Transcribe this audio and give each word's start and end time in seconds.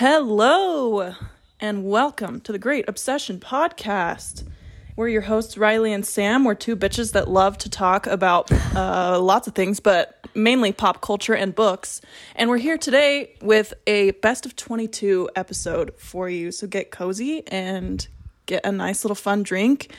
Hello, 0.00 1.14
and 1.60 1.84
welcome 1.84 2.40
to 2.40 2.52
the 2.52 2.58
Great 2.58 2.88
Obsession 2.88 3.38
Podcast. 3.38 4.48
We're 4.96 5.08
your 5.08 5.20
hosts, 5.20 5.56
RiLee 5.56 5.94
and 5.94 6.06
Sam. 6.06 6.44
We're 6.44 6.54
two 6.54 6.74
bitches 6.74 7.12
that 7.12 7.28
love 7.28 7.58
to 7.58 7.68
talk 7.68 8.06
about 8.06 8.50
uh, 8.74 9.20
lots 9.20 9.46
of 9.46 9.54
things, 9.54 9.78
but 9.78 10.26
mainly 10.34 10.72
pop 10.72 11.02
culture 11.02 11.34
and 11.34 11.54
books. 11.54 12.00
And 12.34 12.48
we're 12.48 12.56
here 12.56 12.78
today 12.78 13.34
with 13.42 13.74
a 13.86 14.12
best 14.12 14.46
of 14.46 14.56
22 14.56 15.28
episode 15.36 15.92
for 15.98 16.30
you. 16.30 16.50
So 16.50 16.66
get 16.66 16.90
cozy 16.90 17.46
and 17.48 18.08
get 18.46 18.64
a 18.64 18.72
nice 18.72 19.04
little 19.04 19.14
fun 19.14 19.42
drink. 19.42 19.94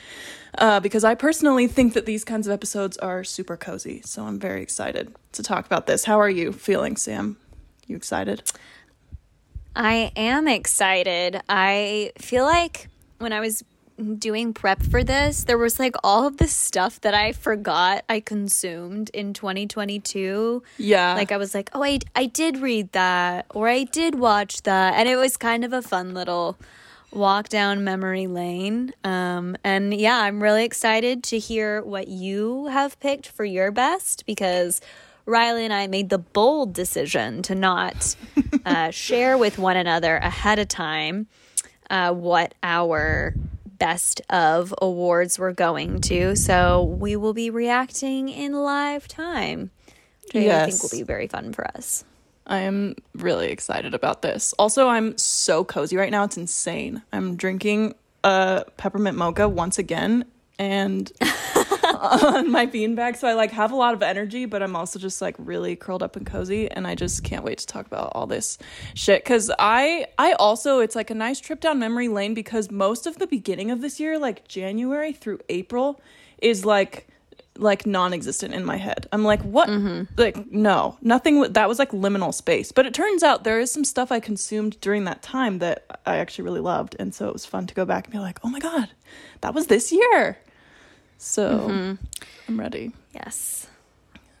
Uh, 0.58 0.80
because 0.80 1.04
I 1.04 1.14
personally 1.14 1.68
think 1.68 1.94
that 1.94 2.06
these 2.06 2.24
kinds 2.24 2.48
of 2.48 2.52
episodes 2.52 2.96
are 2.98 3.22
super 3.22 3.56
cozy. 3.56 4.02
So 4.04 4.24
I'm 4.24 4.40
very 4.40 4.62
excited 4.62 5.14
to 5.30 5.44
talk 5.44 5.64
about 5.64 5.86
this. 5.86 6.04
How 6.06 6.18
are 6.18 6.28
you 6.28 6.52
feeling, 6.52 6.96
Sam? 6.96 7.36
You 7.86 7.94
excited? 7.94 8.50
I 9.74 10.12
am 10.16 10.48
excited. 10.48 11.40
I 11.48 12.12
feel 12.18 12.44
like 12.44 12.88
when 13.18 13.32
I 13.32 13.40
was 13.40 13.64
doing 14.18 14.52
prep 14.52 14.82
for 14.82 15.04
this, 15.04 15.44
there 15.44 15.58
was 15.58 15.78
like 15.78 15.94
all 16.02 16.26
of 16.26 16.38
this 16.38 16.52
stuff 16.52 17.00
that 17.02 17.14
I 17.14 17.32
forgot 17.32 18.04
I 18.08 18.20
consumed 18.20 19.10
in 19.14 19.32
2022. 19.32 20.62
Yeah. 20.78 21.14
Like 21.14 21.32
I 21.32 21.36
was 21.36 21.54
like, 21.54 21.70
"Oh, 21.72 21.82
I 21.82 22.00
I 22.14 22.26
did 22.26 22.58
read 22.58 22.92
that 22.92 23.46
or 23.50 23.68
I 23.68 23.84
did 23.84 24.16
watch 24.16 24.62
that." 24.62 24.94
And 24.94 25.08
it 25.08 25.16
was 25.16 25.36
kind 25.36 25.64
of 25.64 25.72
a 25.72 25.82
fun 25.82 26.14
little 26.14 26.58
walk 27.12 27.48
down 27.48 27.84
memory 27.84 28.26
lane. 28.26 28.92
Um 29.04 29.56
and 29.62 29.94
yeah, 29.94 30.18
I'm 30.18 30.42
really 30.42 30.64
excited 30.64 31.22
to 31.24 31.38
hear 31.38 31.82
what 31.82 32.08
you 32.08 32.66
have 32.66 32.98
picked 33.00 33.28
for 33.28 33.44
your 33.44 33.70
best 33.70 34.24
because 34.26 34.80
RiLee 35.26 35.64
and 35.64 35.72
I 35.72 35.86
made 35.86 36.10
the 36.10 36.18
bold 36.18 36.72
decision 36.72 37.42
to 37.42 37.54
not 37.54 38.16
uh, 38.64 38.90
share 38.90 39.38
with 39.38 39.58
one 39.58 39.76
another 39.76 40.16
ahead 40.16 40.58
of 40.58 40.68
time 40.68 41.26
uh, 41.90 42.12
what 42.12 42.54
our 42.62 43.34
best 43.66 44.20
of 44.30 44.72
awards 44.80 45.38
were 45.38 45.52
going 45.52 46.00
to. 46.02 46.36
So 46.36 46.84
we 46.84 47.16
will 47.16 47.34
be 47.34 47.50
reacting 47.50 48.28
in 48.28 48.52
live 48.52 49.08
time, 49.08 49.70
which 50.32 50.46
I 50.48 50.70
think 50.70 50.82
will 50.82 50.90
be 50.90 51.02
very 51.02 51.26
fun 51.26 51.52
for 51.52 51.66
us. 51.66 52.04
I 52.46 52.58
am 52.58 52.96
really 53.14 53.50
excited 53.50 53.94
about 53.94 54.22
this. 54.22 54.52
Also, 54.58 54.88
I'm 54.88 55.16
so 55.16 55.64
cozy 55.64 55.96
right 55.96 56.10
now. 56.10 56.24
It's 56.24 56.36
insane. 56.36 57.02
I'm 57.12 57.36
drinking 57.36 57.94
a 58.24 58.64
peppermint 58.76 59.16
mocha 59.16 59.48
once 59.48 59.78
again 59.78 60.24
and 60.58 61.10
on 61.84 62.50
my 62.50 62.66
beanbag. 62.66 63.16
So 63.16 63.28
I 63.28 63.34
like 63.34 63.50
have 63.52 63.72
a 63.72 63.76
lot 63.76 63.94
of 63.94 64.02
energy, 64.02 64.46
but 64.46 64.62
I'm 64.62 64.76
also 64.76 64.98
just 64.98 65.22
like 65.22 65.34
really 65.38 65.76
curled 65.76 66.02
up 66.02 66.16
and 66.16 66.26
cozy. 66.26 66.70
And 66.70 66.86
I 66.86 66.94
just 66.94 67.24
can't 67.24 67.44
wait 67.44 67.58
to 67.58 67.66
talk 67.66 67.86
about 67.86 68.12
all 68.14 68.26
this 68.26 68.58
shit. 68.94 69.24
Cause 69.24 69.50
I, 69.58 70.06
I 70.18 70.32
also, 70.32 70.80
it's 70.80 70.96
like 70.96 71.10
a 71.10 71.14
nice 71.14 71.40
trip 71.40 71.60
down 71.60 71.78
memory 71.78 72.08
lane 72.08 72.34
because 72.34 72.70
most 72.70 73.06
of 73.06 73.18
the 73.18 73.26
beginning 73.26 73.70
of 73.70 73.80
this 73.80 74.00
year, 74.00 74.18
like 74.18 74.48
January 74.48 75.12
through 75.12 75.40
April, 75.48 76.00
is 76.38 76.64
like, 76.64 77.06
like 77.58 77.84
non-existent 77.84 78.54
in 78.54 78.64
my 78.64 78.78
head. 78.78 79.06
I'm 79.12 79.24
like, 79.24 79.42
what? 79.42 79.68
Mm-hmm. 79.68 80.14
Like, 80.16 80.50
no, 80.50 80.96
nothing. 81.02 81.42
That 81.52 81.68
was 81.68 81.78
like 81.78 81.90
liminal 81.90 82.32
space. 82.32 82.72
But 82.72 82.86
it 82.86 82.94
turns 82.94 83.22
out 83.22 83.44
there 83.44 83.60
is 83.60 83.70
some 83.70 83.84
stuff 83.84 84.10
I 84.10 84.20
consumed 84.20 84.80
during 84.80 85.04
that 85.04 85.22
time 85.22 85.58
that 85.58 86.00
I 86.06 86.16
actually 86.16 86.44
really 86.44 86.60
loved, 86.60 86.96
and 86.98 87.14
so 87.14 87.28
it 87.28 87.32
was 87.34 87.44
fun 87.44 87.66
to 87.66 87.74
go 87.74 87.84
back 87.84 88.06
and 88.06 88.12
be 88.12 88.18
like, 88.18 88.40
oh 88.42 88.48
my 88.48 88.58
god, 88.58 88.88
that 89.42 89.52
was 89.52 89.66
this 89.66 89.92
year. 89.92 90.38
So 91.22 91.68
mm-hmm. 91.68 92.04
I'm 92.48 92.58
ready. 92.58 92.90
Yes. 93.14 93.68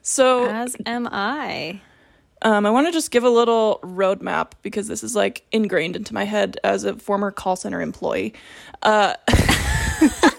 So 0.02 0.46
as 0.46 0.76
am 0.84 1.08
I. 1.10 1.80
Um, 2.42 2.66
I 2.66 2.70
want 2.70 2.88
to 2.88 2.92
just 2.92 3.12
give 3.12 3.22
a 3.22 3.30
little 3.30 3.78
roadmap 3.84 4.54
because 4.62 4.88
this 4.88 5.04
is 5.04 5.14
like 5.14 5.44
ingrained 5.52 5.94
into 5.94 6.12
my 6.12 6.24
head 6.24 6.58
as 6.64 6.82
a 6.82 6.96
former 6.96 7.30
call 7.30 7.54
center 7.54 7.80
employee. 7.80 8.34
Uh, 8.82 9.14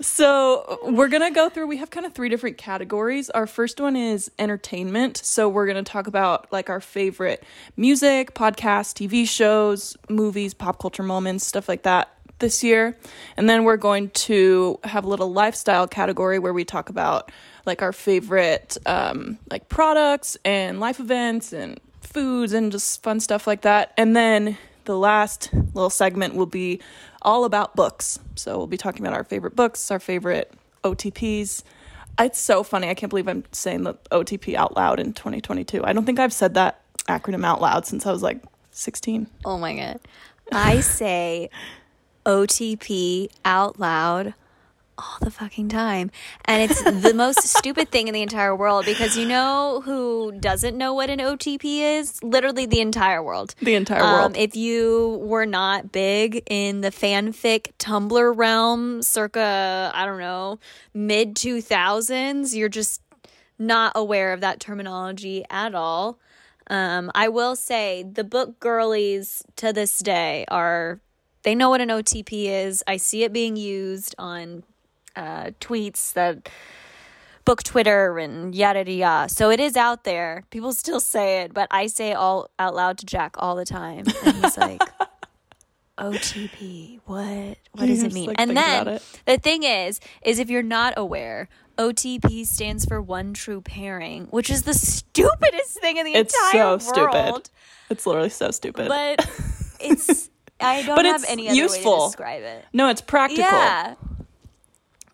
so 0.00 0.78
we're 0.84 1.08
gonna 1.08 1.30
go 1.30 1.50
through. 1.50 1.66
We 1.66 1.76
have 1.76 1.90
kind 1.90 2.06
of 2.06 2.14
three 2.14 2.30
different 2.30 2.56
categories. 2.56 3.28
Our 3.28 3.46
first 3.46 3.82
one 3.82 3.96
is 3.96 4.30
entertainment. 4.38 5.18
So 5.18 5.46
we're 5.46 5.66
gonna 5.66 5.82
talk 5.82 6.06
about 6.06 6.50
like 6.50 6.70
our 6.70 6.80
favorite 6.80 7.44
music, 7.76 8.32
podcasts, 8.32 8.94
TV 8.94 9.28
shows, 9.28 9.94
movies, 10.08 10.54
pop 10.54 10.80
culture 10.80 11.02
moments, 11.02 11.46
stuff 11.46 11.68
like 11.68 11.82
that 11.82 12.13
this 12.38 12.64
year. 12.64 12.96
And 13.36 13.48
then 13.48 13.64
we're 13.64 13.76
going 13.76 14.10
to 14.10 14.78
have 14.84 15.04
a 15.04 15.08
little 15.08 15.32
lifestyle 15.32 15.86
category 15.86 16.38
where 16.38 16.52
we 16.52 16.64
talk 16.64 16.88
about 16.88 17.30
like 17.66 17.82
our 17.82 17.92
favorite 17.92 18.76
um, 18.86 19.38
like 19.50 19.68
products 19.68 20.36
and 20.44 20.80
life 20.80 21.00
events 21.00 21.52
and 21.52 21.80
foods 22.00 22.52
and 22.52 22.70
just 22.70 23.02
fun 23.02 23.20
stuff 23.20 23.46
like 23.46 23.62
that. 23.62 23.92
And 23.96 24.14
then 24.16 24.58
the 24.84 24.96
last 24.98 25.50
little 25.52 25.90
segment 25.90 26.34
will 26.34 26.46
be 26.46 26.80
all 27.22 27.44
about 27.44 27.74
books. 27.74 28.18
So 28.34 28.58
we'll 28.58 28.66
be 28.66 28.76
talking 28.76 29.04
about 29.04 29.16
our 29.16 29.24
favorite 29.24 29.56
books, 29.56 29.90
our 29.90 30.00
favorite 30.00 30.52
OTPs. 30.82 31.62
It's 32.18 32.38
so 32.38 32.62
funny. 32.62 32.88
I 32.88 32.94
can't 32.94 33.10
believe 33.10 33.26
I'm 33.26 33.44
saying 33.50 33.84
the 33.84 33.94
OTP 34.12 34.54
out 34.54 34.76
loud 34.76 35.00
in 35.00 35.14
2022. 35.14 35.84
I 35.84 35.92
don't 35.92 36.04
think 36.04 36.20
I've 36.20 36.32
said 36.32 36.54
that 36.54 36.80
acronym 37.08 37.44
out 37.44 37.60
loud 37.60 37.86
since 37.86 38.06
I 38.06 38.12
was 38.12 38.22
like 38.22 38.42
16. 38.70 39.26
Oh 39.44 39.58
my 39.58 39.74
God. 39.74 40.00
I 40.52 40.80
say 40.80 41.50
OTP 42.24 43.28
out 43.44 43.78
loud 43.78 44.34
all 44.98 45.18
the 45.20 45.30
fucking 45.30 45.68
time. 45.68 46.10
And 46.44 46.70
it's 46.70 46.82
the 46.82 47.14
most 47.14 47.42
stupid 47.56 47.90
thing 47.90 48.08
in 48.08 48.14
the 48.14 48.22
entire 48.22 48.54
world 48.54 48.84
because 48.84 49.16
you 49.16 49.26
know 49.26 49.82
who 49.84 50.32
doesn't 50.38 50.76
know 50.76 50.94
what 50.94 51.10
an 51.10 51.18
OTP 51.18 51.98
is? 51.98 52.22
Literally 52.22 52.66
the 52.66 52.80
entire 52.80 53.22
world. 53.22 53.54
The 53.60 53.74
entire 53.74 54.02
um, 54.02 54.12
world. 54.12 54.36
If 54.36 54.56
you 54.56 55.18
were 55.22 55.46
not 55.46 55.92
big 55.92 56.42
in 56.48 56.80
the 56.80 56.90
fanfic 56.90 57.72
Tumblr 57.78 58.36
realm 58.36 59.02
circa, 59.02 59.90
I 59.94 60.06
don't 60.06 60.20
know, 60.20 60.58
mid 60.92 61.34
2000s, 61.34 62.54
you're 62.54 62.68
just 62.68 63.00
not 63.58 63.92
aware 63.94 64.32
of 64.32 64.40
that 64.40 64.60
terminology 64.60 65.44
at 65.50 65.74
all. 65.74 66.18
Um, 66.68 67.10
I 67.14 67.28
will 67.28 67.56
say 67.56 68.02
the 68.02 68.24
book 68.24 68.58
girlies 68.58 69.42
to 69.56 69.72
this 69.72 69.98
day 69.98 70.46
are 70.48 71.00
they 71.44 71.54
know 71.54 71.70
what 71.70 71.80
an 71.80 71.88
OTP 71.88 72.46
is. 72.46 72.82
I 72.86 72.96
see 72.96 73.22
it 73.22 73.32
being 73.32 73.56
used 73.56 74.14
on 74.18 74.64
uh, 75.14 75.50
tweets 75.60 76.12
that 76.14 76.48
book 77.44 77.62
Twitter 77.62 78.18
and 78.18 78.54
yada 78.54 78.80
yada 78.80 78.92
yada. 78.92 79.28
So 79.28 79.50
it 79.50 79.60
is 79.60 79.76
out 79.76 80.04
there. 80.04 80.44
People 80.50 80.72
still 80.72 81.00
say 81.00 81.42
it, 81.42 81.54
but 81.54 81.68
I 81.70 81.86
say 81.86 82.10
it 82.10 82.14
all 82.14 82.50
out 82.58 82.74
loud 82.74 82.98
to 82.98 83.06
Jack 83.06 83.36
all 83.38 83.54
the 83.54 83.64
time, 83.64 84.04
and 84.24 84.36
he's 84.36 84.58
like, 84.58 84.82
"OTP, 85.98 87.00
what? 87.04 87.58
What 87.72 87.86
does 87.86 88.02
it 88.02 88.12
mean?" 88.12 88.28
Like, 88.28 88.40
and 88.40 88.56
then 88.56 89.00
the 89.26 89.38
thing 89.38 89.62
is, 89.62 90.00
is 90.22 90.38
if 90.38 90.50
you're 90.50 90.62
not 90.62 90.94
aware, 90.96 91.48
OTP 91.76 92.46
stands 92.46 92.84
for 92.84 93.02
one 93.02 93.34
true 93.34 93.60
pairing, 93.60 94.26
which 94.30 94.50
is 94.50 94.62
the 94.62 94.74
stupidest 94.74 95.80
thing 95.80 95.98
in 95.98 96.06
the 96.06 96.14
it's 96.14 96.34
entire 96.34 96.52
so 96.52 96.68
world. 96.68 96.82
Stupid. 96.82 97.50
It's 97.90 98.06
literally 98.06 98.30
so 98.30 98.50
stupid. 98.50 98.88
But 98.88 99.28
it's 99.80 100.30
I 100.64 100.82
don't 100.82 100.96
but 100.96 101.04
have 101.04 101.22
it's 101.22 101.30
any 101.30 101.48
other 101.48 101.56
useful. 101.56 101.92
way 101.92 101.98
to 101.98 102.06
describe 102.06 102.42
it. 102.42 102.64
No, 102.72 102.88
it's 102.88 103.00
practical. 103.00 103.44
Yeah. 103.44 103.94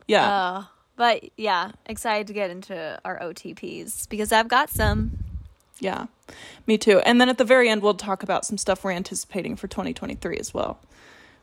Yeah. 0.07 0.29
Uh, 0.29 0.65
but 0.97 1.31
yeah, 1.37 1.71
excited 1.87 2.27
to 2.27 2.33
get 2.33 2.51
into 2.51 3.01
our 3.05 3.19
OTPs 3.21 4.09
because 4.09 4.33
I've 4.33 4.49
got 4.49 4.69
some. 4.71 5.19
Yeah, 5.79 6.07
me 6.67 6.77
too. 6.77 6.99
And 7.01 7.21
then 7.21 7.29
at 7.31 7.39
the 7.39 7.45
very 7.45 7.71
end, 7.71 7.83
we'll 7.83 7.95
talk 7.95 8.23
about 8.23 8.45
some 8.45 8.59
stuff 8.59 8.85
we're 8.85 8.91
anticipating 8.91 9.57
for 9.57 9.67
2023 9.67 10.37
as 10.37 10.53
well, 10.53 10.79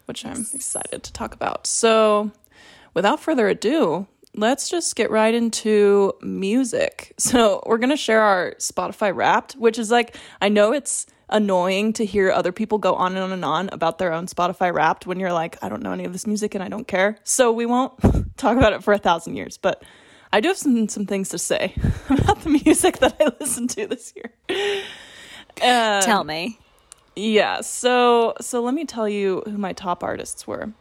which 0.06 0.24
I'm 0.26 0.46
excited 0.54 1.02
to 1.02 1.12
talk 1.12 1.34
about. 1.34 1.66
So, 1.66 2.32
without 2.94 3.20
further 3.20 3.48
ado, 3.48 4.06
let's 4.38 4.70
just 4.70 4.96
get 4.96 5.12
right 5.12 5.34
into 5.34 6.14
music. 6.22 7.14
So, 7.28 7.62
we're 7.66 7.80
going 7.80 7.90
to 7.90 7.98
share 7.98 8.22
our 8.22 8.54
Spotify 8.60 9.14
wrapped, 9.14 9.54
which 9.54 9.78
is 9.78 9.92
like, 9.92 10.16
I 10.40 10.48
know 10.48 10.72
it's 10.72 11.08
annoying 11.30 11.92
to 11.94 12.06
hear 12.06 12.32
other 12.32 12.52
people 12.52 12.78
go 12.78 12.96
on 12.96 13.16
and 13.16 13.24
on 13.24 13.32
and 13.34 13.44
on 13.44 13.70
about 13.74 13.98
their 13.98 14.14
own 14.14 14.28
Spotify 14.28 14.74
wrapped 14.74 15.06
when 15.06 15.20
you're 15.20 15.34
like, 15.34 15.58
I 15.62 15.68
don't 15.68 15.82
know 15.82 15.92
any 15.92 16.06
of 16.06 16.14
this 16.14 16.26
music 16.26 16.56
and 16.56 16.64
I 16.64 16.70
don't 16.70 16.88
care. 16.88 17.18
So 17.24 17.52
we 17.52 17.66
won't 17.66 17.94
talk 18.38 18.58
about 18.58 18.74
it 18.74 18.84
for 18.84 18.94
a 18.94 18.98
thousand 18.98 19.36
years. 19.36 19.58
But 19.58 19.84
I 20.32 20.40
do 20.40 20.50
have 20.50 20.58
some 20.58 20.88
some 20.88 21.06
things 21.06 21.30
to 21.30 21.38
say 21.38 21.74
about 22.10 22.42
the 22.42 22.50
music 22.50 23.00
that 23.00 23.18
I 23.20 23.32
listened 23.40 23.72
to 23.72 23.88
this 23.88 24.14
year. 24.16 24.32
Uh, 25.62 26.02
Tell 26.02 26.24
me. 26.24 26.60
Yeah, 27.16 27.62
so 27.62 28.36
so 28.40 28.62
let 28.62 28.74
me 28.74 28.86
tell 28.86 29.10
you 29.10 29.42
who 29.46 29.58
my 29.58 29.74
top 29.74 30.04
artists 30.04 30.46
were. 30.46 30.72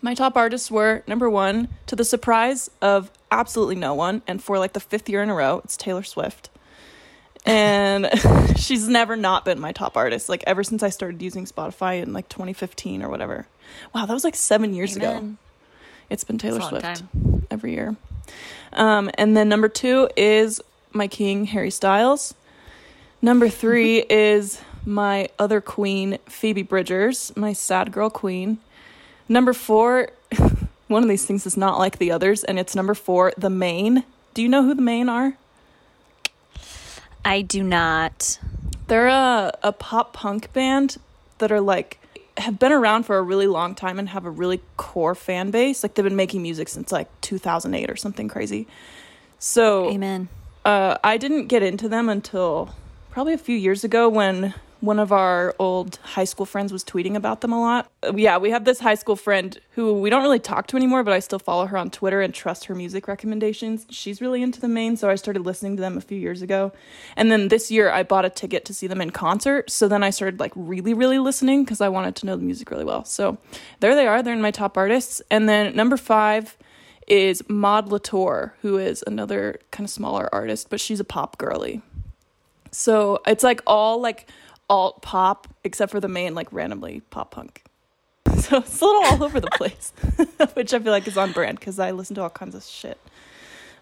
My 0.00 0.14
top 0.14 0.36
artists 0.36 0.70
were 0.70 1.02
number 1.06 1.28
one, 1.28 1.68
to 1.86 1.96
the 1.96 2.04
surprise 2.04 2.70
of 2.80 3.10
absolutely 3.30 3.74
no 3.74 3.94
one, 3.94 4.22
and 4.26 4.42
for 4.42 4.58
like 4.58 4.72
the 4.72 4.80
fifth 4.80 5.08
year 5.08 5.22
in 5.22 5.30
a 5.30 5.34
row, 5.34 5.60
it's 5.64 5.76
Taylor 5.76 6.02
Swift 6.02 6.50
and 7.46 8.10
she's 8.56 8.88
never 8.88 9.16
not 9.16 9.44
been 9.44 9.60
my 9.60 9.72
top 9.72 9.96
artist 9.96 10.28
like 10.28 10.42
ever 10.46 10.64
since 10.64 10.82
i 10.82 10.88
started 10.88 11.22
using 11.22 11.44
spotify 11.44 12.02
in 12.02 12.12
like 12.12 12.28
2015 12.28 13.02
or 13.02 13.08
whatever 13.08 13.46
wow 13.94 14.06
that 14.06 14.12
was 14.12 14.24
like 14.24 14.34
seven 14.34 14.74
years 14.74 14.96
Amen. 14.96 15.16
ago 15.16 15.36
it's 16.10 16.24
been 16.24 16.38
taylor 16.38 16.60
swift 16.60 16.84
time. 16.84 17.46
every 17.50 17.72
year 17.72 17.96
um, 18.74 19.10
and 19.14 19.36
then 19.36 19.48
number 19.48 19.68
two 19.68 20.08
is 20.16 20.60
my 20.92 21.06
king 21.06 21.44
harry 21.44 21.70
styles 21.70 22.34
number 23.22 23.48
three 23.48 23.98
is 24.10 24.60
my 24.88 25.28
other 25.38 25.60
queen, 25.60 26.18
Phoebe 26.26 26.62
Bridgers, 26.62 27.30
my 27.36 27.52
sad 27.52 27.92
girl 27.92 28.08
queen. 28.08 28.58
Number 29.28 29.52
four, 29.52 30.08
one 30.88 31.02
of 31.02 31.08
these 31.08 31.26
things 31.26 31.46
is 31.46 31.56
not 31.56 31.78
like 31.78 31.98
the 31.98 32.10
others, 32.10 32.44
and 32.44 32.58
it's 32.58 32.74
number 32.74 32.94
four, 32.94 33.32
The 33.36 33.50
Maine. 33.50 34.04
Do 34.34 34.42
you 34.42 34.48
know 34.48 34.62
who 34.62 34.74
The 34.74 34.82
Maine 34.82 35.08
are? 35.08 35.36
I 37.24 37.42
do 37.42 37.62
not. 37.62 38.38
They're 38.86 39.08
a, 39.08 39.52
a 39.62 39.72
pop 39.72 40.14
punk 40.14 40.52
band 40.52 40.96
that 41.38 41.52
are 41.52 41.60
like 41.60 41.98
have 42.38 42.58
been 42.58 42.72
around 42.72 43.02
for 43.02 43.18
a 43.18 43.22
really 43.22 43.46
long 43.46 43.74
time 43.74 43.98
and 43.98 44.08
have 44.10 44.24
a 44.24 44.30
really 44.30 44.60
core 44.76 45.14
fan 45.14 45.50
base. 45.50 45.82
Like 45.82 45.94
they've 45.94 46.04
been 46.04 46.16
making 46.16 46.40
music 46.42 46.68
since 46.68 46.92
like 46.92 47.08
2008 47.20 47.90
or 47.90 47.96
something 47.96 48.28
crazy. 48.28 48.66
So 49.38 49.90
Amen. 49.90 50.28
uh, 50.64 50.98
I 51.02 51.16
didn't 51.16 51.48
get 51.48 51.62
into 51.62 51.88
them 51.88 52.08
until 52.08 52.74
probably 53.10 53.32
a 53.34 53.38
few 53.38 53.56
years 53.56 53.84
ago 53.84 54.08
when 54.08 54.54
one 54.80 54.98
of 55.00 55.10
our 55.10 55.54
old 55.58 55.96
high 56.02 56.24
school 56.24 56.46
friends 56.46 56.72
was 56.72 56.84
tweeting 56.84 57.16
about 57.16 57.40
them 57.40 57.52
a 57.52 57.60
lot. 57.60 57.90
Yeah, 58.14 58.38
we 58.38 58.50
have 58.50 58.64
this 58.64 58.78
high 58.78 58.94
school 58.94 59.16
friend 59.16 59.58
who 59.72 59.94
we 59.94 60.08
don't 60.08 60.22
really 60.22 60.38
talk 60.38 60.68
to 60.68 60.76
anymore, 60.76 61.02
but 61.02 61.12
I 61.12 61.18
still 61.18 61.40
follow 61.40 61.66
her 61.66 61.76
on 61.76 61.90
Twitter 61.90 62.20
and 62.20 62.32
trust 62.32 62.66
her 62.66 62.74
music 62.74 63.08
recommendations. 63.08 63.86
She's 63.90 64.20
really 64.20 64.42
into 64.42 64.60
the 64.60 64.68
Maine, 64.68 64.96
so 64.96 65.10
I 65.10 65.16
started 65.16 65.44
listening 65.44 65.76
to 65.76 65.80
them 65.80 65.98
a 65.98 66.00
few 66.00 66.18
years 66.18 66.42
ago. 66.42 66.72
And 67.16 67.30
then 67.30 67.48
this 67.48 67.70
year 67.70 67.90
I 67.90 68.04
bought 68.04 68.24
a 68.24 68.30
ticket 68.30 68.64
to 68.66 68.74
see 68.74 68.86
them 68.86 69.00
in 69.00 69.10
concert, 69.10 69.70
so 69.70 69.88
then 69.88 70.04
I 70.04 70.10
started 70.10 70.38
like 70.38 70.52
really 70.54 70.94
really 70.94 71.18
listening 71.18 71.66
cuz 71.66 71.80
I 71.80 71.88
wanted 71.88 72.14
to 72.16 72.26
know 72.26 72.36
the 72.36 72.44
music 72.44 72.70
really 72.70 72.84
well. 72.84 73.04
So 73.04 73.38
there 73.80 73.94
they 73.94 74.06
are, 74.06 74.22
they're 74.22 74.34
in 74.34 74.42
my 74.42 74.52
top 74.52 74.76
artists. 74.76 75.20
And 75.30 75.48
then 75.48 75.74
number 75.74 75.96
5 75.96 76.56
is 77.08 77.42
Maude 77.48 77.88
Latour, 77.88 78.54
who 78.62 78.76
is 78.78 79.02
another 79.06 79.58
kind 79.70 79.86
of 79.86 79.90
smaller 79.90 80.28
artist, 80.32 80.70
but 80.70 80.78
she's 80.78 81.00
a 81.00 81.04
pop 81.04 81.38
girly. 81.38 81.82
So 82.70 83.20
it's 83.26 83.42
like 83.42 83.62
all 83.66 84.00
like 84.00 84.28
alt 84.68 85.02
pop 85.02 85.48
except 85.64 85.90
for 85.92 86.00
the 86.00 86.08
Maine 86.08 86.34
like 86.34 86.52
randomly 86.52 87.00
pop 87.10 87.30
punk. 87.32 87.62
So 88.38 88.58
it's 88.58 88.80
a 88.80 88.84
little 88.84 89.04
all 89.04 89.24
over 89.24 89.40
the 89.40 89.50
place, 89.50 89.92
which 90.54 90.72
I 90.72 90.78
feel 90.78 90.92
like 90.92 91.08
is 91.08 91.16
on 91.18 91.32
brand 91.32 91.58
because 91.58 91.78
I 91.78 91.90
listen 91.90 92.14
to 92.16 92.22
all 92.22 92.30
kinds 92.30 92.54
of 92.54 92.62
shit. 92.62 92.98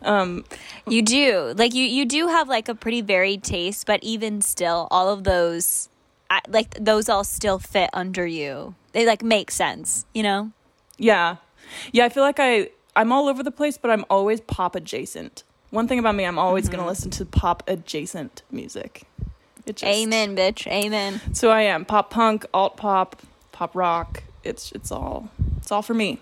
Um, 0.02 0.44
You 0.88 1.02
do. 1.02 1.52
Like 1.56 1.74
you 1.74 1.84
you 1.84 2.04
do 2.06 2.28
have 2.28 2.48
like 2.48 2.68
a 2.68 2.74
pretty 2.74 3.00
varied 3.00 3.42
taste, 3.42 3.86
but 3.86 4.02
even 4.02 4.40
still 4.40 4.88
all 4.90 5.08
of 5.08 5.24
those 5.24 5.88
I, 6.30 6.40
like 6.48 6.74
those 6.80 7.08
all 7.08 7.22
still 7.24 7.58
fit 7.58 7.90
under 7.92 8.26
you. 8.26 8.74
They 8.92 9.04
like 9.06 9.22
make 9.22 9.50
sense, 9.50 10.06
you 10.14 10.22
know? 10.22 10.52
yeah, 10.98 11.36
yeah. 11.92 12.04
I 12.04 12.08
feel 12.08 12.22
like 12.22 12.38
I 12.40 12.70
I'm 12.94 13.12
all 13.12 13.28
over 13.28 13.42
the 13.42 13.50
place, 13.50 13.76
but 13.78 13.90
I'm 13.90 14.04
always 14.08 14.40
pop 14.40 14.74
adjacent. 14.74 15.44
One 15.70 15.86
thing 15.88 15.98
about 15.98 16.14
me, 16.14 16.24
I'm 16.24 16.38
always 16.38 16.68
gonna 16.68 16.86
listen 16.86 17.10
to 17.12 17.24
pop 17.26 17.62
adjacent 17.68 18.42
music. 18.50 19.02
It 19.66 19.76
just, 19.76 19.84
Amen, 19.92 20.36
bitch. 20.36 20.66
Amen. 20.68 21.20
So 21.34 21.50
I 21.50 21.62
am 21.62 21.84
pop 21.84 22.08
punk, 22.10 22.46
alt 22.54 22.76
pop, 22.76 23.20
pop 23.50 23.74
rock. 23.74 24.22
It's 24.44 24.70
it's 24.72 24.92
all 24.92 25.28
it's 25.58 25.72
all 25.72 25.82
for 25.82 25.92
me. 25.94 26.20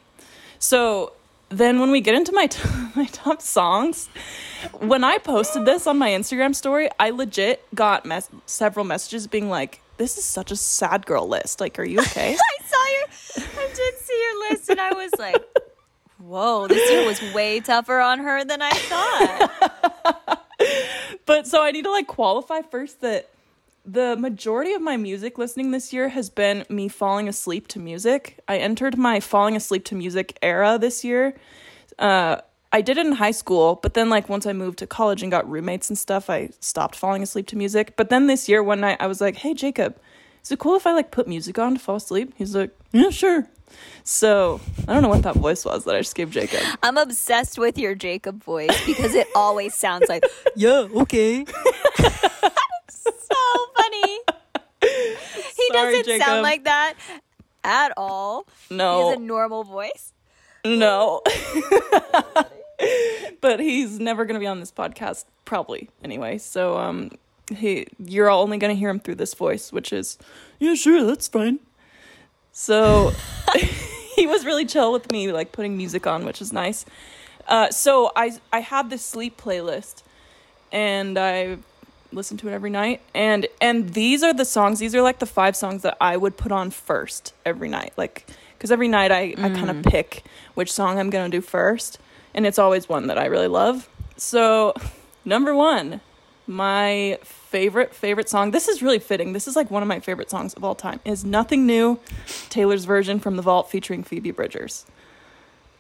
So 0.59 1.13
then 1.51 1.79
when 1.79 1.91
we 1.91 2.01
get 2.01 2.15
into 2.15 2.33
my 2.33 2.47
t- 2.49 2.69
my 2.97 3.05
top 3.07 3.43
songs, 3.43 4.09
when 4.79 5.05
I 5.05 5.19
posted 5.19 5.67
this 5.67 5.87
on 5.87 5.99
my 5.99 6.09
Instagram 6.11 6.55
story, 6.55 6.89
I 6.99 7.11
legit 7.11 7.63
got 7.75 8.07
mes- 8.07 8.31
several 8.47 8.87
messages 8.87 9.27
being 9.27 9.51
like, 9.51 9.81
"This 9.99 10.17
is 10.17 10.25
such 10.25 10.51
a 10.51 10.57
sad 10.57 11.05
girl 11.05 11.29
list. 11.29 11.61
Like, 11.61 11.79
are 11.79 11.85
you 11.85 12.01
okay?" 12.01 12.35
I 12.35 12.65
saw 12.65 13.45
your 13.45 13.49
I 13.59 13.69
did 13.75 13.99
see 13.99 14.21
your 14.23 14.51
list 14.51 14.71
and 14.71 14.81
I 14.81 14.95
was 14.95 15.13
like, 15.19 15.45
"Whoa, 16.19 16.67
this 16.67 16.91
year 16.91 17.07
was 17.07 17.21
way 17.35 17.61
tougher 17.61 18.01
on 18.01 18.21
her 18.21 18.43
than 18.43 18.63
I 18.63 18.71
thought." 18.71 20.41
but 21.27 21.47
so 21.47 21.63
I 21.63 21.73
need 21.73 21.85
to 21.85 21.91
like 21.91 22.07
qualify 22.07 22.63
first 22.63 23.03
that 23.03 23.29
the 23.85 24.17
majority 24.17 24.73
of 24.73 24.81
my 24.81 24.97
music 24.97 25.37
listening 25.37 25.71
this 25.71 25.93
year 25.93 26.09
has 26.09 26.31
been 26.31 26.65
me 26.69 26.89
falling 26.89 27.29
asleep 27.29 27.69
to 27.69 27.79
music. 27.79 28.41
I 28.49 28.57
entered 28.57 28.97
my 28.97 29.21
falling 29.21 29.57
asleep 29.57 29.85
to 29.87 29.95
music 29.95 30.39
era 30.41 30.79
this 30.81 31.05
year. 31.05 31.35
Uh, 31.99 32.39
I 32.73 32.81
did 32.81 32.97
it 32.97 33.07
in 33.07 33.13
high 33.13 33.31
school, 33.31 33.79
but 33.83 33.95
then 33.95 34.09
like 34.09 34.29
once 34.29 34.47
I 34.47 34.53
moved 34.53 34.79
to 34.79 34.87
college 34.87 35.23
and 35.23 35.31
got 35.31 35.49
roommates 35.49 35.91
and 35.91 35.99
stuff, 35.99 36.31
I 36.31 36.49
stopped 36.61 36.97
falling 36.97 37.23
asleep 37.23 37.47
to 37.49 37.57
music. 37.57 37.95
But 37.97 38.09
then 38.09 38.27
this 38.27 38.49
year, 38.49 38.63
one 38.63 38.81
night, 38.81 38.97
I 39.01 39.07
was 39.07 39.21
like, 39.21 39.37
"Hey, 39.37 39.55
Jacob, 39.55 39.97
is 40.43 40.51
it 40.51 40.59
cool 40.59 40.75
if 40.75 40.87
I 40.87 40.93
like 40.93 41.11
put 41.11 41.29
music 41.29 41.59
on 41.59 41.75
to 41.75 41.81
fall 41.81 41.97
asleep?" 41.97 42.33
He's 42.37 42.57
like, 42.57 42.77
"Yeah, 42.91 43.11
sure." 43.11 43.49
So 44.03 44.61
I 44.89 44.95
don't 44.95 45.03
know 45.03 45.09
what 45.09 45.23
that 45.23 45.37
voice 45.37 45.65
was 45.65 45.85
that 45.85 45.95
I 45.95 45.99
just 45.99 46.15
gave 46.15 46.31
Jacob. 46.31 46.61
I'm 46.83 46.97
obsessed 46.97 47.59
with 47.59 47.79
your 47.79 47.95
Jacob 47.95 48.43
voice 48.43 48.85
because 48.87 49.15
it 49.15 49.29
always 49.37 49.75
sounds 49.75 50.09
like, 50.09 50.25
"Yeah, 50.57 50.89
okay." 50.95 51.45
so 53.31 53.37
funny. 53.77 54.19
He 55.57 55.69
Sorry, 55.73 55.93
doesn't 55.93 56.05
Jacob. 56.05 56.27
sound 56.27 56.43
like 56.43 56.65
that 56.65 56.95
at 57.63 57.93
all. 57.97 58.47
No, 58.71 59.09
has 59.09 59.17
a 59.17 59.21
normal 59.21 59.65
voice. 59.65 60.13
No. 60.65 61.23
but 63.41 63.61
he's 63.61 63.99
never 63.99 64.25
going 64.25 64.35
to 64.35 64.41
be 64.41 64.47
on 64.47 64.61
this 64.61 64.73
podcast 64.73 65.25
probably 65.45 65.89
anyway. 66.03 66.39
So 66.39 66.77
um 66.77 67.11
he 67.55 67.87
you're 67.99 68.31
only 68.31 68.59
going 68.59 68.75
to 68.75 68.79
hear 68.79 68.91
him 68.91 69.01
through 69.01 69.17
this 69.17 69.35
voice, 69.35 69.73
which 69.73 69.93
is 69.93 70.19
yeah, 70.59 70.75
sure, 70.75 71.05
that's 71.05 71.29
fine. 71.29 71.61
So 72.53 73.13
he 74.17 74.27
was 74.27 74.45
really 74.45 74.67
chill 74.67 74.93
with 74.93 75.11
me 75.11 75.33
like 75.33 75.53
putting 75.53 75.77
music 75.77 76.07
on, 76.07 76.25
which 76.25 76.41
is 76.43 76.53
nice. 76.53 76.85
Uh 77.49 77.71
so 77.71 78.11
I 78.17 78.33
I 78.53 78.61
have 78.61 78.91
this 78.91 79.05
sleep 79.05 79.41
playlist 79.41 80.03
and 80.73 81.19
I 81.19 81.59
listen 82.15 82.37
to 82.39 82.49
it 82.49 82.53
every 82.53 82.71
night. 82.71 83.01
And 83.15 83.47
and 83.61 83.91
these 83.95 84.23
are 84.23 84.33
the 84.33 84.45
songs 84.45 84.79
these 84.79 84.95
are 84.95 85.03
like 85.03 85.19
the 85.19 85.27
five 85.27 85.57
songs 85.57 85.83
that 85.83 85.97
I 86.01 86.17
would 86.17 86.37
put 86.37 86.53
on 86.53 86.71
first 86.71 87.35
every 87.45 87.69
night. 87.69 87.93
Like 87.97 88.27
because 88.57 88.71
every 88.71 88.89
night 88.89 89.13
I, 89.13 89.35
I 89.37 89.51
kind 89.51 89.71
of 89.71 89.77
mm. 89.77 89.91
pick 89.91 90.25
which 90.55 90.73
song 90.73 90.99
I'm 90.99 91.11
gonna 91.11 91.29
do 91.29 91.41
first. 91.41 91.99
And 92.35 92.47
it's 92.47 92.59
always 92.59 92.89
one 92.89 93.07
that 93.09 93.19
I 93.19 93.27
really 93.27 93.49
love. 93.49 93.89
So 94.17 94.75
number 95.25 95.55
one 95.55 96.01
my 96.47 97.19
favorite 97.23 97.95
favorite 97.95 98.29
song 98.29 98.51
this 98.51 98.69
is 98.69 98.83
really 98.83 98.99
fitting. 98.99 99.33
This 99.33 99.49
is 99.49 99.57
like 99.57 99.71
one 99.71 99.83
of 99.83 99.89
my 99.89 100.01
favorite 100.01 100.31
songs 100.31 100.55
of 100.55 100.65
all 100.65 100.75
time 100.75 101.01
is 101.05 101.25
nothing 101.25 101.67
new 101.67 101.99
Taylor's 102.51 102.85
version 102.85 103.19
from 103.19 103.37
the 103.37 103.43
vault 103.43 103.71
featuring 103.71 104.05
Phoebe 104.05 104.31
Bridgers 104.31 104.87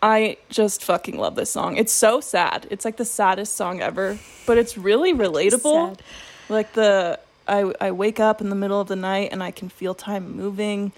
I 0.04 0.36
just 0.50 0.84
fucking 0.84 1.16
love 1.16 1.34
this 1.34 1.50
song. 1.50 1.78
It's 1.78 1.90
so 1.92 2.20
sad. 2.20 2.66
It's 2.68 2.84
like 2.84 2.98
the 2.98 3.06
saddest 3.06 3.56
song 3.56 3.80
ever, 3.80 4.18
but 4.46 4.58
it's 4.58 4.76
really 4.76 5.14
relatable. 5.14 5.96
Sad. 5.96 6.02
Like 6.50 6.74
the 6.74 7.18
I 7.48 7.72
I 7.80 7.90
wake 7.90 8.20
up 8.20 8.42
in 8.42 8.50
the 8.50 8.54
middle 8.54 8.78
of 8.78 8.88
the 8.88 8.96
night 8.96 9.30
and 9.32 9.42
I 9.42 9.50
can 9.50 9.70
feel 9.70 9.94
time 9.94 10.36
moving. 10.36 10.92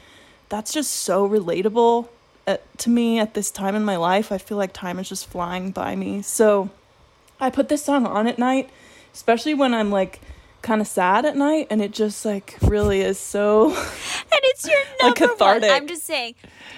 That's 0.49 0.73
just 0.73 0.91
so 0.91 1.29
relatable 1.29 2.09
at, 2.49 2.79
to 2.79 2.91
me 2.91 3.21
at 3.21 3.35
this 3.35 3.53
time 3.53 3.77
in 3.77 3.85
my 3.85 3.97
life. 3.97 4.33
I 4.33 4.39
feel 4.39 4.59
like 4.59 4.73
time 4.73 4.99
is 4.99 5.09
just 5.09 5.29
flying 5.29 5.71
by 5.71 5.95
me. 5.95 6.21
So 6.23 6.71
I 7.39 7.51
put 7.51 7.69
this 7.69 7.85
song 7.85 8.07
on 8.09 8.27
at 8.27 8.41
night, 8.41 8.71
especially 9.15 9.55
when 9.55 9.73
I'm 9.73 9.93
like 9.93 10.21
kind 10.67 10.81
of 10.81 10.89
sad 10.89 11.25
at 11.25 11.37
night 11.37 11.69
and 11.71 11.81
it 11.81 11.93
just 11.93 12.25
like 12.25 12.57
really 12.63 13.01
is 13.01 13.21
so 13.21 13.69
And 13.69 14.41
it's 14.43 14.67
your 14.67 14.79
number 15.01 15.21
one. 15.21 15.31
cathartic. 15.31 15.71
I'm 15.71 15.87
just 15.87 16.05
saying, 16.05 16.35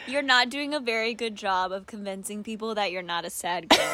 you're 0.06 0.20
not 0.22 0.50
doing 0.50 0.74
a 0.74 0.80
very 0.80 1.14
good 1.14 1.34
job 1.34 1.72
of 1.72 1.86
convincing 1.86 2.42
people 2.42 2.74
that 2.74 2.92
you're 2.92 3.02
not 3.02 3.24
a 3.24 3.30
sad 3.30 3.68
girl. 3.70 3.78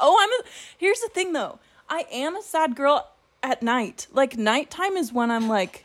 oh, 0.00 0.18
I'm 0.20 0.30
a, 0.30 0.48
here's 0.78 1.00
the 1.00 1.08
thing 1.08 1.34
though. 1.34 1.58
I 1.88 2.06
am 2.10 2.34
a 2.34 2.42
sad 2.42 2.74
girl 2.74 3.06
at 3.42 3.62
night. 3.62 4.06
Like 4.10 4.38
nighttime 4.38 4.96
is 4.96 5.12
when 5.12 5.30
I'm 5.30 5.48
like, 5.50 5.84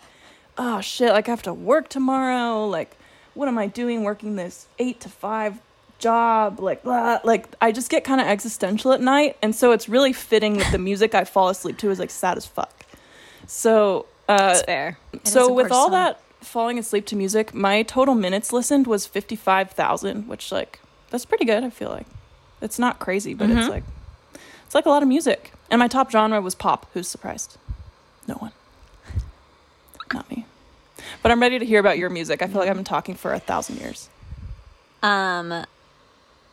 oh 0.58 0.80
shit, 0.80 1.12
like 1.12 1.28
I 1.28 1.32
have 1.32 1.44
to 1.44 1.54
work 1.54 1.90
tomorrow. 1.90 2.66
Like, 2.66 2.96
what 3.34 3.50
am 3.50 3.58
I 3.58 3.68
doing 3.68 4.04
working 4.04 4.38
this 4.38 4.68
eight 4.80 5.02
to 5.02 5.10
five 5.10 5.60
job? 6.00 6.62
Like, 6.62 6.84
blah. 6.84 7.20
like 7.26 7.48
I 7.60 7.74
just 7.74 7.90
get 7.92 8.06
kind 8.06 8.22
of 8.22 8.28
existential 8.28 8.94
at 8.94 9.02
night, 9.02 9.36
and 9.42 9.54
so 9.54 9.74
it's 9.74 9.90
really 9.90 10.14
fitting 10.14 10.58
that 10.58 10.72
the 10.72 10.78
music 10.80 11.14
I 11.14 11.26
fall 11.26 11.50
asleep 11.50 11.78
to 11.80 11.90
is 11.92 12.00
like 12.00 12.12
sad 12.12 12.38
as 12.38 12.46
fuck. 12.46 12.86
So, 13.52 14.06
uh, 14.28 14.38
That's 14.38 14.62
fair. 14.62 14.98
It 15.12 15.28
so 15.28 15.52
with 15.52 15.72
all 15.72 15.86
song. 15.86 15.92
that 15.94 16.22
falling 16.42 16.78
asleep 16.78 17.08
to 17.08 17.16
music, 17.16 17.52
my 17.54 17.82
total 17.82 18.14
minutes 18.14 18.54
listened 18.54 18.86
was 18.86 19.08
fifty 19.08 19.36
five 19.36 19.72
thousand, 19.72 20.28
which 20.28 20.52
like 20.52 20.80
that's 21.10 21.26
pretty 21.26 21.46
good. 21.46 21.64
I 21.64 21.72
feel 21.72 21.90
like 21.90 22.06
it's 22.62 22.78
not 22.78 23.00
crazy, 23.00 23.34
but 23.34 23.50
it's 23.50 23.62
Mhm. 23.68 23.70
like 23.70 23.84
it's 24.66 24.76
like 24.76 24.86
a 24.86 24.90
lot 24.90 25.02
of 25.02 25.10
music. 25.10 25.52
And 25.72 25.80
my 25.80 25.88
top 25.88 26.12
genre 26.12 26.40
was 26.42 26.54
pop. 26.54 26.86
Who's 26.94 27.08
surprised? 27.08 27.58
No 28.28 28.36
one. 28.36 28.52
Not 30.14 30.30
me. 30.30 30.46
But 31.24 31.32
I'm 31.32 31.40
ready 31.42 31.58
to 31.58 31.66
hear 31.66 31.80
about 31.80 31.98
your 31.98 32.10
music. 32.12 32.44
I 32.44 32.48
feel 32.48 32.60
like 32.60 32.70
I've 32.70 32.76
been 32.76 32.84
talking 32.84 33.16
for 33.16 33.34
a 33.34 33.40
thousand 33.40 33.78
years. 33.80 34.10
Um, 35.02 35.66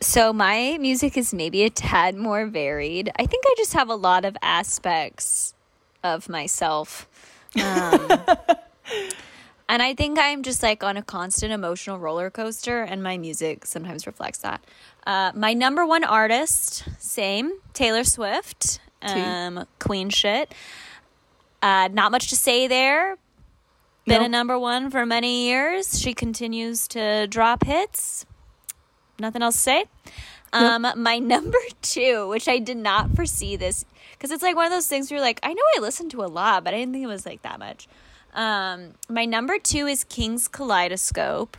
so 0.01 0.33
my 0.33 0.79
music 0.81 1.17
is 1.19 1.35
maybe 1.35 1.63
a 1.65 1.71
tad 1.71 2.17
more 2.17 2.47
varied. 2.47 3.11
I 3.19 3.27
think 3.27 3.45
I 3.47 3.55
just 3.59 3.75
have 3.75 3.89
a 3.91 3.95
lot 3.95 4.25
of 4.25 4.37
aspects 4.43 5.53
of 6.15 6.29
myself. 6.29 7.09
Um, 7.57 8.11
and 9.69 9.83
I 9.83 9.95
think 9.95 10.19
I'm 10.21 10.43
just 10.43 10.63
like 10.63 10.85
on 10.85 10.97
a 10.97 11.03
constant 11.03 11.53
emotional 11.53 11.99
roller 11.99 12.31
coaster, 12.31 12.83
and 12.83 13.03
my 13.03 13.17
music 13.19 13.67
sometimes 13.67 14.07
reflects 14.07 14.39
that. 14.39 14.63
Uh, 15.07 15.33
my 15.35 15.55
number 15.55 15.85
one 15.87 16.05
artist, 16.05 16.85
same, 16.99 17.53
Taylor 17.73 18.05
Swift, 18.05 18.79
um, 19.03 19.67
Queen 19.81 20.11
shit. 20.11 20.55
Uh, 21.63 21.89
not 21.93 22.13
much 22.13 22.29
to 22.29 22.37
say 22.37 22.69
there. 22.69 23.17
Been 24.07 24.21
No. 24.21 24.27
a 24.27 24.29
number 24.29 24.59
one 24.59 24.91
for 24.91 25.05
many 25.05 25.47
years. 25.49 25.99
She 25.99 26.15
continues 26.15 26.87
to 26.89 27.27
drop 27.27 27.65
hits. 27.65 28.25
Nothing 29.19 29.43
else 29.43 29.55
to 29.57 29.61
say. 29.61 29.85
Um, 30.53 30.87
my 30.97 31.19
number 31.35 31.59
two, 31.83 32.29
which 32.29 32.47
I 32.49 32.59
did 32.61 32.77
not 32.77 33.17
foresee 33.17 33.57
this, 33.57 33.85
because 34.27 34.35
it's 34.35 34.43
like 34.43 34.57
one 34.57 34.67
of 34.67 34.73
those 34.73 34.89
things 34.89 35.09
where 35.09 35.19
you're 35.19 35.25
like, 35.25 35.39
I 35.45 35.53
know 35.53 35.63
I 35.77 35.81
listened 35.81 36.11
to 36.11 36.25
a 36.25 36.27
lot, 36.27 36.65
but 36.65 36.75
I 36.75 36.79
didn't 36.79 36.93
think 36.93 37.05
it 37.05 37.09
was 37.09 37.25
like 37.25 37.43
that 37.43 37.61
much. 37.61 37.87
Um, 38.35 38.95
my 39.09 39.25
number 39.25 39.57
two 39.61 39.87
is 39.87 40.03
Kings 40.03 40.49
Kaleidoscope, 40.49 41.57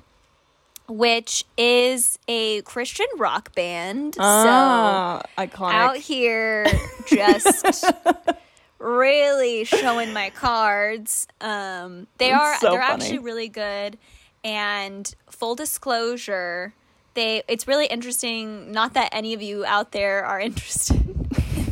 which 0.90 1.46
is 1.58 2.20
a 2.28 2.62
Christian 2.64 3.06
rock 3.18 3.56
band. 3.56 4.18
Ah, 4.20 5.22
so 5.38 5.44
iconic. 5.46 5.74
out 5.74 5.96
here 5.98 6.66
just 7.08 7.86
really 8.80 9.64
showing 9.64 10.12
my 10.12 10.30
cards. 10.32 11.26
Um, 11.40 12.08
they 12.18 12.32
That's 12.32 12.42
are 12.42 12.58
so 12.58 12.72
they're 12.72 12.82
funny. 12.82 13.04
actually 13.06 13.20
really 13.20 13.48
good. 13.48 13.98
And 14.44 15.14
full 15.30 15.56
disclosure, 15.56 16.74
they 17.14 17.44
it's 17.48 17.66
really 17.66 17.86
interesting. 17.86 18.74
Not 18.74 18.94
that 18.96 19.08
any 19.14 19.34
of 19.34 19.42
you 19.42 19.66
out 19.66 19.94
there 19.94 20.26
are 20.26 20.40
interested 20.42 21.08
in 21.08 21.17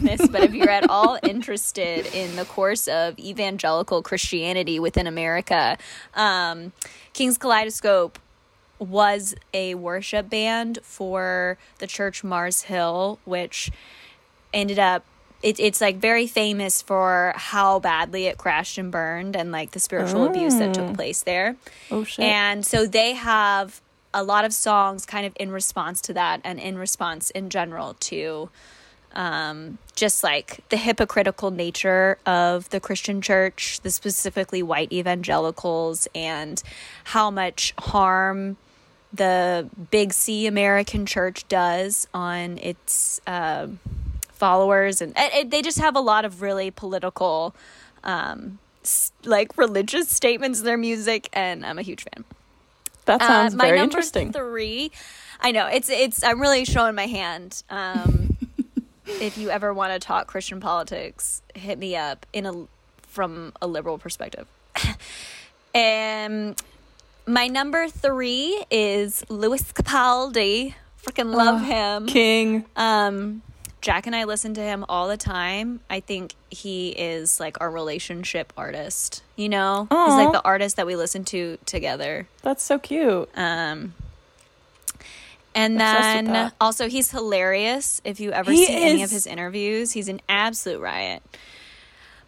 this, 0.05 0.27
but 0.27 0.43
if 0.43 0.53
you're 0.53 0.69
at 0.69 0.89
all 0.89 1.17
interested 1.23 2.05
in 2.13 2.35
the 2.35 2.45
course 2.45 2.87
of 2.87 3.17
evangelical 3.19 4.01
Christianity 4.01 4.79
within 4.79 5.07
America, 5.07 5.77
um, 6.13 6.71
Kings 7.13 7.37
Kaleidoscope 7.37 8.19
was 8.79 9.35
a 9.53 9.75
worship 9.75 10.29
band 10.29 10.79
for 10.83 11.57
the 11.79 11.87
church 11.87 12.23
Mars 12.23 12.63
Hill, 12.63 13.19
which 13.25 13.71
ended 14.53 14.79
up 14.79 15.05
it, 15.43 15.59
it's 15.59 15.79
like 15.79 15.97
very 15.97 16.25
famous 16.25 16.81
for 16.81 17.33
how 17.35 17.79
badly 17.79 18.25
it 18.25 18.37
crashed 18.37 18.77
and 18.77 18.91
burned 18.91 19.35
and 19.35 19.51
like 19.51 19.71
the 19.71 19.79
spiritual 19.79 20.25
abuse 20.25 20.55
that 20.55 20.73
took 20.73 20.95
place 20.95 21.21
there. 21.21 21.55
oh 21.91 22.03
shit. 22.03 22.25
And 22.25 22.65
so 22.65 22.87
they 22.87 23.13
have 23.13 23.81
a 24.13 24.23
lot 24.23 24.45
of 24.45 24.53
songs 24.53 25.05
kind 25.05 25.25
of 25.25 25.33
in 25.39 25.51
response 25.51 26.01
to 26.01 26.13
that 26.13 26.41
and 26.43 26.59
in 26.59 26.77
response 26.77 27.29
in 27.31 27.49
general 27.49 27.95
to 27.99 28.49
um, 29.15 29.77
just 29.95 30.23
like 30.23 30.59
the 30.69 30.77
hypocritical 30.77 31.51
nature 31.51 32.17
of 32.25 32.69
the 32.69 32.79
Christian 32.79 33.21
church, 33.21 33.79
the 33.81 33.91
specifically 33.91 34.61
white 34.61 34.91
evangelicals, 34.91 36.07
and 36.13 36.61
how 37.05 37.31
much 37.31 37.73
harm 37.79 38.57
the 39.13 39.69
big 39.91 40.11
C 40.13 40.45
American 40.47 41.05
church 41.05 41.47
does 41.47 42.07
on 42.13 42.57
its 42.57 43.21
uh, 43.25 43.67
followers. 44.33 45.01
And 45.01 45.13
it, 45.17 45.33
it- 45.33 45.49
they 45.51 45.61
just 45.61 45.79
have 45.79 45.95
a 45.95 46.01
lot 46.01 46.25
of 46.25 46.41
really 46.41 46.69
political, 46.71 47.55
um, 48.03 48.59
like 49.23 49.57
religious 49.57 50.09
statements 50.09 50.59
in 50.59 50.65
their 50.65 50.77
music, 50.77 51.29
and 51.33 51.65
I'm 51.65 51.79
a 51.79 51.81
huge 51.81 52.03
fan. 52.03 52.25
that 53.05 53.21
sounds 53.21 53.53
Uh, 53.53 53.57
my 53.57 53.65
very 53.65 53.77
number 53.77 53.97
interesting. 53.97 54.33
Three, 54.33 54.91
I 55.39 55.51
know 55.51 55.67
it's 55.67 55.89
it's. 55.89 56.23
I'm 56.23 56.41
really 56.41 56.65
showing 56.65 56.95
my 56.95 57.07
hand. 57.07 57.63
Um, 57.69 58.34
if 59.07 59.37
you 59.37 59.49
ever 59.49 59.73
want 59.73 59.93
to 59.93 59.99
talk 59.99 60.27
Christian 60.27 60.59
politics, 60.59 61.41
hit 61.53 61.77
me 61.79 61.95
up 61.95 62.25
in 62.33 62.45
a 62.45 62.67
from 63.07 63.53
a 63.61 63.67
liberal 63.67 63.97
perspective. 63.97 64.47
and 65.73 66.61
my 67.27 67.47
number 67.47 67.87
three 67.87 68.63
is 68.69 69.23
Lewis 69.29 69.63
Capaldi. 69.73 70.73
Freaking 71.03 71.33
love 71.33 71.61
Oh, 71.61 71.65
him. 71.65 72.07
King. 72.07 72.65
Um, 72.75 73.41
Jack 73.81 74.07
and 74.07 74.15
I 74.15 74.23
listen 74.23 74.55
to 74.55 74.61
him 74.61 74.83
all 74.89 75.07
the 75.07 75.17
time. 75.17 75.79
I 75.89 75.99
think 75.99 76.33
he 76.49 76.89
is 76.89 77.39
like 77.39 77.61
our 77.61 77.69
relationship 77.69 78.51
artist. 78.57 79.21
You 79.35 79.47
know, 79.49 79.87
he's 79.91 79.97
like 80.15 80.31
the 80.31 80.41
artist 80.43 80.77
that 80.77 80.87
we 80.87 80.95
listen 80.95 81.23
to 81.25 81.59
together. 81.67 82.27
That's 82.41 82.63
so 82.63 82.79
cute. 82.79 83.29
Um, 83.35 83.93
and 85.55 85.79
then 85.79 86.51
also 86.59 86.89
he's 86.89 87.11
hilarious. 87.11 88.01
If 88.03 88.19
you 88.19 88.31
ever 88.31 88.51
He 88.51 88.65
see 88.65 88.73
any 88.73 89.03
of 89.03 89.09
his 89.09 89.25
interviews, 89.25 89.93
he's 89.93 90.09
an 90.09 90.21
absolute 90.27 90.81
riot. 90.81 91.23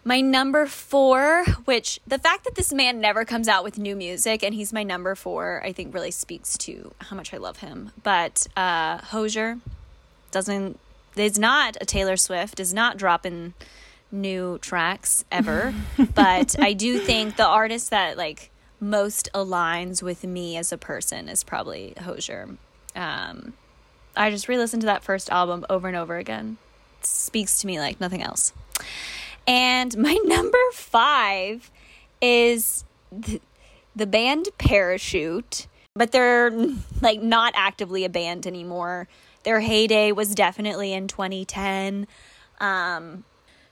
My 0.04 0.22
number 0.22 0.64
four, 0.66 1.44
which 1.66 2.00
the 2.06 2.18
fact 2.18 2.44
that 2.44 2.54
this 2.54 2.72
man 2.72 3.00
never 3.00 3.26
comes 3.26 3.46
out 3.46 3.62
with 3.62 3.78
new 3.78 3.94
music 3.94 4.42
and 4.42 4.54
he's 4.54 4.72
my 4.72 4.82
number 4.82 5.14
four, 5.14 5.60
I 5.62 5.72
think 5.72 5.92
really 5.92 6.10
speaks 6.10 6.56
to 6.58 6.94
how 6.98 7.16
much 7.16 7.34
I 7.34 7.36
love 7.36 7.58
him. 7.58 7.92
But 8.02 8.46
uh, 8.56 8.98
Hozier 8.98 9.58
doesn't 10.30 10.80
is 11.14 11.38
not 11.38 11.76
a 11.80 11.84
Taylor 11.84 12.16
Swift, 12.16 12.60
is 12.60 12.72
not 12.72 12.96
dropping 12.96 13.52
new 14.10 14.58
tracks 14.58 15.24
ever. 15.30 15.74
but 16.14 16.58
I 16.58 16.72
do 16.72 16.98
think 16.98 17.36
the 17.36 17.46
artist 17.46 17.90
that 17.90 18.16
like 18.16 18.50
most 18.80 19.28
aligns 19.34 20.02
with 20.02 20.24
me 20.24 20.56
as 20.56 20.72
a 20.72 20.78
person 20.78 21.28
is 21.28 21.44
probably 21.44 21.92
Hozier. 22.00 22.56
Um, 22.94 23.54
I 24.16 24.30
just 24.30 24.48
re-listened 24.48 24.82
to 24.82 24.86
that 24.86 25.04
first 25.04 25.30
album 25.30 25.64
over 25.70 25.88
and 25.88 25.96
over 25.96 26.16
again. 26.16 26.58
It 27.00 27.06
speaks 27.06 27.60
to 27.60 27.66
me 27.66 27.78
like 27.78 28.00
nothing 28.00 28.22
else. 28.22 28.52
And 29.46 29.96
my 29.96 30.12
number 30.24 30.58
five 30.72 31.70
is 32.20 32.84
the, 33.12 33.40
the 33.94 34.06
band 34.06 34.48
Parachute, 34.58 35.66
but 35.94 36.12
they're 36.12 36.50
like 37.00 37.22
not 37.22 37.52
actively 37.56 38.04
a 38.04 38.08
band 38.08 38.46
anymore. 38.46 39.08
Their 39.44 39.60
heyday 39.60 40.12
was 40.12 40.34
definitely 40.34 40.92
in 40.92 41.08
2010. 41.08 42.06
Um, 42.60 43.24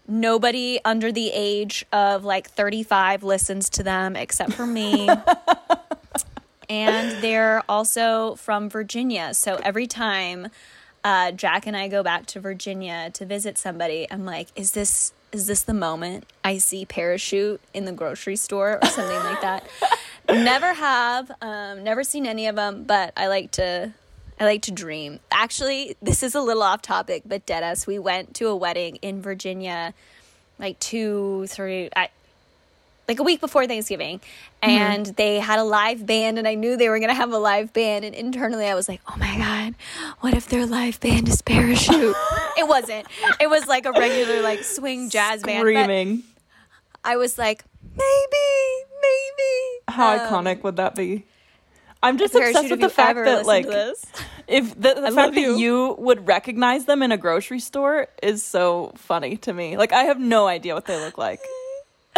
nobody 0.09 0.79
under 0.85 1.11
the 1.11 1.31
age 1.33 1.85
of 1.93 2.25
like 2.25 2.49
35 2.49 3.25
listens 3.25 3.69
to 3.71 3.83
them 3.83 4.17
except 4.17 4.53
for 4.53 4.67
me. 4.67 5.09
and 6.69 7.23
they're 7.23 7.63
also 7.69 8.35
from 8.37 8.69
Virginia. 8.69 9.35
So 9.35 9.57
every 9.63 9.87
time 9.87 10.49
uh, 11.05 11.33
Jack 11.33 11.67
and 11.67 11.77
I 11.77 11.89
go 11.89 12.03
back 12.03 12.27
to 12.27 12.41
Virginia 12.41 13.11
to 13.15 13.25
visit 13.25 13.59
somebody, 13.59 14.07
I'm 14.11 14.25
like, 14.25 14.49
is 14.57 14.73
this 14.73 15.13
is 15.33 15.47
this 15.47 15.63
the 15.63 15.75
moment 15.75 16.25
I 16.45 16.59
see 16.59 16.87
parachute 16.87 17.61
in 17.75 17.85
the 17.85 17.93
grocery 17.93 18.37
store 18.37 18.79
or 18.83 18.89
something 18.89 19.19
like 19.19 19.41
that? 19.43 19.69
Never 20.29 20.73
have, 20.73 21.31
um, 21.41 21.85
never 21.85 22.03
seen 22.03 22.27
any 22.27 22.49
of 22.49 22.57
them, 22.57 22.83
but 22.83 23.13
I 23.17 23.29
like 23.29 23.53
to. 23.53 23.93
I 24.41 24.45
like 24.45 24.63
to 24.63 24.73
dream. 24.73 25.21
Actually, 25.31 25.97
this 26.03 26.23
is 26.23 26.35
a 26.35 26.41
little 26.41 26.63
off 26.63 26.83
topic, 26.83 27.23
but 27.25 27.47
dead 27.47 27.63
us. 27.63 27.87
We 27.87 27.99
went 27.99 28.35
to 28.35 28.49
a 28.49 28.57
wedding 28.57 28.97
in 28.97 29.23
Virginia, 29.23 29.95
like 30.59 30.79
two, 30.79 31.47
three, 31.47 31.89
I, 31.97 32.11
like 33.09 33.19
a 33.21 33.23
week 33.23 33.41
before 33.41 33.67
Thanksgiving, 33.67 34.21
and 34.63 35.07
they 35.07 35.39
had 35.39 35.59
a 35.59 35.65
live 35.65 36.05
band, 36.07 36.39
and 36.39 36.49
I 36.49 36.55
knew 36.55 36.77
they 36.77 36.89
were 36.89 36.99
gonna 36.99 37.15
have 37.15 37.33
a 37.33 37.39
live 37.39 37.73
band, 37.73 38.05
and 38.05 38.15
internally 38.15 38.67
I 38.67 38.75
was 38.75 38.89
like, 38.89 39.01
"Oh 39.09 39.15
my 39.19 39.37
god, 39.37 39.75
what 40.21 40.35
if 40.35 40.49
their 40.49 40.67
live 40.67 40.99
band 41.01 41.29
is 41.29 41.43
Parachute?" 41.43 42.17
it 42.59 42.67
wasn't. 42.67 43.07
It 43.41 43.49
was 43.49 43.67
like 43.67 43.87
a 43.87 43.93
regular 43.93 44.43
like 44.43 44.65
swing 44.65 45.09
jazz 45.11 45.43
band. 45.43 45.61
Screaming. 45.61 46.23
I 47.05 47.17
was 47.17 47.39
like, 47.39 47.65
maybe, 47.83 48.85
maybe. 49.03 49.81
How 49.89 50.15
Um, 50.15 50.21
iconic 50.45 50.63
would 50.65 50.77
that 50.77 50.97
be? 50.97 51.25
I'm 52.03 52.19
just 52.19 52.35
obsessed 52.35 52.71
with 52.71 52.81
the 52.81 52.89
fact 52.91 53.17
that 53.25 53.47
like 53.47 53.67
this. 53.67 54.05
if 54.47 54.75
the, 54.75 54.95
the 54.95 55.03
fact 55.03 55.15
love 55.15 55.35
that 55.35 55.41
you. 55.41 55.57
you 55.57 55.95
would 55.99 56.27
recognize 56.27 56.85
them 56.85 57.03
in 57.03 57.11
a 57.13 57.17
grocery 57.17 57.61
store 57.61 58.09
is 58.23 58.43
so 58.43 58.93
funny 58.97 59.37
to 59.39 59.53
me. 59.53 59.77
Like 59.77 59.93
I 59.93 60.05
have 60.05 60.21
no 60.21 60.47
idea 60.47 60.75
what 60.75 60.87
they 60.87 60.99
look 61.01 61.17
like. 61.19 61.41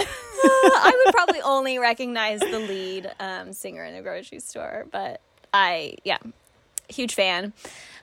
I 0.05 1.02
would 1.05 1.14
probably 1.14 1.40
only 1.43 1.78
recognize 1.78 2.40
the 2.40 2.59
lead 2.59 3.11
um, 3.21 3.52
singer 3.52 3.85
in 3.85 3.95
the 3.95 4.02
grocery 4.02 4.40
store, 4.40 4.87
but 4.90 5.21
I, 5.52 5.97
yeah, 6.05 6.19
huge 6.88 7.14
fan. 7.14 7.52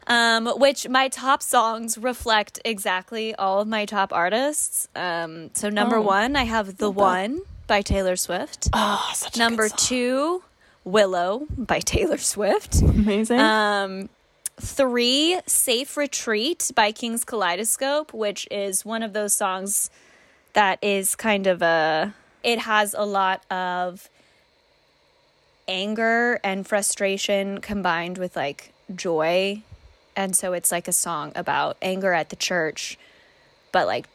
Um, 0.08 0.46
which 0.58 0.88
my 0.88 1.08
top 1.08 1.42
songs 1.42 1.98
reflect 1.98 2.60
exactly 2.64 3.34
all 3.34 3.62
of 3.62 3.68
my 3.68 3.86
top 3.86 4.14
artists. 4.14 4.88
Um, 4.96 5.50
so 5.56 5.70
number 5.70 5.96
Oh. 5.98 6.02
one, 6.02 6.36
I 6.36 6.44
have 6.44 6.78
"The 6.78 6.92
One" 6.92 7.42
by 7.66 7.82
Taylor 7.82 8.16
Swift. 8.16 8.70
Oh, 8.74 9.10
such 9.16 9.36
a 9.36 9.40
number 9.40 9.64
good 9.64 9.80
song. 9.80 9.88
two, 9.88 10.44
"Willow" 10.84 11.48
by 11.58 11.80
Taylor 11.84 12.20
Swift. 12.20 12.82
amazing. 12.82 13.40
Um, 13.40 14.10
three, 14.62 15.40
Safe 15.48 15.98
Retreat 15.98 16.70
by 16.76 16.92
Kings 16.92 17.26
Kaleidoscope, 17.26 18.14
which 18.14 18.48
is 18.52 18.86
one 18.86 19.02
of 19.02 19.14
those 19.14 19.34
songs 19.34 19.90
that 20.56 20.80
is 20.82 21.16
kind 21.16 21.48
of 21.48 21.62
a, 21.62 22.14
it 22.44 22.60
has 22.60 22.94
a 22.98 23.06
lot 23.06 23.44
of 23.52 24.10
anger 25.68 26.40
and 26.44 26.68
frustration 26.68 27.60
combined 27.60 28.18
with 28.18 28.36
like 28.36 28.74
joy. 28.96 29.62
And 30.16 30.36
so 30.36 30.54
it's 30.54 30.72
like 30.72 30.88
a 30.88 30.94
song 30.94 31.32
about 31.36 31.78
anger 31.82 32.14
at 32.14 32.30
the 32.30 32.36
church, 32.36 32.98
but 33.72 33.86
like 33.88 34.08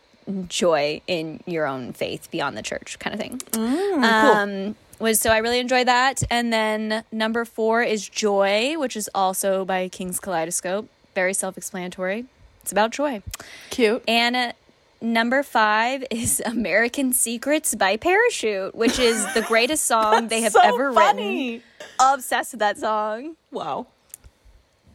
joy 0.49 1.01
in 1.07 1.43
your 1.47 1.67
own 1.67 1.93
faith 1.93 2.31
beyond 2.31 2.57
the 2.57 2.63
church 2.63 2.99
kind 2.99 3.15
of 3.15 3.21
thing. 3.21 3.39
Mm, 3.53 4.05
um 4.05 4.77
was 5.01 5.19
so 5.19 5.31
i 5.31 5.39
really 5.39 5.59
enjoyed 5.59 5.89
that. 5.89 6.23
And 6.31 6.53
then 6.53 7.05
number 7.11 7.45
four 7.45 7.83
is 7.83 8.09
joy 8.09 8.75
which 8.79 8.97
is 8.97 9.11
also 9.15 9.65
by 9.65 9.89
kings 9.89 10.21
kaleidoscope. 10.21 10.89
Very 11.15 11.35
self-explanatory. 11.35 12.27
It's 12.63 12.71
about 12.71 12.93
joy. 12.93 13.23
Cute. 13.71 14.05
and 14.07 14.37
uh, 14.37 14.53
number 15.01 15.43
five 15.43 16.05
is 16.11 16.43
American 16.47 17.13
Secrets 17.13 17.75
by 17.75 17.97
Parachute, 17.97 18.75
which 18.75 18.99
is 18.99 19.25
the 19.35 19.43
greatest 19.43 19.87
song 19.87 20.29
they 20.29 20.43
have 20.43 20.53
so 20.53 20.61
ever 20.61 20.93
funny. 20.93 21.53
written. 21.53 21.63
Obsessed 21.99 22.53
with 22.53 22.61
that 22.61 22.79
song. 22.79 23.37
Wow. 23.51 23.87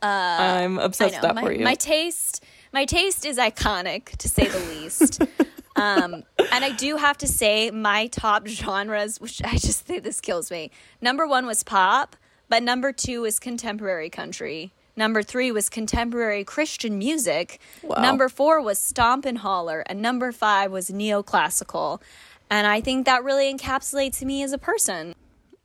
I'm 0.01 0.77
obsessed 0.77 1.15
with 1.15 1.21
that 1.23 1.35
My, 1.35 1.41
for 1.41 1.51
you. 1.51 1.63
my 1.63 1.73
taste 1.73 2.43
my 2.75 2.83
taste 2.83 3.25
is 3.25 3.37
iconic 3.37 4.17
to 4.17 4.27
say 4.27 4.49
the 4.49 4.59
least. 4.59 5.21
um, 5.77 6.25
and 6.51 6.65
I 6.65 6.71
do 6.71 6.97
have 6.97 7.17
to 7.19 7.27
say 7.27 7.71
my 7.71 8.07
top 8.07 8.47
genres, 8.47 9.21
which 9.21 9.41
I 9.41 9.53
just 9.53 9.85
think 9.85 10.03
this 10.03 10.19
kills 10.19 10.51
me. 10.51 10.71
Number 10.99 11.25
one 11.25 11.45
was 11.45 11.63
pop, 11.63 12.17
but 12.49 12.63
number 12.63 12.91
two 12.91 13.21
was 13.21 13.39
contemporary 13.39 14.09
country. 14.09 14.73
Number 14.97 15.21
three 15.21 15.51
was 15.51 15.69
contemporary 15.69 16.43
Christian 16.43 16.97
music. 16.97 17.59
Wow. 17.83 18.01
Number 18.01 18.29
four 18.29 18.61
was 18.61 18.79
stomp 18.79 19.25
and 19.25 19.37
holler, 19.39 19.83
and 19.87 20.01
number 20.01 20.31
five 20.31 20.71
was 20.71 20.89
neoclassical. 20.89 22.01
And 22.49 22.67
I 22.67 22.81
think 22.81 23.05
that 23.05 23.23
really 23.23 23.53
encapsulates 23.53 24.23
me 24.23 24.43
as 24.43 24.53
a 24.53 24.57
person. 24.57 25.15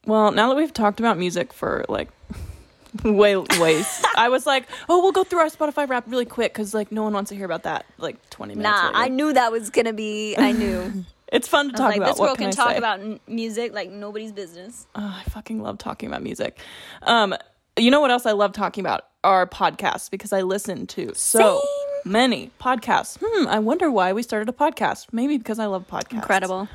Well, 0.06 0.32
now 0.32 0.48
that 0.48 0.56
we've 0.56 0.72
talked 0.72 0.98
about 0.98 1.18
music 1.18 1.52
for 1.52 1.84
like 1.88 2.08
way 3.04 3.36
ways, 3.36 4.02
I 4.16 4.30
was 4.30 4.46
like, 4.46 4.64
oh, 4.88 5.00
we'll 5.02 5.12
go 5.12 5.24
through 5.24 5.40
our 5.40 5.50
Spotify 5.50 5.88
wrap 5.88 6.04
really 6.08 6.24
quick 6.24 6.52
because 6.52 6.74
like 6.74 6.90
no 6.90 7.02
one 7.02 7.12
wants 7.12 7.28
to 7.28 7.36
hear 7.36 7.44
about 7.44 7.64
that. 7.64 7.86
Like 7.98 8.30
twenty 8.30 8.54
minutes. 8.54 8.76
Nah, 8.76 8.86
later. 8.86 8.96
I 8.96 9.08
knew 9.08 9.32
that 9.32 9.52
was 9.52 9.70
gonna 9.70 9.92
be. 9.92 10.36
I 10.36 10.52
knew. 10.52 11.04
It's 11.32 11.46
fun 11.46 11.68
to 11.68 11.76
talk 11.76 11.90
like, 11.90 11.98
about. 11.98 12.08
this 12.08 12.18
girl 12.18 12.34
can, 12.34 12.46
can, 12.46 12.50
talk 12.50 12.70
say? 12.70 12.76
about 12.76 12.98
n- 12.98 13.20
music 13.28 13.72
like 13.72 13.88
nobody's 13.88 14.32
business. 14.32 14.88
Oh, 14.96 15.22
I 15.24 15.28
fucking 15.30 15.62
love 15.62 15.78
talking 15.78 16.08
about 16.08 16.24
music. 16.24 16.58
Um, 17.02 17.36
you 17.76 17.90
know 17.90 18.00
what 18.00 18.10
else 18.10 18.26
I 18.26 18.32
love 18.32 18.52
talking 18.52 18.82
about? 18.82 19.06
Are 19.22 19.46
podcasts 19.46 20.10
because 20.10 20.32
I 20.32 20.42
listen 20.42 20.86
to 20.88 21.12
so 21.14 21.60
many 22.04 22.50
podcasts. 22.60 23.18
Hmm, 23.22 23.46
I 23.46 23.58
wonder 23.58 23.90
why 23.90 24.12
we 24.12 24.22
started 24.22 24.48
a 24.48 24.52
podcast. 24.52 25.08
Maybe 25.12 25.36
because 25.36 25.58
I 25.58 25.66
love 25.66 25.86
podcasts. 25.88 26.14
Incredible. 26.14 26.68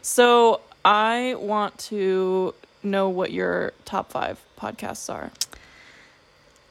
So 0.00 0.60
I 0.84 1.36
want 1.38 1.78
to 1.78 2.54
know 2.82 3.08
what 3.08 3.30
your 3.30 3.72
top 3.84 4.10
five 4.10 4.42
podcasts 4.58 5.12
are. 5.12 5.30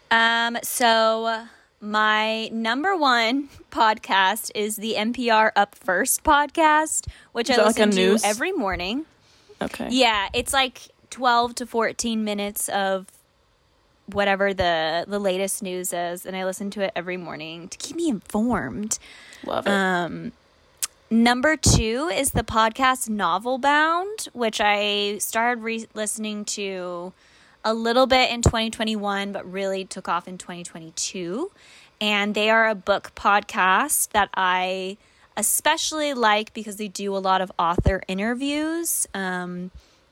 Um, 0.10 0.58
so 0.64 1.46
my 1.80 2.48
number 2.50 2.96
one 2.96 3.50
podcast 3.72 4.52
is 4.54 4.76
the 4.76 4.96
NPR 4.98 5.52
Up 5.56 5.76
First 5.76 6.24
podcast, 6.24 7.08
which 7.32 7.50
I 7.50 7.56
that 7.56 7.66
like 7.66 7.76
listen 7.78 7.90
news? 7.92 8.22
to 8.24 8.28
every 8.28 8.52
morning. 8.52 9.06
Okay. 9.62 9.88
Yeah, 9.92 10.30
it's 10.34 10.54
like 10.54 10.90
12 11.12 11.56
to 11.56 11.66
14 11.66 12.24
minutes 12.24 12.68
of 12.70 13.08
whatever 14.08 14.54
the 14.54 15.06
the 15.08 15.20
latest 15.20 15.64
news 15.64 15.94
is 15.94 16.26
and 16.26 16.36
I 16.36 16.46
listen 16.46 16.70
to 16.72 16.82
it 16.82 16.92
every 16.96 17.18
morning 17.18 17.68
to 17.70 17.78
keep 17.78 17.96
me 17.96 18.10
informed. 18.10 19.00
Love 19.46 19.68
it. 19.68 19.72
Um, 19.72 20.32
number 21.10 21.56
two 21.56 22.10
is 22.14 22.32
the 22.32 22.44
podcast 22.44 23.10
Novelbound, 23.10 24.28
which 24.34 24.60
I 24.62 25.18
started 25.20 25.64
re- 25.64 25.88
listening 25.94 26.46
to 26.46 27.14
a 27.64 27.74
little 27.74 28.08
bit 28.08 28.32
in 28.32 28.42
2021, 28.42 29.32
but 29.32 29.50
really 29.50 29.86
took 29.86 30.08
off 30.08 30.28
in 30.28 30.38
2022. 30.38 31.52
And 32.00 32.34
they 32.34 32.50
are 32.50 32.68
a 32.68 32.76
book 32.76 33.12
podcast 33.16 34.10
that 34.12 34.30
I 34.36 34.98
especially 35.38 36.14
like 36.14 36.54
because 36.54 36.78
they 36.78 36.88
do 36.88 37.16
a 37.16 37.20
lot 37.20 37.42
of 37.42 37.52
author 37.58 38.02
interviews. 38.08 39.08
Um, 39.14 39.72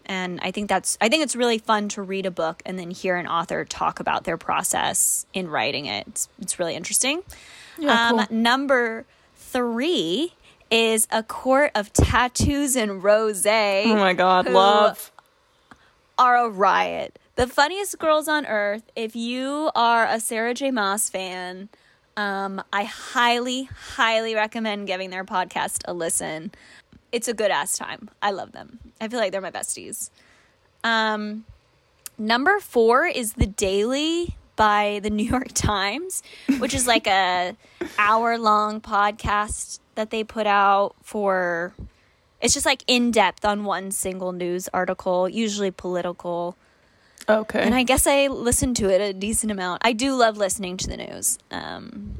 and 0.09 0.39
I 0.41 0.49
think 0.51 0.67
that's 0.67 0.97
I 0.99 1.07
think 1.07 1.23
it's 1.23 1.35
really 1.35 1.59
fun 1.59 1.87
to 1.89 2.01
read 2.01 2.25
a 2.25 2.31
book 2.31 2.61
and 2.65 2.77
then 2.77 2.89
hear 2.89 3.15
an 3.15 3.27
author 3.27 3.63
talk 3.63 3.99
about 3.99 4.23
their 4.25 4.37
process 4.37 5.27
in 5.33 5.47
writing 5.47 5.85
it. 5.85 6.07
It's, 6.07 6.29
it's 6.41 6.59
really 6.59 6.75
interesting. 6.75 7.21
Yeah, 7.77 8.09
um, 8.09 8.17
cool. 8.17 8.35
Number 8.35 9.05
three 9.35 10.33
is 10.71 11.07
a 11.11 11.21
court 11.23 11.71
of 11.75 11.93
tattoos 11.93 12.75
and 12.75 13.03
rose. 13.03 13.45
oh 13.45 13.95
my 13.95 14.13
god, 14.13 14.49
love. 14.49 15.11
are 16.17 16.37
a 16.37 16.49
riot. 16.49 17.17
The 17.35 17.47
funniest 17.47 17.97
girls 17.99 18.27
on 18.27 18.45
earth. 18.47 18.91
If 18.95 19.15
you 19.15 19.71
are 19.75 20.05
a 20.05 20.19
Sarah 20.19 20.53
J. 20.53 20.71
Maas 20.71 21.09
fan, 21.09 21.69
um, 22.17 22.61
I 22.73 22.83
highly, 22.83 23.69
highly 23.93 24.35
recommend 24.35 24.87
giving 24.87 25.11
their 25.11 25.23
podcast 25.23 25.83
a 25.85 25.93
listen. 25.93 26.51
It's 27.11 27.27
a 27.27 27.33
good 27.33 27.51
ass 27.51 27.77
time. 27.77 28.09
I 28.21 28.31
love 28.31 28.51
them. 28.51 28.79
I 29.01 29.07
feel 29.07 29.19
like 29.19 29.31
they're 29.31 29.41
my 29.41 29.51
besties. 29.51 30.09
Um, 30.83 31.45
number 32.17 32.59
four 32.59 33.05
is 33.05 33.33
the 33.33 33.47
Daily 33.47 34.35
by 34.55 34.99
the 35.01 35.09
New 35.09 35.23
York 35.23 35.47
Times, 35.53 36.21
which 36.59 36.73
is 36.73 36.85
like 36.85 37.07
a 37.07 37.55
hour 37.97 38.37
long 38.37 38.81
podcast 38.81 39.79
that 39.95 40.09
they 40.09 40.23
put 40.23 40.47
out 40.47 40.95
for. 41.01 41.73
It's 42.41 42.53
just 42.53 42.65
like 42.65 42.83
in 42.87 43.11
depth 43.11 43.43
on 43.43 43.63
one 43.63 43.91
single 43.91 44.31
news 44.31 44.69
article, 44.73 45.27
usually 45.27 45.71
political. 45.71 46.55
Okay. 47.27 47.61
And 47.61 47.75
I 47.75 47.83
guess 47.83 48.07
I 48.07 48.27
listen 48.27 48.73
to 48.75 48.89
it 48.89 49.01
a 49.01 49.13
decent 49.13 49.51
amount. 49.51 49.81
I 49.85 49.93
do 49.93 50.15
love 50.15 50.37
listening 50.37 50.77
to 50.77 50.87
the 50.87 50.97
news. 50.97 51.37
Um, 51.51 52.15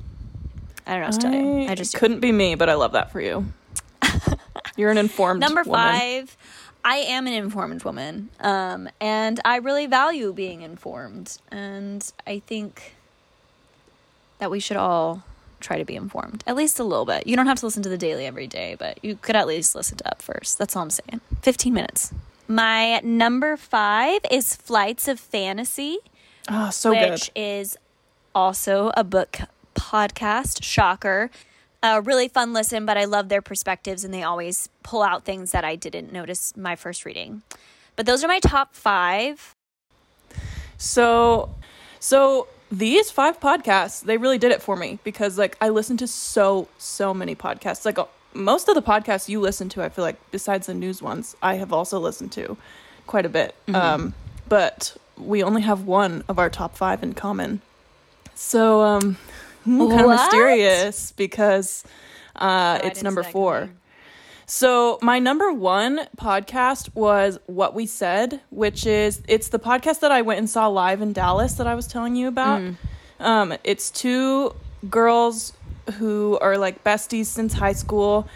I 0.86 0.94
don't 0.94 1.02
know 1.02 1.06
what 1.08 1.14
to 1.14 1.20
tell 1.20 1.34
you. 1.34 1.70
I 1.70 1.76
just 1.76 1.96
couldn't 1.96 2.20
be 2.20 2.32
me, 2.32 2.56
but 2.56 2.70
I 2.70 2.74
love 2.74 2.94
that 2.94 3.12
for 3.12 3.22
you. 3.22 3.46
You're 4.80 4.92
an 4.92 4.98
informed 4.98 5.42
Number 5.42 5.64
woman. 5.64 6.00
five, 6.00 6.38
I 6.86 6.98
am 7.00 7.28
an 7.28 7.34
informed 7.34 7.84
woman, 7.84 8.30
um, 8.40 8.88
and 9.02 9.38
I 9.44 9.58
really 9.58 9.88
value 9.88 10.32
being 10.32 10.62
informed. 10.62 11.38
And 11.52 12.10
I 12.26 12.40
think 12.40 12.96
that 14.38 14.50
we 14.50 14.62
should 14.62 14.78
all 14.78 15.24
try 15.60 15.78
to 15.78 15.84
be 15.84 15.98
informed, 15.98 16.46
at 16.48 16.56
least 16.56 16.80
a 16.80 16.86
little 16.86 17.04
bit. 17.04 17.28
You 17.28 17.36
don't 17.36 17.48
have 17.48 17.60
to 17.60 17.66
listen 17.66 17.84
to 17.84 17.90
the 17.90 17.98
daily 17.98 18.26
every 18.26 18.48
day, 18.48 18.78
but 18.80 19.04
you 19.04 19.18
could 19.18 19.36
at 19.36 19.48
least 19.48 19.76
listen 19.76 19.98
to 19.98 20.10
Up 20.10 20.22
First. 20.22 20.58
That's 20.58 20.78
all 20.78 20.84
I'm 20.84 20.90
saying. 20.90 21.20
15 21.42 21.74
minutes. 21.74 22.14
My 22.48 23.02
number 23.02 23.58
five 23.58 24.22
is 24.32 24.56
Flights 24.56 25.10
of 25.10 25.20
Fantasy. 25.20 25.98
Oh, 26.50 26.70
so 26.70 26.92
which 26.92 27.34
good. 27.34 27.42
is 27.42 27.78
also 28.34 28.92
a 28.96 29.04
book 29.04 29.40
podcast. 29.76 30.64
Shocker. 30.64 31.30
A 31.82 32.02
really 32.02 32.28
fun 32.28 32.52
listen, 32.54 32.86
but 32.86 32.98
I 32.98 33.06
love 33.06 33.30
their 33.30 33.42
perspectives 33.42 34.04
and 34.04 34.14
they 34.14 34.24
always 34.24 34.68
pull 34.84 35.02
out 35.02 35.24
things 35.24 35.52
that 35.52 35.64
I 35.64 35.76
didn't 35.76 36.12
notice 36.12 36.56
my 36.58 36.76
first 36.76 37.06
reading. 37.06 37.42
But 37.96 38.06
those 38.06 38.24
are 38.24 38.28
my 38.28 38.40
top 38.40 38.76
five. 38.76 39.54
So, 40.78 41.56
so 42.00 42.48
these 42.72 43.12
five 43.12 43.40
podcasts, 43.40 44.02
they 44.02 44.18
really 44.18 44.38
did 44.38 44.52
it 44.52 44.62
for 44.62 44.76
me 44.76 45.00
because 45.04 45.38
like 45.38 45.58
I 45.62 45.70
listen 45.70 45.98
to 45.98 46.08
so 46.08 46.68
so 46.78 47.14
many 47.14 47.36
podcasts. 47.36 47.86
Like 47.86 47.98
most 48.34 48.68
of 48.68 48.76
the 48.76 48.82
podcasts 48.82 49.30
you 49.30 49.40
listen 49.40 49.70
to, 49.70 49.84
I 49.84 49.90
feel 49.90 50.04
like 50.04 50.18
besides 50.32 50.68
the 50.68 50.74
news 50.74 51.02
ones, 51.02 51.36
I 51.42 51.56
have 51.56 51.74
also 51.74 52.00
listened 52.00 52.32
to 52.34 52.58
quite 53.08 53.26
a 53.26 53.30
bit. 53.30 53.56
Um, 53.74 54.14
but 54.48 54.98
we 55.18 55.44
only 55.44 55.62
have 55.62 55.84
one 55.84 56.24
of 56.28 56.40
our 56.40 56.50
top 56.50 56.76
five 56.76 57.04
in 57.04 57.14
common. 57.14 57.62
So, 58.36 58.82
um, 58.82 59.18
kind 59.66 60.02
of 60.02 60.08
mysterious 60.08 61.12
because 61.14 61.84
uh, 62.36 62.80
Oh, 62.84 62.88
it's 62.88 63.04
number 63.04 63.24
four. 63.24 63.60
coming. 63.62 63.76
So 64.46 64.98
my 65.04 65.20
number 65.20 65.54
one 65.54 66.08
podcast 66.18 66.96
was 66.96 67.38
What 67.46 67.76
We 67.76 67.86
Said, 67.86 68.42
which 68.50 68.88
is 68.88 69.22
it's 69.28 69.50
the 69.50 69.60
podcast 69.60 70.00
that 70.00 70.12
I 70.12 70.24
went 70.24 70.40
and 70.40 70.50
saw 70.50 70.68
live 70.68 71.02
in 71.02 71.14
Dallas 71.14 71.54
that 71.54 71.68
I 71.68 71.76
was 71.76 71.86
telling 71.86 72.16
you 72.16 72.28
about. 72.28 72.62
Um, 73.20 73.54
it's 73.64 73.92
two 73.92 74.56
girls 74.90 75.54
who 76.00 76.40
are 76.42 76.58
like 76.58 76.84
besties 76.84 77.26
since 77.26 77.54
high 77.54 77.74
school. 77.74 78.28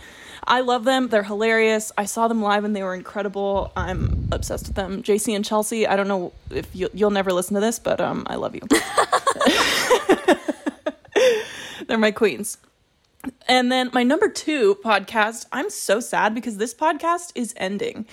I 0.45 0.59
love 0.59 0.83
them. 0.83 1.07
They're 1.07 1.23
hilarious. 1.23 1.91
I 1.97 2.05
saw 2.05 2.27
them 2.27 2.41
live 2.43 2.63
and 2.63 2.75
they 2.75 2.83
were 2.83 2.93
incredible. 2.93 3.71
I'm 3.75 4.27
obsessed 4.31 4.67
with 4.67 4.75
them. 4.75 5.01
JC 5.01 5.35
and 5.35 5.43
Chelsea. 5.45 5.87
I 5.87 5.95
don't 5.95 6.07
know 6.09 6.31
if 6.51 6.75
you, 6.75 6.89
you'll 6.93 7.11
never 7.11 7.31
listen 7.33 7.55
to 7.55 7.61
this, 7.61 7.79
but 7.79 7.99
um, 8.01 8.23
I 8.27 8.35
love 8.35 8.53
you. 8.53 8.61
They're 11.87 11.97
my 11.97 12.11
queens. 12.11 12.57
And 13.47 13.71
then 13.71 13.89
my 13.93 14.03
number 14.03 14.29
two 14.29 14.75
podcast, 14.83 15.45
I'm 15.51 15.69
so 15.69 15.99
sad 15.99 16.35
because 16.35 16.57
this 16.57 16.73
podcast 16.73 17.31
is 17.35 17.53
ending, 17.57 18.05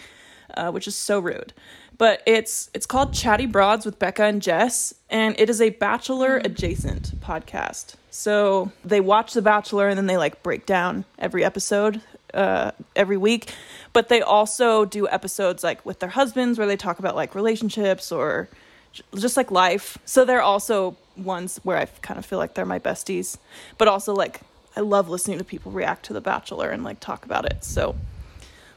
uh, 0.55 0.70
which 0.70 0.87
is 0.87 0.94
so 0.94 1.18
rude. 1.18 1.53
But 1.99 2.23
it's 2.27 2.70
it's 2.73 2.87
called 2.87 3.12
Chatty 3.12 3.46
Broads 3.46 3.85
with 3.85 3.99
Bekah 3.99 4.29
and 4.29 4.40
Jess, 4.40 4.94
and 5.11 5.38
it 5.38 5.51
is 5.51 5.61
a 5.61 5.70
Bachelor 5.70 6.38
adjacent 6.38 7.20
podcast. 7.20 7.96
So 8.11 8.73
they 8.85 9.01
watch 9.01 9.35
The 9.35 9.42
Bachelor 9.42 9.88
and 9.88 9.99
then 9.99 10.07
they 10.07 10.16
like 10.16 10.42
break 10.42 10.64
down 10.64 11.05
every 11.18 11.44
episode 11.44 12.01
uh, 12.33 12.70
every 12.96 13.16
week. 13.16 13.53
But 13.92 14.09
they 14.09 14.23
also 14.23 14.85
do 14.85 15.09
episodes 15.09 15.62
like 15.62 15.85
with 15.85 15.99
their 15.99 16.09
husbands 16.09 16.59
where 16.59 16.66
they 16.66 16.77
talk 16.77 16.99
about 16.99 17.16
like 17.16 17.35
relationships 17.35 18.11
or 18.11 18.49
j- 18.92 19.03
just 19.16 19.37
like 19.37 19.51
life. 19.51 19.99
So 20.05 20.25
they're 20.25 20.42
also 20.42 20.96
ones 21.24 21.61
where 21.62 21.76
I 21.76 21.87
kind 21.87 22.18
of 22.18 22.26
feel 22.26 22.38
like 22.38 22.54
they're 22.54 22.66
my 22.66 22.78
besties, 22.78 23.38
but 23.78 23.88
also 23.88 24.14
like 24.14 24.40
I 24.76 24.80
love 24.80 25.09
listening 25.09 25.38
to 25.38 25.44
people 25.44 25.72
react 25.72 26.04
to 26.06 26.12
The 26.12 26.20
Bachelor 26.20 26.70
and 26.70 26.85
like 26.85 27.00
talk 27.00 27.24
about 27.24 27.44
it. 27.44 27.64
So 27.64 27.96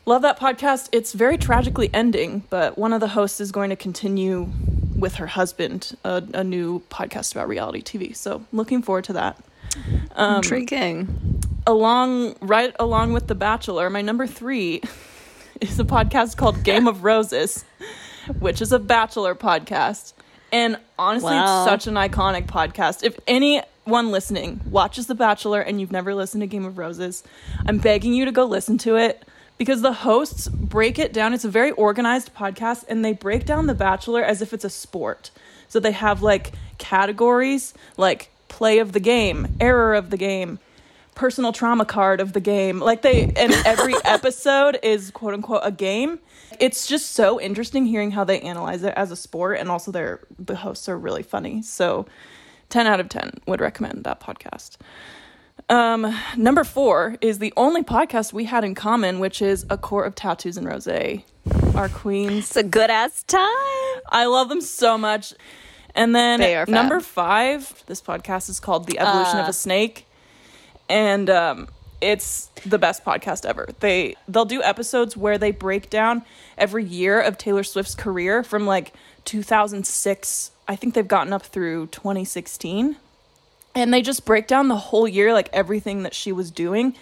love 0.05 0.21
that 0.23 0.39
podcast. 0.39 0.89
It's 0.91 1.13
very 1.13 1.37
tragically 1.37 1.89
ending, 1.93 2.43
but 2.49 2.77
one 2.77 2.93
of 2.93 2.99
the 2.99 3.09
hosts 3.09 3.39
is 3.39 3.51
going 3.51 3.69
to 3.69 3.75
continue 3.75 4.49
with 4.97 5.15
her 5.15 5.27
husband 5.27 5.95
a, 6.03 6.23
a 6.33 6.43
new 6.43 6.79
podcast 6.89 7.33
about 7.33 7.47
reality 7.47 7.81
TV. 7.81 8.15
So 8.15 8.45
looking 8.51 8.81
forward 8.81 9.03
to 9.05 9.13
that. 9.13 9.37
Um, 10.15 10.37
Intriguing. 10.37 11.41
along 11.65 12.35
right 12.41 12.75
along 12.79 13.13
with 13.13 13.27
The 13.27 13.35
Bachelor, 13.35 13.89
my 13.89 14.01
number 14.01 14.27
three 14.27 14.81
is 15.61 15.79
a 15.79 15.83
podcast 15.83 16.37
called 16.37 16.63
Game 16.63 16.87
of 16.87 17.03
Roses, 17.03 17.65
which 18.39 18.61
is 18.61 18.71
a 18.71 18.79
Bachelor 18.79 19.35
podcast. 19.35 20.13
And 20.53 20.77
honestly, 20.99 21.31
Wow. 21.31 21.63
it's 21.63 21.69
such 21.71 21.87
an 21.87 21.95
iconic 21.95 22.45
podcast. 22.45 23.03
If 23.03 23.19
anyone 23.27 24.11
listening 24.11 24.61
watches 24.69 25.07
The 25.07 25.15
Bachelor 25.15 25.59
and 25.61 25.81
you've 25.81 25.91
never 25.91 26.13
listened 26.13 26.41
to 26.41 26.47
Game 26.47 26.63
of 26.63 26.77
Roses, 26.77 27.23
I'm 27.67 27.79
begging 27.79 28.13
you 28.13 28.23
to 28.25 28.31
go 28.31 28.45
listen 28.45 28.77
to 28.79 28.95
it 28.95 29.23
because 29.57 29.81
the 29.81 29.93
hosts 29.93 30.47
break 30.47 30.99
it 30.99 31.11
down. 31.11 31.33
It's 31.33 31.43
a 31.43 31.49
very 31.49 31.71
organized 31.71 32.33
podcast 32.35 32.85
and 32.87 33.03
they 33.03 33.13
break 33.13 33.45
down 33.45 33.65
The 33.65 33.73
Bachelor 33.73 34.23
as 34.23 34.41
if 34.43 34.53
it's 34.53 34.63
a 34.63 34.69
sport. 34.69 35.31
So 35.67 35.79
they 35.79 35.91
have 35.91 36.21
like 36.21 36.51
categories 36.77 37.73
like 37.97 38.29
play 38.47 38.77
of 38.77 38.91
the 38.91 38.99
game, 38.99 39.47
error 39.59 39.95
of 39.95 40.11
the 40.11 40.17
game, 40.17 40.59
personal 41.15 41.51
trauma 41.51 41.85
card 41.85 42.19
of 42.21 42.33
the 42.33 42.39
game. 42.39 42.79
Like 42.79 43.01
they 43.01 43.23
and 43.35 43.51
every 43.65 43.95
episode 44.05 44.77
is 44.83 45.09
quote 45.09 45.33
unquote 45.33 45.61
a 45.63 45.71
game. 45.71 46.19
It's 46.59 46.87
just 46.87 47.11
so 47.11 47.39
interesting 47.39 47.85
hearing 47.85 48.11
how 48.11 48.23
they 48.23 48.39
analyze 48.41 48.83
it 48.83 48.93
as 48.95 49.11
a 49.11 49.15
sport 49.15 49.59
and 49.59 49.69
also 49.69 49.91
their 49.91 50.21
the 50.39 50.55
hosts 50.55 50.87
are 50.89 50.97
really 50.97 51.23
funny. 51.23 51.61
So 51.61 52.05
10 52.69 52.87
out 52.87 52.99
of 52.99 53.09
10 53.09 53.41
would 53.47 53.61
recommend 53.61 54.03
that 54.03 54.19
podcast. 54.19 54.77
Um 55.69 56.13
number 56.35 56.63
4 56.63 57.17
is 57.21 57.39
the 57.39 57.53
only 57.55 57.83
podcast 57.83 58.33
we 58.33 58.45
had 58.45 58.63
in 58.63 58.75
common 58.75 59.19
which 59.19 59.41
is 59.41 59.65
A 59.69 59.77
Court 59.77 60.07
of 60.07 60.15
Tattoos 60.15 60.57
and 60.57 60.67
Rosé. 60.67 61.23
Our 61.75 61.89
queens 61.89 62.47
It's 62.49 62.55
a 62.55 62.63
good 62.63 62.89
ass 62.89 63.23
time. 63.23 63.47
I 64.09 64.25
love 64.25 64.49
them 64.49 64.61
so 64.61 64.97
much. 64.97 65.33
And 65.95 66.15
then 66.15 66.39
number 66.69 66.99
five, 66.99 67.83
this 67.85 68.01
podcast 68.01 68.49
is 68.49 68.59
called 68.59 68.87
The 68.87 68.97
Evolution 68.99 69.37
of 69.39 69.45
Uh. 69.45 69.49
a 69.49 69.53
Snake. 69.53 70.07
And 70.89 71.29
um, 71.29 71.67
it's 72.03 72.49
the 72.65 72.77
best 72.77 73.03
podcast 73.03 73.45
ever. 73.45 73.69
They 73.79 74.15
they'll 74.27 74.45
do 74.45 74.61
episodes 74.61 75.15
where 75.15 75.37
they 75.37 75.51
break 75.51 75.89
down 75.89 76.23
every 76.57 76.83
year 76.83 77.19
of 77.19 77.37
Taylor 77.37 77.63
Swift's 77.63 77.95
career 77.95 78.43
from 78.43 78.65
like 78.65 78.93
2006. 79.25 80.51
I 80.67 80.75
think 80.75 80.93
they've 80.93 81.07
gotten 81.07 81.33
up 81.33 81.43
through 81.43 81.87
2016. 81.87 82.97
And 83.75 83.93
they 83.93 84.01
just 84.03 84.25
break 84.25 84.47
down 84.47 84.67
the 84.67 84.77
whole 84.77 85.07
year, 85.07 85.33
like 85.33 85.49
everything 85.51 86.03
that 86.03 86.13
she 86.13 86.31
was 86.31 86.51
doing 86.51 86.95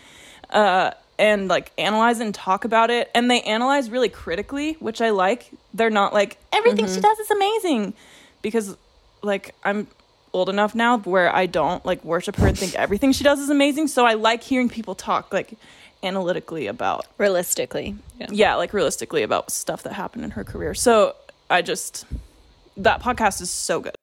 uh, 0.51 0.91
and 1.19 1.49
like 1.49 1.71
analyze 1.77 2.21
and 2.21 2.33
talk 2.33 2.63
about 2.63 2.89
it. 2.89 3.11
And 3.13 3.29
they 3.29 3.41
analyze 3.41 3.89
really 3.89 4.07
critically, 4.07 4.73
which 4.79 5.01
I 5.01 5.09
like. 5.09 5.51
They're 5.73 5.89
not 5.89 6.13
like 6.13 6.37
everything 6.53 6.87
she 6.87 7.01
does 7.01 7.19
is 7.19 7.31
amazing, 7.31 7.93
because 8.41 8.77
like 9.21 9.53
I'm 9.63 9.87
old 10.33 10.49
enough 10.49 10.73
now 10.75 10.97
where 10.99 11.33
I 11.33 11.45
don't 11.45 11.85
like 11.85 12.03
worship 12.03 12.35
her 12.37 12.47
and 12.47 12.57
think 12.57 12.75
everything 12.75 13.11
she 13.11 13.23
does 13.23 13.39
is 13.39 13.49
amazing. 13.49 13.87
So 13.87 14.05
I 14.05 14.13
like 14.13 14.43
hearing 14.43 14.69
people 14.69 14.95
talk 14.95 15.31
like 15.33 15.57
analytically 16.03 16.67
about 16.67 17.05
Realistically. 17.17 17.95
Yeah. 18.19 18.27
yeah, 18.31 18.55
like 18.55 18.73
realistically 18.73 19.23
about 19.23 19.51
stuff 19.51 19.83
that 19.83 19.93
happened 19.93 20.23
in 20.25 20.31
her 20.31 20.43
career. 20.43 20.73
So 20.73 21.15
I 21.49 21.61
just 21.61 22.05
that 22.77 23.01
podcast 23.01 23.41
is 23.41 23.51
so 23.51 23.79
good. 23.81 23.95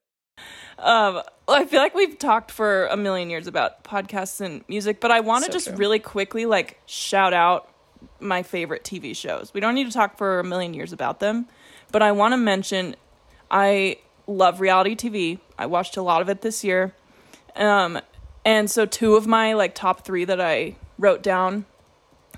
Um, 0.78 1.22
I 1.48 1.64
feel 1.64 1.80
like 1.80 1.94
we've 1.94 2.18
talked 2.18 2.52
for 2.52 2.86
a 2.86 2.96
million 2.96 3.30
years 3.30 3.46
about 3.48 3.82
podcasts 3.82 4.40
and 4.40 4.62
music, 4.68 5.00
but 5.00 5.10
I 5.10 5.20
want 5.20 5.44
to 5.44 5.50
So 5.50 5.56
just 5.56 5.66
true. 5.68 5.76
really 5.76 5.98
quickly 5.98 6.46
like 6.46 6.78
shout 6.86 7.32
out 7.32 7.72
my 8.20 8.42
favorite 8.44 8.84
TV 8.84 9.16
shows. 9.16 9.52
We 9.52 9.60
don't 9.60 9.74
need 9.74 9.86
to 9.86 9.92
talk 9.92 10.16
for 10.18 10.38
a 10.38 10.44
million 10.44 10.74
years 10.74 10.92
about 10.92 11.18
them, 11.18 11.46
but 11.90 12.00
I 12.02 12.12
want 12.12 12.32
to 12.32 12.36
mention 12.36 12.94
I 13.50 13.96
love 14.28 14.60
reality 14.60 14.94
TV. 14.94 15.40
I 15.58 15.66
watched 15.66 15.96
a 15.96 16.02
lot 16.02 16.22
of 16.22 16.28
it 16.28 16.42
this 16.42 16.62
year. 16.62 16.94
Um, 17.56 17.98
and 18.44 18.70
so 18.70 18.86
two 18.86 19.16
of 19.16 19.26
my 19.26 19.54
like 19.54 19.74
top 19.74 20.04
3 20.04 20.24
that 20.26 20.40
I 20.40 20.76
wrote 20.98 21.22
down 21.22 21.64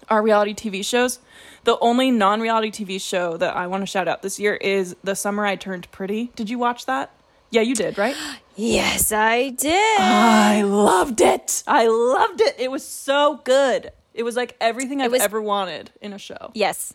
are 0.08 0.22
reality 0.22 0.54
TV 0.54 0.82
shows. 0.84 1.18
The 1.64 1.78
only 1.80 2.10
non-reality 2.10 2.70
TV 2.70 2.98
show 3.00 3.36
that 3.36 3.54
I 3.54 3.66
want 3.66 3.82
to 3.82 3.86
shout 3.86 4.08
out 4.08 4.22
this 4.22 4.40
year 4.40 4.54
is 4.54 4.96
The 5.04 5.14
Summer 5.14 5.44
I 5.44 5.56
Turned 5.56 5.90
Pretty. 5.92 6.30
Did 6.34 6.48
you 6.48 6.58
watch 6.58 6.86
that? 6.86 7.10
Yeah, 7.50 7.60
you 7.62 7.74
did, 7.74 7.98
right? 7.98 8.16
Yes, 8.56 9.12
I 9.12 9.50
did. 9.50 10.00
I 10.00 10.62
loved 10.62 11.20
it. 11.20 11.62
I 11.66 11.86
loved 11.88 12.40
it. 12.40 12.54
It 12.58 12.70
was 12.70 12.84
so 12.86 13.40
good. 13.44 13.90
It 14.14 14.22
was 14.22 14.36
like 14.36 14.56
everything 14.60 15.02
I've 15.02 15.12
was- 15.12 15.20
ever 15.22 15.42
wanted 15.42 15.90
in 16.00 16.12
a 16.12 16.18
show. 16.18 16.50
Yes. 16.54 16.94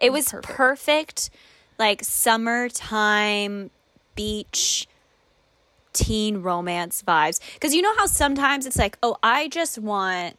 It 0.00 0.12
was 0.12 0.28
Perfect. 0.30 0.56
perfect. 0.56 1.30
like 1.78 2.04
summertime 2.04 3.70
beach 4.20 4.86
teen 5.92 6.42
romance 6.42 7.02
vibes. 7.06 7.40
Cuz 7.60 7.74
you 7.74 7.82
know 7.82 7.94
how 7.96 8.06
sometimes 8.06 8.66
it's 8.66 8.78
like, 8.84 8.96
"Oh, 9.02 9.16
I 9.22 9.48
just 9.48 9.78
want 9.78 10.36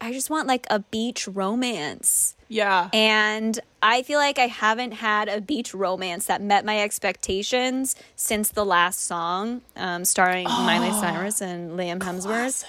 I 0.00 0.12
just 0.12 0.28
want 0.30 0.46
like 0.46 0.66
a 0.70 0.80
beach 0.80 1.26
romance." 1.26 2.36
Yeah. 2.48 2.88
And 2.92 3.58
I 3.82 4.02
feel 4.02 4.18
like 4.18 4.38
I 4.38 4.46
haven't 4.46 4.92
had 4.92 5.28
a 5.28 5.40
beach 5.40 5.74
romance 5.74 6.26
that 6.26 6.40
met 6.40 6.64
my 6.64 6.80
expectations 6.80 7.96
since 8.16 8.50
the 8.50 8.64
last 8.64 9.04
song, 9.06 9.62
um, 9.76 10.04
starring 10.04 10.44
Miley 10.44 10.92
Cyrus 11.02 11.40
and 11.40 11.78
Liam 11.78 12.00
Hemsworth. 12.00 12.64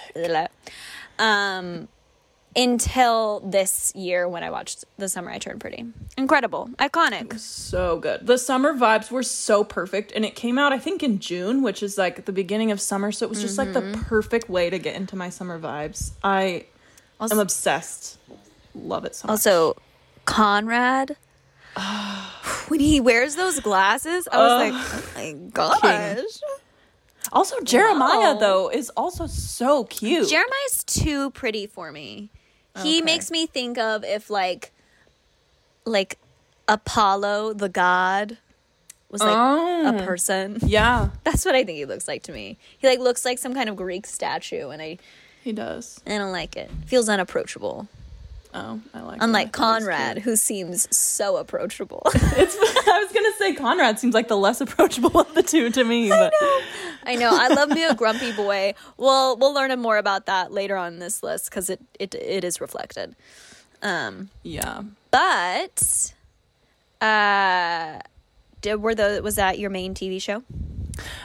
Um, 1.18 1.88
until 2.56 3.40
this 3.40 3.92
year 3.94 4.26
when 4.26 4.42
I 4.42 4.50
watched 4.50 4.84
The 4.96 5.08
Summer 5.08 5.30
I 5.30 5.38
Turned 5.38 5.60
Pretty. 5.60 5.84
Incredible. 6.16 6.70
Iconic. 6.78 7.38
so 7.38 7.98
good. 7.98 8.26
The 8.26 8.38
summer 8.38 8.72
vibes 8.74 9.10
were 9.10 9.22
so 9.22 9.62
perfect 9.62 10.10
and 10.12 10.24
it 10.24 10.34
came 10.34 10.58
out 10.58 10.72
I 10.72 10.78
think 10.78 11.02
in 11.02 11.18
June, 11.18 11.62
which 11.62 11.82
is 11.82 11.98
like 11.98 12.24
the 12.24 12.32
beginning 12.32 12.70
of 12.70 12.80
summer, 12.80 13.12
so 13.12 13.26
it 13.26 13.28
was 13.28 13.42
just 13.42 13.58
like 13.58 13.72
the 13.72 13.82
mm-hmm. 13.82 14.02
perfect 14.02 14.48
way 14.48 14.70
to 14.70 14.78
get 14.78 14.96
into 14.96 15.16
my 15.16 15.28
summer 15.28 15.58
vibes. 15.60 16.12
I 16.24 16.64
am 17.20 17.38
obsessed. 17.38 18.18
Love 18.74 19.04
it 19.04 19.14
so 19.14 19.26
much. 19.26 19.32
Also, 19.32 19.76
Conrad. 20.24 21.16
when 22.68 22.80
he 22.80 23.00
wears 23.00 23.36
those 23.36 23.60
glasses, 23.60 24.26
I 24.32 24.38
was 24.38 24.72
like, 24.72 24.72
oh 24.74 25.12
my 25.14 25.32
gosh. 25.50 26.24
Also 27.32 27.60
Jeremiah 27.60 28.34
Wow. 28.34 28.38
though 28.38 28.70
is 28.70 28.90
also 28.96 29.26
so 29.26 29.84
cute. 29.84 30.28
Jeremiah's 30.28 30.84
too 30.86 31.30
pretty 31.32 31.66
for 31.66 31.92
me. 31.92 32.30
He 32.82 32.96
Okay. 32.98 33.04
makes 33.04 33.30
me 33.30 33.46
think 33.46 33.78
of 33.78 34.04
if 34.04 34.28
like 34.30 34.72
like 35.84 36.18
Apollo 36.68 37.54
the 37.54 37.68
god 37.68 38.38
was 39.10 39.20
like 39.22 39.36
Oh. 39.36 39.88
a 39.96 40.02
person. 40.04 40.58
yeah, 40.66 41.10
That's 41.24 41.44
what 41.44 41.54
I 41.54 41.64
think 41.64 41.76
he 41.78 41.84
looks 41.84 42.08
like 42.08 42.22
to 42.24 42.32
me. 42.32 42.58
He 42.76 42.88
like 42.88 42.98
looks 42.98 43.24
like 43.24 43.38
some 43.38 43.54
kind 43.54 43.68
of 43.68 43.76
Greek 43.76 44.06
statue 44.06 44.70
and 44.70 44.82
I 44.82 44.98
he 45.42 45.52
does. 45.52 46.00
I 46.06 46.18
don't 46.18 46.32
like 46.32 46.56
it. 46.56 46.70
Feels 46.86 47.08
unapproachable. 47.08 47.86
Oh, 48.58 48.80
I 48.94 49.00
like. 49.00 49.18
Unlike 49.20 49.48
it. 49.48 49.50
I 49.50 49.58
thought 49.58 49.68
it 49.70 49.74
was 49.74 49.84
Conrad, 49.84 50.18
who 50.20 50.34
seems 50.34 50.96
so 50.96 51.36
approachable. 51.36 52.02
It's. 52.14 52.56
I 52.88 53.02
was 53.02 53.12
gonna 53.12 53.32
say 53.38 53.54
Conrad 53.54 53.98
seems 53.98 54.14
like 54.14 54.28
the 54.28 54.36
less 54.36 54.60
approachable 54.60 55.20
of 55.20 55.34
the 55.34 55.42
two 55.42 55.70
to 55.70 55.84
me, 55.84 56.08
but 56.08 56.32
I 57.04 57.16
know. 57.16 57.30
I 57.32 57.48
love 57.48 57.68
me 57.68 57.84
a 57.84 57.94
grumpy 57.94 58.32
boy. 58.32 58.74
Well, 58.96 59.36
we'll 59.36 59.52
learn 59.54 59.78
more 59.78 59.98
about 59.98 60.26
that 60.26 60.52
later 60.52 60.76
on 60.76 60.94
in 60.94 60.98
this 60.98 61.22
list 61.22 61.50
because 61.50 61.68
it, 61.68 61.80
it 61.98 62.14
it 62.14 62.44
is 62.44 62.60
reflected. 62.60 63.14
Um, 63.82 64.30
yeah. 64.42 64.82
but 65.10 66.12
uh, 67.00 68.00
did 68.62 68.76
were 68.76 68.94
the 68.94 69.20
was 69.22 69.34
that 69.36 69.58
your 69.58 69.70
main 69.70 69.94
TV 69.94 70.20
show? 70.20 70.42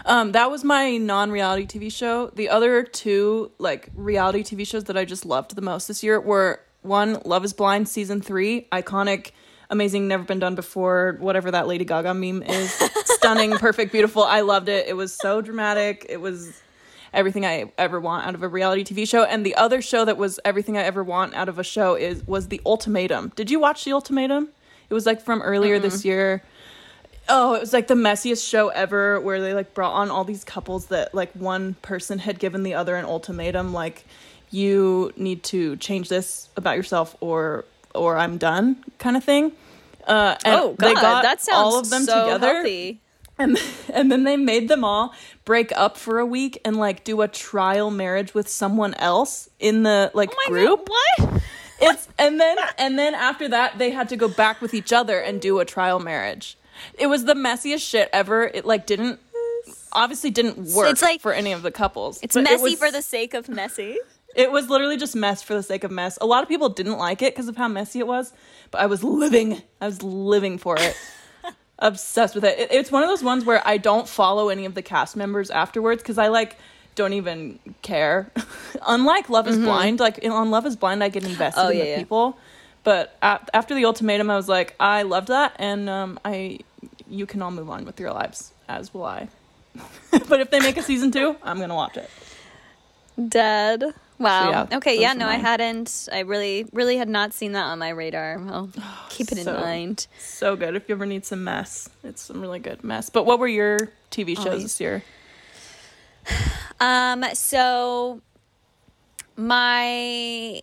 Um, 0.06 0.34
that 0.34 0.52
was 0.52 0.66
my 0.66 0.98
non-reality 0.98 1.66
TV 1.66 1.92
show. 1.92 2.28
The 2.28 2.50
other 2.50 2.84
two 2.84 3.52
like 3.58 3.90
reality 3.96 4.44
TV 4.44 4.68
shows 4.68 4.86
that 4.86 4.98
I 4.98 5.06
just 5.06 5.26
loved 5.26 5.56
the 5.56 5.62
most 5.62 5.88
this 5.88 6.04
year 6.04 6.20
were 6.20 6.60
one 6.82 7.22
Love 7.26 7.44
Is 7.46 7.54
Blind 7.54 7.88
season 7.88 8.22
three, 8.22 8.68
iconic, 8.72 9.32
amazing, 9.70 10.08
never 10.08 10.24
been 10.24 10.40
done 10.40 10.56
before. 10.56 11.18
Whatever 11.20 11.52
that 11.52 11.68
Lady 11.68 11.86
Gaga 11.86 12.14
meme 12.14 12.44
is, 12.44 12.72
stunning, 13.06 13.52
perfect, 13.52 13.92
beautiful. 13.92 14.24
I 14.24 14.42
loved 14.42 14.70
it. 14.70 14.88
It 14.88 14.94
was 14.94 15.14
so 15.14 15.42
dramatic. 15.42 16.06
It 16.10 16.22
was 16.22 16.62
everything 17.14 17.46
I 17.46 17.72
ever 17.78 18.00
want 18.00 18.26
out 18.26 18.36
of 18.36 18.44
a 18.44 18.48
reality 18.48 18.84
TV 18.84 19.08
show. 19.08 19.24
And 19.24 19.46
the 19.46 19.56
other 19.56 19.82
show 19.82 20.06
that 20.06 20.18
was 20.18 20.40
everything 20.46 20.78
I 20.78 20.84
ever 20.84 21.04
want 21.04 21.34
out 21.34 21.50
of 21.50 21.60
a 21.60 21.64
show 21.64 21.96
is 21.96 22.26
was 22.28 22.48
The 22.48 22.62
Ultimatum. 22.66 23.32
Did 23.36 23.52
you 23.52 23.60
watch 23.60 23.84
The 23.84 23.94
Ultimatum? 23.94 24.50
It 24.90 24.94
was 24.94 25.06
like 25.06 25.22
from 25.22 25.42
earlier 25.42 25.80
this 25.80 26.04
year. 26.04 26.44
Oh, 27.30 27.54
it 27.54 27.62
was 27.62 27.72
like 27.72 27.88
the 27.88 27.94
messiest 27.94 28.48
show 28.48 28.70
ever 28.70 29.22
where 29.22 29.40
they 29.40 29.54
like 29.54 29.74
brought 29.74 29.94
on 29.94 30.12
all 30.12 30.26
these 30.26 30.44
couples 30.44 30.88
that 30.88 31.14
like 31.14 31.32
one 31.32 31.76
person 31.76 32.20
had 32.20 32.40
given 32.40 32.64
the 32.64 32.74
other 32.74 32.96
an 32.96 33.06
ultimatum 33.06 33.72
like 33.72 34.04
you 34.52 35.12
need 35.16 35.44
to 35.44 35.76
change 35.78 36.10
this 36.10 36.50
about 36.58 36.76
yourself 36.78 37.16
or 37.20 37.66
or 37.96 38.18
I'm 38.18 38.38
done 38.38 38.84
kind 39.00 39.18
of 39.18 39.24
thing. 39.24 39.52
Uh 40.08 40.36
and 40.46 40.56
oh 40.56 40.74
God, 40.74 40.88
they 40.90 40.94
got 40.94 41.24
that 41.24 41.42
sounds 41.42 41.58
all 41.58 41.80
of 41.80 41.90
them 41.90 42.04
so 42.04 42.26
together 42.26 42.54
healthy. 42.56 43.02
and 43.40 43.58
and 43.94 44.12
then 44.12 44.24
they 44.24 44.38
made 44.38 44.68
them 44.68 44.84
all 44.84 45.14
break 45.46 45.72
up 45.78 45.98
for 45.98 46.20
a 46.20 46.26
week 46.26 46.60
and 46.66 46.78
like 46.78 47.04
do 47.04 47.22
a 47.22 47.28
trial 47.28 47.92
marriage 47.92 48.34
with 48.34 48.48
someone 48.48 48.94
else 48.96 49.50
in 49.60 49.84
the 49.84 50.12
like 50.14 50.32
Oh 50.48 50.50
group. 50.50 50.88
God, 50.88 51.30
what? 51.32 51.42
It's 51.84 52.08
and 52.20 52.40
then 52.40 52.58
and 52.78 53.00
then 53.00 53.16
after 53.16 53.48
that 53.50 53.80
they 53.80 53.90
had 53.90 54.10
to 54.10 54.16
go 54.16 54.28
back 54.28 54.62
with 54.62 54.76
each 54.76 54.94
other 54.94 55.20
and 55.20 55.42
do 55.42 55.60
a 55.60 55.66
trial 55.66 56.00
marriage. 56.00 56.56
It 56.98 57.08
was 57.08 57.26
the 57.26 57.34
messiest 57.34 57.82
shit 57.88 58.08
ever. 58.14 58.44
It 58.44 58.66
like 58.66 58.86
didn't 58.86 59.20
obviously 59.92 60.30
didn't 60.30 60.58
work 60.76 60.92
It's 60.92 61.02
like- 61.02 61.22
for 61.22 61.34
any 61.34 61.52
of 61.54 61.64
the 61.64 61.72
couples. 61.72 62.20
It's 62.22 62.36
but 62.36 62.42
it 62.42 62.52
messy 62.52 62.64
was- 62.64 62.76
for 62.76 62.92
the 62.92 63.02
sake 63.02 63.34
of 63.34 63.50
messy. 63.50 63.98
It 64.36 64.52
was 64.52 64.70
literally 64.70 64.98
just 64.98 65.16
mess 65.16 65.42
for 65.42 65.54
the 65.54 65.64
sake 65.64 65.84
of 65.84 65.92
mess. 65.92 66.18
A 66.22 66.26
lot 66.26 66.42
of 66.44 66.50
people 66.50 66.70
didn't 66.70 66.98
like 66.98 67.22
it 67.22 67.34
because 67.34 67.48
of 67.48 67.58
how 67.58 67.68
messy 67.68 68.00
it 68.00 68.08
was, 68.08 68.32
but 68.72 68.82
I 68.82 68.86
was 68.86 69.04
living. 69.04 69.62
I 69.82 69.86
was 69.86 70.02
living 70.02 70.58
for 70.58 70.76
it. 70.80 70.96
Obsessed 71.80 72.36
with 72.36 72.44
it. 72.46 72.60
it. 72.60 72.72
It's 72.72 72.92
one 72.92 73.04
of 73.04 73.10
those 73.10 73.24
ones 73.24 73.44
where 73.44 73.62
I 73.68 73.78
don't 73.78 74.08
follow 74.08 74.50
any 74.50 74.66
of 74.66 74.76
the 74.76 74.82
cast 74.82 75.16
members 75.16 75.50
afterwards 75.50 76.02
because 76.02 76.18
I 76.18 76.28
like 76.28 76.58
don't 76.96 77.14
even 77.14 77.60
care. 77.82 78.32
Unlike 78.88 79.30
Love 79.30 79.48
Is 79.48 79.58
Blind, 79.58 80.00
like 80.00 80.20
on 80.26 80.52
Love 80.52 80.66
Is 80.66 80.76
Blind, 80.76 81.04
I 81.04 81.10
get 81.10 81.24
invested 81.26 81.60
Mm-hmm. 81.60 81.68
Oh, 81.68 81.72
in 81.72 81.78
yeah, 81.78 81.84
the 81.84 81.90
yeah. 81.90 81.98
people. 81.98 82.38
But 82.84 83.16
a- 83.22 83.40
after 83.54 83.74
the 83.76 83.86
ultimatum, 83.86 84.30
I 84.30 84.36
was 84.36 84.48
like, 84.50 84.76
I 84.80 85.04
loved 85.04 85.28
that, 85.30 85.54
and 85.58 85.90
um, 85.90 86.20
I, 86.26 86.60
you 87.08 87.26
can 87.26 87.42
all 87.42 87.52
move 87.52 87.70
on 87.70 87.86
with 87.86 88.00
your 88.00 88.12
lives, 88.12 88.54
as 88.68 88.94
will 88.94 89.04
I. 89.06 89.30
but 90.28 90.40
if 90.42 90.50
they 90.52 90.60
make 90.60 90.78
a 90.78 90.82
season 90.84 91.12
two, 91.12 91.36
I'm 91.44 91.60
gonna 91.60 91.76
watch 91.76 91.96
it. 91.98 92.10
Dead. 93.30 93.84
Wow. 94.22 94.50
yeah, 94.50 94.78
okay. 94.78 95.00
Yeah. 95.00 95.14
No, 95.14 95.28
I 95.28 95.36
hadn't. 95.36 96.08
I 96.12 96.20
really, 96.20 96.66
really 96.72 96.98
had 96.98 97.10
not 97.10 97.34
seen 97.34 97.54
that 97.54 97.64
on 97.64 97.80
my 97.80 97.90
radar. 97.90 98.40
I'll 98.50 98.70
keep 99.10 99.32
it 99.32 99.38
in 99.38 99.46
mind. 99.46 100.08
So 100.20 100.56
good. 100.56 100.76
If 100.76 100.88
you 100.88 100.96
ever 100.96 101.06
need 101.06 101.26
some 101.26 101.44
mess, 101.44 101.90
it's 102.04 102.22
some 102.22 102.42
really 102.42 102.60
good 102.60 102.84
mess. 102.84 103.10
But 103.10 103.26
what 103.26 103.40
were 103.40 103.48
your 103.48 103.78
TV 104.12 104.36
shows 104.36 104.46
Always. 104.48 104.64
this 104.64 104.80
year? 104.80 105.04
Um. 106.80 107.24
So 107.34 108.22
my 109.38 110.62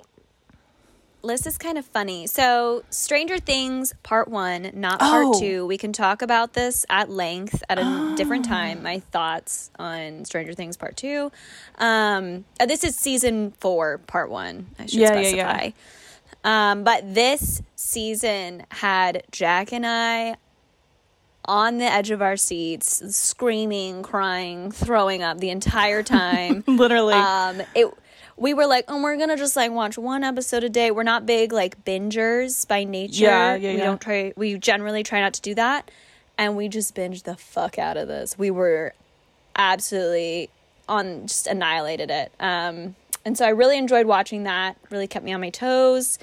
list 1.28 1.46
is 1.46 1.56
kind 1.56 1.78
of 1.78 1.84
funny. 1.86 2.26
So 2.26 2.82
Stranger 2.90 3.38
Things 3.38 3.94
Part 4.02 4.26
One, 4.28 4.70
not 4.74 4.98
Part 4.98 5.26
Oh. 5.28 5.38
Two. 5.40 5.66
We 5.66 5.78
can 5.78 5.92
talk 5.92 6.20
about 6.22 6.54
this 6.54 6.84
at 6.90 7.08
length 7.08 7.62
at 7.68 7.78
a 7.78 8.14
different 8.16 8.44
time. 8.44 8.82
My 8.82 8.98
thoughts 8.98 9.70
on 9.78 10.24
Stranger 10.24 10.54
Things 10.54 10.76
Part 10.76 10.96
Two. 10.96 11.30
Um. 11.78 12.44
uh, 12.58 12.66
This 12.66 12.82
is 12.82 12.96
season 12.96 13.52
four, 13.60 13.98
Part 13.98 14.30
One. 14.30 14.66
I 14.78 14.86
should 14.86 14.94
Yeah, 15.00 15.14
yeah, 15.20 15.22
specify. 15.28 15.64
yeah. 15.64 15.70
Um, 16.44 16.84
but 16.84 17.14
this 17.14 17.62
season 17.76 18.64
had 18.70 19.22
Jack 19.30 19.72
and 19.72 19.86
I 19.86 20.36
on 21.44 21.78
the 21.78 21.84
edge 21.84 22.10
of 22.10 22.20
our 22.20 22.36
seats, 22.36 23.16
screaming, 23.16 24.02
crying, 24.02 24.70
throwing 24.70 25.22
up 25.22 25.38
the 25.38 25.50
entire 25.50 26.02
time. 26.02 26.62
Literally. 26.66 27.14
um, 27.14 27.62
it. 27.74 27.86
We 28.38 28.54
were 28.54 28.66
like, 28.66 28.84
oh, 28.88 29.02
we're 29.02 29.16
gonna 29.16 29.36
just 29.36 29.56
like 29.56 29.72
watch 29.72 29.98
one 29.98 30.24
episode 30.24 30.64
a 30.64 30.68
day. 30.68 30.90
We're 30.90 31.02
not 31.02 31.26
big 31.26 31.52
like 31.52 31.84
bingers 31.84 32.66
by 32.66 32.84
nature. 32.84 33.24
Yeah, 33.24 33.54
yeah, 33.56 33.72
we 33.72 33.78
yeah. 33.78 33.84
don't 33.84 34.00
try. 34.00 34.32
We 34.36 34.56
generally 34.58 35.02
try 35.02 35.20
not 35.20 35.34
to 35.34 35.40
do 35.40 35.54
that, 35.56 35.90
and 36.36 36.56
we 36.56 36.68
just 36.68 36.94
binged 36.94 37.24
the 37.24 37.36
fuck 37.36 37.78
out 37.78 37.96
of 37.96 38.08
this. 38.08 38.38
We 38.38 38.50
were 38.50 38.94
absolutely 39.56 40.50
on 40.88 41.26
just 41.26 41.46
annihilated 41.46 42.10
it. 42.10 42.32
Um, 42.40 42.96
and 43.24 43.36
so 43.36 43.44
I 43.44 43.50
really 43.50 43.76
enjoyed 43.76 44.06
watching 44.06 44.44
that. 44.44 44.76
Really 44.90 45.06
kept 45.06 45.24
me 45.24 45.32
on 45.32 45.40
my 45.40 45.50
toes. 45.50 46.18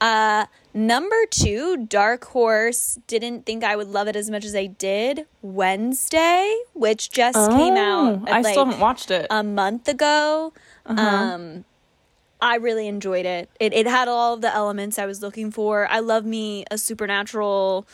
Uh, 0.00 0.46
number 0.74 1.26
two, 1.30 1.86
Dark 1.86 2.24
Horse. 2.24 2.98
Didn't 3.06 3.46
think 3.46 3.62
I 3.62 3.76
would 3.76 3.86
love 3.86 4.08
it 4.08 4.16
as 4.16 4.28
much 4.30 4.44
as 4.44 4.54
I 4.54 4.66
did. 4.66 5.26
Wednesday, 5.42 6.58
which 6.72 7.10
just 7.10 7.50
came 7.52 7.76
out. 7.76 8.22
Oh, 8.22 8.24
I 8.26 8.38
at, 8.38 8.46
still 8.46 8.64
like, 8.64 8.66
haven't 8.66 8.80
watched 8.80 9.10
it. 9.12 9.28
a 9.30 9.44
month 9.44 9.86
ago. 9.86 10.52
Uh-huh. 10.86 11.00
Um, 11.00 11.64
I 12.40 12.56
really 12.56 12.88
enjoyed 12.88 13.24
it. 13.24 13.48
It 13.60 13.72
it 13.72 13.86
had 13.86 14.08
all 14.08 14.34
of 14.34 14.40
the 14.40 14.52
elements 14.52 14.98
I 14.98 15.06
was 15.06 15.22
looking 15.22 15.50
for. 15.52 15.86
I 15.88 16.00
love 16.00 16.24
me 16.24 16.64
a 16.70 16.76
supernatural 16.78 17.86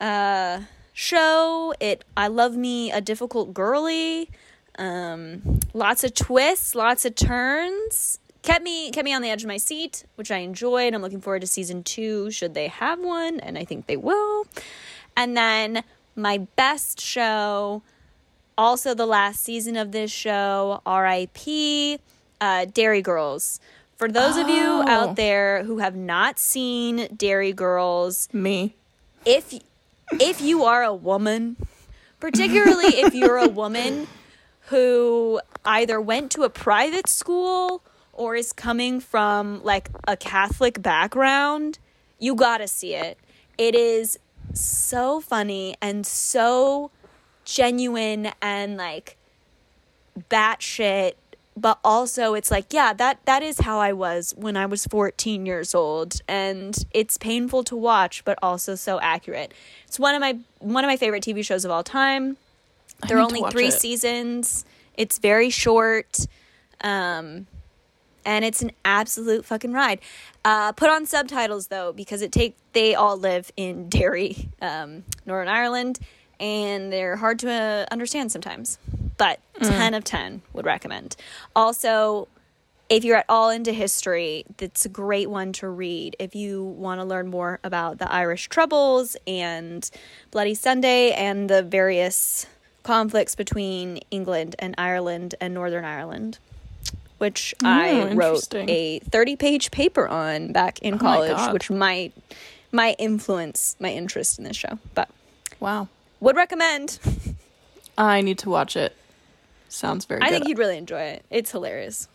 uh, 0.00 0.62
show. 0.92 1.74
It 1.78 2.04
I 2.16 2.26
love 2.26 2.56
me 2.56 2.90
a 2.90 3.00
difficult 3.00 3.54
girly. 3.54 4.30
Um, 4.76 5.60
lots 5.72 6.02
of 6.02 6.14
twists, 6.14 6.74
lots 6.74 7.04
of 7.04 7.14
turns. 7.14 8.18
Kept 8.42 8.64
me 8.64 8.90
kept 8.90 9.04
me 9.04 9.14
on 9.14 9.22
the 9.22 9.30
edge 9.30 9.42
of 9.42 9.48
my 9.48 9.56
seat, 9.58 10.04
which 10.16 10.32
I 10.32 10.38
enjoyed. 10.38 10.92
I'm 10.92 11.00
looking 11.00 11.20
forward 11.20 11.42
to 11.42 11.46
season 11.46 11.84
two, 11.84 12.32
should 12.32 12.54
they 12.54 12.66
have 12.66 12.98
one, 12.98 13.38
and 13.38 13.56
I 13.56 13.64
think 13.64 13.86
they 13.86 13.96
will. 13.96 14.46
And 15.16 15.36
then 15.36 15.84
my 16.16 16.38
best 16.56 17.00
show 17.00 17.82
also 18.58 18.94
the 18.94 19.06
last 19.06 19.42
season 19.42 19.76
of 19.76 19.92
this 19.92 20.10
show, 20.10 20.80
RIP, 20.86 22.00
uh, 22.40 22.66
Derry 22.66 23.02
Girls. 23.02 23.60
For 23.96 24.08
those 24.08 24.36
of 24.36 24.48
you 24.48 24.64
Oh. 24.66 24.84
out 24.88 25.16
there 25.16 25.62
who 25.64 25.78
have 25.78 25.94
not 25.96 26.38
seen 26.38 27.08
Derry 27.16 27.52
Girls, 27.52 28.28
Me. 28.32 28.74
if 29.24 29.54
if 30.20 30.40
you 30.40 30.64
are 30.64 30.82
a 30.82 30.94
woman, 30.94 31.56
particularly 32.20 32.96
if 33.00 33.14
you're 33.14 33.38
a 33.38 33.48
woman 33.48 34.06
who 34.68 35.40
either 35.64 36.00
went 36.00 36.30
to 36.32 36.42
a 36.42 36.50
private 36.50 37.08
school 37.08 37.82
or 38.12 38.34
is 38.36 38.52
coming 38.52 39.00
from 39.00 39.62
like 39.62 39.88
a 40.06 40.16
Catholic 40.16 40.82
background, 40.82 41.78
you 42.18 42.34
got 42.34 42.58
to 42.58 42.68
see 42.68 42.94
it. 42.94 43.18
It 43.56 43.74
is 43.74 44.18
so 44.52 45.20
funny 45.20 45.76
and 45.80 46.06
so 46.06 46.90
genuine 47.44 48.30
and 48.42 48.76
like 48.76 49.16
batshit 50.30 51.14
but 51.56 51.78
also 51.84 52.34
it's 52.34 52.50
like 52.50 52.72
yeah 52.72 52.92
that 52.92 53.18
that 53.26 53.42
is 53.42 53.60
how 53.60 53.78
i 53.78 53.92
was 53.92 54.34
when 54.36 54.56
i 54.56 54.66
was 54.66 54.86
14 54.86 55.46
years 55.46 55.74
old 55.74 56.20
and 56.26 56.84
it's 56.90 57.16
painful 57.16 57.62
to 57.64 57.76
watch 57.76 58.24
but 58.24 58.38
also 58.42 58.74
so 58.74 59.00
accurate. 59.00 59.52
It's 59.86 59.98
one 59.98 60.14
of 60.14 60.20
my 60.20 60.38
one 60.58 60.84
of 60.84 60.88
my 60.88 60.96
favorite 60.96 61.22
tv 61.22 61.44
shows 61.44 61.64
of 61.64 61.70
all 61.70 61.84
time. 61.84 62.36
There 63.08 63.18
are 63.18 63.20
only 63.20 63.42
three 63.50 63.68
it. 63.68 63.72
seasons. 63.72 64.64
It's 64.96 65.18
very 65.18 65.50
short 65.50 66.26
um 66.82 67.46
and 68.26 68.44
it's 68.44 68.62
an 68.62 68.72
absolute 68.84 69.44
fucking 69.44 69.72
ride. 69.72 70.00
Uh 70.44 70.72
put 70.72 70.90
on 70.90 71.06
subtitles 71.06 71.68
though 71.68 71.92
because 71.92 72.22
it 72.22 72.32
take 72.32 72.56
they 72.72 72.94
all 72.94 73.16
live 73.16 73.52
in 73.56 73.88
derry 73.88 74.50
um 74.60 75.04
northern 75.26 75.48
ireland 75.48 76.00
and 76.40 76.92
they're 76.92 77.16
hard 77.16 77.38
to 77.38 77.50
uh, 77.50 77.86
understand 77.92 78.32
sometimes 78.32 78.78
but 79.16 79.38
mm. 79.60 79.68
10 79.68 79.94
of 79.94 80.04
10 80.04 80.42
would 80.52 80.64
recommend. 80.64 81.16
Also 81.54 82.28
if 82.90 83.02
you're 83.02 83.16
at 83.16 83.24
all 83.30 83.48
into 83.48 83.72
history 83.72 84.44
that's 84.58 84.84
a 84.84 84.90
great 84.90 85.30
one 85.30 85.54
to 85.54 85.66
read 85.66 86.14
if 86.18 86.34
you 86.34 86.62
want 86.62 87.00
to 87.00 87.04
learn 87.04 87.26
more 87.26 87.58
about 87.64 87.96
the 87.98 88.12
irish 88.12 88.46
troubles 88.50 89.16
and 89.26 89.90
bloody 90.30 90.52
sunday 90.54 91.10
and 91.12 91.48
the 91.48 91.62
various 91.62 92.44
conflicts 92.82 93.34
between 93.34 93.96
england 94.10 94.54
and 94.58 94.74
ireland 94.76 95.34
and 95.40 95.54
northern 95.54 95.82
ireland 95.82 96.38
which 97.16 97.54
hmm, 97.60 97.66
i 97.66 97.90
Oh, 97.90 98.14
wrote 98.14 98.54
a 98.54 98.98
30 98.98 99.36
page 99.36 99.70
paper 99.70 100.06
on 100.06 100.52
back 100.52 100.78
in 100.80 100.94
oh 100.94 100.98
my 100.98 101.00
college 101.26 101.52
which 101.54 101.70
might 101.70 102.12
might 102.70 102.96
influence 102.98 103.76
my 103.80 103.90
interest 103.92 104.36
in 104.38 104.44
this 104.44 104.58
show 104.58 104.78
but 104.94 105.08
Wow. 105.60 105.88
would 106.20 106.36
recommend. 106.36 106.98
I 107.96 108.20
need 108.20 108.36
to 108.40 108.50
watch 108.50 108.76
it. 108.76 108.94
Sounds 109.74 110.04
very 110.04 110.20
i 110.22 110.28
good. 110.28 110.34
think 110.36 110.48
you'd 110.48 110.58
really 110.58 110.78
enjoy 110.78 111.00
it 111.02 111.24
it's 111.30 111.50
hilarious 111.50 112.08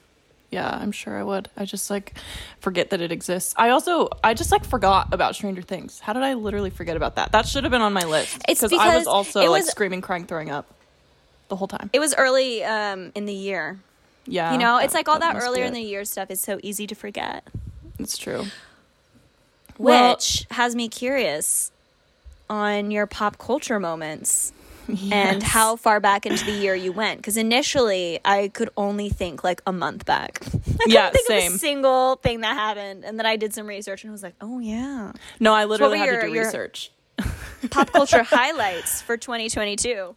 yeah, 0.52 0.68
I'm 0.68 0.92
sure 0.92 1.16
I 1.16 1.22
would. 1.22 1.48
I 1.56 1.66
just 1.66 1.92
like 1.92 2.16
forget 2.60 2.90
that 2.90 3.02
it 3.02 3.12
exists. 3.12 3.54
I 3.56 3.70
also 3.70 4.10
I 4.24 4.34
just 4.34 4.52
like 4.52 4.66
forgot 4.66 5.10
about 5.14 5.36
Stranger 5.36 5.62
Things. 5.62 6.00
How 6.00 6.12
did 6.14 6.24
I 6.24 6.34
literally 6.34 6.72
forget 6.72 6.98
about 6.98 7.18
that? 7.18 7.34
That 7.34 7.46
should 7.48 7.66
have 7.66 7.70
been 7.70 7.84
on 7.84 7.94
my 7.94 8.02
list. 8.02 8.42
It's 8.50 8.60
because 8.60 8.74
I 8.80 8.98
was 8.98 9.06
also 9.06 9.42
it 9.42 9.50
like 9.50 9.66
screaming, 9.66 10.02
crying, 10.02 10.26
throwing 10.26 10.50
up 10.50 10.66
the 11.50 11.56
whole 11.56 11.68
time. 11.68 11.92
it 11.94 12.00
was 12.00 12.16
early 12.16 12.64
um 12.64 13.12
in 13.14 13.26
the 13.28 13.34
year 13.34 13.78
Yeah. 14.26 14.52
you 14.54 14.58
know 14.58 14.80
it's 14.80 14.96
like 14.96 15.08
all 15.08 15.20
that, 15.20 15.34
be 15.36 15.40
earlier 15.40 15.66
in 15.66 15.74
the 15.74 15.82
year 15.84 16.04
stuff 16.04 16.32
is 16.32 16.42
so 16.42 16.60
easy 16.64 16.88
to 16.88 16.96
forget 16.96 17.44
It's 18.00 18.18
true. 18.18 18.46
Well- 19.78 20.14
which 20.16 20.48
has 20.52 20.76
me 20.76 20.90
curious 20.90 21.72
on 22.50 22.90
your 22.90 23.06
pop 23.06 23.38
culture 23.38 23.80
moments 23.80 24.52
and 25.12 25.44
how 25.44 25.76
far 25.76 26.00
back 26.00 26.26
into 26.26 26.44
the 26.46 26.52
year 26.52 26.74
you 26.76 26.92
went 26.92 27.18
because 27.18 27.38
initially 27.38 28.20
i 28.26 28.48
could 28.50 28.70
only 28.78 29.10
think 29.10 29.44
like 29.44 29.62
a 29.68 29.72
month 29.72 30.06
back 30.06 30.42
I 30.82 30.86
Yeah, 30.88 31.10
think 31.10 31.30
of 31.30 31.36
same. 31.44 31.54
a 31.54 31.58
single 31.58 32.16
thing 32.18 32.42
that 32.42 32.54
happened 32.56 33.04
and 33.06 33.18
then 33.20 33.26
i 33.26 33.36
did 33.36 33.54
some 33.54 33.68
research 33.68 34.04
and 34.04 34.12
was 34.12 34.24
like 34.24 34.36
oh 34.42 34.60
yeah 34.60 35.12
No, 35.40 35.54
I 35.54 35.66
literally 35.66 35.98
were 36.00 36.06
had 36.06 36.12
your- 36.14 36.22
to 36.22 36.28
do 36.28 36.34
your- 36.34 36.46
research. 36.46 36.92
pop 37.70 37.92
culture 37.92 38.24
highlights 38.24 39.02
for 39.02 39.18
2022 39.18 40.16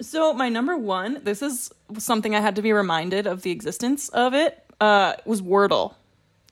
So 0.00 0.32
my 0.32 0.48
number 0.48 0.76
one, 0.76 1.20
this 1.24 1.42
is 1.42 1.70
something 1.98 2.34
I 2.34 2.40
had 2.40 2.56
to 2.56 2.62
be 2.62 2.72
reminded 2.72 3.26
of 3.26 3.42
the 3.42 3.50
existence 3.50 4.08
of 4.10 4.34
it. 4.34 4.60
Uh, 4.80 5.14
was 5.24 5.40
Wordle, 5.42 5.94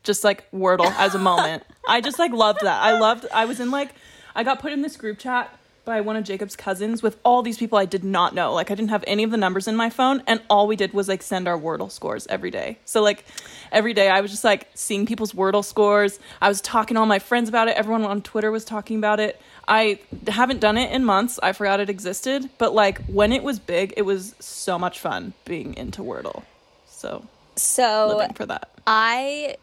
just 0.05 0.23
like 0.25 0.51
Wordle 0.53 0.91
as 0.99 1.15
a 1.15 1.19
moment. 1.19 1.65
I 1.89 2.01
just 2.01 2.19
like 2.19 2.33
loved 2.33 2.61
that. 2.63 2.81
I 2.83 2.99
loved. 2.99 3.27
I 3.35 3.45
was 3.47 3.59
in 3.61 3.71
like, 3.71 3.91
I 4.35 4.43
got 4.45 4.61
put 4.61 4.73
in 4.73 4.81
this 4.83 4.97
group 4.97 5.19
chat 5.19 5.51
by 5.85 6.01
one 6.01 6.17
of 6.17 6.25
Jacob's 6.25 6.55
cousins 6.55 7.03
with 7.03 7.19
all 7.25 7.43
these 7.43 7.59
people 7.59 7.77
I 7.77 7.87
did 7.87 8.05
not 8.05 8.35
know. 8.35 8.53
Like 8.55 8.71
I 8.71 8.75
didn't 8.75 8.91
have 8.91 9.03
any 9.07 9.25
of 9.25 9.31
the 9.31 9.37
numbers 9.37 9.67
in 9.67 9.75
my 9.75 9.91
phone, 9.91 10.23
and 10.27 10.41
all 10.49 10.67
we 10.67 10.77
did 10.77 10.93
was 10.93 11.09
like 11.09 11.23
send 11.23 11.49
our 11.49 11.59
Wordle 11.59 11.91
scores 11.91 12.27
every 12.29 12.51
day. 12.51 12.79
So 12.85 13.03
like 13.03 13.25
every 13.73 13.93
day 13.93 14.09
I 14.09 14.21
was 14.21 14.31
just 14.31 14.45
like 14.45 14.69
seeing 14.75 15.07
people's 15.07 15.33
Wordle 15.33 15.65
scores. 15.65 16.21
I 16.41 16.49
was 16.49 16.61
talking 16.61 16.95
to 16.95 17.01
all 17.01 17.07
my 17.07 17.19
friends 17.19 17.49
about 17.49 17.69
it. 17.69 17.77
Everyone 17.77 18.05
on 18.05 18.23
Twitter 18.23 18.51
was 18.51 18.65
talking 18.65 18.97
about 18.99 19.19
it. 19.19 19.41
I 19.67 19.99
haven't 20.29 20.61
done 20.61 20.77
it 20.77 20.93
in 20.93 21.05
months. 21.05 21.41
I 21.43 21.53
forgot 21.53 21.81
it 21.81 21.91
existed, 21.91 22.49
but 22.59 22.75
like 22.75 23.05
when 23.07 23.33
it 23.33 23.43
was 23.43 23.59
big, 23.59 23.95
it 23.97 24.03
was 24.03 24.35
so 24.39 24.79
much 24.79 25.01
fun 25.01 25.33
being 25.45 25.75
into 25.75 26.03
Wordle. 26.03 26.45
So 26.87 27.27
So 27.57 28.15
living 28.17 28.35
for 28.35 28.47
that. 28.47 28.71
I, 28.87 29.57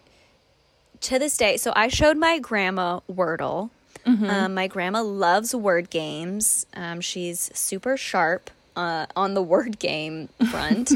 to 1.02 1.20
this 1.20 1.38
day, 1.38 1.58
so 1.58 1.72
I 1.76 1.88
showed 1.88 2.18
my 2.18 2.40
grandma 2.40 3.00
Wordle. 3.10 3.70
Um, 4.06 4.54
my 4.54 4.68
grandma 4.68 5.02
loves 5.02 5.54
word 5.54 5.90
games. 5.90 6.66
Um, 6.74 7.02
she's 7.02 7.52
super 7.54 7.96
sharp 7.98 8.50
uh, 8.76 9.06
on 9.16 9.34
the 9.34 9.42
word 9.42 9.80
game 9.80 10.30
front. 10.50 10.94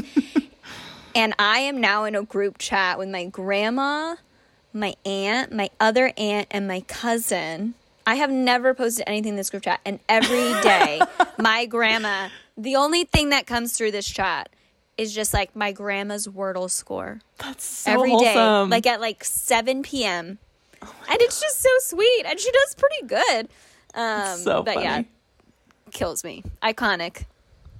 and 1.14 1.34
I 1.38 1.58
am 1.60 1.80
now 1.80 2.04
in 2.04 2.14
a 2.14 2.22
group 2.22 2.58
chat 2.58 2.98
with 2.98 3.08
my 3.08 3.26
grandma, 3.26 4.16
my 4.72 4.94
aunt, 5.04 5.52
my 5.52 5.70
other 5.78 6.12
aunt, 6.16 6.48
and 6.50 6.66
my 6.66 6.80
cousin. 6.80 7.74
I 8.06 8.16
have 8.16 8.30
never 8.30 8.74
posted 8.74 9.04
anything 9.06 9.30
in 9.30 9.36
this 9.36 9.50
group 9.50 9.62
chat, 9.62 9.80
and 9.84 9.98
every 10.08 10.60
day, 10.62 11.00
my 11.38 11.64
grandma, 11.66 12.28
the 12.56 12.76
only 12.76 13.04
thing 13.04 13.30
that 13.30 13.46
comes 13.46 13.76
through 13.76 13.92
this 13.92 14.06
chat 14.06 14.50
is 14.96 15.14
just 15.14 15.32
like 15.32 15.56
my 15.56 15.72
grandma's 15.72 16.26
Wordle 16.28 16.70
score 16.70 17.20
That's 17.38 17.64
so 17.64 17.92
every 17.92 18.10
day, 18.16 18.34
wholesome. 18.34 18.70
like 18.70 18.86
at 18.86 19.00
like 19.00 19.24
7 19.24 19.82
p.m. 19.82 20.38
and 21.08 21.20
it's 21.20 21.40
just 21.40 21.60
so 21.60 21.68
sweet, 21.80 22.24
and 22.26 22.38
she 22.38 22.50
does 22.50 22.74
pretty 22.76 23.06
good. 23.06 23.48
Um, 23.94 24.38
so 24.38 24.62
but 24.62 24.74
funny. 24.74 24.86
yeah, 24.86 25.02
kills 25.90 26.24
me. 26.24 26.42
Iconic. 26.62 27.24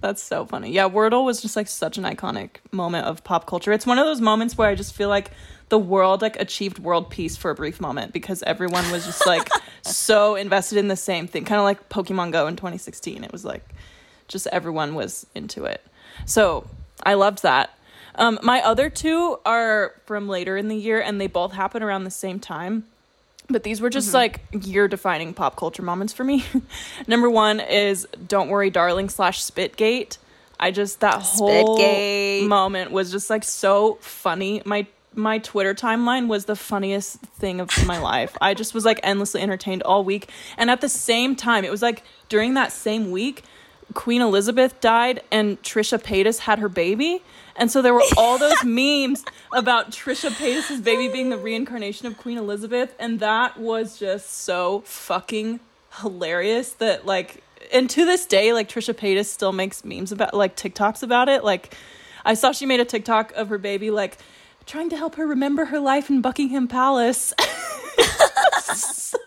That's 0.01 0.23
so 0.23 0.45
funny. 0.45 0.71
Yeah, 0.71 0.89
Wordle 0.89 1.25
was 1.25 1.41
just 1.41 1.57
like 1.57 1.67
such 1.67 1.97
an 1.97 2.05
iconic 2.05 2.57
moment 2.73 3.07
of 3.07 3.25
pop 3.25 3.47
culture. 3.47 3.73
It's 3.73 3.87
one 3.87 3.99
of 3.99 4.05
those 4.05 4.21
moments 4.21 4.59
where 4.59 4.69
I 4.69 4.75
just 4.75 4.95
feel 4.95 5.09
like 5.09 5.31
the 5.71 5.79
world 5.79 6.21
like 6.21 6.39
achieved 6.39 6.79
world 6.79 7.09
peace 7.09 7.39
for 7.39 7.51
a 7.51 7.55
brief 7.55 7.81
moment 7.81 8.13
because 8.13 8.43
everyone 8.43 8.91
was 8.91 9.07
just 9.07 9.27
like 9.27 9.49
so 9.83 10.35
invested 10.35 10.77
in 10.79 10.89
the 10.89 10.97
same 10.97 11.27
thing. 11.27 11.47
Kind 11.47 11.59
of 11.59 11.65
like 11.65 11.89
Pokemon 11.89 12.33
Go 12.33 12.47
in 12.47 12.57
2016. 12.57 13.25
It 13.25 13.33
was 13.33 13.47
like 13.47 13.67
just 14.29 14.47
everyone 14.49 14.95
was 14.95 15.27
into 15.35 15.65
it. 15.65 15.85
So, 16.27 16.69
I 17.03 17.15
loved 17.15 17.43
that. 17.43 17.71
Um, 18.17 18.39
my 18.43 18.63
other 18.63 18.89
two 18.91 19.39
are 19.45 19.95
from 20.07 20.29
later 20.29 20.57
in 20.57 20.69
the 20.69 20.77
year 20.77 21.01
and 21.01 21.21
they 21.21 21.27
both 21.27 21.53
happen 21.53 21.83
around 21.83 22.05
the 22.05 22.11
same 22.11 22.39
time. 22.39 22.85
But 23.49 23.63
these 23.63 23.81
were 23.81 23.91
just 23.91 24.09
mm-hmm. 24.09 24.17
like 24.17 24.67
year 24.67 24.89
defining 24.89 25.35
pop 25.35 25.57
culture 25.57 25.83
moments 25.83 26.13
for 26.13 26.25
me. 26.25 26.45
Number 27.07 27.29
one 27.29 27.61
is 27.61 28.09
Don't 28.27 28.49
Worry 28.49 28.71
Darling 28.71 29.09
slash 29.09 29.43
Spitgate. 29.43 30.19
I 30.59 30.71
just 30.71 31.01
that 31.01 31.21
whole 31.21 31.79
Spitgate. 31.79 32.47
moment 32.47 32.91
was 32.91 33.11
just 33.11 33.29
like 33.29 33.45
so 33.45 33.99
funny. 34.01 34.63
My 34.65 34.87
my 35.17 35.39
Twitter 35.39 35.75
timeline 35.75 36.27
was 36.27 36.47
the 36.47 36.57
funniest 36.57 37.19
thing 37.19 37.61
of 37.61 37.71
my 37.87 37.99
life. 38.03 38.37
I 38.41 38.55
just 38.55 38.75
was 38.75 38.85
like 38.85 39.01
endlessly 39.03 39.41
entertained 39.41 39.83
all 39.83 40.05
week. 40.05 40.31
And 40.57 40.71
at 40.71 40.81
the 40.81 40.89
same 40.89 41.37
time, 41.37 41.65
it 41.65 41.71
was 41.71 41.83
like 41.83 42.03
during 42.29 42.55
that 42.55 42.73
same 42.73 43.11
week, 43.11 43.45
Queen 43.93 44.23
Elizabeth 44.23 44.81
died 44.81 45.23
and 45.31 45.61
Trisha 45.63 46.03
Paytas 46.03 46.41
had 46.41 46.59
her 46.59 46.69
baby. 46.69 47.23
And 47.57 47.71
so 47.71 47.83
there 47.83 47.95
were 47.95 48.03
all 48.17 48.39
those 48.39 48.57
memes 48.65 49.25
about 49.53 49.91
Trisha 49.91 50.31
Paytas' 50.31 50.83
baby 50.83 51.09
being 51.09 51.31
the 51.31 51.39
reincarnation 51.39 52.07
of 52.07 52.19
Queen 52.19 52.39
Elizabeth. 52.39 52.95
And 52.99 53.21
that 53.21 53.59
was 53.59 53.99
just 53.99 54.31
so 54.31 54.83
fucking 54.87 55.61
hilarious 56.01 56.73
that, 56.73 57.07
like, 57.07 57.43
and 57.73 57.89
to 57.91 58.05
this 58.05 58.27
day, 58.27 58.53
like, 58.53 58.69
Trisha 58.69 58.95
Paytas 58.95 59.27
still 59.27 59.53
makes 59.53 59.85
memes 59.85 60.13
about, 60.13 60.35
like, 60.35 60.57
TikToks 60.57 61.03
about 61.03 61.29
it. 61.29 61.45
Like, 61.45 61.75
I 62.25 62.35
saw 62.35 62.53
she 62.53 62.67
made 62.67 62.81
a 62.81 62.85
TikTok 62.85 63.33
of 63.33 63.49
her 63.49 63.59
baby, 63.59 63.91
like, 63.91 64.19
trying 64.67 64.91
to 64.91 64.97
help 64.97 65.17
her 65.17 65.27
remember 65.27 65.67
her 65.67 65.79
life 65.79 66.11
in 66.11 66.21
Buckingham 66.21 66.69
Palace. 66.69 67.35
so 68.63 69.19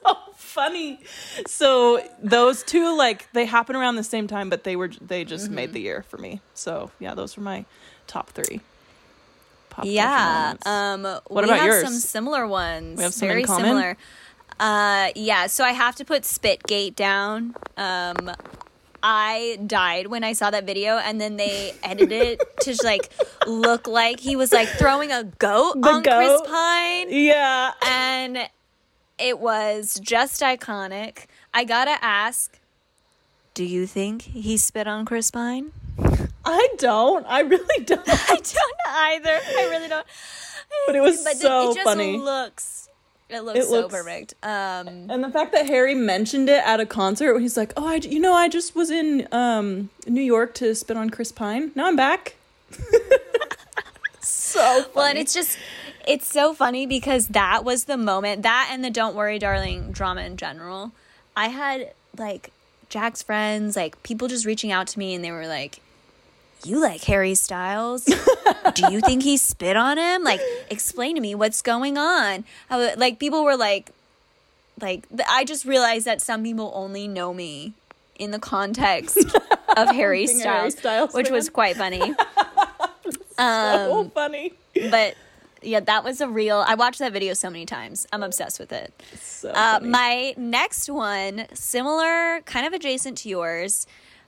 funny. 0.58 1.00
So 1.46 2.04
those 2.22 2.64
two, 2.64 2.98
like, 2.98 3.32
they 3.34 3.46
happen 3.46 3.76
around 3.76 3.96
the 3.96 4.04
same 4.04 4.28
time, 4.28 4.50
but 4.50 4.64
they 4.64 4.76
were 4.76 4.90
they 5.00 5.24
just 5.24 5.50
made 5.50 5.66
mm-hmm. 5.66 5.74
the 5.74 5.82
year 5.82 6.06
for 6.08 6.18
me. 6.18 6.42
So 6.54 6.92
yeah, 7.00 7.14
those 7.14 7.38
were 7.38 7.44
my 7.44 7.66
top 8.08 8.30
three. 8.32 8.62
Pop 9.70 9.86
Yeah. 9.86 10.56
Um, 10.66 11.04
What 11.04 11.30
we 11.30 11.44
about 11.44 11.58
have 11.58 11.66
yours? 11.66 11.84
some 11.84 11.94
similar 11.94 12.48
ones. 12.48 12.98
We 12.98 13.04
have 13.04 13.14
some 13.14 13.28
very 13.28 13.44
similar. 13.46 13.98
Uh, 14.60 15.10
yeah. 15.16 15.48
So 15.48 15.64
I 15.64 15.72
have 15.72 15.96
to 15.98 16.06
put 16.06 16.24
Spitgate 16.24 16.96
down. 16.96 17.56
Um, 17.78 18.32
I 19.04 19.60
died 19.66 20.08
when 20.08 20.24
I 20.24 20.34
saw 20.34 20.50
that 20.50 20.66
video, 20.66 20.98
and 20.98 21.22
then 21.22 21.38
they 21.38 21.74
edited 21.84 22.12
it 22.12 22.42
to 22.62 22.76
like 22.84 23.12
look 23.46 23.88
like 23.88 24.20
he 24.20 24.36
was 24.36 24.52
like 24.52 24.68
throwing 24.68 25.12
a 25.12 25.24
goat 25.24 25.80
The 25.82 25.90
on 25.90 26.04
Chris? 26.04 26.42
Pine, 26.48 27.08
yeah. 27.12 27.74
and 27.86 28.50
it 29.20 29.40
was 29.40 30.00
just 30.02 30.42
iconic. 30.42 31.26
I 31.54 31.64
gotta 31.64 32.04
ask, 32.04 32.58
do 33.54 33.64
you 33.64 33.86
think 33.86 34.24
he 34.24 34.58
spit 34.58 34.88
on 34.88 35.06
Chris 35.06 35.30
Pine? 35.30 35.72
I 36.50 36.68
don't. 36.78 37.26
I 37.28 37.42
really 37.42 37.84
don't. 37.86 38.02
I 38.08 38.36
don't 38.36 38.88
either. 38.88 39.40
I 39.58 39.68
really 39.70 39.88
don't. 39.88 40.06
But 40.86 40.96
it 40.96 41.02
was 41.02 41.24
But 41.24 41.38
so 41.38 41.72
it 41.72 41.76
just 41.76 41.84
funny. 41.86 42.18
looks. 42.18 42.90
It 43.30 43.42
looks 43.42 43.60
It 43.60 43.66
so 43.66 43.72
looks- 43.72 43.94
perfect. 43.94 44.34
Um, 44.44 44.88
And 45.10 45.24
the 45.24 45.30
fact 45.30 45.52
that 45.52 45.66
Harry 45.68 45.94
mentioned 45.96 46.48
it 46.50 46.64
at 46.66 46.80
a 46.80 46.86
concert, 46.86 47.34
where 47.34 47.42
he's 47.42 47.58
like, 47.58 47.74
"Oh, 47.76 47.86
I, 47.86 47.96
you 47.96 48.20
know, 48.20 48.34
I 48.34 48.48
just 48.48 48.74
was 48.76 48.90
in 48.90 49.28
um, 49.34 49.90
New 50.08 50.22
York 50.22 50.54
to 50.56 50.74
spit 50.76 50.96
on 50.96 51.10
Chris 51.10 51.32
Pine. 51.34 51.72
Now 51.76 51.88
I'm 51.88 51.96
back." 51.98 52.36
so 54.22 54.60
funny. 54.82 54.86
well, 54.96 55.06
and 55.06 55.18
it's 55.18 55.34
just, 55.34 55.58
it's 56.08 56.28
so 56.28 56.54
funny 56.54 56.86
because 56.86 57.28
that 57.28 57.64
was 57.64 57.86
the 57.86 57.98
moment 57.98 58.44
that 58.44 58.70
and 58.72 58.84
the 58.84 58.90
"Don't 58.90 59.16
Worry, 59.16 59.40
Darling" 59.40 59.92
drama 59.92 60.22
in 60.22 60.38
general. 60.38 60.92
I 61.36 61.50
had 61.50 61.92
like 62.18 62.52
Jack's 62.90 63.22
friends, 63.24 63.76
like 63.76 64.02
people 64.04 64.28
just 64.28 64.46
reaching 64.46 64.72
out 64.72 64.88
to 64.88 65.00
me, 65.00 65.14
and 65.14 65.24
they 65.24 65.32
were 65.32 65.48
like, 65.48 65.80
"You 66.64 66.82
like 66.82 67.04
Harry 67.04 67.36
Styles? 67.36 68.06
Do 68.74 68.92
you 68.92 69.02
think 69.02 69.24
he 69.24 69.38
spit 69.38 69.78
on 69.78 69.98
him? 69.98 70.24
Like, 70.24 70.42
explain 70.70 71.16
to 71.16 71.22
me 71.22 71.36
what's 71.36 71.62
going 71.62 71.98
on." 71.98 72.46
Like 72.70 73.20
people 73.20 73.44
were 73.44 73.58
like, 73.58 73.92
like 74.82 75.06
I 75.28 75.44
just 75.44 75.66
realized 75.66 76.06
that 76.06 76.22
some 76.22 76.44
people 76.44 76.72
only 76.76 77.08
know 77.08 77.34
me 77.34 77.74
in 78.20 78.32
the 78.32 78.40
context 78.40 79.18
of 79.78 79.88
Harry 79.90 79.90
a 79.90 79.94
Harry 79.94 80.28
Styles, 80.28 80.78
Styles 80.78 81.14
which 81.14 81.28
fan. 81.28 81.34
was 81.34 81.50
quite 81.50 81.76
funny. 81.78 82.02
so 83.38 84.00
um, 84.02 84.10
funny. 84.12 84.54
but 84.90 85.16
yeah, 85.62 85.80
that 85.82 86.04
was 86.04 86.22
a 86.22 86.28
real. 86.28 86.64
I 86.68 86.76
watched 86.76 87.00
that 87.00 87.14
video 87.14 87.34
so 87.34 87.50
many 87.50 87.66
times. 87.66 88.08
I'm 88.14 88.24
obsessed 88.24 88.60
with 88.60 88.72
it. 88.72 88.94
So 89.20 89.52
Uh, 89.52 89.80
my 89.84 90.34
next 90.38 90.90
one, 90.90 91.48
similar, 91.54 92.42
kind 92.46 92.66
of 92.68 92.74
adjacent 92.74 93.18
to 93.20 93.30
yours, 93.30 93.88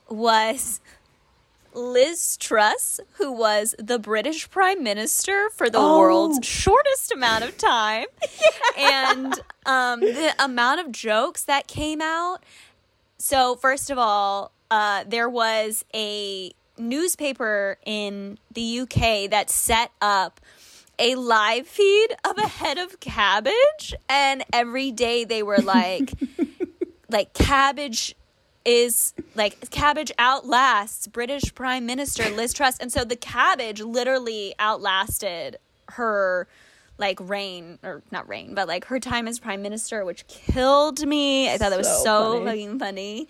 was 0.10 0.80
Liz 1.74 2.38
Truss, 2.38 3.00
who 3.14 3.32
was 3.32 3.76
the 3.80 4.00
British 4.00 4.50
Prime 4.50 4.84
Minister 4.84 5.50
for 5.56 5.70
the 5.70 5.78
Oh. 5.78 5.98
world's 6.00 6.46
shortest 6.46 7.12
amount 7.12 7.44
of 7.44 7.58
time, 7.58 8.06
and 8.78 9.40
um, 9.66 10.00
the 10.02 10.34
amount 10.44 10.80
of 10.82 10.92
jokes 10.92 11.44
that 11.46 11.68
came 11.68 12.02
out. 12.02 12.44
So, 13.18 13.56
first 13.56 13.90
of 13.90 13.98
all, 13.98 14.52
uh, 14.72 15.04
there 15.08 15.30
was 15.30 15.84
a 15.94 16.52
newspaper 16.78 17.78
in 17.86 18.38
the 18.54 18.80
UK 18.82 19.30
that 19.30 19.50
set 19.50 19.92
up 20.02 20.40
a 20.98 21.16
live 21.16 21.68
feed 21.68 22.10
of 22.26 22.38
a 22.38 22.48
head 22.48 22.78
of 22.78 23.00
cabbage, 23.00 23.94
and 24.10 24.44
every 24.52 24.92
day 24.92 25.24
they 25.24 25.44
were 25.44 25.62
like, 25.62 26.14
like 27.10 27.34
cabbage 27.34 28.16
is 28.70 29.14
like 29.34 29.70
cabbage 29.72 30.12
outlasts 30.20 31.08
British 31.08 31.56
Prime 31.56 31.86
Minister 31.88 32.30
Liz 32.30 32.54
Truss, 32.54 32.78
and 32.78 32.92
so 32.92 33.04
the 33.04 33.16
cabbage 33.16 33.82
literally 33.82 34.54
outlasted 34.60 35.58
her 35.90 36.48
like 37.00 37.18
reign 37.22 37.80
or 37.82 38.04
not 38.12 38.28
reign, 38.30 38.54
but 38.54 38.68
like 38.68 38.86
her 38.86 39.00
time 39.00 39.28
as 39.28 39.40
prime 39.40 39.62
minister, 39.64 40.06
which 40.06 40.28
killed 40.28 41.06
me. 41.08 41.50
I 41.52 41.58
thought 41.58 41.70
that 41.72 41.78
was 41.80 41.88
So 41.88 42.04
so 42.04 42.34
funny. 42.34 42.46
fucking 42.46 42.80
funny. 42.80 43.28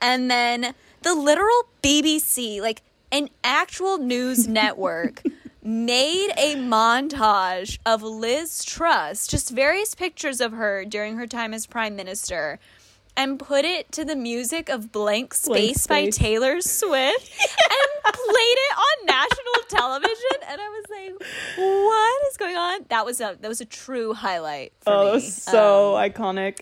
And 0.00 0.30
then 0.30 0.74
the 1.02 1.14
literal 1.14 1.68
BBC, 1.82 2.60
like 2.60 2.82
an 3.12 3.28
actual 3.44 3.98
news 3.98 4.48
network, 4.60 5.22
made 5.62 6.30
a 6.38 6.56
montage 6.56 7.78
of 7.86 8.02
Liz 8.02 8.64
Truss, 8.64 9.26
just 9.28 9.50
various 9.50 9.94
pictures 9.94 10.40
of 10.40 10.52
her 10.52 10.84
during 10.86 11.16
her 11.16 11.26
time 11.26 11.52
as 11.54 11.66
prime 11.66 11.94
minister. 11.94 12.58
And 13.16 13.38
put 13.38 13.64
it 13.64 13.92
to 13.92 14.04
the 14.04 14.16
music 14.16 14.68
of 14.68 14.92
Blank 14.92 15.34
Space, 15.34 15.86
by 15.86 16.04
Space. 16.04 16.16
Taylor 16.16 16.60
Swift 16.60 17.30
and 17.70 18.14
played 18.14 18.58
it 18.58 18.76
on 18.78 19.06
national 19.06 19.68
television. 19.68 20.48
And 20.48 20.60
I 20.60 20.68
was 20.68 20.84
like, 20.90 21.28
what 21.58 22.28
is 22.30 22.36
going 22.36 22.56
on? 22.56 22.86
That 22.88 23.04
was 23.04 23.20
a 23.20 23.36
that 23.40 23.48
was 23.48 23.60
a 23.60 23.64
true 23.66 24.14
highlight 24.14 24.72
for 24.80 24.92
oh, 24.92 25.14
me. 25.14 25.20
so 25.20 25.96
Um, 25.96 26.10
iconic. 26.10 26.60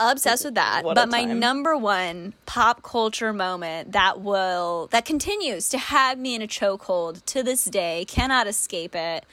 obsessed 0.00 0.44
with 0.44 0.54
that. 0.56 0.84
What 0.84 0.94
But 0.94 1.08
my 1.08 1.24
number 1.24 1.76
one 1.76 2.34
pop 2.46 2.82
culture 2.82 3.32
moment 3.32 3.92
that 3.92 4.20
will 4.20 4.88
that 4.90 5.04
continues 5.04 5.68
to 5.70 5.78
have 5.78 6.18
me 6.18 6.34
in 6.34 6.42
a 6.42 6.48
chokehold 6.48 7.24
to 7.26 7.42
this 7.42 7.64
day, 7.64 8.04
cannot 8.08 8.46
escape 8.46 8.94
it, 8.96 9.24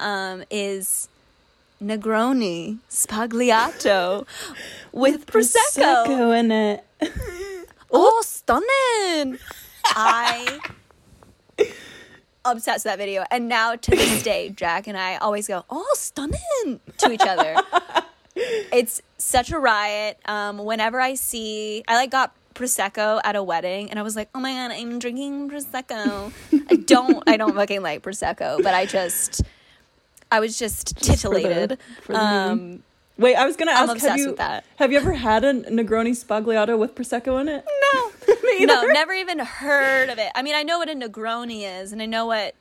um, 0.00 0.44
is 0.50 1.08
Negroni 1.82 2.78
Sbagliato 2.90 4.26
with 4.92 5.26
prosecco. 5.26 6.38
in 6.38 6.50
it. 6.52 6.84
Oh, 7.98 8.20
stunning! 8.26 9.38
I 9.84 10.58
obsessed 12.44 12.84
with 12.84 12.90
that 12.92 12.98
video. 12.98 13.24
And 13.30 13.48
now 13.48 13.76
to 13.76 13.90
this 13.92 14.22
day, 14.24 14.48
Jack 14.50 14.88
and 14.88 14.98
I 14.98 15.16
always 15.16 15.46
go, 15.46 15.64
"Oh, 15.70 15.88
stunning" 15.94 16.80
to 16.98 17.12
each 17.12 17.22
other. 17.22 17.54
it's 18.34 19.00
such 19.18 19.52
a 19.52 19.58
riot. 19.58 20.18
Um, 20.26 20.58
whenever 20.58 21.00
I 21.00 21.14
see, 21.14 21.84
I 21.86 21.94
like 21.94 22.10
got 22.10 22.34
prosecco 22.54 23.20
at 23.22 23.36
a 23.36 23.42
wedding, 23.42 23.88
and 23.90 23.98
I 24.00 24.02
was 24.02 24.16
like, 24.16 24.30
"Oh 24.34 24.40
my 24.40 24.52
god, 24.52 24.72
I'm 24.72 24.98
drinking 24.98 25.48
prosecco." 25.48 26.32
I 26.68 26.74
don't, 26.76 27.22
I 27.28 27.36
don't 27.36 27.54
fucking 27.54 27.82
like 27.82 28.02
prosecco, 28.02 28.62
but 28.62 28.74
I 28.74 28.86
just, 28.86 29.42
I 30.30 30.40
was 30.40 30.58
just 30.58 30.96
titillated. 30.96 31.78
for 32.02 32.12
the 32.12 32.18
um, 32.22 32.82
Wait, 33.18 33.34
I 33.34 33.46
was 33.46 33.56
gonna 33.56 33.70
I'm 33.72 33.84
ask. 33.88 33.92
obsessed 33.92 34.10
have 34.10 34.18
you 34.18 34.26
with 34.28 34.36
that. 34.38 34.64
have 34.76 34.92
you 34.92 34.98
ever 34.98 35.12
had 35.14 35.42
a 35.44 35.54
Negroni 35.54 36.10
Sbagliato 36.10 36.78
with 36.78 36.94
prosecco 36.94 37.40
in 37.40 37.48
it? 37.48 37.64
no, 37.94 38.12
no, 38.66 38.82
never 38.88 39.12
even 39.14 39.38
heard 39.38 40.10
of 40.10 40.18
it. 40.18 40.30
I 40.34 40.42
mean, 40.42 40.54
I 40.54 40.62
know 40.62 40.78
what 40.78 40.90
a 40.90 40.94
Negroni 40.94 41.62
is, 41.80 41.92
and 41.92 42.02
I 42.02 42.06
know 42.06 42.26
what 42.26 42.54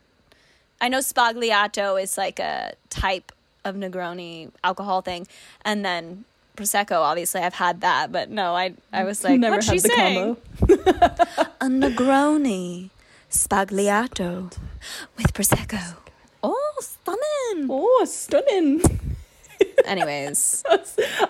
I 0.80 0.88
know. 0.88 1.00
Sbagliato 1.00 2.02
is 2.02 2.18
like 2.18 2.40
a 2.40 2.74
type 2.90 3.32
of 3.66 3.76
Negroni 3.76 4.52
alcohol 4.64 5.02
thing, 5.02 5.28
and 5.66 5.84
then 5.84 6.24
prosecco. 6.56 7.02
Obviously, 7.02 7.42
I've 7.42 7.56
had 7.56 7.82
that, 7.82 8.14
but 8.14 8.30
no, 8.30 8.56
I 8.56 8.76
I 8.94 9.04
was 9.04 9.26
like, 9.26 9.40
Never 9.42 9.58
what's 9.58 9.68
had 9.68 9.74
she 9.76 9.80
the 9.82 9.90
saying? 9.90 10.38
combo. 10.60 11.04
A 11.60 11.66
Negroni 11.68 12.92
Sbagliato 13.30 14.56
with 15.18 15.34
prosecco. 15.34 15.98
Oh, 16.48 16.74
stunning. 16.82 17.68
Oh, 17.70 18.06
stunning! 18.06 18.82
Anyways, 19.86 20.64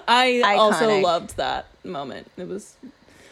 I 0.07 0.55
also 0.57 0.99
loved 0.99 1.38
that 1.38 1.68
moment. 1.84 2.30
It 2.38 2.47
was. 2.47 2.76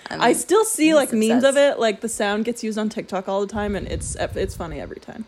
I'm 0.10 0.22
I 0.22 0.34
still 0.34 0.66
see 0.66 0.94
like 0.94 1.10
just 1.12 1.20
memes 1.30 1.44
of 1.44 1.58
it. 1.58 1.80
Like 1.80 2.02
the 2.02 2.10
sound 2.10 2.46
gets 2.46 2.64
used 2.64 2.78
on 2.78 2.90
TikTok 2.90 3.28
all 3.28 3.42
the 3.42 3.48
time, 3.52 3.76
and 3.76 3.88
it's 3.88 4.16
it's 4.16 4.56
funny 4.56 4.80
every 4.80 5.00
time. 5.00 5.26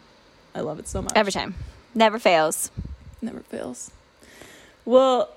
I 0.53 0.61
love 0.61 0.79
it 0.79 0.87
so 0.87 1.01
much. 1.01 1.11
every 1.15 1.31
time, 1.31 1.55
never 1.93 2.19
fails. 2.19 2.71
Never 3.21 3.39
fails. 3.41 3.91
Well, 4.85 5.29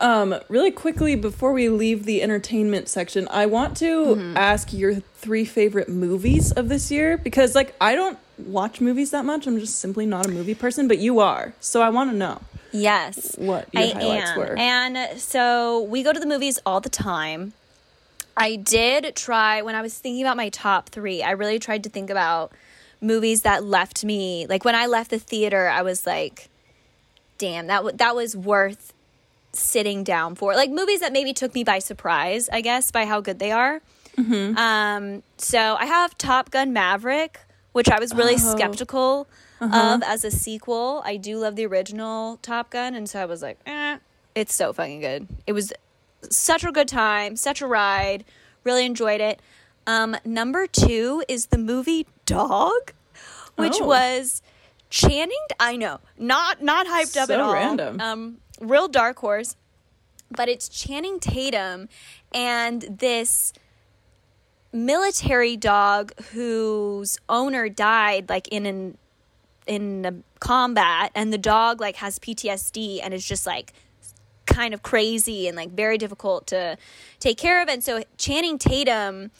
um, 0.00 0.34
really 0.48 0.70
quickly 0.70 1.16
before 1.16 1.52
we 1.52 1.68
leave 1.68 2.04
the 2.04 2.22
entertainment 2.22 2.88
section, 2.88 3.26
I 3.30 3.46
want 3.46 3.76
to 3.78 3.86
Mm-hmm. 4.16 4.36
ask 4.36 4.72
your 4.72 4.96
three 4.96 5.44
favorite 5.44 5.88
movies 5.88 6.52
of 6.52 6.68
this 6.68 6.90
year 6.90 7.16
because, 7.16 7.54
like, 7.54 7.74
I 7.80 7.94
don't 7.94 8.18
watch 8.38 8.80
movies 8.80 9.10
that 9.12 9.24
much. 9.24 9.46
I'm 9.46 9.58
just 9.58 9.78
simply 9.78 10.06
not 10.06 10.26
a 10.26 10.30
movie 10.30 10.54
person, 10.54 10.88
but 10.88 10.98
you 10.98 11.20
are, 11.20 11.54
so 11.60 11.82
I 11.82 11.88
want 11.88 12.10
to 12.10 12.16
know 12.16 12.40
Yes. 12.72 13.34
what 13.38 13.68
your 13.72 13.82
I 13.82 13.86
highlights 13.88 14.30
am. 14.30 14.38
were. 14.38 14.56
And 14.58 15.20
so 15.20 15.82
we 15.82 16.02
go 16.02 16.12
to 16.12 16.20
the 16.20 16.26
movies 16.26 16.58
all 16.66 16.80
the 16.80 16.88
time. 16.90 17.52
I 18.36 18.56
did 18.56 19.16
try 19.16 19.62
when 19.62 19.74
I 19.74 19.80
was 19.80 19.96
thinking 19.98 20.22
about 20.22 20.36
my 20.36 20.50
top 20.50 20.90
three. 20.90 21.22
I 21.22 21.30
really 21.30 21.58
tried 21.58 21.82
to 21.84 21.88
think 21.88 22.10
about 22.10 22.52
movies 23.00 23.42
that 23.42 23.64
left 23.64 24.04
me 24.04 24.46
like 24.48 24.64
when 24.64 24.74
I 24.74 24.86
left 24.86 25.10
the 25.10 25.18
theater. 25.18 25.68
I 25.68 25.80
was 25.82 26.06
like, 26.06 26.50
"Damn, 27.38 27.66
that 27.68 27.78
w- 27.78 27.96
that 27.96 28.14
was 28.14 28.36
worth 28.36 28.92
sitting 29.52 30.04
down 30.04 30.34
for." 30.34 30.54
Like 30.54 30.70
movies 30.70 31.00
that 31.00 31.12
maybe 31.14 31.32
took 31.32 31.54
me 31.54 31.64
by 31.64 31.78
surprise. 31.78 32.50
I 32.52 32.60
guess 32.60 32.90
by 32.90 33.06
how 33.06 33.22
good 33.22 33.38
they 33.38 33.52
are. 33.52 33.80
Mm-hmm. 34.18 34.56
Um, 34.58 35.22
so 35.38 35.76
I 35.78 35.86
have 35.86 36.16
Top 36.18 36.50
Gun 36.50 36.74
Maverick, 36.74 37.40
which 37.76 37.90
I 37.90 37.98
was 38.00 38.14
really 38.14 38.36
Oh. 38.36 38.54
skeptical 38.56 39.28
Uh-huh. 39.60 39.94
of 39.96 40.02
as 40.02 40.24
a 40.24 40.30
sequel. 40.30 41.02
I 41.04 41.18
do 41.18 41.36
love 41.38 41.56
the 41.56 41.66
original 41.66 42.38
Top 42.40 42.70
Gun, 42.70 42.94
and 42.94 43.06
so 43.08 43.20
I 43.20 43.26
was 43.26 43.42
like, 43.42 43.58
eh, 43.66 43.98
it's 44.34 44.54
so 44.54 44.72
fucking 44.72 45.00
good. 45.00 45.28
It 45.46 45.52
was 45.52 45.74
such 46.30 46.64
a 46.64 46.72
good 46.72 46.88
time, 46.88 47.36
such 47.36 47.60
a 47.60 47.66
ride. 47.66 48.24
Really 48.64 48.86
enjoyed 48.86 49.20
it. 49.20 49.40
Um, 49.86 50.16
number 50.24 50.66
two 50.66 51.22
is 51.28 51.46
the 51.46 51.58
movie 51.58 52.06
Dog, 52.24 52.92
which 53.56 53.78
Oh. 53.80 53.86
was 53.86 54.40
Channing. 54.88 55.36
I 55.60 55.76
know, 55.76 56.00
not 56.16 56.62
not 56.62 56.86
hyped 56.86 57.16
up 57.20 57.26
So 57.28 57.34
at 57.34 57.40
all. 57.40 57.52
random. 57.52 58.00
Um, 58.00 58.38
real 58.60 58.88
dark 58.88 59.18
horse, 59.18 59.54
but 60.30 60.48
it's 60.48 60.68
Channing 60.68 61.20
Tatum 61.20 61.88
and 62.32 62.82
this 62.98 63.52
military 64.76 65.56
dog 65.56 66.12
whose 66.32 67.18
owner 67.28 67.68
died 67.68 68.28
like 68.28 68.46
in 68.48 68.66
an 68.66 68.98
in 69.66 70.22
combat 70.38 71.10
and 71.14 71.32
the 71.32 71.38
dog 71.38 71.80
like 71.80 71.96
has 71.96 72.18
PTSD 72.18 73.00
and 73.02 73.12
is 73.12 73.24
just 73.24 73.46
like 73.46 73.72
kind 74.44 74.72
of 74.72 74.82
crazy 74.82 75.48
and 75.48 75.56
like 75.56 75.70
very 75.70 75.98
difficult 75.98 76.46
to 76.46 76.76
take 77.18 77.36
care 77.36 77.60
of. 77.60 77.68
And 77.68 77.82
so 77.82 78.02
Channing 78.16 78.58
Tatum 78.58 79.32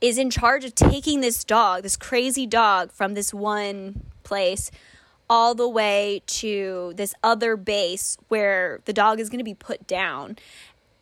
is 0.00 0.16
in 0.16 0.30
charge 0.30 0.64
of 0.64 0.74
taking 0.74 1.20
this 1.20 1.44
dog 1.44 1.82
this 1.82 1.96
crazy 1.96 2.46
dog 2.46 2.92
from 2.92 3.14
this 3.14 3.34
one 3.34 4.02
place 4.22 4.70
all 5.28 5.54
the 5.54 5.68
way 5.68 6.22
to 6.26 6.92
this 6.96 7.14
other 7.22 7.56
base 7.56 8.16
where 8.28 8.80
the 8.84 8.92
dog 8.92 9.18
is 9.18 9.28
going 9.28 9.38
to 9.38 9.44
be 9.44 9.54
put 9.54 9.86
down 9.86 10.36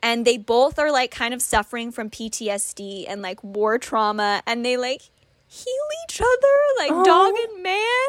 and 0.04 0.24
they 0.26 0.36
both 0.36 0.78
are 0.78 0.92
like 0.92 1.10
kind 1.10 1.32
of 1.32 1.40
suffering 1.42 1.90
from 1.90 2.10
PTSD 2.10 3.06
and 3.08 3.22
like 3.22 3.42
war 3.42 3.78
trauma. 3.78 4.42
And 4.46 4.64
they 4.64 4.76
like 4.76 5.00
heal 5.48 5.88
each 6.06 6.20
other 6.20 6.56
like 6.78 6.92
Oh. 6.92 7.04
dog 7.04 7.34
and 7.50 7.62
man. 7.62 8.08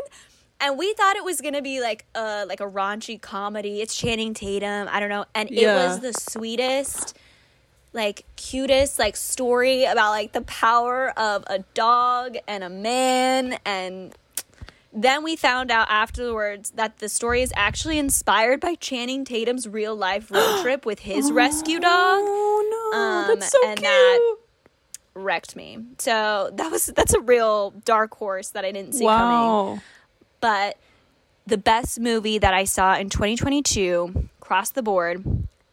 And 0.59 0.77
we 0.77 0.93
thought 0.93 1.15
it 1.15 1.23
was 1.23 1.39
gonna 1.39 1.61
be 1.61 1.79
like 1.79 2.05
a 2.13 2.45
like 2.45 2.59
a 2.59 2.65
raunchy 2.69 3.19
comedy. 3.19 3.81
It's 3.81 3.95
Channing 3.95 4.33
Tatum. 4.33 4.89
I 4.91 4.99
don't 4.99 5.09
know. 5.09 5.25
And 5.33 5.49
it 5.49 5.65
was 5.67 6.01
the 6.01 6.13
sweetest 6.13 7.17
like 7.93 8.25
cutest 8.35 8.99
like 8.99 9.15
story 9.15 9.85
about 9.85 10.11
like 10.11 10.33
the 10.33 10.41
power 10.41 11.17
of 11.17 11.45
a 11.47 11.59
dog 11.73 12.35
and 12.45 12.61
a 12.61 12.69
man 12.69 13.57
and 13.65 14.13
then 14.95 15.23
we 15.23 15.35
found 15.35 15.69
out 15.71 15.87
afterwards 15.89 16.71
that 16.71 16.99
the 16.99 17.09
story 17.09 17.41
is 17.41 17.51
actually 17.55 17.99
inspired 17.99 18.59
by 18.61 18.75
Channing 18.75 19.25
Tatum's 19.25 19.67
real 19.67 19.95
life 19.95 20.31
road 20.31 20.61
trip 20.63 20.85
with 20.85 20.99
his 20.99 21.31
rescue 21.31 21.79
dog. 21.79 21.91
Oh 21.91 22.89
no, 22.93 22.97
Um, 22.97 23.27
that's 23.39 23.51
so 23.51 23.57
and 23.67 23.77
cute. 23.79 23.83
that- 23.83 24.35
Wrecked 25.17 25.55
me. 25.55 25.79
So 25.97 26.49
that 26.55 26.69
was 26.71 26.87
that's 26.87 27.13
a 27.13 27.21
real 27.21 27.71
dark 27.85 28.15
horse 28.15 28.49
that 28.49 28.65
I 28.65 28.71
didn't 28.73 28.93
see 28.95 29.05
coming. 29.05 29.17
wow. 29.37 29.79
But 30.41 30.77
the 31.47 31.57
best 31.57 32.01
movie 32.01 32.37
that 32.37 32.53
I 32.53 32.65
saw 32.65 32.95
in 32.97 33.09
2022 33.09 34.27
across 34.41 34.71
the 34.71 34.83
board 34.83 35.23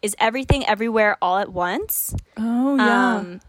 is 0.01 0.15
Everything 0.17 0.65
Everywhere 0.65 1.17
All 1.21 1.39
at 1.39 1.49
Once. 1.49 2.15
Oh 2.37 2.77
yeah. 2.77 3.15
Um, 3.17 3.41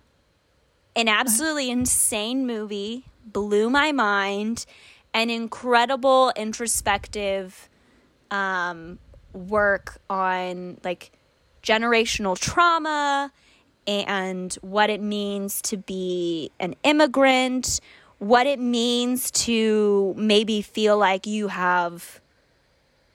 an 0.97 1.07
absolutely 1.09 1.71
insane 1.71 2.45
movie, 2.45 3.05
blew 3.25 3.71
my 3.71 3.93
mind, 3.93 4.67
an 5.15 5.31
incredible 5.31 6.33
introspective 6.37 7.69
um, 8.31 8.99
work 9.33 9.99
on 10.11 10.79
like 10.85 11.13
generational 11.63 12.39
trauma 12.39 13.33
and 13.87 14.55
what 14.55 14.91
it 14.91 15.01
means 15.01 15.63
to 15.63 15.77
be 15.77 16.51
an 16.59 16.75
immigrant, 16.83 17.81
what 18.19 18.47
it 18.47 18.59
means 18.59 19.31
to 19.31 20.15
maybe 20.17 20.61
feel 20.61 20.99
like 20.99 21.27
you 21.27 21.49
have 21.49 22.21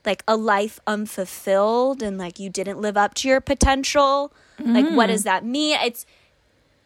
like 0.05 0.23
a 0.27 0.37
life 0.37 0.79
unfulfilled 0.87 2.01
and 2.01 2.17
like 2.17 2.39
you 2.39 2.49
didn't 2.49 2.79
live 2.79 2.95
up 2.95 3.13
to 3.15 3.27
your 3.27 3.41
potential. 3.41 4.31
Like 4.59 4.89
what 4.95 5.07
does 5.07 5.23
that 5.23 5.43
mean? 5.45 5.77
It's 5.83 6.05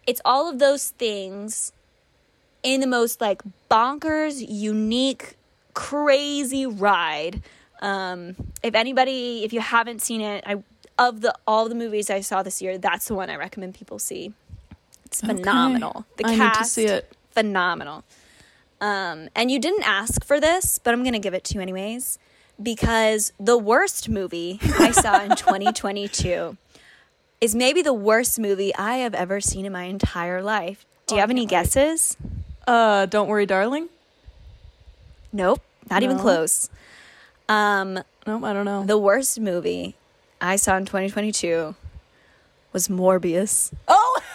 it's 0.05 0.21
all 0.25 0.49
of 0.49 0.59
those 0.59 0.89
things 0.89 1.71
in 2.63 2.79
the 2.81 2.87
most 2.87 3.21
like 3.21 3.41
bonkers, 3.69 4.43
unique, 4.47 5.35
crazy 5.73 6.65
ride. 6.65 7.41
Um, 7.81 8.35
if 8.63 8.75
anybody, 8.75 9.43
if 9.43 9.51
you 9.53 9.59
haven't 9.59 10.01
seen 10.01 10.21
it, 10.21 10.43
I 10.47 10.63
of 10.97 11.21
the 11.21 11.33
all 11.47 11.67
the 11.69 11.75
movies 11.75 12.09
I 12.09 12.21
saw 12.21 12.43
this 12.43 12.61
year, 12.61 12.77
that's 12.77 13.07
the 13.07 13.15
one 13.15 13.29
I 13.29 13.35
recommend 13.35 13.75
people 13.75 13.99
see. 13.99 14.33
It's 15.05 15.21
phenomenal. 15.21 16.05
The 16.17 16.25
I 16.25 16.35
cast, 16.35 16.59
need 16.59 16.63
to 16.63 16.69
see 16.69 16.85
it. 16.95 17.11
phenomenal. 17.31 18.03
Um, 18.79 19.29
and 19.35 19.49
you 19.51 19.59
didn't 19.59 19.87
ask 19.87 20.23
for 20.25 20.39
this, 20.39 20.79
but 20.79 20.93
I'm 20.93 21.03
gonna 21.03 21.19
give 21.19 21.33
it 21.33 21.43
to 21.45 21.55
you 21.55 21.61
anyways 21.61 22.19
because 22.61 23.33
the 23.39 23.57
worst 23.57 24.07
movie 24.09 24.59
I 24.61 24.91
saw 24.91 25.21
in 25.23 25.29
2022 25.35 26.57
is 27.41 27.55
maybe 27.55 27.81
the 27.81 27.93
worst 27.93 28.39
movie 28.39 28.73
I 28.75 28.97
have 28.97 29.13
ever 29.13 29.41
seen 29.41 29.65
in 29.65 29.71
my 29.73 29.83
entire 29.83 30.41
life. 30.41 30.85
Do 31.07 31.15
you 31.15 31.19
Oh, 31.19 31.21
have 31.21 31.29
any 31.31 31.41
wait. 31.41 31.49
Uh, 32.67 33.05
don't 33.07 33.27
worry, 33.27 33.45
darling. 33.45 33.89
Nope, 35.31 35.61
not 35.89 36.03
even 36.03 36.17
close. 36.19 36.69
Um, 37.49 37.95
Nope, 38.25 38.43
I 38.43 38.53
don't 38.53 38.65
know. 38.65 38.83
the 38.85 38.97
worst 38.97 39.39
movie 39.39 39.95
I 40.39 40.55
saw 40.55 40.77
in 40.77 40.85
2022 40.85 41.75
was 42.71 42.87
Morbius. 42.87 43.73
Oh, 43.87 44.19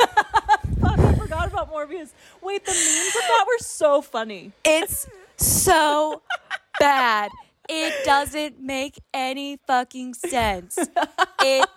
fuck! 0.81 0.99
I 0.99 1.15
forgot 1.15 1.49
about 1.49 1.73
Morbius. 1.73 2.11
Wait, 2.43 2.65
the 2.65 2.73
memes 2.73 3.17
of 3.17 3.23
that 3.23 3.45
were 3.47 3.59
so 3.65 4.03
funny. 4.03 4.53
It's 4.65 5.09
so 5.37 6.23
bad. 6.79 7.31
It 7.69 8.05
doesn't 8.05 8.61
make 8.61 8.99
any 9.15 9.59
fucking 9.67 10.15
sense. 10.15 10.79
It 11.41 11.69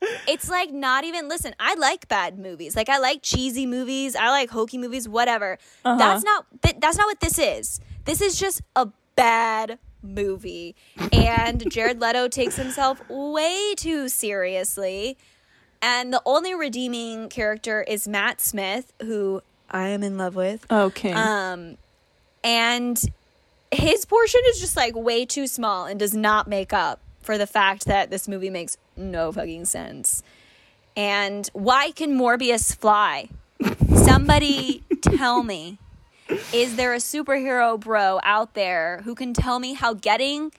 it's 0.00 0.48
like 0.48 0.72
not 0.72 1.04
even 1.04 1.28
listen, 1.28 1.54
I 1.58 1.74
like 1.74 2.08
bad 2.08 2.38
movies. 2.38 2.76
Like 2.76 2.88
I 2.88 2.98
like 2.98 3.20
cheesy 3.22 3.66
movies, 3.66 4.14
I 4.16 4.30
like 4.30 4.50
hokey 4.50 4.78
movies, 4.78 5.08
whatever. 5.08 5.58
Uh-huh. 5.84 5.98
That's 5.98 6.24
not 6.24 6.46
th- 6.62 6.76
that's 6.80 6.96
not 6.96 7.06
what 7.06 7.20
this 7.20 7.38
is. 7.38 7.80
this 8.04 8.20
is 8.20 8.38
just 8.38 8.62
a 8.76 8.88
bad 9.16 9.78
movie. 10.02 10.76
And 11.12 11.70
Jared 11.70 12.00
Leto 12.00 12.28
takes 12.28 12.56
himself 12.56 13.02
way 13.08 13.74
too 13.76 14.08
seriously. 14.08 15.18
And 15.80 16.12
the 16.12 16.22
only 16.26 16.54
redeeming 16.54 17.28
character 17.28 17.82
is 17.82 18.08
Matt 18.08 18.40
Smith, 18.40 18.92
who 19.00 19.42
I 19.70 19.88
am 19.88 20.02
in 20.02 20.18
love 20.18 20.34
with. 20.34 20.70
Okay. 20.70 21.12
Um, 21.12 21.76
and 22.42 23.00
his 23.70 24.04
portion 24.04 24.40
is 24.46 24.60
just 24.60 24.76
like 24.76 24.96
way 24.96 25.24
too 25.24 25.46
small 25.46 25.84
and 25.86 25.98
does 25.98 26.14
not 26.14 26.48
make 26.48 26.72
up 26.72 27.00
for 27.28 27.36
the 27.36 27.46
fact 27.46 27.84
that 27.84 28.08
this 28.08 28.26
movie 28.26 28.48
makes 28.48 28.78
no 28.96 29.30
fucking 29.30 29.66
sense. 29.66 30.22
And 30.96 31.46
why 31.52 31.90
can 31.90 32.18
Morbius 32.18 32.74
fly? 32.74 33.28
Somebody 33.94 34.82
tell 35.02 35.42
me. 35.42 35.76
Is 36.54 36.76
there 36.76 36.94
a 36.94 36.96
superhero 36.96 37.78
bro 37.78 38.18
out 38.22 38.54
there 38.54 39.02
who 39.04 39.14
can 39.14 39.34
tell 39.34 39.58
me 39.58 39.74
how 39.74 39.92
getting 39.92 40.52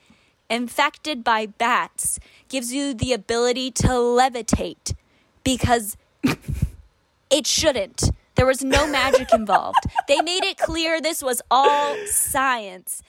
infected 0.48 1.24
by 1.24 1.46
bats 1.46 2.20
gives 2.48 2.72
you 2.72 2.94
the 2.94 3.14
ability 3.14 3.72
to 3.72 3.88
levitate? 3.88 4.94
Because 5.42 5.96
it 7.30 7.48
shouldn't. 7.48 8.12
There 8.36 8.46
was 8.46 8.62
no 8.62 8.86
magic 8.86 9.32
involved. 9.34 9.86
They 10.06 10.20
made 10.20 10.44
it 10.44 10.56
clear 10.56 11.00
this 11.00 11.20
was 11.20 11.42
all 11.50 11.96
science. 12.06 13.02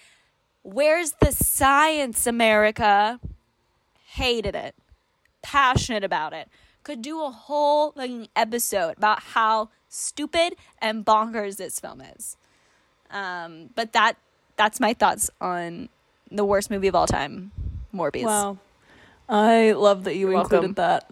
Where's 0.64 1.12
the 1.22 1.32
science, 1.32 2.26
America? 2.26 3.20
Hated 4.16 4.56
it. 4.56 4.76
Passionate 5.42 6.04
about 6.04 6.34
it. 6.34 6.50
Could 6.84 7.02
do 7.02 7.24
a 7.24 7.30
whole 7.30 7.92
fucking 7.92 8.28
episode 8.36 8.98
about 8.98 9.22
how 9.22 9.70
stupid 9.88 10.56
and 10.80 11.06
bonkers 11.06 11.58
this 11.58 11.80
film 11.80 12.02
is. 12.02 12.36
Um, 13.10 13.70
but 13.76 13.94
that 13.94 14.18
that's 14.58 14.80
my 14.80 14.94
thoughts 14.94 15.30
on 15.40 15.90
the 16.30 16.44
worst 16.44 16.70
movie 16.70 16.88
of 16.88 16.96
all 16.96 17.08
time, 17.08 17.52
Morbius. 17.94 18.26
Wow. 18.26 18.58
I 19.30 19.72
love 19.72 20.04
that 20.04 20.16
you 20.16 20.28
You're 20.28 20.36
welcome. 20.36 20.56
included 20.56 20.76
that. 20.76 21.10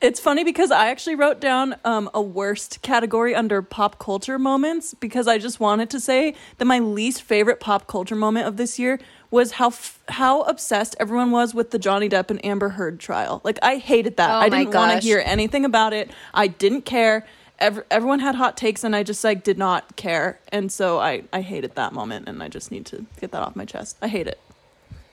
It's 0.00 0.18
funny 0.18 0.44
because 0.44 0.70
I 0.70 0.88
actually 0.88 1.14
wrote 1.14 1.40
down 1.40 1.76
um, 1.84 2.08
a 2.14 2.22
worst 2.22 2.80
category 2.80 3.34
under 3.34 3.60
pop 3.60 3.98
culture 3.98 4.38
moments 4.38 4.94
because 4.94 5.28
I 5.28 5.36
just 5.36 5.60
wanted 5.60 5.90
to 5.90 6.00
say 6.00 6.34
that 6.56 6.64
my 6.64 6.78
least 6.78 7.20
favorite 7.20 7.60
pop 7.60 7.86
culture 7.86 8.16
moment 8.16 8.46
of 8.46 8.56
this 8.56 8.78
year 8.78 8.98
was 9.30 9.52
how 9.52 9.68
f- 9.68 10.00
how 10.08 10.42
obsessed 10.42 10.96
everyone 10.98 11.30
was 11.30 11.54
with 11.54 11.70
the 11.70 11.78
Johnny 11.78 12.08
Depp 12.08 12.30
and 12.30 12.44
Amber 12.44 12.70
Heard 12.70 12.98
trial. 12.98 13.40
Like 13.44 13.58
I 13.62 13.76
hated 13.76 14.16
that. 14.16 14.30
Oh 14.30 14.38
I 14.38 14.48
didn't 14.48 14.74
want 14.74 15.00
to 15.00 15.06
hear 15.06 15.22
anything 15.24 15.64
about 15.64 15.92
it. 15.92 16.10
I 16.34 16.48
didn't 16.48 16.82
care. 16.82 17.26
Ev- 17.58 17.84
everyone 17.90 18.20
had 18.20 18.34
hot 18.34 18.56
takes 18.56 18.82
and 18.84 18.96
I 18.96 19.02
just 19.02 19.22
like 19.22 19.44
did 19.44 19.58
not 19.58 19.96
care. 19.96 20.40
And 20.50 20.72
so 20.72 20.98
I 20.98 21.22
I 21.32 21.42
hated 21.42 21.74
that 21.76 21.92
moment 21.92 22.28
and 22.28 22.42
I 22.42 22.48
just 22.48 22.70
need 22.70 22.86
to 22.86 23.06
get 23.20 23.30
that 23.32 23.42
off 23.42 23.54
my 23.54 23.64
chest. 23.64 23.96
I 24.02 24.08
hate 24.08 24.26
it. 24.26 24.40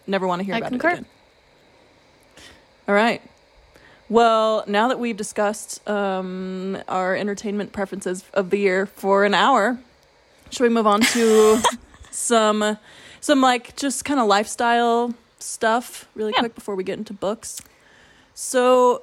Never 0.08 0.26
want 0.28 0.40
to 0.40 0.46
hear 0.46 0.56
I 0.56 0.60
about 0.60 0.70
concur. 0.70 0.90
it 0.90 0.94
again. 0.94 1.06
All 2.88 2.96
right. 2.96 3.22
Well, 4.10 4.64
now 4.68 4.88
that 4.88 5.00
we've 5.00 5.18
discussed 5.18 5.86
um, 5.88 6.78
our 6.88 7.14
entertainment 7.16 7.74
preferences 7.74 8.24
of 8.34 8.50
the 8.50 8.58
year 8.58 8.86
for 8.86 9.26
an 9.26 9.34
hour, 9.34 9.78
should 10.50 10.64
we 10.64 10.70
move 10.70 10.88
on 10.88 11.02
to 11.02 11.62
some 12.12 12.78
some 13.22 13.42
like 13.42 13.76
just 13.76 14.06
kind 14.06 14.20
of 14.20 14.28
lifestyle 14.28 15.14
stuff 15.40 16.08
really 16.16 16.34
Yeah. 16.36 16.40
quick 16.40 16.56
before 16.56 16.76
we 16.76 16.84
get 16.84 16.98
into 16.98 17.14
books? 17.14 17.62
So, 18.34 19.02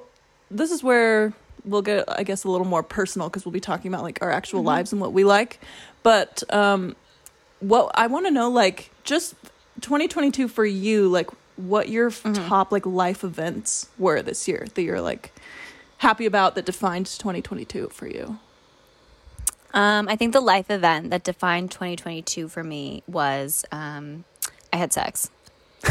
this 0.51 0.71
is 0.71 0.83
where 0.83 1.33
we'll 1.65 1.81
get 1.81 2.05
I 2.07 2.23
guess 2.23 2.43
a 2.43 2.49
little 2.49 2.67
more 2.67 2.83
personal 2.83 3.27
because 3.29 3.45
we'll 3.45 3.51
be 3.51 3.59
talking 3.59 3.91
about 3.91 4.03
like 4.03 4.19
our 4.21 4.31
actual 4.31 4.61
lives 4.63 4.91
and 4.91 5.01
what 5.01 5.13
we 5.13 5.23
like. 5.23 5.59
But 6.03 6.43
um 6.53 6.95
what 7.59 7.91
I 7.95 8.07
want 8.07 8.25
to 8.27 8.31
know 8.31 8.49
like 8.49 8.91
just 9.03 9.33
2022 9.81 10.47
for 10.47 10.65
you 10.65 11.07
like 11.07 11.29
what 11.57 11.89
your 11.89 12.07
f 12.07 12.21
top 12.33 12.71
like 12.71 12.85
life 12.85 13.23
events 13.23 13.87
were 13.97 14.21
this 14.21 14.47
year 14.47 14.67
that 14.75 14.81
you're 14.83 15.01
like 15.01 15.31
happy 15.99 16.25
about 16.25 16.53
that 16.55 16.65
defined 16.65 17.07
2022 17.07 17.87
for 17.91 18.07
you. 18.07 18.37
Um, 19.75 20.07
I 20.07 20.15
think 20.15 20.33
the 20.33 20.39
life 20.41 20.71
event 20.71 21.11
that 21.11 21.23
defined 21.23 21.69
2022 21.69 22.47
for 22.47 22.63
me 22.63 23.03
was 23.07 23.65
um, 23.71 24.23
I 24.73 24.77
had 24.77 24.93
sex. 24.93 25.29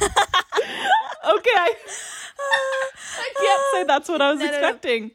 Okay, 1.28 1.50
I, 1.50 1.70
I 3.18 3.34
can't 3.38 3.62
say 3.72 3.84
that's 3.84 4.08
what 4.08 4.22
I 4.22 4.30
was 4.30 4.40
No, 4.40 4.46
no, 4.46 4.50
no. 4.52 4.56
expecting. 4.58 5.10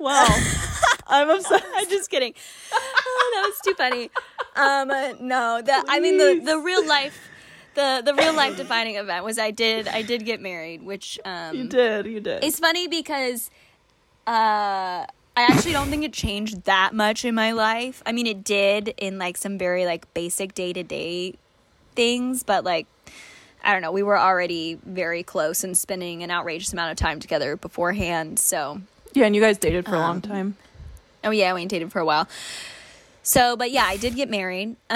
Wow, 0.00 0.26
I'm 1.06 1.30
obsessed. 1.30 1.64
I'm 1.76 1.88
just 1.88 2.10
kidding. 2.10 2.34
Oh, 2.72 3.32
that 3.34 3.42
was 3.48 3.60
too 3.64 3.74
funny. 3.74 4.10
Um, 4.56 4.88
no, 5.28 5.62
the 5.62 5.84
I 5.88 6.00
mean 6.00 6.18
the 6.18 6.40
the 6.44 6.58
real 6.58 6.84
life. 6.86 7.28
The, 7.74 8.02
the 8.04 8.14
real 8.14 8.34
life 8.34 8.56
defining 8.56 8.96
event 8.96 9.24
was 9.24 9.38
I 9.38 9.50
did 9.50 9.88
I 9.88 10.02
did 10.02 10.24
get 10.24 10.40
married, 10.40 10.82
which 10.82 11.18
um, 11.24 11.56
You 11.56 11.68
did, 11.68 12.06
you 12.06 12.20
did. 12.20 12.44
It's 12.44 12.58
funny 12.58 12.86
because 12.88 13.50
uh 14.26 15.06
I 15.34 15.44
actually 15.48 15.72
don't 15.72 15.88
think 15.88 16.04
it 16.04 16.12
changed 16.12 16.64
that 16.64 16.92
much 16.94 17.24
in 17.24 17.34
my 17.34 17.52
life. 17.52 18.02
I 18.04 18.12
mean 18.12 18.26
it 18.26 18.44
did 18.44 18.92
in 18.98 19.18
like 19.18 19.36
some 19.38 19.56
very 19.58 19.86
like 19.86 20.12
basic 20.14 20.52
day-to-day 20.54 21.34
things, 21.94 22.42
but 22.42 22.64
like 22.64 22.86
I 23.64 23.72
don't 23.72 23.80
know, 23.80 23.92
we 23.92 24.02
were 24.02 24.18
already 24.18 24.78
very 24.84 25.22
close 25.22 25.62
and 25.64 25.76
spending 25.76 26.22
an 26.22 26.30
outrageous 26.30 26.72
amount 26.72 26.90
of 26.90 26.96
time 26.96 27.20
together 27.20 27.54
beforehand. 27.56 28.40
So, 28.40 28.80
yeah, 29.12 29.24
and 29.26 29.36
you 29.36 29.40
guys 29.40 29.56
dated 29.56 29.84
for 29.86 29.92
a 29.94 29.98
Um, 29.98 30.02
long 30.02 30.20
time. 30.20 30.56
oh 31.22 31.30
yeah, 31.30 31.54
we 31.54 31.64
dated 31.66 31.92
for 31.92 32.00
a 32.00 32.04
while. 32.04 32.26
So, 33.22 33.56
but 33.56 33.70
yeah, 33.70 33.84
I 33.84 33.96
did 33.96 34.16
get 34.16 34.28
married. 34.28 34.74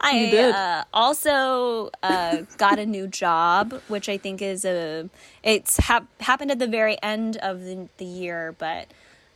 I. 0.00 0.36
Uh, 0.36 0.84
also 0.94 1.90
uh, 2.02 2.42
got 2.56 2.78
a 2.78 2.86
new 2.86 3.06
job, 3.06 3.80
which 3.88 4.08
I 4.08 4.16
think 4.16 4.42
is 4.42 4.64
a 4.64 5.08
it's 5.42 5.76
hap- 5.76 6.20
happened 6.20 6.50
at 6.50 6.58
the 6.58 6.66
very 6.66 6.96
end 7.02 7.36
of 7.38 7.60
the, 7.64 7.88
the 7.98 8.04
year, 8.04 8.54
but 8.58 8.88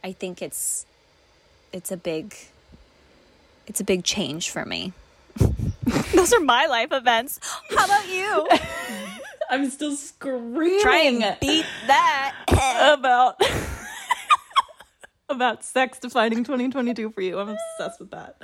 I 0.02 0.12
think 0.12 0.42
it's 0.42 0.86
it's 1.72 1.90
a 1.90 1.96
big 1.96 2.34
it's 3.66 3.80
a 3.80 3.84
big 3.84 4.04
change 4.04 4.50
for 4.50 4.64
me. 4.64 4.92
Those 6.14 6.32
are 6.32 6.40
my 6.40 6.66
life 6.66 6.92
events. 6.92 7.40
How 7.70 7.84
about 7.84 8.08
you? 8.08 8.48
I'm 9.50 9.68
still 9.70 9.94
screaming 9.94 10.80
Try 10.80 11.00
and 11.00 11.36
beat 11.40 11.66
that. 11.86 12.34
about 12.98 13.40
about 15.28 15.64
sex 15.64 15.98
defining 15.98 16.44
2022 16.44 17.10
for 17.10 17.20
you. 17.20 17.38
I'm 17.38 17.50
obsessed 17.50 18.00
with 18.00 18.10
that. 18.10 18.36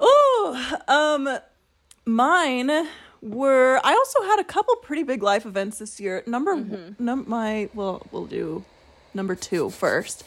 Oh, 0.00 0.76
um 0.88 1.38
mine 2.06 2.88
were 3.22 3.80
I 3.84 3.92
also 3.92 4.22
had 4.22 4.40
a 4.40 4.44
couple 4.44 4.74
pretty 4.76 5.02
big 5.02 5.22
life 5.22 5.44
events 5.46 5.78
this 5.78 6.00
year. 6.00 6.22
Number 6.26 6.56
num- 6.98 7.24
my 7.28 7.68
well, 7.74 8.06
we'll 8.10 8.26
do 8.26 8.64
number 9.14 9.34
two 9.34 9.70
first. 9.70 10.24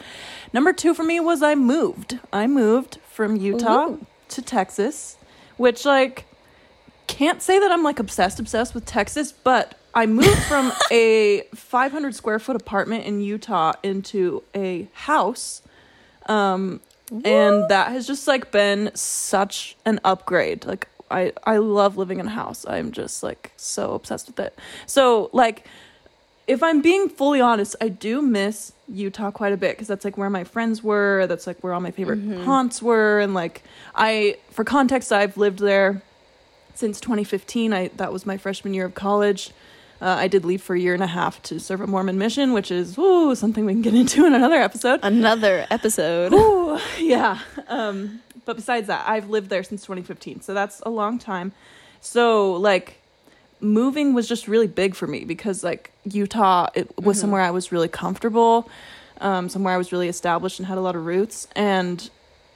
Number 0.51 0.71
2 0.73 0.93
for 0.93 1.03
me 1.03 1.19
was 1.19 1.41
I 1.41 1.55
moved. 1.55 2.19
I 2.31 2.45
moved 2.45 2.99
from 3.09 3.35
Utah 3.37 3.87
Ooh. 3.89 4.05
to 4.29 4.41
Texas, 4.43 5.17
which 5.57 5.83
like 5.85 6.25
can't 7.07 7.41
say 7.41 7.57
that 7.59 7.71
I'm 7.71 7.83
like 7.83 7.99
obsessed 7.99 8.39
obsessed 8.39 8.75
with 8.75 8.85
Texas, 8.85 9.31
but 9.31 9.75
I 9.95 10.05
moved 10.05 10.43
from 10.47 10.71
a 10.91 11.41
500 11.55 12.13
square 12.13 12.37
foot 12.39 12.55
apartment 12.55 13.05
in 13.05 13.21
Utah 13.21 13.73
into 13.81 14.43
a 14.53 14.87
house. 14.93 15.63
Um 16.27 16.81
and 17.11 17.69
that 17.69 17.91
has 17.91 18.07
just 18.07 18.27
like 18.27 18.51
been 18.51 18.91
such 18.95 19.75
an 19.85 19.99
upgrade. 20.03 20.65
Like 20.65 20.87
I 21.11 21.33
I 21.43 21.57
love 21.57 21.97
living 21.97 22.19
in 22.19 22.27
a 22.27 22.31
house. 22.31 22.65
I'm 22.67 22.91
just 22.91 23.23
like 23.23 23.51
so 23.57 23.93
obsessed 23.93 24.27
with 24.27 24.39
it. 24.39 24.57
So 24.85 25.29
like 25.33 25.67
if 26.45 26.61
I'm 26.61 26.81
being 26.81 27.07
fully 27.07 27.39
honest, 27.39 27.75
I 27.79 27.87
do 27.87 28.21
miss 28.21 28.73
Utah 28.89 29.31
quite 29.31 29.53
a 29.53 29.57
bit 29.57 29.71
because 29.71 29.87
that's 29.87 30.03
like 30.03 30.17
where 30.17 30.29
my 30.29 30.43
friends 30.43 30.83
were. 30.83 31.25
That's 31.27 31.47
like 31.47 31.63
where 31.63 31.73
all 31.73 31.79
my 31.79 31.91
favorite 31.91 32.19
mm-hmm. 32.19 32.43
haunts 32.43 32.81
were, 32.81 33.19
and 33.19 33.33
like 33.33 33.63
I, 33.95 34.37
for 34.49 34.65
context, 34.65 35.13
I've 35.13 35.37
lived 35.37 35.59
there 35.59 36.01
since 36.73 36.99
2015. 36.99 37.73
I 37.73 37.87
that 37.95 38.11
was 38.11 38.25
my 38.25 38.37
freshman 38.37 38.73
year 38.73 38.85
of 38.85 38.95
college. 38.95 39.51
Uh, 40.01 40.15
I 40.19 40.27
did 40.27 40.43
leave 40.43 40.61
for 40.61 40.75
a 40.75 40.79
year 40.79 40.93
and 40.93 41.03
a 41.03 41.07
half 41.07 41.41
to 41.43 41.59
serve 41.59 41.81
a 41.81 41.87
Mormon 41.87 42.17
mission, 42.17 42.51
which 42.53 42.71
is 42.71 42.97
ooh, 42.97 43.35
something 43.35 43.65
we 43.65 43.73
can 43.73 43.81
get 43.81 43.93
into 43.95 44.25
in 44.25 44.33
another 44.33 44.57
episode. 44.57 44.99
Another 45.03 45.65
episode. 45.71 46.33
Ooh, 46.33 46.79
yeah. 46.99 47.39
Um, 47.67 48.21
but 48.45 48.55
besides 48.55 48.87
that, 48.87 49.07
I've 49.07 49.29
lived 49.29 49.49
there 49.49 49.63
since 49.63 49.81
2015, 49.83 50.41
so 50.41 50.53
that's 50.53 50.81
a 50.85 50.89
long 50.89 51.19
time. 51.19 51.53
So 52.01 52.53
like, 52.53 52.99
moving 53.61 54.13
was 54.13 54.27
just 54.27 54.47
really 54.47 54.67
big 54.67 54.93
for 54.93 55.07
me 55.07 55.23
because 55.23 55.63
like 55.63 55.91
Utah, 56.03 56.67
it 56.75 56.91
was 56.99 57.19
somewhere 57.19 57.41
I 57.41 57.51
was 57.51 57.71
really 57.71 57.87
comfortable, 57.87 58.69
um, 59.21 59.47
somewhere 59.47 59.73
I 59.73 59.77
was 59.77 59.91
really 59.91 60.09
established 60.09 60.59
and 60.59 60.67
had 60.67 60.77
a 60.77 60.81
lot 60.81 60.95
of 60.95 61.05
roots, 61.05 61.47
and 61.55 62.09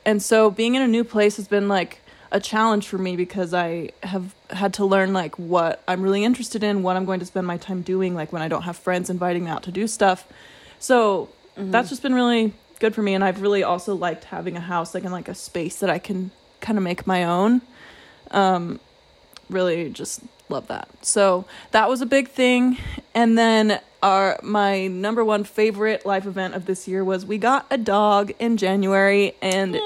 and 0.05 0.21
so 0.21 0.51
being 0.51 0.75
in 0.75 0.81
a 0.81 0.87
new 0.87 1.03
place 1.03 1.37
has 1.37 1.47
been 1.47 1.67
like 1.67 2.01
a 2.31 2.39
challenge 2.39 2.87
for 2.87 2.97
me 2.97 3.15
because 3.15 3.53
I 3.53 3.89
have 4.03 4.35
had 4.49 4.73
to 4.75 4.85
learn 4.85 5.13
like 5.13 5.37
what 5.37 5.81
I'm 5.87 6.01
really 6.01 6.23
interested 6.23 6.63
in, 6.63 6.83
what 6.83 6.95
I'm 6.95 7.05
going 7.05 7.19
to 7.19 7.25
spend 7.25 7.47
my 7.47 7.57
time 7.57 7.81
doing, 7.81 8.15
like 8.15 8.33
when 8.33 8.41
I 8.41 8.47
don't 8.47 8.63
have 8.63 8.77
friends 8.77 9.09
inviting 9.09 9.45
me 9.45 9.51
out 9.51 9.63
to 9.63 9.71
do 9.71 9.87
stuff. 9.87 10.27
So 10.79 11.29
that's 11.55 11.89
just 11.89 12.01
been 12.01 12.13
really 12.13 12.53
good 12.79 12.93
for 12.93 13.01
me. 13.01 13.13
And 13.13 13.23
I've 13.23 13.41
really 13.41 13.63
also 13.63 13.95
liked 13.95 14.25
having 14.25 14.57
a 14.57 14.61
house, 14.61 14.93
like 14.93 15.03
in 15.03 15.11
like 15.11 15.27
a 15.27 15.35
space 15.35 15.79
that 15.79 15.89
I 15.89 15.99
can 15.99 16.31
kind 16.61 16.77
of 16.77 16.83
make 16.83 17.07
my 17.07 17.23
own. 17.23 17.61
Um, 18.31 18.79
really 19.49 19.89
just 19.89 20.21
love 20.49 20.67
that. 20.67 20.89
So 21.01 21.45
that 21.71 21.89
was 21.89 22.01
a 22.01 22.05
big 22.05 22.29
thing. 22.29 22.77
And 23.13 23.37
then 23.37 23.79
our 24.03 24.39
my 24.43 24.87
number 24.87 25.23
one 25.23 25.43
favorite 25.43 26.05
life 26.05 26.25
event 26.25 26.53
of 26.53 26.65
this 26.65 26.87
year 26.87 27.03
was 27.03 27.25
we 27.25 27.37
got 27.37 27.65
a 27.71 27.77
dog 27.77 28.31
in 28.39 28.57
January 28.57 29.35
and 29.41 29.79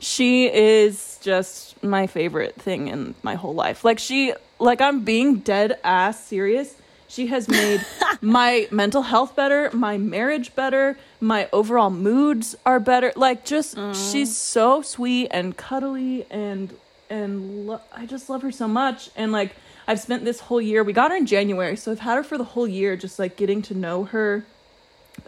she 0.00 0.46
is 0.52 1.18
just 1.22 1.82
my 1.82 2.06
favorite 2.06 2.54
thing 2.56 2.88
in 2.88 3.14
my 3.22 3.34
whole 3.34 3.54
life. 3.54 3.84
Like 3.84 3.98
she 3.98 4.32
like 4.58 4.80
I'm 4.80 5.04
being 5.04 5.36
dead 5.36 5.78
ass 5.84 6.24
serious. 6.24 6.74
She 7.08 7.26
has 7.26 7.48
made 7.48 7.84
my 8.20 8.68
mental 8.70 9.02
health 9.02 9.34
better, 9.36 9.70
my 9.72 9.98
marriage 9.98 10.54
better, 10.54 10.96
my 11.20 11.48
overall 11.52 11.90
moods 11.90 12.56
are 12.64 12.80
better. 12.80 13.12
Like 13.16 13.44
just 13.44 13.76
she's 13.94 14.36
so 14.36 14.82
sweet 14.82 15.28
and 15.30 15.56
cuddly 15.56 16.26
and 16.30 16.74
and 17.08 17.66
lo- 17.66 17.80
I 17.94 18.06
just 18.06 18.30
love 18.30 18.42
her 18.42 18.52
so 18.52 18.68
much 18.68 19.10
and 19.16 19.32
like 19.32 19.54
I've 19.86 20.00
spent 20.00 20.24
this 20.24 20.38
whole 20.40 20.60
year. 20.60 20.84
We 20.84 20.92
got 20.92 21.10
her 21.10 21.16
in 21.16 21.26
January, 21.26 21.76
so 21.76 21.90
I've 21.90 21.98
had 21.98 22.14
her 22.14 22.22
for 22.22 22.38
the 22.38 22.44
whole 22.44 22.68
year 22.68 22.96
just 22.96 23.18
like 23.18 23.36
getting 23.36 23.60
to 23.62 23.74
know 23.74 24.04
her 24.04 24.44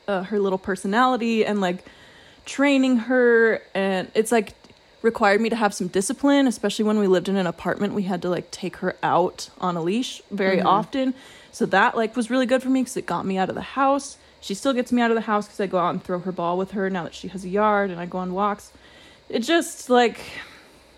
uh, 0.07 0.23
her 0.23 0.39
little 0.39 0.59
personality 0.59 1.45
and 1.45 1.61
like 1.61 1.85
training 2.45 2.97
her 2.97 3.61
and 3.75 4.11
it's 4.15 4.33
like 4.33 4.55
required 5.03 5.41
me 5.41 5.51
to 5.51 5.57
have 5.57 5.75
some 5.75 5.89
discipline 5.89 6.47
especially 6.47 6.85
when 6.85 6.99
we 6.99 7.07
lived 7.07 7.29
in 7.29 7.37
an 7.37 7.47
apartment 7.47 7.93
we 7.93 8.05
had 8.05 8.23
to 8.23 8.29
like 8.29 8.51
take 8.51 8.77
her 8.77 8.97
out 9.03 9.51
on 9.61 9.77
a 9.77 9.83
leash 9.83 10.23
very 10.31 10.59
mm-hmm. 10.59 10.67
often. 10.67 11.15
So 11.51 11.67
that 11.67 11.97
like 11.97 12.17
was 12.17 12.31
really 12.31 12.47
good 12.47 12.63
for 12.63 12.71
me 12.71 12.81
because 12.81 12.97
it 12.97 13.07
got 13.07 13.27
me 13.27 13.37
out 13.37 13.49
of 13.49 13.55
the 13.55 13.61
house. 13.61 14.17
She 14.41 14.55
still 14.55 14.73
gets 14.73 14.91
me 14.91 15.03
out 15.03 15.11
of 15.11 15.15
the 15.15 15.23
house 15.23 15.47
because 15.47 15.61
i 15.61 15.67
go 15.67 15.79
out 15.79 15.91
and 15.91 16.03
throw 16.03 16.19
her 16.21 16.33
ball 16.33 16.57
with 16.57 16.73
her 16.73 16.89
now 16.89 17.05
that 17.05 17.15
she 17.15 17.29
has 17.29 17.45
a 17.45 17.49
yard 17.49 17.91
and 17.91 18.01
i 18.01 18.07
go 18.07 18.19
on 18.19 18.33
walks. 18.33 18.73
It 19.29 19.41
just 19.41 19.91
like 19.91 20.21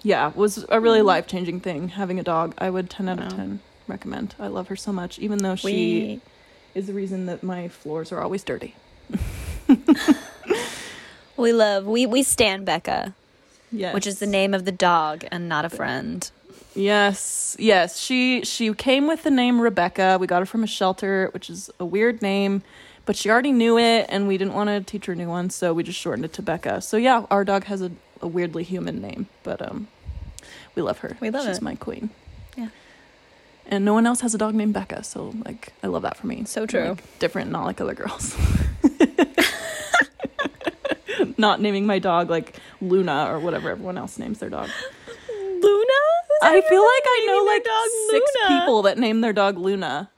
yeah 0.03 0.33
was 0.35 0.65
a 0.69 0.81
really 0.81 0.99
mm-hmm. 0.99 1.09
life-changing 1.09 1.61
thing 1.61 1.89
having 1.89 2.21
a 2.21 2.23
dog. 2.23 2.55
I 2.59 2.71
would 2.71 2.91
10 2.91 3.09
out 3.09 3.21
of 3.21 3.37
10 3.37 3.61
recommend. 3.89 4.35
I 4.39 4.49
love 4.49 4.69
her 4.69 4.77
so 4.77 4.93
much 4.93 5.19
even 5.19 5.39
though 5.39 5.57
she 5.57 5.67
We 5.67 6.21
is 6.75 6.87
the 6.87 6.95
reason 6.95 7.27
that 7.27 7.43
my 7.43 7.69
floors 7.69 8.13
are 8.13 8.21
always 8.21 8.45
dirty. 8.45 8.75
We 11.37 11.53
love 11.53 11.85
we 11.87 12.07
we 12.07 12.23
stand 12.23 12.65
Becca, 12.65 13.15
Yes. 13.75 13.95
which 13.95 14.07
is 14.07 14.18
the 14.18 14.27
name 14.27 14.55
of 14.55 14.64
the 14.64 14.72
dog 14.72 15.25
and 15.31 15.49
not 15.49 15.64
a 15.64 15.70
friend. 15.70 16.31
Yes. 16.75 17.57
Yes. 17.59 17.99
She 17.99 18.45
she 18.45 18.72
came 18.75 19.07
with 19.07 19.22
the 19.22 19.31
name 19.31 19.61
Rebecca. 19.61 20.16
We 20.20 20.27
got 20.27 20.41
her 20.41 20.47
from 20.47 20.64
a 20.64 20.66
shelter, 20.66 21.29
which 21.33 21.49
is 21.51 21.70
a 21.79 21.85
weird 21.85 22.20
name, 22.22 22.62
but 23.07 23.16
she 23.16 23.31
already 23.31 23.53
knew 23.53 23.79
it 23.79 24.07
and 24.09 24.27
we 24.27 24.37
didn't 24.39 24.55
want 24.55 24.68
to 24.68 24.81
teach 24.81 25.07
her 25.07 25.12
a 25.12 25.16
new 25.16 25.29
one, 25.29 25.51
so 25.51 25.72
we 25.72 25.83
just 25.83 25.99
shortened 26.01 26.25
it 26.25 26.33
to 26.35 26.43
Becca. 26.43 26.81
So 26.81 26.97
yeah, 26.97 27.27
our 27.31 27.45
dog 27.45 27.64
has 27.64 27.81
a, 27.83 27.93
a 28.20 28.27
weirdly 28.27 28.64
human 28.64 29.01
name, 29.01 29.29
but 29.43 29.62
um 29.62 29.89
we 30.75 30.83
love 30.83 30.99
her. 30.99 31.16
We 31.20 31.31
love 31.31 31.47
She's 31.47 31.59
it. 31.59 31.62
my 31.62 31.77
queen. 31.77 32.11
Yeah. 32.57 32.68
And 33.66 33.85
no 33.85 33.95
one 33.95 34.07
else 34.07 34.20
has 34.20 34.35
a 34.35 34.39
dog 34.39 34.55
named 34.55 34.75
Becca, 34.75 35.05
so 35.05 35.33
like 35.45 35.72
I 35.83 35.87
love 35.87 36.03
that 36.03 36.16
for 36.16 36.27
me. 36.27 36.45
So 36.45 36.66
true. 36.66 36.91
Like, 36.91 37.18
different, 37.18 37.51
not 37.51 37.64
like 37.64 37.81
other 37.81 37.95
girls. 37.95 38.37
not 41.37 41.61
naming 41.61 41.87
my 41.87 41.99
dog 41.99 42.30
like 42.30 42.59
Luna 42.80 43.26
or 43.30 43.39
whatever 43.39 43.70
everyone 43.70 43.99
else 43.99 44.18
names 44.18 44.39
their 44.39 44.51
dog. 44.51 44.68
Luna? 45.28 45.93
I 46.43 46.61
feel 46.61 46.82
like 46.82 47.03
I 47.07 47.24
know 47.26 47.45
like 47.45 47.64
dog 47.64 47.89
six 48.11 48.32
Luna? 48.43 48.61
people 48.61 48.82
that 48.82 48.99
name 48.99 49.20
their 49.20 49.32
dog 49.32 49.59
Luna. 49.59 50.11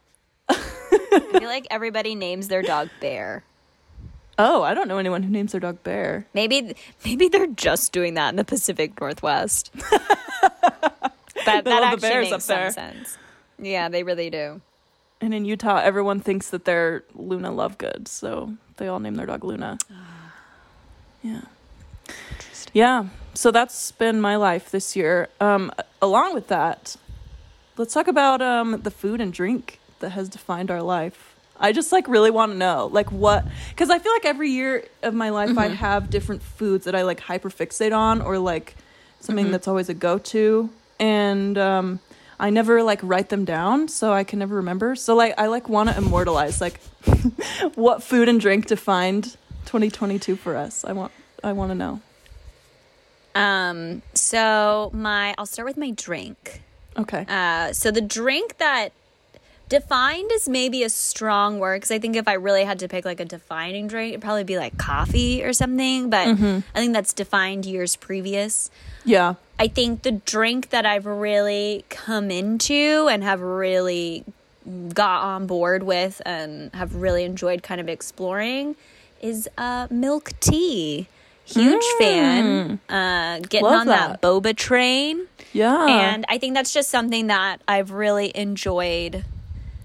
I 0.48 1.38
feel 1.38 1.48
like 1.48 1.66
everybody 1.70 2.14
names 2.14 2.48
their 2.48 2.62
dog 2.62 2.90
Bear. 3.00 3.44
Oh, 4.38 4.62
I 4.62 4.74
don't 4.74 4.88
know 4.88 4.98
anyone 4.98 5.22
who 5.22 5.30
names 5.30 5.52
their 5.52 5.60
dog 5.60 5.82
Bear. 5.82 6.26
Maybe 6.34 6.74
maybe 7.04 7.28
they're 7.28 7.46
just 7.46 7.92
doing 7.92 8.14
that 8.14 8.30
in 8.30 8.36
the 8.36 8.44
Pacific 8.44 9.00
Northwest. 9.00 9.72
that 9.80 11.12
that 11.44 11.64
love 11.64 11.64
the 11.64 11.72
actually 11.72 12.00
bears 12.08 12.30
makes 12.30 12.32
up 12.32 12.42
some 12.42 12.72
sense. 12.72 13.18
Yeah, 13.58 13.88
they 13.88 14.02
really 14.02 14.30
do. 14.30 14.60
And 15.20 15.32
in 15.32 15.44
Utah, 15.46 15.78
everyone 15.78 16.20
thinks 16.20 16.50
that 16.50 16.66
they're 16.66 17.04
Luna 17.14 17.50
Lovegood, 17.50 18.08
so 18.08 18.54
they 18.76 18.88
all 18.88 19.00
name 19.00 19.14
their 19.14 19.26
dog 19.26 19.44
Luna. 19.44 19.78
Ah. 19.90 20.15
Yeah. 21.26 21.40
Yeah. 22.72 23.08
So 23.34 23.50
that's 23.50 23.92
been 23.92 24.20
my 24.20 24.36
life 24.36 24.70
this 24.70 24.94
year. 24.94 25.28
Um, 25.40 25.72
along 26.00 26.34
with 26.34 26.48
that, 26.48 26.96
let's 27.76 27.92
talk 27.92 28.08
about 28.08 28.40
um, 28.40 28.80
the 28.82 28.90
food 28.90 29.20
and 29.20 29.32
drink 29.32 29.80
that 30.00 30.10
has 30.10 30.28
defined 30.28 30.70
our 30.70 30.82
life. 30.82 31.34
I 31.58 31.72
just 31.72 31.90
like 31.90 32.06
really 32.06 32.30
want 32.30 32.52
to 32.52 32.58
know 32.58 32.90
like 32.92 33.10
what 33.10 33.46
because 33.70 33.88
I 33.88 33.98
feel 33.98 34.12
like 34.12 34.26
every 34.26 34.50
year 34.50 34.84
of 35.02 35.14
my 35.14 35.30
life 35.30 35.56
I 35.56 35.68
have 35.68 36.10
different 36.10 36.42
foods 36.42 36.84
that 36.84 36.94
I 36.94 37.02
like 37.02 37.18
hyper 37.18 37.48
fixate 37.48 37.96
on 37.96 38.20
or 38.20 38.38
like 38.38 38.76
something 39.20 39.50
that's 39.50 39.66
always 39.66 39.88
a 39.88 39.94
go 39.94 40.18
to 40.18 40.68
and 41.00 41.56
um, 41.56 42.00
I 42.38 42.50
never 42.50 42.82
like 42.82 43.00
write 43.02 43.30
them 43.30 43.46
down 43.46 43.88
so 43.88 44.12
I 44.12 44.22
can 44.22 44.38
never 44.38 44.56
remember. 44.56 44.94
So 44.96 45.14
like 45.14 45.32
I 45.38 45.46
like 45.46 45.66
want 45.68 45.88
to 45.88 45.96
immortalize 45.96 46.60
like 46.60 46.78
what 47.74 48.02
food 48.02 48.28
and 48.28 48.38
drink 48.38 48.66
defined 48.66 49.38
2022 49.66 50.36
for 50.36 50.56
us. 50.56 50.84
I 50.84 50.92
want 50.92 51.12
I 51.44 51.52
want 51.52 51.70
to 51.70 51.74
know. 51.74 52.00
Um, 53.34 54.02
so 54.14 54.90
my 54.94 55.34
I'll 55.36 55.46
start 55.46 55.66
with 55.66 55.76
my 55.76 55.90
drink. 55.90 56.62
Okay. 56.96 57.26
Uh, 57.28 57.72
so 57.72 57.90
the 57.90 58.00
drink 58.00 58.56
that 58.58 58.92
defined 59.68 60.30
is 60.32 60.48
maybe 60.48 60.82
a 60.82 60.88
strong 60.88 61.58
word 61.58 61.76
because 61.76 61.90
I 61.90 61.98
think 61.98 62.16
if 62.16 62.28
I 62.28 62.34
really 62.34 62.64
had 62.64 62.78
to 62.78 62.88
pick 62.88 63.04
like 63.04 63.20
a 63.20 63.24
defining 63.24 63.88
drink, 63.88 64.10
it'd 64.10 64.22
probably 64.22 64.44
be 64.44 64.56
like 64.56 64.78
coffee 64.78 65.42
or 65.42 65.52
something. 65.52 66.08
But 66.08 66.28
I 66.28 66.62
think 66.74 66.92
that's 66.92 67.12
defined 67.12 67.66
years 67.66 67.96
previous. 67.96 68.70
Yeah. 69.04 69.34
I 69.58 69.68
think 69.68 70.02
the 70.02 70.12
drink 70.12 70.70
that 70.70 70.86
I've 70.86 71.06
really 71.06 71.84
come 71.88 72.30
into 72.30 73.08
and 73.10 73.22
have 73.22 73.40
really 73.40 74.24
got 74.94 75.22
on 75.22 75.46
board 75.46 75.82
with 75.82 76.20
and 76.26 76.74
have 76.74 76.94
really 76.96 77.24
enjoyed 77.24 77.62
kind 77.62 77.80
of 77.80 77.88
exploring 77.88 78.76
is 79.26 79.48
uh, 79.58 79.86
milk 79.90 80.30
tea. 80.40 81.08
Huge 81.44 81.84
fan. 81.98 82.80
Uh, 82.88 83.38
getting 83.40 83.62
Love 83.64 83.80
on 83.82 83.86
that. 83.86 84.20
that. 84.20 84.22
boba 84.22 84.56
train. 84.56 85.26
Yeah. 85.52 85.86
And 85.86 86.24
I 86.28 86.38
think 86.38 86.54
that's 86.54 86.72
just 86.74 86.90
something 86.90 87.28
that 87.28 87.60
I've 87.68 87.92
really 87.92 88.32
enjoyed. 88.36 89.24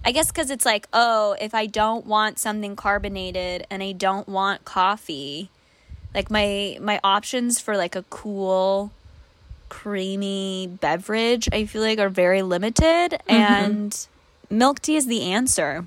I 0.03 0.11
guess 0.11 0.31
because 0.31 0.49
it's 0.49 0.65
like, 0.65 0.87
oh, 0.91 1.35
if 1.39 1.53
I 1.53 1.67
don't 1.67 2.07
want 2.07 2.39
something 2.39 2.75
carbonated 2.75 3.67
and 3.69 3.83
I 3.83 3.91
don't 3.91 4.27
want 4.27 4.65
coffee, 4.65 5.51
like 6.15 6.31
my 6.31 6.79
my 6.81 6.99
options 7.03 7.59
for 7.59 7.77
like 7.77 7.95
a 7.95 8.01
cool, 8.09 8.91
creamy 9.69 10.67
beverage, 10.81 11.47
I 11.53 11.65
feel 11.65 11.83
like 11.83 11.99
are 11.99 12.09
very 12.09 12.41
limited. 12.41 13.19
And 13.27 13.95
milk 14.49 14.79
tea 14.81 14.95
is 14.95 15.05
the 15.05 15.21
answer. 15.21 15.85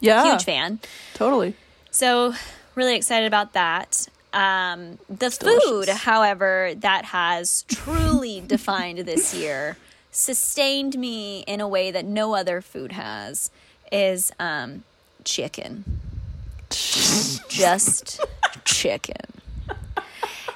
yeah. 0.00 0.32
Huge 0.32 0.44
fan. 0.44 0.80
Totally. 1.14 1.54
So, 1.92 2.34
really 2.76 2.94
excited 2.94 3.26
about 3.26 3.54
that. 3.54 4.06
Um, 4.32 4.98
the 5.08 5.30
food, 5.30 5.88
however, 5.88 6.72
that 6.76 7.06
has 7.06 7.64
truly 7.68 8.40
defined 8.46 8.98
this 8.98 9.34
year, 9.34 9.76
sustained 10.12 10.96
me 10.96 11.40
in 11.48 11.60
a 11.60 11.66
way 11.66 11.90
that 11.90 12.04
no 12.04 12.34
other 12.34 12.60
food 12.60 12.92
has, 12.92 13.50
is 13.90 14.30
um, 14.38 14.84
chicken. 15.24 16.00
Just 16.70 18.20
chicken. 18.64 19.16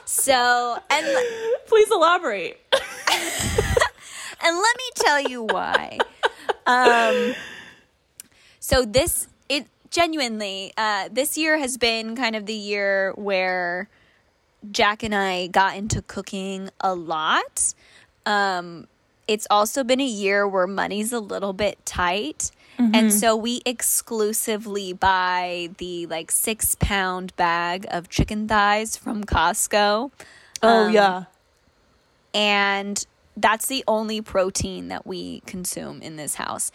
So, 0.04 0.78
and 0.90 1.06
Please 1.70 1.88
elaborate. 1.92 2.58
and 2.72 2.82
let 4.42 4.76
me 4.76 4.90
tell 4.96 5.20
you 5.20 5.44
why. 5.44 5.98
Um, 6.66 7.36
so 8.58 8.84
this 8.84 9.28
genuinely 9.90 10.72
uh, 10.76 11.08
this 11.10 11.36
year 11.36 11.58
has 11.58 11.76
been 11.76 12.16
kind 12.16 12.36
of 12.36 12.46
the 12.46 12.54
year 12.54 13.12
where 13.16 13.88
Jack 14.70 15.02
and 15.02 15.14
I 15.14 15.46
got 15.48 15.76
into 15.76 16.02
cooking 16.02 16.70
a 16.80 16.94
lot. 16.94 17.74
Um, 18.26 18.86
it's 19.26 19.46
also 19.50 19.82
been 19.84 20.00
a 20.00 20.06
year 20.06 20.46
where 20.46 20.66
money's 20.66 21.12
a 21.12 21.20
little 21.20 21.52
bit 21.52 21.84
tight. 21.84 22.50
And 22.94 23.12
so 23.12 23.36
we 23.36 23.60
exclusively 23.66 24.94
buy 24.94 25.68
the 25.76 26.06
like 26.06 26.30
six 26.30 26.76
pound 26.80 27.36
bag 27.36 27.84
of 27.90 28.08
chicken 28.08 28.48
thighs 28.48 28.96
from 28.96 29.22
Costco 29.24 30.10
Oh 30.62 30.86
Um, 30.86 30.92
yeah. 30.94 31.24
and 32.32 33.04
that's 33.36 33.66
the 33.66 33.84
only 33.86 34.20
protein 34.20 34.88
that 34.88 35.06
we 35.06 35.40
consume 35.46 36.02
in 36.02 36.16
this 36.16 36.34
house. 36.34 36.70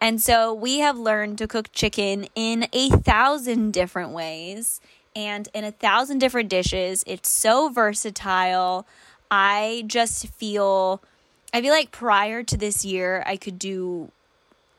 And 0.00 0.20
so 0.20 0.54
we 0.54 0.78
have 0.78 0.98
learned 0.98 1.38
to 1.38 1.48
cook 1.48 1.72
chicken 1.72 2.26
in 2.34 2.68
a 2.72 2.90
thousand 2.90 3.72
different 3.72 4.10
ways 4.10 4.80
and 5.14 5.48
in 5.54 5.64
a 5.64 5.72
thousand 5.72 6.18
different 6.18 6.48
dishes. 6.48 7.02
It's 7.06 7.28
so 7.28 7.68
versatile. 7.68 8.86
I 9.30 9.84
just 9.86 10.28
feel 10.28 11.02
I 11.52 11.62
feel 11.62 11.72
like 11.72 11.90
prior 11.90 12.42
to 12.42 12.56
this 12.56 12.84
year 12.84 13.22
I 13.26 13.36
could 13.36 13.58
do 13.58 14.10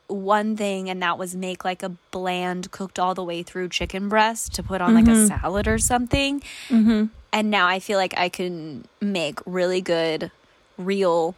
one 0.08 0.56
thing, 0.56 0.90
and 0.90 1.02
that 1.02 1.18
was 1.18 1.36
make 1.36 1.66
like 1.66 1.84
a 1.84 1.90
bland, 2.12 2.72
cooked 2.72 3.00
all 3.00 3.14
the 3.14 3.24
way 3.24 3.44
through 3.44 3.70
chicken 3.70 4.10
breast 4.10 4.54
to 4.56 4.64
put 4.64 4.82
on 4.82 4.94
like 4.94 5.08
a 5.08 5.10
mm-hmm. 5.10 5.28
salad 5.28 5.68
or 5.68 5.78
something. 5.78 6.42
Mm-hmm. 6.70 7.06
And 7.34 7.52
now 7.52 7.68
I 7.68 7.80
feel 7.80 7.98
like 7.98 8.14
I 8.18 8.30
can 8.30 8.86
make 9.02 9.40
really 9.46 9.82
good, 9.82 10.32
real, 10.78 11.36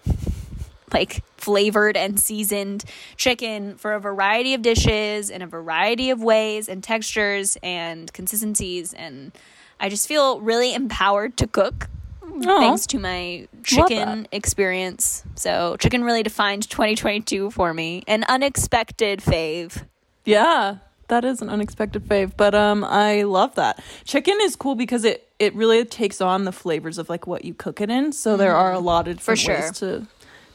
like 0.92 1.24
flavored 1.38 1.96
and 1.96 2.20
seasoned 2.20 2.84
chicken 3.16 3.76
for 3.76 3.94
a 3.94 4.00
variety 4.00 4.54
of 4.54 4.62
dishes 4.62 5.30
in 5.30 5.42
a 5.42 5.48
variety 5.48 6.10
of 6.10 6.22
ways 6.22 6.68
and 6.68 6.84
textures 6.84 7.58
and 7.64 8.12
consistencies. 8.14 8.94
And 8.94 9.32
I 9.80 9.90
just 9.90 10.08
feel 10.08 10.42
really 10.42 10.74
empowered 10.74 11.38
to 11.38 11.48
cook 11.48 11.90
Aw. 12.24 12.60
thanks 12.60 12.86
to 12.88 13.00
my 13.00 13.48
chicken 13.64 14.28
experience. 14.32 15.24
So, 15.36 15.78
chicken 15.78 16.04
really 16.04 16.24
defined 16.24 16.70
2022 16.70 17.52
for 17.52 17.74
me. 17.74 18.04
An 18.08 18.24
unexpected 18.28 19.20
fave. 19.20 19.86
Yeah, 20.26 20.78
that 21.08 21.26
is 21.26 21.42
an 21.42 21.50
unexpected 21.50 22.06
fave, 22.08 22.34
but 22.38 22.54
um, 22.54 22.84
I 22.84 23.24
love 23.24 23.56
that. 23.56 23.82
Chicken 24.06 24.38
is 24.42 24.56
cool 24.56 24.76
because 24.76 25.04
it 25.04 25.29
it 25.40 25.56
really 25.56 25.84
takes 25.86 26.22
on 26.22 26.44
the 26.44 26.52
flavors 26.52 26.98
of 26.98 27.10
like 27.10 27.26
what 27.26 27.46
you 27.46 27.54
cook 27.54 27.82
it 27.82 27.90
in. 27.90 28.12
So 28.12 28.38
there 28.38 28.56
are 28.56 28.74
a 28.74 28.80
lot 28.80 29.08
of 29.08 29.18
different 29.18 29.40
For 29.40 29.52
ways 29.52 29.72
to 29.80 30.08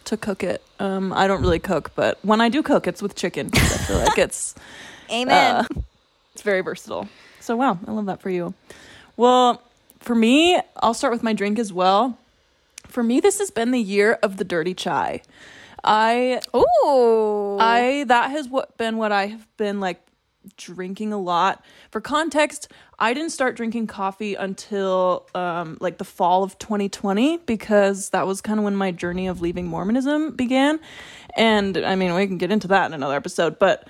to 0.05 0.16
cook 0.18 0.45
it. 0.45 0.62
Um, 0.78 1.12
I 1.14 1.26
don't 1.26 1.41
really 1.41 1.59
cook, 1.59 1.93
but 1.95 2.18
when 2.22 2.41
I 2.41 2.51
do 2.51 2.62
cook, 2.62 2.87
it's 2.87 3.01
with 3.01 3.14
chicken. 3.14 3.49
I 3.55 3.59
feel 3.59 3.99
like 3.99 4.18
it's 4.18 4.55
Amen. 5.11 5.57
uh, 5.57 5.64
it's 6.35 6.43
very 6.43 6.61
versatile. 6.61 7.09
So 7.41 7.57
wow, 7.57 7.78
I 7.87 7.91
love 7.91 8.07
that 8.07 8.20
for 8.20 8.30
you. 8.30 8.55
Well, 9.16 9.62
for 10.01 10.14
me, 10.14 10.61
I'll 10.76 10.95
start 10.95 11.12
with 11.12 11.22
my 11.22 11.32
drink 11.32 11.59
as 11.59 11.72
well. 11.72 12.18
For 12.87 13.03
me, 13.03 13.20
this 13.20 13.39
has 13.39 13.51
been 13.51 13.70
the 13.70 13.80
year 13.80 14.18
of 14.22 14.37
the 14.37 14.45
dirty 14.45 14.74
chai. 14.74 15.22
I 15.82 16.41
oh 16.55 17.59
I 17.61 18.05
that 18.09 18.30
has 18.30 18.49
what 18.49 18.76
been 18.78 18.97
what 18.97 19.12
I 19.12 19.26
have 19.26 19.47
been 19.57 19.80
like 19.80 20.01
drinking 20.57 21.13
a 21.13 21.19
lot. 21.19 21.65
For 21.91 22.01
context, 22.01 22.71
I 22.99 23.15
didn't 23.15 23.31
start 23.31 23.57
drinking 23.57 23.87
coffee 23.87 24.35
until 24.35 25.27
um 25.35 25.79
like 25.81 25.99
the 25.99 26.05
fall 26.05 26.43
of 26.43 26.59
2020 26.59 27.39
because 27.39 28.11
that 28.11 28.27
was 28.27 28.41
kind 28.41 28.59
of 28.59 28.65
when 28.65 28.77
my 28.77 28.91
journey 28.91 29.27
of 29.27 29.41
leaving 29.41 29.67
Mormonism 29.67 30.33
began. 30.33 30.81
And 31.37 31.77
I 31.77 31.95
mean, 31.97 32.15
we 32.15 32.27
can 32.27 32.39
get 32.39 32.53
into 32.53 32.69
that 32.69 32.87
in 32.87 32.95
another 32.95 33.17
episode, 33.17 33.59
but 33.59 33.89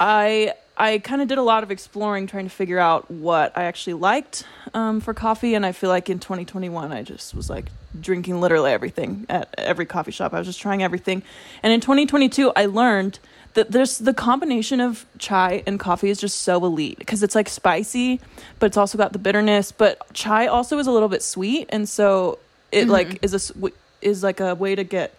I 0.00 0.54
I 0.76 0.98
kind 0.98 1.22
of 1.22 1.28
did 1.28 1.38
a 1.38 1.42
lot 1.42 1.62
of 1.62 1.70
exploring 1.70 2.26
trying 2.26 2.44
to 2.44 2.50
figure 2.50 2.80
out 2.80 3.08
what 3.08 3.56
I 3.56 3.64
actually 3.64 3.94
liked 3.94 4.44
um, 4.72 5.00
for 5.00 5.14
coffee 5.14 5.54
and 5.54 5.64
I 5.64 5.70
feel 5.72 5.88
like 5.88 6.10
in 6.10 6.18
2021 6.18 6.92
I 6.92 7.02
just 7.02 7.34
was 7.34 7.48
like 7.48 7.66
drinking 8.00 8.40
literally 8.40 8.72
everything 8.72 9.24
at 9.28 9.54
every 9.56 9.86
coffee 9.86 10.10
shop. 10.10 10.34
I 10.34 10.38
was 10.38 10.48
just 10.48 10.60
trying 10.60 10.82
everything. 10.82 11.22
And 11.62 11.72
in 11.72 11.80
2022 11.80 12.52
I 12.56 12.66
learned 12.66 13.20
that 13.54 13.70
there's 13.70 13.98
the 13.98 14.12
combination 14.12 14.80
of 14.80 15.06
chai 15.18 15.62
and 15.66 15.80
coffee 15.80 16.10
is 16.10 16.18
just 16.18 16.40
so 16.40 16.64
elite 16.64 16.98
because 16.98 17.22
it's 17.22 17.34
like 17.34 17.48
spicy 17.48 18.20
but 18.58 18.66
it's 18.66 18.76
also 18.76 18.98
got 18.98 19.12
the 19.12 19.18
bitterness 19.18 19.72
but 19.72 19.98
chai 20.12 20.46
also 20.46 20.78
is 20.78 20.86
a 20.86 20.92
little 20.92 21.08
bit 21.08 21.22
sweet 21.22 21.68
and 21.70 21.88
so 21.88 22.38
it 22.72 22.88
like 22.88 23.18
is 23.22 23.32
a 23.34 23.70
is 24.02 24.22
like 24.22 24.40
a 24.40 24.54
way 24.54 24.74
to 24.74 24.84
get 24.84 25.14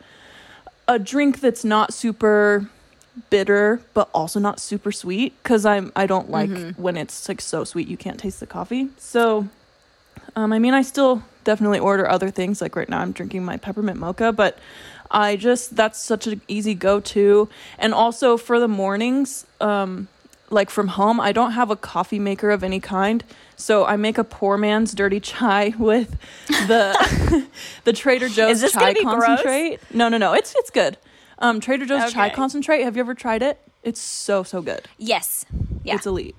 a 0.88 1.00
drink 1.00 1.40
that's 1.40 1.64
not 1.66 1.94
super 1.94 2.70
bitter 3.30 3.80
but 3.94 4.10
also 4.14 4.40
not 4.40 4.60
super 4.60 4.92
sweet 4.92 5.34
because 5.42 5.66
i'm 5.66 5.92
i 5.96 6.06
don't 6.06 6.30
like 6.30 6.50
when 6.76 6.98
it's 6.98 7.30
like 7.30 7.40
so 7.40 7.64
sweet 7.64 7.88
you 7.88 7.96
can't 7.98 8.20
taste 8.20 8.42
the 8.42 8.46
coffee. 8.46 8.90
So 8.98 9.48
um 10.36 10.52
i 10.52 10.60
mean 10.60 10.74
i 10.74 10.82
still 10.82 11.24
definitely 11.46 11.80
order 11.80 12.10
other 12.10 12.30
things 12.30 12.60
like 12.62 12.76
right 12.76 12.90
now 12.90 13.00
i'm 13.00 13.14
drinking 13.14 13.46
my 13.46 13.56
peppermint 13.56 13.98
mocha 14.00 14.34
but 14.34 14.58
i 15.12 15.36
just 15.36 15.76
that's 15.76 16.00
such 16.00 16.28
an 16.28 16.42
easy 16.48 16.74
go-to. 16.74 17.48
And 17.78 17.94
also 17.94 18.38
for 18.38 18.60
the 18.60 18.68
mornings 18.68 19.46
um 19.62 20.08
like 20.52 20.70
from 20.70 20.88
home 20.90 21.20
i 21.20 21.32
don't 21.32 21.52
have 21.54 21.72
a 21.72 21.76
coffee 21.76 22.20
maker 22.20 22.52
of 22.52 22.64
any 22.64 22.80
kind. 22.80 23.24
So 23.56 23.86
i 23.86 23.96
make 23.96 24.18
a 24.18 24.24
poor 24.24 24.58
man's 24.58 24.94
dirty 24.94 25.20
chai 25.20 25.74
with 25.80 26.18
the 26.48 27.48
the 27.84 27.94
trader 27.94 28.30
joe's 28.30 28.62
chai 28.72 28.94
gonna 28.94 29.16
gross? 29.16 29.26
concentrate. 29.26 29.80
No 29.94 30.10
no 30.10 30.18
no 30.18 30.34
it's 30.34 30.54
it's 30.58 30.70
good. 30.70 30.98
Um 31.40 31.60
trader 31.60 31.86
joe's 31.86 32.12
chai 32.14 32.30
concentrate 32.30 32.84
have 32.84 32.96
you 32.96 33.02
ever 33.02 33.14
tried 33.16 33.42
it? 33.44 33.60
It's 33.84 34.02
so 34.02 34.44
so 34.44 34.62
good. 34.62 34.88
Yes. 34.98 35.46
Yeah. 35.84 35.96
it's 35.96 36.06
elite. 36.06 36.36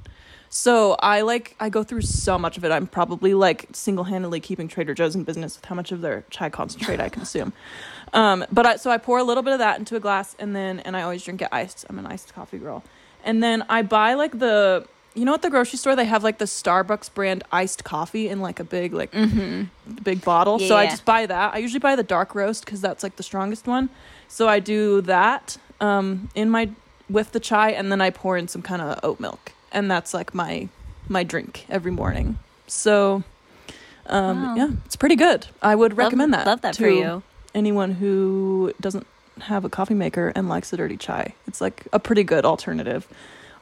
So 0.48 0.96
i 1.00 1.20
like 1.22 1.54
i 1.60 1.68
go 1.68 1.82
through 1.82 2.02
so 2.02 2.38
much 2.38 2.56
of 2.56 2.64
it. 2.64 2.70
I'm 2.72 2.86
probably 2.86 3.34
like 3.34 3.66
single-handedly 3.72 4.40
keeping 4.40 4.68
trader 4.68 4.94
joe's 4.94 5.14
in 5.14 5.24
business 5.24 5.56
with 5.56 5.64
how 5.64 5.74
much 5.74 5.90
of 5.92 6.00
their 6.00 6.24
chai 6.30 6.48
concentrate 6.50 7.00
i 7.00 7.08
consume 7.08 7.52
um 8.12 8.44
but 8.52 8.64
i 8.66 8.76
so 8.76 8.90
i 8.90 8.98
pour 8.98 9.18
a 9.18 9.24
little 9.24 9.42
bit 9.42 9.52
of 9.52 9.59
that 9.59 9.78
into 9.78 9.96
a 9.96 10.00
glass 10.00 10.36
and 10.38 10.54
then 10.54 10.80
and 10.80 10.96
i 10.96 11.02
always 11.02 11.22
drink 11.24 11.42
it 11.42 11.48
iced. 11.52 11.84
I'm 11.88 11.98
an 11.98 12.07
iced 12.07 12.34
coffee 12.34 12.59
girl. 12.59 12.82
And 13.24 13.42
then 13.42 13.64
i 13.68 13.82
buy 13.82 14.14
like 14.14 14.38
the 14.38 14.86
you 15.14 15.24
know 15.24 15.34
at 15.34 15.42
the 15.42 15.50
grocery 15.50 15.78
store 15.78 15.96
they 15.96 16.04
have 16.04 16.22
like 16.22 16.38
the 16.38 16.44
starbucks 16.44 17.12
brand 17.12 17.42
iced 17.50 17.84
coffee 17.84 18.28
in 18.28 18.40
like 18.40 18.61
a 18.61 18.64
big 18.64 18.92
like 18.92 19.12
big 20.02 20.22
bottle? 20.24 20.59
So 20.59 20.76
i 20.76 20.86
just 20.86 21.04
buy 21.04 21.26
that. 21.26 21.54
I 21.54 21.59
usually 21.59 21.80
buy 21.80 21.96
the 21.96 22.02
dark 22.02 22.34
roast 22.34 22.64
because 22.64 22.80
that's 22.80 23.02
like 23.02 23.16
the 23.16 23.22
strongest 23.22 23.66
one. 23.66 23.88
So 24.28 24.48
i 24.48 24.61
do 24.61 25.00
that 25.02 25.57
um 25.80 26.28
in 26.34 26.48
my 26.50 26.70
with 27.09 27.32
the 27.32 27.40
chai 27.40 27.70
and 27.70 27.90
then 27.92 28.00
i 28.00 28.11
pour 28.11 28.36
in 28.36 28.48
some 28.48 28.62
kind 28.62 28.82
of 28.82 28.98
oat 29.02 29.20
milk. 29.20 29.52
And 29.72 29.90
that's 29.90 30.14
like 30.14 30.34
my 30.34 30.68
my 31.09 31.22
drink 31.24 31.66
every 31.68 31.92
morning. 31.92 32.38
So 32.66 33.24
um 34.07 34.42
Wow. 34.44 34.54
yeah 34.54 34.68
it's 34.84 34.96
pretty 34.96 35.16
good. 35.16 35.46
I 35.62 35.74
would 35.74 35.92
Love- 35.92 35.98
recommend 35.98 36.34
that 36.34 36.46
Love 36.46 36.61
that 36.61 36.74
to 36.74 36.82
for 36.82 36.88
you. 36.88 37.22
Anyone 37.57 37.90
who 37.92 38.72
doesn't 38.80 39.07
have 39.40 39.64
a 39.64 39.68
coffee 39.68 39.94
maker 39.94 40.32
and 40.36 40.48
likes 40.48 40.72
a 40.72 40.76
dirty 40.76 40.96
chai 40.96 41.34
it's 41.46 41.61
like 41.61 41.86
a 41.92 41.98
pretty 41.98 42.22
good 42.22 42.44
alternative 42.44 43.09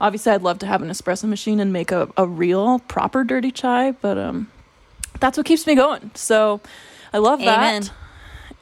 obviously 0.01 0.31
i'd 0.33 0.43
love 0.43 0.59
to 0.59 0.67
have 0.67 0.83
an 0.83 0.89
espresso 0.89 1.25
machine 1.25 1.59
and 1.61 1.73
make 1.73 1.91
a, 1.91 2.09
a 2.17 2.27
real 2.27 2.79
proper 2.81 3.25
dirty 3.25 3.51
chai 3.51 3.93
but 3.93 4.19
um 4.19 4.51
that's 5.21 5.37
what 5.39 5.47
keeps 5.47 5.67
me 5.67 5.75
going 5.75 6.11
so 6.15 6.61
i 7.13 7.19
love 7.19 7.41
Amen. 7.41 7.83
that 7.83 7.93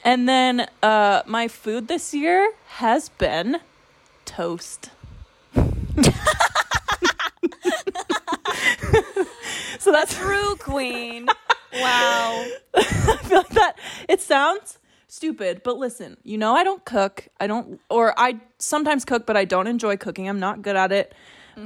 and 0.05 0.28
then 0.28 0.66
uh 0.83 1.22
my 1.26 1.49
food 1.49 1.89
this 1.89 2.14
year 2.14 2.53
has 2.76 3.09
been 3.11 3.59
toast 4.24 4.91
so 9.78 9.93
that's 9.93 10.14
True 10.16 10.57
queen. 10.57 11.26
wow. 11.74 12.47
I 12.74 12.83
feel 13.22 13.39
like 13.39 13.49
that 13.51 13.74
it 14.09 14.20
sounds 14.20 14.78
stupid, 15.17 15.63
but 15.63 15.77
listen, 15.77 16.17
you 16.25 16.39
know 16.39 16.55
I 16.55 16.65
don't 16.65 16.85
cook. 16.85 17.29
I 17.39 17.47
don't 17.47 17.79
or 17.91 18.15
I 18.19 18.41
sometimes 18.59 19.05
cook, 19.05 19.27
but 19.27 19.37
I 19.37 19.45
don't 19.45 19.67
enjoy 19.67 19.97
cooking. 19.99 20.29
I'm 20.29 20.41
not 20.41 20.63
good 20.63 20.77
at 20.77 20.91
it. 20.93 21.13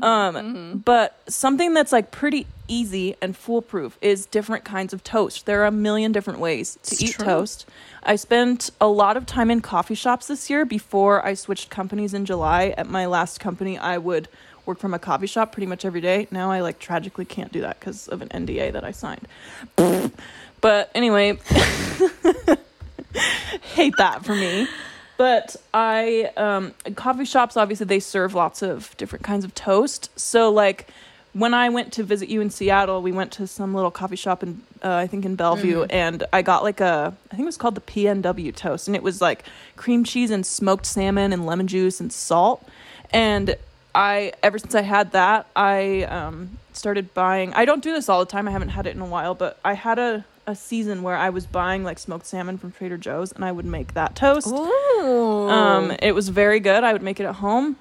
um 0.02 0.82
but 0.84 1.16
something 1.28 1.72
that's 1.72 1.92
like 1.92 2.10
pretty 2.10 2.44
easy 2.66 3.14
and 3.22 3.36
foolproof 3.36 3.96
is 4.02 4.26
different 4.26 4.64
kinds 4.64 4.92
of 4.92 5.04
toast. 5.04 5.46
There 5.46 5.62
are 5.62 5.66
a 5.66 5.70
million 5.70 6.10
different 6.10 6.40
ways 6.40 6.76
to 6.82 6.94
It's 6.94 7.02
eat 7.02 7.12
true. 7.14 7.24
toast. 7.24 7.66
I 8.02 8.16
spent 8.16 8.70
a 8.80 8.88
lot 8.88 9.16
of 9.16 9.26
time 9.26 9.48
in 9.48 9.60
coffee 9.60 9.94
shops 9.94 10.26
this 10.26 10.50
year 10.50 10.64
before 10.64 11.24
I 11.24 11.34
switched 11.34 11.70
companies 11.70 12.14
in 12.14 12.24
July. 12.24 12.74
At 12.76 12.88
my 12.88 13.06
last 13.06 13.38
company, 13.38 13.78
I 13.78 13.96
would 13.98 14.26
work 14.64 14.80
from 14.80 14.92
a 14.92 14.98
coffee 14.98 15.28
shop 15.28 15.52
pretty 15.52 15.66
much 15.68 15.84
every 15.84 16.00
day. 16.00 16.26
Now 16.32 16.50
I 16.50 16.60
like 16.62 16.80
tragically 16.80 17.24
can't 17.24 17.52
do 17.52 17.60
that 17.60 17.78
because 17.78 18.08
of 18.08 18.22
an 18.22 18.28
NDA 18.30 18.72
that 18.72 18.82
I 18.82 18.90
signed. 18.90 19.28
But 20.62 20.90
anyway, 20.96 21.38
hate 23.74 23.94
that 23.98 24.24
for 24.24 24.34
me. 24.34 24.66
But 25.16 25.56
I 25.72 26.30
um 26.36 26.74
coffee 26.94 27.24
shops 27.24 27.56
obviously 27.56 27.86
they 27.86 28.00
serve 28.00 28.34
lots 28.34 28.62
of 28.62 28.96
different 28.96 29.24
kinds 29.24 29.44
of 29.44 29.54
toast. 29.54 30.10
So 30.18 30.50
like 30.50 30.88
when 31.32 31.52
I 31.52 31.68
went 31.68 31.92
to 31.94 32.02
visit 32.02 32.30
you 32.30 32.40
in 32.40 32.48
Seattle, 32.48 33.02
we 33.02 33.12
went 33.12 33.30
to 33.32 33.46
some 33.46 33.74
little 33.74 33.90
coffee 33.90 34.16
shop 34.16 34.42
in 34.42 34.62
uh, 34.82 34.94
I 34.94 35.06
think 35.06 35.24
in 35.24 35.36
Bellevue 35.36 35.82
and 35.90 36.24
I 36.32 36.42
got 36.42 36.62
like 36.62 36.80
a 36.80 37.14
I 37.30 37.30
think 37.30 37.42
it 37.42 37.46
was 37.46 37.56
called 37.56 37.74
the 37.74 37.80
PNW 37.80 38.54
toast 38.54 38.88
and 38.88 38.96
it 38.96 39.02
was 39.02 39.20
like 39.20 39.44
cream 39.76 40.04
cheese 40.04 40.30
and 40.30 40.44
smoked 40.44 40.86
salmon 40.86 41.32
and 41.32 41.46
lemon 41.46 41.66
juice 41.66 42.00
and 42.00 42.12
salt. 42.12 42.66
And 43.10 43.56
I 43.94 44.32
ever 44.42 44.58
since 44.58 44.74
I 44.74 44.82
had 44.82 45.12
that, 45.12 45.46
I 45.56 46.02
um 46.04 46.58
started 46.74 47.14
buying 47.14 47.54
I 47.54 47.64
don't 47.64 47.82
do 47.82 47.92
this 47.92 48.08
all 48.10 48.20
the 48.20 48.30
time. 48.30 48.48
I 48.48 48.50
haven't 48.50 48.68
had 48.70 48.86
it 48.86 48.94
in 48.94 49.00
a 49.00 49.06
while, 49.06 49.34
but 49.34 49.58
I 49.64 49.72
had 49.72 49.98
a 49.98 50.24
a 50.46 50.54
season 50.54 51.02
where 51.02 51.16
I 51.16 51.30
was 51.30 51.46
buying 51.46 51.84
like 51.84 51.98
smoked 51.98 52.26
salmon 52.26 52.58
from 52.58 52.72
Trader 52.72 52.96
Joe's 52.96 53.32
and 53.32 53.44
I 53.44 53.52
would 53.52 53.64
make 53.64 53.94
that 53.94 54.14
toast. 54.14 54.46
Ooh. 54.48 55.48
Um, 55.48 55.92
it 56.02 56.12
was 56.12 56.28
very 56.28 56.60
good. 56.60 56.84
I 56.84 56.92
would 56.92 57.02
make 57.02 57.20
it 57.20 57.24
at 57.24 57.36
home. 57.36 57.76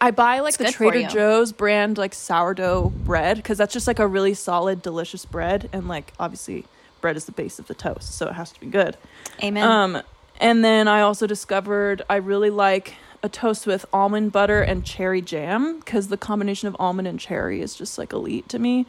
I 0.00 0.10
buy 0.10 0.40
like 0.40 0.54
It's 0.54 0.58
the 0.58 0.72
Trader. 0.72 1.08
Joe's 1.08 1.52
brand 1.52 1.98
like 1.98 2.14
sourdough 2.14 2.90
bread 2.90 3.38
because 3.38 3.58
that's 3.58 3.72
just 3.72 3.86
like 3.86 3.98
a 3.98 4.06
really 4.06 4.34
solid, 4.34 4.82
delicious 4.82 5.24
bread, 5.24 5.68
and 5.72 5.88
like 5.88 6.12
obviously 6.20 6.66
bread 7.00 7.16
is 7.16 7.24
the 7.24 7.32
base 7.32 7.58
of 7.58 7.66
the 7.66 7.74
toast, 7.74 8.14
so 8.14 8.28
it 8.28 8.34
has 8.34 8.52
to 8.52 8.60
be 8.60 8.66
good. 8.66 8.96
Amen. 9.42 9.64
Um, 9.64 10.02
and 10.40 10.64
then 10.64 10.88
I 10.88 11.00
also 11.00 11.26
discovered 11.26 12.02
I 12.08 12.16
really 12.16 12.50
like 12.50 12.94
a 13.22 13.28
toast 13.28 13.66
with 13.66 13.84
almond 13.92 14.30
butter 14.30 14.62
and 14.62 14.84
cherry 14.84 15.20
jam 15.20 15.80
because 15.80 16.08
the 16.08 16.16
combination 16.16 16.68
of 16.68 16.76
almond 16.78 17.08
and 17.08 17.18
cherry 17.18 17.60
is 17.60 17.74
just 17.74 17.98
like 17.98 18.12
elite 18.12 18.48
to 18.50 18.58
me. 18.58 18.86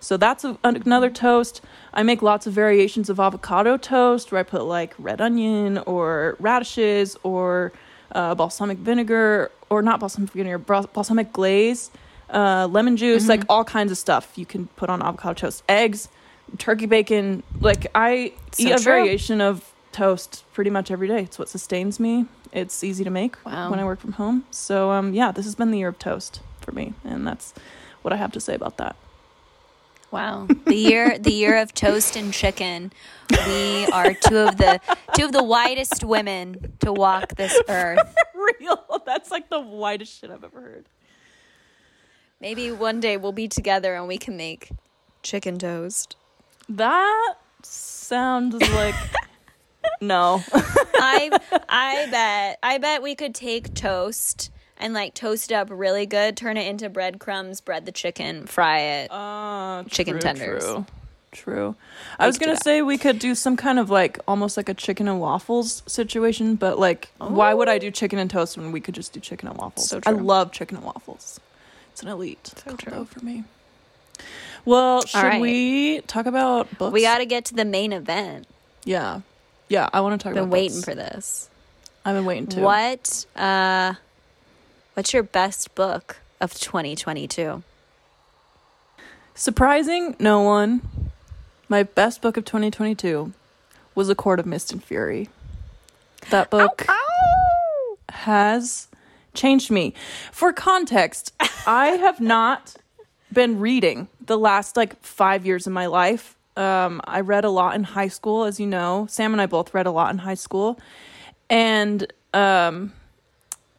So 0.00 0.16
that's 0.16 0.44
a, 0.44 0.58
another 0.64 1.10
toast. 1.10 1.60
I 1.92 2.02
make 2.02 2.22
lots 2.22 2.46
of 2.46 2.52
variations 2.54 3.10
of 3.10 3.20
avocado 3.20 3.76
toast 3.76 4.32
where 4.32 4.40
I 4.40 4.42
put 4.42 4.64
like 4.64 4.94
red 4.98 5.20
onion 5.20 5.78
or 5.78 6.36
radishes 6.40 7.16
or 7.22 7.72
uh, 8.12 8.34
balsamic 8.34 8.78
vinegar 8.78 9.50
or 9.68 9.82
not 9.82 10.00
balsamic 10.00 10.30
vinegar, 10.30 10.58
bal- 10.58 10.88
balsamic 10.92 11.32
glaze, 11.32 11.90
uh, 12.30 12.66
lemon 12.70 12.96
juice, 12.96 13.28
like 13.28 13.40
Mm-hmm. 13.40 13.50
all 13.50 13.64
kinds 13.64 13.92
of 13.92 13.98
stuff 13.98 14.32
you 14.36 14.46
can 14.46 14.66
put 14.68 14.88
on 14.88 15.02
avocado 15.02 15.34
toast, 15.34 15.62
eggs, 15.68 16.08
turkey 16.58 16.86
bacon. 16.86 17.42
Like 17.60 17.86
I 17.94 18.32
So 18.52 18.62
eat 18.68 18.72
a 18.72 18.76
true. 18.76 18.82
variation 18.84 19.40
of 19.40 19.70
toast 19.92 20.44
pretty 20.54 20.70
much 20.70 20.90
every 20.90 21.08
day. 21.08 21.22
It's 21.24 21.38
what 21.38 21.48
sustains 21.48 22.00
me. 22.00 22.26
It's 22.52 22.82
easy 22.82 23.04
to 23.04 23.10
make 23.10 23.36
Wow. 23.44 23.70
when 23.70 23.78
I 23.78 23.84
work 23.84 24.00
from 24.00 24.12
home. 24.12 24.44
So 24.50 24.90
um, 24.92 25.12
yeah, 25.14 25.30
this 25.30 25.44
has 25.44 25.54
been 25.54 25.70
the 25.70 25.78
year 25.78 25.88
of 25.88 25.98
toast 25.98 26.40
for 26.60 26.72
me, 26.72 26.94
and 27.04 27.26
that's 27.26 27.52
what 28.02 28.12
I 28.12 28.16
have 28.16 28.32
to 28.32 28.40
say 28.40 28.54
about 28.54 28.76
that. 28.78 28.96
Wow. 30.10 30.48
The 30.66 30.74
year 30.74 31.18
the 31.18 31.32
year 31.32 31.56
of 31.60 31.72
toast 31.72 32.16
and 32.16 32.32
chicken. 32.32 32.92
We 33.46 33.86
are 33.86 34.12
two 34.12 34.38
of 34.38 34.56
the 34.56 34.80
two 35.14 35.24
of 35.24 35.32
the 35.32 35.42
whitest 35.44 36.02
women 36.02 36.72
to 36.80 36.92
walk 36.92 37.36
this 37.36 37.56
earth. 37.68 38.14
Real. 38.34 39.02
That's 39.06 39.30
like 39.30 39.48
the 39.50 39.60
whitest 39.60 40.20
shit 40.20 40.30
I've 40.30 40.42
ever 40.42 40.60
heard. 40.60 40.86
Maybe 42.40 42.72
one 42.72 43.00
day 43.00 43.16
we'll 43.16 43.32
be 43.32 43.48
together 43.48 43.94
and 43.94 44.08
we 44.08 44.18
can 44.18 44.36
make 44.36 44.70
chicken 45.22 45.58
toast. 45.58 46.16
That 46.68 47.34
sounds 47.62 48.54
like 48.72 48.94
no. 50.00 50.42
I 50.52 51.30
I 51.68 52.08
bet 52.10 52.58
I 52.62 52.78
bet 52.78 53.02
we 53.02 53.14
could 53.14 53.34
take 53.34 53.74
toast 53.74 54.50
and 54.80 54.92
like 54.94 55.14
toast 55.14 55.50
it 55.50 55.54
up 55.54 55.68
really 55.70 56.06
good, 56.06 56.36
turn 56.36 56.56
it 56.56 56.66
into 56.66 56.88
breadcrumbs, 56.88 57.60
bread 57.60 57.86
the 57.86 57.92
chicken, 57.92 58.46
fry 58.46 58.80
it. 58.80 59.10
Uh, 59.12 59.84
Chicken 59.84 60.14
true, 60.14 60.20
tenders. 60.20 60.64
True. 60.64 60.86
True. 61.32 61.76
I 62.18 62.26
was 62.26 62.38
gonna 62.38 62.56
say 62.56 62.82
we 62.82 62.98
could 62.98 63.20
do 63.20 63.36
some 63.36 63.56
kind 63.56 63.78
of 63.78 63.88
like 63.88 64.18
almost 64.26 64.56
like 64.56 64.68
a 64.68 64.74
chicken 64.74 65.06
and 65.06 65.20
waffles 65.20 65.84
situation, 65.86 66.56
but 66.56 66.76
like, 66.76 67.10
why 67.18 67.54
would 67.54 67.68
I 67.68 67.78
do 67.78 67.92
chicken 67.92 68.18
and 68.18 68.28
toast 68.28 68.56
when 68.58 68.72
we 68.72 68.80
could 68.80 68.96
just 68.96 69.12
do 69.12 69.20
chicken 69.20 69.46
and 69.48 69.56
waffles? 69.56 69.88
So 69.88 70.00
true. 70.00 70.12
I 70.12 70.16
love 70.16 70.50
chicken 70.50 70.78
and 70.78 70.84
waffles. 70.86 71.38
It's 71.92 72.02
an 72.02 72.08
elite 72.08 72.52
So 72.56 72.74
combo 72.74 72.76
true. 72.76 73.04
for 73.04 73.24
me. 73.24 73.44
Well, 74.64 75.02
should 75.06 75.22
right. 75.22 75.40
we 75.40 76.00
talk 76.02 76.26
about 76.26 76.76
books? 76.78 76.92
We 76.92 77.02
got 77.02 77.18
to 77.18 77.26
get 77.26 77.44
to 77.46 77.54
the 77.54 77.64
main 77.64 77.92
event. 77.92 78.46
yeah, 78.84 79.20
yeah. 79.68 79.88
I 79.92 80.00
want 80.00 80.20
to 80.20 80.24
talk 80.24 80.34
Been 80.34 80.42
about. 80.44 80.52
waiting 80.52 80.78
books. 80.78 80.84
for 80.84 80.94
this. 80.96 81.48
I've 82.04 82.16
been 82.16 82.24
waiting 82.24 82.48
too. 82.48 82.60
What 82.62 83.24
uh 83.36 83.94
what's 84.94 85.12
your 85.12 85.22
best 85.22 85.74
book 85.74 86.18
of 86.40 86.54
2022? 86.54 87.62
Surprising 89.34 90.16
no 90.18 90.42
one. 90.42 91.10
My 91.68 91.82
best 91.82 92.20
book 92.20 92.36
of 92.36 92.44
2022 92.44 93.32
was 93.94 94.08
A 94.08 94.14
Court 94.14 94.40
of 94.40 94.46
Mist 94.46 94.72
and 94.72 94.82
Fury. 94.82 95.28
That 96.30 96.50
book 96.50 96.86
has 98.10 98.88
changed 99.34 99.70
me. 99.70 99.94
For 100.32 100.52
context, 100.52 101.32
I 101.66 101.86
have 102.00 102.20
not 102.20 102.76
been 103.32 103.60
reading 103.60 104.08
the 104.24 104.38
last 104.38 104.76
like 104.76 105.00
five 105.02 105.46
years 105.46 105.66
of 105.66 105.72
my 105.72 105.86
life. 105.86 106.36
Um, 106.56 107.00
I 107.04 107.20
read 107.20 107.44
a 107.44 107.50
lot 107.50 107.74
in 107.74 107.84
high 107.84 108.08
school, 108.08 108.44
as 108.44 108.60
you 108.60 108.66
know. 108.66 109.06
Sam 109.08 109.32
and 109.32 109.40
I 109.40 109.46
both 109.46 109.72
read 109.72 109.86
a 109.86 109.90
lot 109.90 110.10
in 110.12 110.18
high 110.18 110.34
school. 110.34 110.78
And 111.48 112.12
um, 112.34 112.92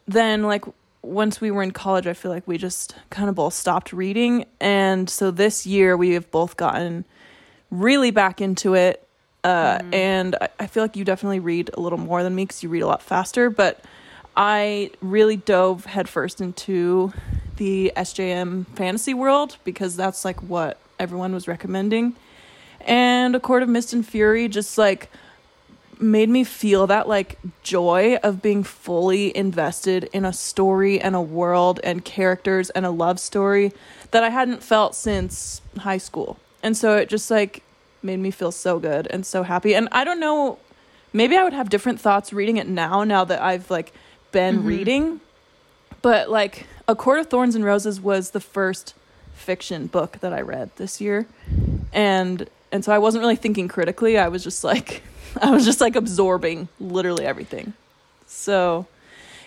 then, 0.08 0.42
like, 0.42 0.64
once 1.02 1.40
we 1.40 1.50
were 1.50 1.62
in 1.62 1.72
college, 1.72 2.06
I 2.06 2.12
feel 2.12 2.30
like 2.30 2.46
we 2.46 2.58
just 2.58 2.94
kind 3.10 3.28
of 3.28 3.34
both 3.34 3.54
stopped 3.54 3.92
reading. 3.92 4.46
And 4.60 5.10
so 5.10 5.30
this 5.30 5.66
year, 5.66 5.96
we 5.96 6.10
have 6.10 6.30
both 6.30 6.56
gotten 6.56 7.04
really 7.70 8.10
back 8.10 8.40
into 8.40 8.74
it. 8.74 9.06
Uh, 9.44 9.80
And 9.92 10.36
I, 10.40 10.48
I 10.60 10.66
feel 10.68 10.84
like 10.84 10.96
you 10.96 11.04
definitely 11.04 11.40
read 11.40 11.70
a 11.74 11.80
little 11.80 11.98
more 11.98 12.22
than 12.22 12.34
me 12.34 12.44
because 12.44 12.62
you 12.62 12.68
read 12.68 12.82
a 12.82 12.86
lot 12.86 13.02
faster. 13.02 13.50
But 13.50 13.84
I 14.36 14.90
really 15.00 15.36
dove 15.36 15.84
headfirst 15.84 16.40
into 16.40 17.12
the 17.56 17.92
SJM 17.96 18.66
fantasy 18.76 19.14
world 19.14 19.56
because 19.64 19.96
that's 19.96 20.24
like 20.24 20.40
what 20.42 20.78
everyone 20.98 21.34
was 21.34 21.48
recommending. 21.48 22.14
And 22.80 23.34
A 23.34 23.40
Court 23.40 23.62
of 23.62 23.68
Mist 23.68 23.92
and 23.92 24.06
Fury 24.06 24.48
just 24.48 24.78
like 24.78 25.10
made 26.02 26.28
me 26.28 26.44
feel 26.44 26.86
that 26.88 27.08
like 27.08 27.38
joy 27.62 28.16
of 28.22 28.42
being 28.42 28.64
fully 28.64 29.34
invested 29.36 30.04
in 30.12 30.24
a 30.24 30.32
story 30.32 31.00
and 31.00 31.14
a 31.14 31.20
world 31.20 31.80
and 31.84 32.04
characters 32.04 32.70
and 32.70 32.84
a 32.84 32.90
love 32.90 33.20
story 33.20 33.72
that 34.10 34.22
I 34.22 34.30
hadn't 34.30 34.62
felt 34.62 34.94
since 34.94 35.62
high 35.78 35.98
school. 35.98 36.38
And 36.62 36.76
so 36.76 36.96
it 36.96 37.08
just 37.08 37.30
like 37.30 37.62
made 38.02 38.18
me 38.18 38.30
feel 38.30 38.52
so 38.52 38.78
good 38.78 39.06
and 39.08 39.24
so 39.24 39.42
happy. 39.42 39.74
And 39.74 39.88
I 39.92 40.04
don't 40.04 40.20
know, 40.20 40.58
maybe 41.12 41.36
I 41.36 41.44
would 41.44 41.52
have 41.52 41.70
different 41.70 42.00
thoughts 42.00 42.32
reading 42.32 42.56
it 42.56 42.68
now 42.68 43.04
now 43.04 43.24
that 43.24 43.40
I've 43.40 43.70
like 43.70 43.92
been 44.32 44.58
mm-hmm. 44.58 44.66
reading. 44.66 45.20
But 46.02 46.30
like 46.30 46.66
A 46.88 46.96
Court 46.96 47.20
of 47.20 47.28
Thorns 47.28 47.54
and 47.54 47.64
Roses 47.64 48.00
was 48.00 48.30
the 48.30 48.40
first 48.40 48.94
fiction 49.34 49.86
book 49.86 50.18
that 50.20 50.32
I 50.32 50.40
read 50.40 50.70
this 50.76 51.00
year. 51.00 51.26
And 51.92 52.48
and 52.72 52.84
so 52.84 52.90
I 52.92 52.98
wasn't 52.98 53.20
really 53.20 53.36
thinking 53.36 53.68
critically. 53.68 54.18
I 54.18 54.28
was 54.28 54.42
just 54.42 54.64
like 54.64 55.02
I 55.40 55.50
was 55.50 55.64
just 55.64 55.80
like 55.80 55.96
absorbing 55.96 56.68
literally 56.80 57.24
everything. 57.24 57.72
So 58.26 58.86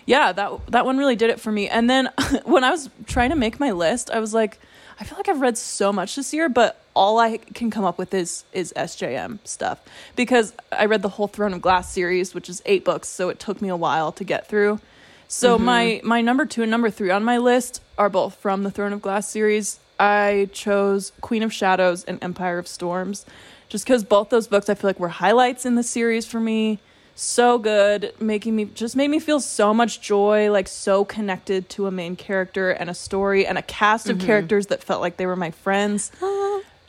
yeah, 0.06 0.32
that 0.32 0.66
that 0.68 0.86
one 0.86 0.98
really 0.98 1.16
did 1.16 1.30
it 1.30 1.40
for 1.40 1.52
me. 1.52 1.68
And 1.68 1.90
then 1.90 2.08
when 2.44 2.64
I 2.64 2.70
was 2.70 2.88
trying 3.06 3.30
to 3.30 3.36
make 3.36 3.60
my 3.60 3.72
list, 3.72 4.10
I 4.10 4.20
was 4.20 4.32
like, 4.32 4.58
I 4.98 5.04
feel 5.04 5.18
like 5.18 5.28
I've 5.28 5.40
read 5.40 5.58
so 5.58 5.92
much 5.92 6.16
this 6.16 6.32
year, 6.32 6.48
but 6.48 6.80
all 6.94 7.18
I 7.18 7.36
can 7.36 7.70
come 7.70 7.84
up 7.84 7.98
with 7.98 8.14
is 8.14 8.44
is 8.52 8.72
SJM 8.76 9.38
stuff 9.44 9.80
because 10.14 10.54
I 10.72 10.86
read 10.86 11.02
the 11.02 11.10
whole 11.10 11.28
Throne 11.28 11.52
of 11.52 11.60
Glass 11.60 11.92
series, 11.92 12.34
which 12.34 12.48
is 12.48 12.62
eight 12.64 12.84
books, 12.84 13.08
so 13.08 13.28
it 13.28 13.38
took 13.38 13.60
me 13.60 13.68
a 13.68 13.76
while 13.76 14.12
to 14.12 14.24
get 14.24 14.48
through. 14.48 14.80
So 15.28 15.56
mm-hmm. 15.56 15.64
my 15.64 16.00
my 16.04 16.20
number 16.22 16.46
two 16.46 16.62
and 16.62 16.70
number 16.70 16.90
three 16.90 17.10
on 17.10 17.24
my 17.24 17.38
list 17.38 17.82
are 17.98 18.08
both 18.08 18.36
from 18.36 18.62
the 18.62 18.70
Throne 18.70 18.92
of 18.92 19.02
Glass 19.02 19.28
series. 19.28 19.80
I 19.98 20.48
chose 20.52 21.12
Queen 21.20 21.42
of 21.42 21.52
Shadows 21.52 22.04
and 22.04 22.22
Empire 22.22 22.58
of 22.58 22.68
Storms, 22.68 23.24
just 23.68 23.84
because 23.84 24.04
both 24.04 24.30
those 24.30 24.46
books 24.46 24.68
I 24.68 24.74
feel 24.74 24.88
like 24.88 25.00
were 25.00 25.08
highlights 25.08 25.64
in 25.64 25.74
the 25.74 25.82
series 25.82 26.26
for 26.26 26.40
me. 26.40 26.80
So 27.18 27.58
good, 27.58 28.12
making 28.20 28.54
me 28.56 28.66
just 28.66 28.94
made 28.94 29.08
me 29.08 29.18
feel 29.18 29.40
so 29.40 29.72
much 29.72 30.02
joy, 30.02 30.50
like 30.50 30.68
so 30.68 31.02
connected 31.02 31.70
to 31.70 31.86
a 31.86 31.90
main 31.90 32.14
character 32.14 32.70
and 32.70 32.90
a 32.90 32.94
story 32.94 33.46
and 33.46 33.56
a 33.56 33.62
cast 33.62 34.10
of 34.10 34.18
mm-hmm. 34.18 34.26
characters 34.26 34.66
that 34.66 34.84
felt 34.84 35.00
like 35.00 35.16
they 35.16 35.24
were 35.24 35.36
my 35.36 35.50
friends. 35.50 36.12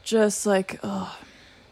Just 0.03 0.45
like 0.45 0.81
oh, 0.83 1.17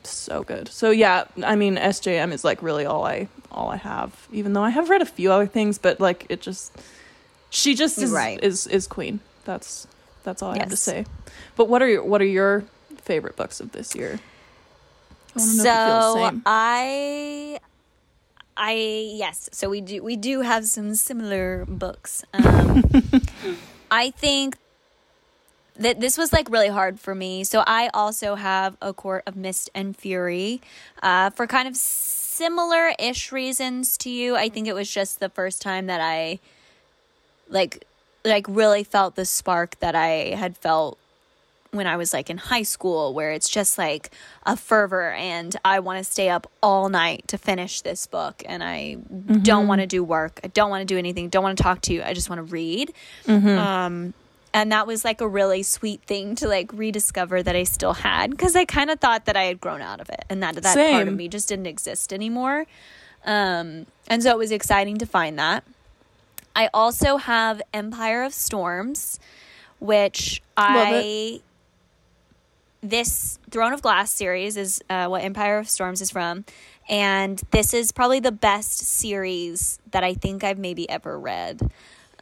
so 0.03 0.43
good. 0.43 0.69
So 0.69 0.89
yeah, 0.89 1.25
I 1.43 1.57
mean 1.57 1.75
SJM 1.75 2.31
is 2.31 2.45
like 2.45 2.63
really 2.63 2.85
all 2.85 3.05
I 3.05 3.27
all 3.51 3.69
I 3.69 3.77
have. 3.77 4.27
Even 4.31 4.53
though 4.53 4.63
I 4.63 4.69
have 4.69 4.89
read 4.89 5.01
a 5.01 5.05
few 5.05 5.33
other 5.33 5.47
things, 5.47 5.77
but 5.77 5.99
like 5.99 6.25
it 6.29 6.41
just 6.41 6.73
she 7.49 7.75
just 7.75 7.97
is 7.97 8.11
Right. 8.11 8.41
is 8.41 8.67
is 8.67 8.87
queen. 8.87 9.19
That's 9.43 9.85
that's 10.25 10.41
all 10.41 10.51
I 10.51 10.57
have 10.57 10.69
to 10.69 10.77
say. 10.77 11.05
But 11.55 11.69
what 11.69 11.81
are 11.81 11.87
your 11.87 12.03
what 12.03 12.21
are 12.21 12.25
your 12.25 12.65
favorite 12.97 13.37
books 13.37 13.61
of 13.61 13.71
this 13.71 13.95
year? 13.95 14.19
I 15.35 15.39
wanna 15.39 15.53
know 15.53 15.63
if 15.63 15.65
you 15.65 15.85
feel 15.85 16.31
the 16.31 16.31
So. 16.31 16.41
I 16.45 17.59
I 18.57 18.73
yes, 19.13 19.49
so 19.53 19.69
we 19.69 19.81
do 19.81 20.03
we 20.03 20.17
do 20.17 20.41
have 20.41 20.65
some 20.65 20.95
similar 20.95 21.65
books. 21.65 22.25
Um 22.33 22.83
I 23.91 24.11
think 24.11 24.57
that 25.77 25.99
this 25.99 26.17
was 26.17 26.31
like 26.31 26.49
really 26.49 26.69
hard 26.69 26.99
for 26.99 27.13
me. 27.13 27.43
So 27.43 27.63
I 27.67 27.89
also 27.93 28.35
have 28.35 28.77
A 28.81 28.93
Court 28.93 29.23
of 29.27 29.35
Mist 29.35 29.69
and 29.75 29.95
Fury 29.95 30.61
uh, 31.03 31.29
for 31.31 31.47
kind 31.47 31.67
of 31.67 31.75
similar 31.75 32.93
ish 32.97 33.31
reasons 33.31 33.97
to 33.97 34.09
you. 34.09 34.35
I 34.35 34.49
think 34.49 34.67
it 34.67 34.73
was 34.73 34.89
just 34.89 35.19
the 35.19 35.29
first 35.29 35.61
time 35.61 35.87
that 35.87 36.01
I 36.01 36.39
like 37.49 37.85
like 38.25 38.45
really 38.49 38.83
felt 38.83 39.15
the 39.15 39.25
spark 39.25 39.79
that 39.79 39.95
I 39.95 40.35
had 40.35 40.57
felt 40.57 40.97
when 41.71 41.87
I 41.87 41.97
was 41.97 42.13
like 42.13 42.29
in 42.29 42.37
high 42.37 42.63
school, 42.63 43.13
where 43.13 43.31
it's 43.31 43.49
just 43.49 43.77
like 43.77 44.09
a 44.45 44.55
fervor 44.55 45.11
and 45.11 45.55
I 45.65 45.79
want 45.79 45.97
to 45.99 46.09
stay 46.09 46.29
up 46.29 46.49
all 46.63 46.89
night 46.89 47.27
to 47.27 47.37
finish 47.37 47.81
this 47.81 48.07
book 48.07 48.41
and 48.45 48.63
I 48.63 48.95
don't 49.43 49.67
want 49.67 49.81
to 49.81 49.87
do 49.87 50.03
work. 50.03 50.39
I 50.43 50.47
don't 50.47 50.69
want 50.69 50.81
to 50.81 50.85
do 50.85 50.97
anything. 50.97 51.29
Don't 51.29 51.43
want 51.43 51.57
to 51.57 51.63
talk 51.63 51.81
to 51.81 51.93
you. 51.93 52.01
I 52.01 52.13
just 52.13 52.29
want 52.29 52.39
to 52.39 52.43
read. 52.43 52.93
Um, 53.27 54.13
and 54.53 54.71
that 54.71 54.87
was 54.87 55.03
like 55.03 55.19
a 55.19 55.27
really 55.27 55.63
sweet 55.63 56.01
thing 56.03 56.35
to 56.35 56.47
like 56.47 56.71
rediscover 56.71 57.43
that 57.43 57.57
I 57.57 57.63
still 57.63 57.93
had 57.93 58.31
because 58.31 58.55
I 58.55 58.63
kind 58.63 58.89
of 58.89 59.01
thought 59.01 59.25
that 59.25 59.35
I 59.35 59.43
had 59.43 59.59
grown 59.59 59.81
out 59.81 59.99
of 59.99 60.09
it 60.09 60.23
and 60.29 60.41
that 60.43 60.55
that 60.55 60.73
part 60.93 61.07
of 61.09 61.13
me 61.13 61.27
just 61.27 61.49
didn't 61.49 61.67
exist 61.67 62.13
anymore. 62.13 62.65
Um, 63.25 63.85
and 64.07 64.23
so 64.23 64.29
it 64.31 64.37
was 64.37 64.51
exciting 64.51 64.97
to 64.99 65.05
find 65.05 65.37
that. 65.39 65.65
I 66.55 66.69
also 66.73 67.17
have 67.17 67.61
Empire 67.73 68.23
of 68.23 68.33
Storms, 68.33 69.19
which 69.79 70.41
Love 70.57 70.67
I 70.67 71.41
this 72.81 73.39
Throne 73.49 73.73
of 73.73 73.81
Glass 73.81 74.11
series 74.11 74.57
is 74.57 74.81
uh, 74.89 75.07
what 75.07 75.23
Empire 75.23 75.57
of 75.57 75.67
Storms 75.67 76.01
is 76.01 76.11
from, 76.11 76.45
and 76.87 77.41
this 77.51 77.73
is 77.73 77.91
probably 77.91 78.19
the 78.19 78.31
best 78.31 78.77
series 78.77 79.79
that 79.91 80.03
I 80.03 80.13
think 80.13 80.43
I've 80.43 80.59
maybe 80.59 80.89
ever 80.89 81.19
read. 81.19 81.71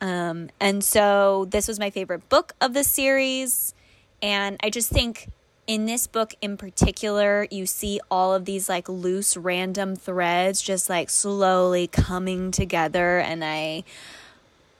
Um, 0.01 0.49
and 0.59 0.83
so 0.83 1.47
this 1.49 1.67
was 1.67 1.79
my 1.79 1.89
favorite 1.89 2.27
book 2.29 2.53
of 2.61 2.73
the 2.73 2.83
series, 2.83 3.73
and 4.21 4.57
I 4.63 4.69
just 4.69 4.89
think 4.89 5.29
in 5.67 5.85
this 5.85 6.07
book 6.07 6.33
in 6.41 6.57
particular, 6.57 7.47
you 7.51 7.65
see 7.65 7.99
all 8.09 8.33
of 8.33 8.45
these 8.45 8.67
like 8.67 8.89
loose, 8.89 9.37
random 9.37 9.95
threads 9.95 10.61
just 10.61 10.89
like 10.89 11.09
slowly 11.09 11.87
coming 11.87 12.51
together, 12.51 13.19
and 13.19 13.43
I 13.43 13.83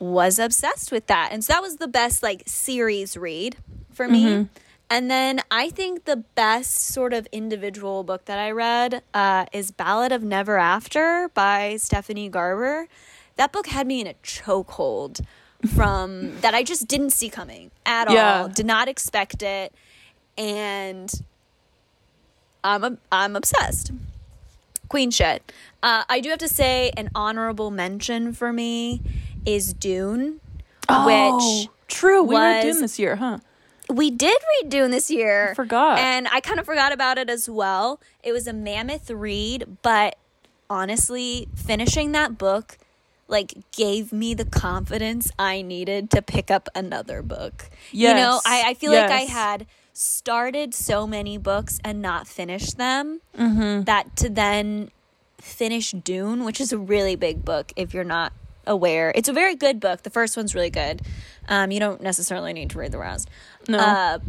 was 0.04 0.38
obsessed 0.40 0.92
with 0.92 1.08
that. 1.08 1.30
And 1.32 1.44
so 1.44 1.54
that 1.54 1.62
was 1.62 1.78
the 1.78 1.88
best 1.88 2.22
like 2.22 2.44
series 2.46 3.16
read 3.16 3.56
for 3.94 4.08
me. 4.08 4.48
And 4.90 5.10
then 5.10 5.40
I 5.50 5.70
think 5.70 6.06
the 6.06 6.18
best 6.18 6.88
sort 6.88 7.14
of 7.14 7.26
individual 7.32 8.04
book 8.04 8.26
that 8.26 8.38
I 8.38 8.52
read 8.52 9.02
uh, 9.14 9.46
is 9.54 9.72
Ballad 9.72 10.12
of 10.12 10.22
Never 10.24 10.58
After 10.58 11.30
by 11.34 11.78
Stephanie 11.78 12.30
Garber. 12.30 12.88
That 13.38 13.52
book 13.52 13.68
had 13.68 13.88
me 13.88 14.02
in 14.02 14.08
a 14.08 14.14
chokehold 14.16 15.26
from 15.74 16.38
that 16.42 16.54
I 16.54 16.64
just 16.64 16.88
didn't 16.88 17.12
see 17.12 17.30
coming 17.30 17.72
at 17.86 18.12
Yeah. 18.12 18.42
all. 18.42 18.50
Did 18.50 18.66
not 18.68 18.88
expect 18.88 19.42
it, 19.42 19.74
and 20.38 21.12
I'm 22.64 22.84
a, 22.84 22.98
I'm 23.12 23.36
obsessed. 23.36 23.92
Queen 24.90 25.10
shit. 25.10 25.52
Uh, 25.82 26.04
I 26.08 26.20
do 26.20 26.30
have 26.30 26.40
to 26.40 26.48
say 26.48 26.92
an 26.96 27.10
honorable 27.16 27.72
mention 27.72 28.32
for 28.34 28.54
me 28.54 29.02
is 29.46 29.74
Dune, 29.74 30.40
which 30.90 31.68
true. 31.88 32.24
We 32.24 32.36
read 32.36 32.66
was- 32.66 32.74
Dune 32.76 32.82
this 32.82 33.00
year, 33.00 33.16
huh? 33.18 33.40
we 33.90 34.10
did 34.10 34.38
read 34.62 34.70
Dune 34.70 34.92
this 34.92 35.12
year. 35.12 35.52
I 35.52 35.54
forgot. 35.54 36.00
And 36.00 36.28
I 36.30 36.40
kind 36.40 36.60
of 36.60 36.66
forgot 36.66 36.92
about 36.94 37.18
it 37.18 37.30
as 37.30 37.50
well. 37.50 38.00
It 38.24 38.32
was 38.32 38.48
a 38.48 38.54
mammoth 38.54 39.10
read, 39.12 39.78
but 39.82 40.16
honestly, 40.70 41.48
finishing 41.56 42.12
that 42.14 42.38
book 42.38 42.78
like 43.28 43.54
gave 43.72 44.12
me 44.14 44.34
the 44.34 44.46
confidence 44.46 45.32
I 45.40 45.62
needed 45.62 46.10
to 46.12 46.22
pick 46.22 46.50
up 46.52 46.70
another 46.76 47.22
book. 47.22 47.70
You 47.92 48.14
know, 48.14 48.40
I, 48.46 48.64
I 48.68 48.74
feel 48.74 48.92
like 48.92 49.10
I 49.12 49.22
had 49.22 49.66
started 49.92 50.74
so 50.74 51.06
many 51.08 51.38
books 51.38 51.80
and 51.84 52.02
not 52.02 52.28
finished 52.28 52.78
them 52.78 53.22
Mm-hmm. 53.38 53.84
that 53.84 54.16
to 54.18 54.30
then 54.30 54.92
finish 55.40 55.92
Dune, 55.92 56.44
which 56.46 56.60
is 56.60 56.72
a 56.74 56.78
really 56.78 57.16
big 57.16 57.46
book 57.46 57.72
if 57.76 57.94
you're 57.94 58.04
not 58.04 58.34
aware. 58.66 59.12
It's 59.16 59.30
a 59.30 59.34
very 59.34 59.56
good 59.56 59.80
book. 59.80 60.04
The 60.04 60.10
first 60.10 60.36
one's 60.38 60.54
really 60.56 60.70
good. 60.70 61.02
Um, 61.48 61.72
you 61.72 61.80
don't 61.80 62.02
necessarily 62.02 62.54
need 62.54 62.70
to 62.72 62.78
read 62.80 62.92
the 62.92 62.98
rest. 63.00 63.30
No. 63.68 63.78
Uh, 63.78 64.20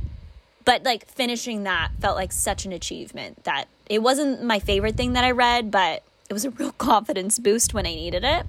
but 0.64 0.82
like 0.85 1.07
finishing 1.09 1.64
that 1.64 1.91
felt 2.01 2.16
like 2.16 2.32
such 2.32 2.64
an 2.64 2.72
achievement 2.72 3.45
that 3.45 3.66
it 3.87 4.03
wasn't 4.03 4.43
my 4.43 4.59
favorite 4.59 4.97
thing 4.97 5.12
that 5.12 5.24
I 5.24 5.30
read, 5.30 5.70
but 5.70 6.03
it 6.28 6.32
was 6.32 6.45
a 6.45 6.51
real 6.51 6.72
confidence 6.78 7.39
boost 7.39 7.74
when 7.74 7.87
I 7.87 7.95
needed 7.95 8.24
it. 8.24 8.47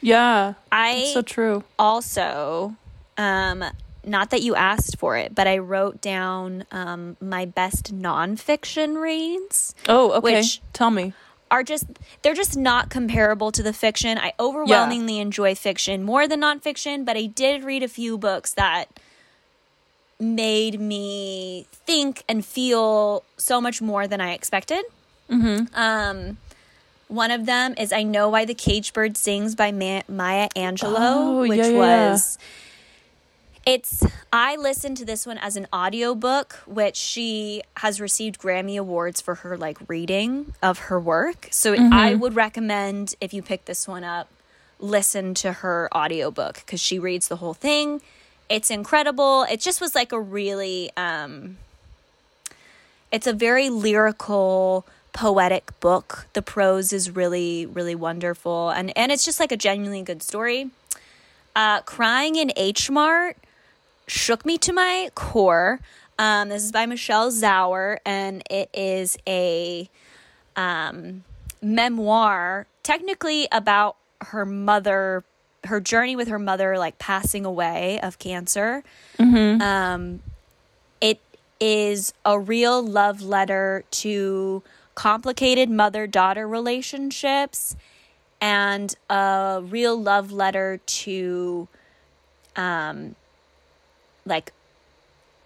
Yeah. 0.00 0.54
I 0.72 1.10
so 1.14 1.22
true. 1.22 1.64
also 1.78 2.74
um 3.16 3.64
not 4.04 4.30
that 4.30 4.42
you 4.42 4.54
asked 4.54 4.98
for 4.98 5.16
it 5.16 5.34
but 5.34 5.46
i 5.46 5.56
wrote 5.56 6.00
down 6.02 6.64
um 6.72 7.16
my 7.20 7.44
best 7.46 7.94
nonfiction 7.96 9.00
reads 9.00 9.74
Oh, 9.88 10.10
okay. 10.12 10.20
Which- 10.40 10.60
Tell 10.72 10.90
me. 10.90 11.12
Are 11.50 11.62
just 11.62 11.86
they're 12.22 12.34
just 12.34 12.56
not 12.56 12.90
comparable 12.90 13.52
to 13.52 13.62
the 13.62 13.72
fiction. 13.72 14.18
I 14.18 14.32
overwhelmingly 14.40 15.18
enjoy 15.20 15.54
fiction 15.54 16.02
more 16.02 16.26
than 16.26 16.40
nonfiction 16.40 17.04
but 17.04 17.16
i 17.16 17.26
did 17.26 17.62
read 17.64 17.82
a 17.82 17.88
few 17.88 18.16
books 18.18 18.52
that 18.54 18.86
made 20.20 20.80
me 20.80 21.66
think 21.72 22.22
and 22.28 22.44
feel 22.44 23.22
so 23.36 23.60
much 23.60 23.82
more 23.82 24.06
than 24.06 24.20
i 24.20 24.32
expected. 24.32 24.84
Um 25.74 26.38
one 27.08 27.30
of 27.30 27.44
them 27.46 27.74
is 27.76 27.92
I 27.92 28.02
Know 28.02 28.30
Why 28.30 28.44
the 28.46 28.54
Caged 28.54 28.94
Bird 28.94 29.16
Sings 29.16 29.54
by 29.54 29.70
Ma- 29.72 30.02
Maya 30.08 30.48
Angelou, 30.56 30.96
Oh, 30.98 31.40
which 31.40 31.58
yeah, 31.58 31.68
yeah. 31.68 32.10
was 32.10 32.38
it's 33.66 34.04
I 34.32 34.56
listened 34.56 34.96
to 34.98 35.04
this 35.04 35.26
one 35.26 35.38
as 35.38 35.56
an 35.56 35.66
audiobook 35.72 36.54
which 36.66 36.96
she 36.96 37.62
has 37.78 38.00
received 38.00 38.38
Grammy 38.40 38.78
awards 38.78 39.20
for 39.20 39.36
her 39.36 39.56
like 39.56 39.78
reading 39.88 40.54
of 40.62 40.78
her 40.90 41.00
work. 41.00 41.48
So 41.50 41.74
Mm-hmm. 41.74 41.92
I 41.92 42.14
would 42.14 42.34
recommend 42.36 43.14
if 43.20 43.32
you 43.32 43.42
pick 43.42 43.64
this 43.64 43.88
one 43.88 44.04
up 44.04 44.28
listen 44.78 45.34
to 45.34 45.52
her 45.52 45.88
audiobook 45.94 46.62
cuz 46.66 46.80
she 46.80 46.98
reads 46.98 47.28
the 47.28 47.36
whole 47.36 47.54
thing. 47.54 48.00
It's 48.50 48.70
incredible. 48.70 49.44
It 49.44 49.60
just 49.60 49.80
was 49.80 49.94
like 49.94 50.12
a 50.12 50.20
really 50.20 50.90
um 50.96 51.56
it's 53.10 53.26
a 53.26 53.32
very 53.32 53.70
lyrical 53.70 54.84
poetic 55.12 55.78
book 55.80 56.26
the 56.32 56.42
prose 56.42 56.92
is 56.92 57.10
really 57.10 57.64
really 57.66 57.94
wonderful 57.94 58.70
and 58.70 58.92
and 58.98 59.12
it's 59.12 59.24
just 59.24 59.38
like 59.38 59.52
a 59.52 59.56
genuinely 59.56 60.02
good 60.02 60.20
story 60.22 60.70
uh 61.54 61.80
crying 61.82 62.34
in 62.34 62.50
h 62.56 62.90
mart 62.90 63.36
shook 64.06 64.44
me 64.44 64.58
to 64.58 64.72
my 64.72 65.10
core. 65.14 65.80
Um 66.18 66.48
this 66.48 66.64
is 66.64 66.72
by 66.72 66.86
michelle 66.86 67.30
zauner 67.30 67.98
and 68.04 68.42
it 68.50 68.70
is 68.72 69.16
a 69.26 69.88
um 70.56 71.24
memoir 71.60 72.66
technically 72.82 73.48
about 73.50 73.96
her 74.20 74.44
mother 74.46 75.24
her 75.64 75.80
journey 75.80 76.14
with 76.14 76.28
her 76.28 76.38
mother 76.38 76.76
like 76.78 76.98
passing 76.98 77.44
away 77.44 77.98
of 78.00 78.18
cancer. 78.18 78.84
Um 79.60 80.20
it 81.00 81.20
is 81.60 82.12
a 82.24 82.38
real 82.38 82.82
love 82.82 83.22
letter 83.22 83.84
to 83.90 84.62
complicated 84.94 85.68
mother 85.70 86.06
daughter 86.06 86.46
relationships 86.46 87.74
and 88.40 88.94
a 89.10 89.60
real 89.64 90.00
love 90.00 90.30
letter 90.30 90.80
to 90.86 91.66
um 92.56 93.16
like 94.24 94.52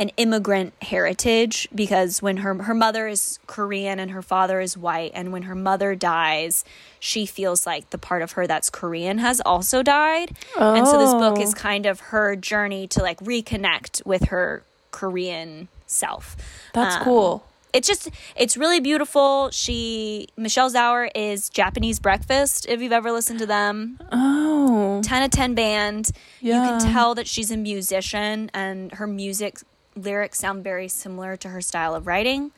an 0.00 0.10
immigrant 0.16 0.72
heritage 0.80 1.66
because 1.74 2.22
when 2.22 2.36
her 2.38 2.54
her 2.62 2.74
mother 2.74 3.08
is 3.08 3.40
Korean 3.48 3.98
and 3.98 4.12
her 4.12 4.22
father 4.22 4.60
is 4.60 4.76
white 4.78 5.10
and 5.12 5.32
when 5.32 5.42
her 5.42 5.56
mother 5.56 5.96
dies 5.96 6.64
she 7.00 7.26
feels 7.26 7.66
like 7.66 7.90
the 7.90 7.98
part 7.98 8.22
of 8.22 8.32
her 8.32 8.46
that's 8.46 8.70
Korean 8.70 9.18
has 9.18 9.40
also 9.44 9.82
died 9.82 10.36
and 10.56 10.86
so 10.86 10.98
this 10.98 11.12
book 11.14 11.34
Oh. 11.38 11.42
is 11.42 11.52
kind 11.52 11.84
of 11.84 11.98
her 12.14 12.36
journey 12.36 12.86
to 12.88 13.02
like 13.02 13.18
reconnect 13.18 14.06
with 14.06 14.26
her 14.26 14.62
Korean 14.92 15.66
self 15.86 16.36
That's 16.74 16.94
Um, 16.96 17.02
cool. 17.02 17.47
It's 17.72 17.86
just 17.86 18.08
it's 18.36 18.56
really 18.56 18.80
beautiful. 18.80 19.50
She 19.50 20.28
Michelle 20.36 20.70
Zauner 20.70 21.10
is 21.14 21.48
Japanese 21.50 22.00
Breakfast 22.00 22.66
if 22.68 22.80
you've 22.80 22.92
ever 22.92 23.12
listened 23.12 23.38
to 23.40 23.46
them. 23.46 23.98
Oh. 24.10 25.00
10 25.02 25.22
of 25.22 25.30
10 25.30 25.54
band. 25.54 26.10
You 26.40 26.52
can 26.52 26.80
tell 26.80 27.14
that 27.14 27.26
she's 27.26 27.50
a 27.50 27.56
musician 27.56 28.50
and 28.54 28.92
her 28.92 29.06
music 29.06 29.58
lyrics 29.96 30.38
sound 30.38 30.64
very 30.64 30.88
similar 30.88 31.36
to 31.36 31.48
her 31.50 31.60
style 31.60 31.94
of 31.94 32.06
writing. 32.06 32.52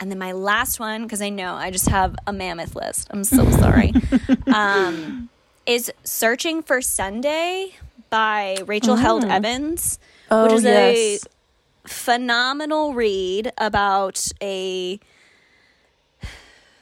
And 0.00 0.10
then 0.10 0.18
my 0.18 0.32
last 0.32 0.80
one 0.80 1.02
because 1.02 1.20
i 1.22 1.28
know 1.28 1.54
i 1.54 1.70
just 1.70 1.88
have 1.88 2.16
a 2.26 2.32
mammoth 2.32 2.74
list. 2.74 3.06
I'm 3.10 3.22
so 3.24 3.48
sorry. 3.62 3.92
Um, 4.46 5.28
is 5.66 5.92
searching 6.04 6.62
for 6.62 6.80
sunday 6.80 7.74
by 8.08 8.56
rachel 8.66 8.96
held 8.96 9.24
evans 9.24 9.98
Oh, 10.32 10.44
which 10.44 10.52
is 10.54 10.64
yes. 10.64 10.96
a 10.96 11.18
phenomenal 11.86 12.94
read 12.94 13.52
about 13.58 14.30
a 14.42 15.00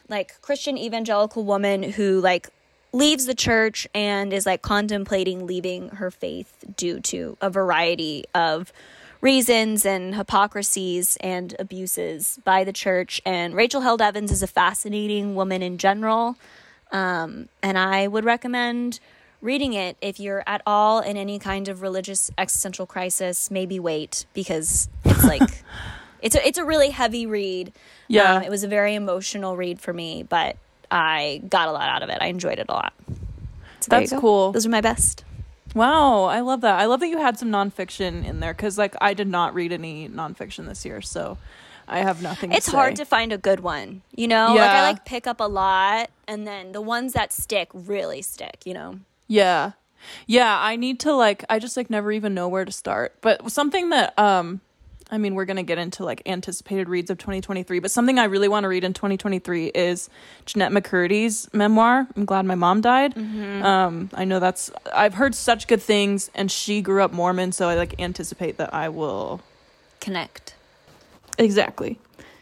like 0.08 0.40
Christian 0.40 0.78
evangelical 0.78 1.44
woman 1.44 1.82
who 1.82 2.20
like 2.20 2.48
leaves 2.92 3.26
the 3.26 3.34
church 3.34 3.86
and 3.94 4.32
is 4.32 4.46
like 4.46 4.62
contemplating 4.62 5.46
leaving 5.46 5.90
her 5.90 6.10
faith 6.10 6.64
due 6.76 7.00
to 7.00 7.36
a 7.40 7.50
variety 7.50 8.24
of 8.34 8.72
reasons 9.20 9.84
and 9.84 10.14
hypocrisies 10.14 11.16
and 11.20 11.54
abuses 11.58 12.38
by 12.44 12.64
the 12.64 12.72
church. 12.72 13.20
And 13.26 13.54
Rachel 13.54 13.80
Held 13.80 14.00
Evans 14.00 14.30
is 14.30 14.42
a 14.42 14.46
fascinating 14.46 15.34
woman 15.34 15.62
in 15.62 15.76
general. 15.76 16.36
Um, 16.92 17.48
and 17.62 17.76
I 17.76 18.06
would 18.06 18.24
recommend 18.24 19.00
reading 19.40 19.72
it 19.72 19.96
if 20.00 20.18
you're 20.18 20.42
at 20.46 20.62
all 20.66 21.00
in 21.00 21.16
any 21.16 21.38
kind 21.38 21.68
of 21.68 21.80
religious 21.82 22.30
existential 22.38 22.86
crisis 22.86 23.50
maybe 23.50 23.78
wait 23.78 24.26
because 24.34 24.88
it's 25.04 25.24
like 25.24 25.62
it's 26.22 26.34
a, 26.34 26.46
it's 26.46 26.58
a 26.58 26.64
really 26.64 26.90
heavy 26.90 27.24
read 27.26 27.72
Yeah. 28.08 28.34
um, 28.34 28.42
it 28.42 28.50
was 28.50 28.64
a 28.64 28.68
very 28.68 28.94
emotional 28.94 29.56
read 29.56 29.80
for 29.80 29.92
me 29.92 30.22
but 30.24 30.56
i 30.90 31.40
got 31.48 31.68
a 31.68 31.72
lot 31.72 31.88
out 31.88 32.02
of 32.02 32.08
it 32.08 32.18
i 32.20 32.26
enjoyed 32.26 32.58
it 32.58 32.66
a 32.68 32.72
lot 32.72 32.92
so 33.80 33.88
That's 33.90 34.12
cool. 34.12 34.52
those 34.52 34.66
are 34.66 34.70
my 34.70 34.80
best 34.80 35.24
Wow, 35.74 36.24
I 36.24 36.40
love 36.40 36.62
that. 36.62 36.80
I 36.80 36.86
love 36.86 37.00
that 37.00 37.08
you 37.08 37.18
had 37.18 37.38
some 37.38 37.50
nonfiction 37.50 38.24
in 38.24 38.40
there 38.40 38.54
because, 38.54 38.78
like, 38.78 38.96
I 39.02 39.12
did 39.12 39.28
not 39.28 39.52
read 39.52 39.70
any 39.70 40.08
nonfiction 40.08 40.66
this 40.66 40.82
year, 40.86 41.02
so 41.02 41.36
I 41.86 41.98
have 41.98 42.22
nothing. 42.22 42.52
it's 42.52 42.66
to 42.70 42.72
hard 42.72 42.96
to 42.96 43.04
find 43.04 43.32
a 43.34 43.38
good 43.38 43.60
one 43.60 44.00
you 44.16 44.28
know 44.28 44.46
like 44.54 44.70
i 44.70 44.82
like 44.82 45.04
pick 45.04 45.26
up 45.26 45.40
a 45.40 45.48
lot 45.48 46.10
and 46.26 46.46
then 46.46 46.72
the 46.72 46.80
ones 46.82 47.12
that 47.12 47.32
stick 47.32 47.68
really 47.72 48.20
stick 48.22 48.60
you 48.64 48.72
know 48.74 48.98
Yeah. 49.28 49.72
Yeah, 50.26 50.58
I 50.58 50.76
need 50.76 51.00
to 51.00 51.12
like 51.12 51.44
I 51.48 51.58
just 51.58 51.76
like 51.76 51.90
never 51.90 52.10
even 52.10 52.34
know 52.34 52.48
where 52.48 52.64
to 52.64 52.72
start. 52.72 53.16
But 53.20 53.50
something 53.52 53.90
that 53.90 54.18
um 54.18 54.60
I 55.10 55.16
mean, 55.16 55.34
we're 55.34 55.46
going 55.46 55.56
to 55.56 55.62
get 55.62 55.78
into 55.78 56.04
like 56.04 56.20
anticipated 56.26 56.86
reads 56.86 57.08
of 57.10 57.16
2023, 57.16 57.78
but 57.78 57.90
something 57.90 58.18
I 58.18 58.24
really 58.24 58.46
want 58.46 58.64
to 58.64 58.68
read 58.68 58.84
in 58.84 58.92
2023 58.92 59.68
is 59.68 60.10
Jennette 60.44 60.70
McCurdy's 60.70 61.48
memoir. 61.54 62.06
I'm 62.14 62.26
glad 62.26 62.44
my 62.44 62.56
mom 62.56 62.80
died. 62.82 63.16
Um 63.62 64.10
I 64.14 64.24
know 64.24 64.40
that's 64.40 64.70
I've 64.94 65.14
heard 65.14 65.34
such 65.34 65.66
good 65.66 65.82
things 65.82 66.30
and 66.34 66.50
she 66.50 66.82
grew 66.82 67.02
up 67.02 67.12
Mormon, 67.12 67.52
so 67.52 67.68
I 67.68 67.74
like 67.74 68.00
anticipate 68.00 68.56
that 68.58 68.74
I 68.74 68.88
will 68.88 69.40
connect 70.00 70.54
Exactly. 71.38 71.98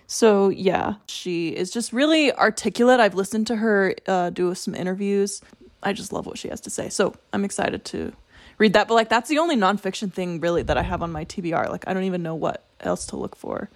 So 0.06 0.48
yeah, 0.48 0.94
she 1.06 1.48
is 1.48 1.70
just 1.70 1.92
really 1.92 2.32
articulate. 2.32 3.00
I've 3.00 3.14
listened 3.14 3.46
to 3.48 3.56
her 3.56 3.94
uh, 4.06 4.30
do 4.30 4.54
some 4.54 4.74
interviews. 4.74 5.42
I 5.82 5.92
just 5.92 6.12
love 6.12 6.26
what 6.26 6.38
she 6.38 6.48
has 6.48 6.60
to 6.62 6.70
say. 6.70 6.88
So 6.88 7.14
I'm 7.32 7.44
excited 7.44 7.84
to 7.86 8.12
read 8.58 8.72
that. 8.72 8.88
But 8.88 8.94
like 8.94 9.08
that's 9.08 9.28
the 9.28 9.38
only 9.38 9.56
nonfiction 9.56 10.12
thing 10.12 10.40
really 10.40 10.62
that 10.62 10.76
I 10.76 10.82
have 10.82 11.02
on 11.02 11.12
my 11.12 11.24
TBR. 11.24 11.68
Like 11.70 11.84
I 11.86 11.94
don't 11.94 12.04
even 12.04 12.22
know 12.22 12.34
what 12.34 12.64
else 12.80 13.06
to 13.06 13.16
look 13.16 13.36
for. 13.36 13.68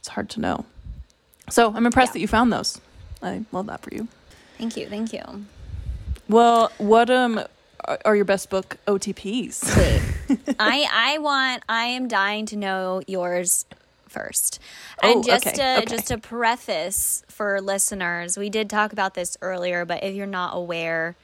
It's 0.00 0.08
hard 0.08 0.28
to 0.30 0.40
know. 0.40 0.64
So 1.50 1.72
I'm 1.74 1.86
impressed 1.86 2.10
Yeah. 2.10 2.14
that 2.14 2.20
you 2.20 2.28
found 2.28 2.52
those. 2.52 2.80
I 3.22 3.44
love 3.52 3.66
that 3.66 3.80
for 3.82 3.94
you. 3.94 4.08
Thank 4.58 4.76
you. 4.76 4.88
Thank 4.88 5.12
you. 5.12 5.22
Well, 6.28 6.72
what 6.78 7.08
um 7.10 7.40
are- 8.04 8.16
your 8.16 8.24
best 8.24 8.50
book 8.50 8.78
OTPs? 8.86 9.62
I 10.58 10.86
I 10.92 11.18
want 11.18 11.62
I 11.68 11.84
am 11.86 12.08
dying 12.08 12.46
to 12.46 12.56
know 12.56 13.00
yours 13.06 13.64
first. 14.08 14.58
Oh, 15.02 15.12
And 15.12 15.24
just 15.24 15.46
okay, 15.46 15.56
to 15.56 15.76
okay. 15.82 15.84
just 15.86 16.08
to 16.08 16.18
preface 16.18 17.22
for 17.28 17.60
listeners, 17.60 18.36
we 18.36 18.50
did 18.50 18.68
talk 18.68 18.92
about 18.92 19.14
this 19.14 19.36
earlier, 19.40 19.84
but 19.84 20.02
if 20.02 20.14
you're 20.14 20.26
not 20.26 20.56
aware, 20.56 21.14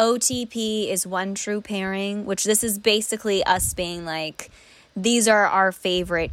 OTP 0.00 0.88
is 0.88 1.06
one 1.06 1.34
true 1.34 1.60
pairing, 1.60 2.24
which 2.24 2.44
this 2.44 2.64
is 2.64 2.78
basically 2.78 3.44
us 3.44 3.74
being 3.74 4.06
like 4.06 4.50
these 4.96 5.28
are 5.28 5.46
our 5.46 5.70
favorite 5.70 6.32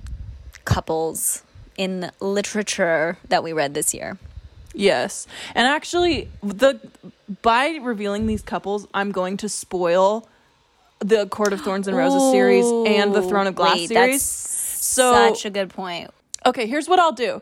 couples 0.65 1.43
in 1.77 2.09
literature 2.19 3.17
that 3.27 3.43
we 3.43 3.53
read 3.53 3.73
this 3.73 3.93
year. 3.93 4.17
Yes. 4.73 5.27
And 5.53 5.67
actually 5.67 6.29
the 6.41 6.79
by 7.41 7.77
revealing 7.81 8.25
these 8.25 8.41
couples, 8.41 8.87
I'm 8.93 9.11
going 9.11 9.37
to 9.37 9.49
spoil 9.49 10.27
the 10.99 11.27
Court 11.27 11.51
of 11.51 11.61
Thorns 11.61 11.87
and 11.87 11.97
Roses 11.97 12.31
series 12.31 12.65
and 12.65 13.13
the 13.13 13.21
Throne 13.21 13.47
of 13.47 13.55
Glass 13.55 13.75
Wait, 13.75 13.89
series. 13.89 14.23
So- 14.23 15.13
such 15.13 15.45
a 15.45 15.49
good 15.49 15.69
point. 15.69 16.09
Okay, 16.45 16.67
here's 16.67 16.87
what 16.87 16.99
I'll 16.99 17.11
do. 17.11 17.41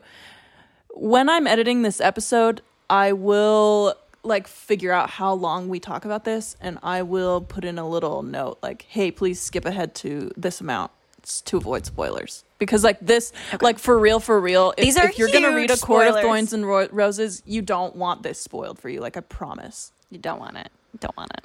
When 0.90 1.28
I'm 1.28 1.46
editing 1.46 1.82
this 1.82 2.00
episode, 2.00 2.62
I 2.90 3.12
will 3.12 3.94
like 4.26 4.46
figure 4.46 4.92
out 4.92 5.10
how 5.10 5.32
long 5.32 5.68
we 5.68 5.80
talk 5.80 6.04
about 6.04 6.24
this 6.24 6.56
and 6.60 6.78
I 6.82 7.02
will 7.02 7.40
put 7.40 7.64
in 7.64 7.78
a 7.78 7.88
little 7.88 8.22
note 8.22 8.58
like, 8.62 8.86
"Hey, 8.88 9.10
please 9.10 9.40
skip 9.40 9.64
ahead 9.64 9.94
to 9.96 10.30
this 10.36 10.60
amount." 10.60 10.90
To 11.46 11.56
avoid 11.56 11.84
spoilers. 11.84 12.44
Because 12.60 12.84
like 12.84 12.98
this 13.00 13.32
like 13.60 13.80
for 13.80 13.98
real 13.98 14.20
for 14.20 14.40
real, 14.40 14.72
if, 14.76 14.84
These 14.84 14.96
are 14.96 15.08
if 15.08 15.18
you're 15.18 15.28
going 15.28 15.42
to 15.42 15.56
read 15.56 15.72
a 15.72 15.76
Court 15.76 16.06
of. 16.06 16.20
Thorns 16.20 16.52
and 16.52 16.64
Ro- 16.64 16.86
Roses, 16.92 17.42
you 17.44 17.62
don't 17.62 17.96
want 17.96 18.22
this 18.22 18.40
spoiled 18.40 18.78
for 18.78 18.88
you, 18.88 19.00
like 19.00 19.16
I 19.16 19.20
promise. 19.20 19.90
You 20.08 20.18
don't 20.18 20.38
want 20.38 20.56
it. 20.56 20.70
Don't 21.00 21.16
want 21.16 21.32
it. 21.36 21.44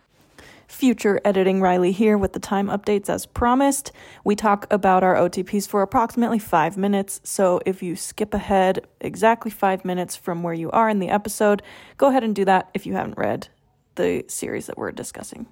Future 0.71 1.19
editing 1.25 1.59
RiLee 1.59 1.91
here 1.91 2.17
with 2.17 2.31
the 2.31 2.39
time 2.39 2.67
updates 2.67 3.09
as 3.09 3.25
promised. 3.25 3.91
We 4.23 4.37
talk 4.37 4.65
about 4.71 5.03
our 5.03 5.15
OTPs 5.15 5.67
for 5.67 5.81
approximately 5.81 6.39
five 6.39 6.77
minutes, 6.77 7.19
so 7.25 7.59
if 7.65 7.83
you 7.83 7.97
skip 7.97 8.33
ahead 8.33 8.87
exactly 9.01 9.51
five 9.51 9.83
minutes 9.83 10.15
from 10.15 10.43
where 10.43 10.53
you 10.53 10.71
are 10.71 10.89
in 10.89 10.99
the 10.99 11.09
episode, 11.09 11.61
go 11.97 12.07
ahead 12.07 12.23
and 12.23 12.33
do 12.33 12.45
that 12.45 12.69
if 12.73 12.85
you 12.85 12.93
haven't 12.93 13.17
read 13.17 13.49
the 13.95 14.23
series 14.29 14.65
that 14.67 14.77
we're 14.77 14.93
discussing. 14.93 15.45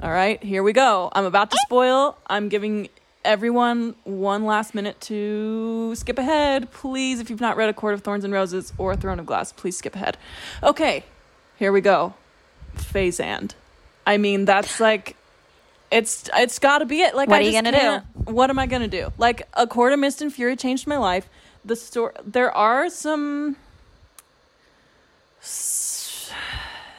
All 0.00 0.12
right, 0.12 0.42
here 0.42 0.62
we 0.62 0.72
go. 0.72 1.10
I'm 1.12 1.24
about 1.24 1.50
to 1.50 1.58
spoil. 1.66 2.16
I'm 2.28 2.48
giving 2.48 2.88
everyone 3.24 3.96
one 4.04 4.46
last 4.46 4.72
minute 4.72 5.00
to 5.02 5.94
skip 5.96 6.16
ahead. 6.16 6.70
Please, 6.70 7.18
if 7.18 7.28
you've 7.28 7.40
not 7.40 7.56
read 7.56 7.68
A 7.68 7.74
Court 7.74 7.92
of 7.92 8.02
Thorns 8.02 8.24
and 8.24 8.32
Roses 8.32 8.72
or 8.78 8.94
Throne 8.94 9.18
of 9.18 9.26
Glass, 9.26 9.52
please 9.52 9.76
skip 9.76 9.96
ahead. 9.96 10.16
Okay, 10.62 11.04
here 11.58 11.72
we 11.72 11.80
go. 11.80 12.14
Feysand. 12.76 13.54
I 14.08 14.16
mean, 14.16 14.44
that's 14.44 14.80
like 14.80 15.16
it's 15.90 16.28
it's 16.36 16.58
got 16.58 16.78
to 16.78 16.86
be 16.86 17.00
it. 17.02 17.14
Like, 17.14 17.28
What 17.28 17.36
I 17.40 17.44
are 17.44 17.48
you 17.48 17.52
gonna 17.52 18.02
do? 18.24 18.32
What 18.32 18.50
am 18.50 18.58
I 18.58 18.66
gonna 18.66 18.88
do? 18.88 19.12
Like, 19.18 19.42
a 19.54 19.66
Court 19.66 19.92
of 19.92 19.98
Mist 19.98 20.22
and 20.22 20.32
Fury 20.32 20.56
changed 20.56 20.86
my 20.86 20.96
life. 20.98 21.28
The 21.64 21.76
story. 21.76 22.12
There 22.24 22.50
are 22.54 22.88
some 22.90 23.56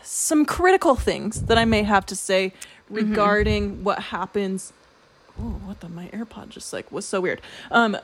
some 0.03 0.45
critical 0.45 0.95
things 0.95 1.43
that 1.43 1.57
I 1.57 1.65
may 1.65 1.83
have 1.83 2.05
to 2.07 2.15
say 2.15 2.53
Mm-hmm. 2.91 2.95
regarding 3.11 3.83
what 3.83 3.99
happens. 3.99 4.73
Oh, 5.39 5.61
what 5.67 5.79
the 5.79 5.89
my 5.89 6.07
AirPod 6.07 6.49
just 6.49 6.73
like 6.73 6.91
was 6.91 7.05
so 7.05 7.21
weird. 7.21 7.39
Um, 7.69 7.95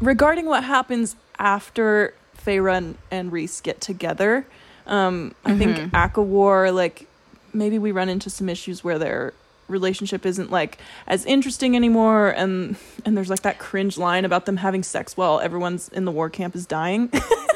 regarding 0.00 0.46
what 0.46 0.62
happens 0.62 1.16
after 1.40 2.14
Feyre 2.38 2.72
and, 2.78 2.96
and 3.10 3.32
Rhys 3.32 3.60
get 3.60 3.80
together. 3.80 4.46
Um, 4.86 5.34
I 5.44 5.56
think 5.58 5.76
Mhm. 5.76 5.90
ACOWAR, 5.90 6.72
like 6.72 7.08
maybe 7.52 7.78
we 7.78 7.92
run 7.92 8.08
into 8.08 8.30
some 8.30 8.48
issues 8.48 8.82
where 8.84 8.98
their 8.98 9.32
relationship 9.68 10.26
isn't 10.26 10.50
like 10.50 10.78
as 11.06 11.24
interesting 11.26 11.76
anymore 11.76 12.30
and 12.30 12.74
and 13.04 13.16
there's 13.16 13.30
like 13.30 13.42
that 13.42 13.58
cringe 13.60 13.96
line 13.96 14.24
about 14.24 14.44
them 14.44 14.56
having 14.56 14.82
sex 14.82 15.16
while 15.16 15.38
everyone's 15.38 15.88
in 15.90 16.04
the 16.04 16.10
war 16.10 16.28
camp 16.28 16.56
is 16.56 16.66
dying. 16.66 17.08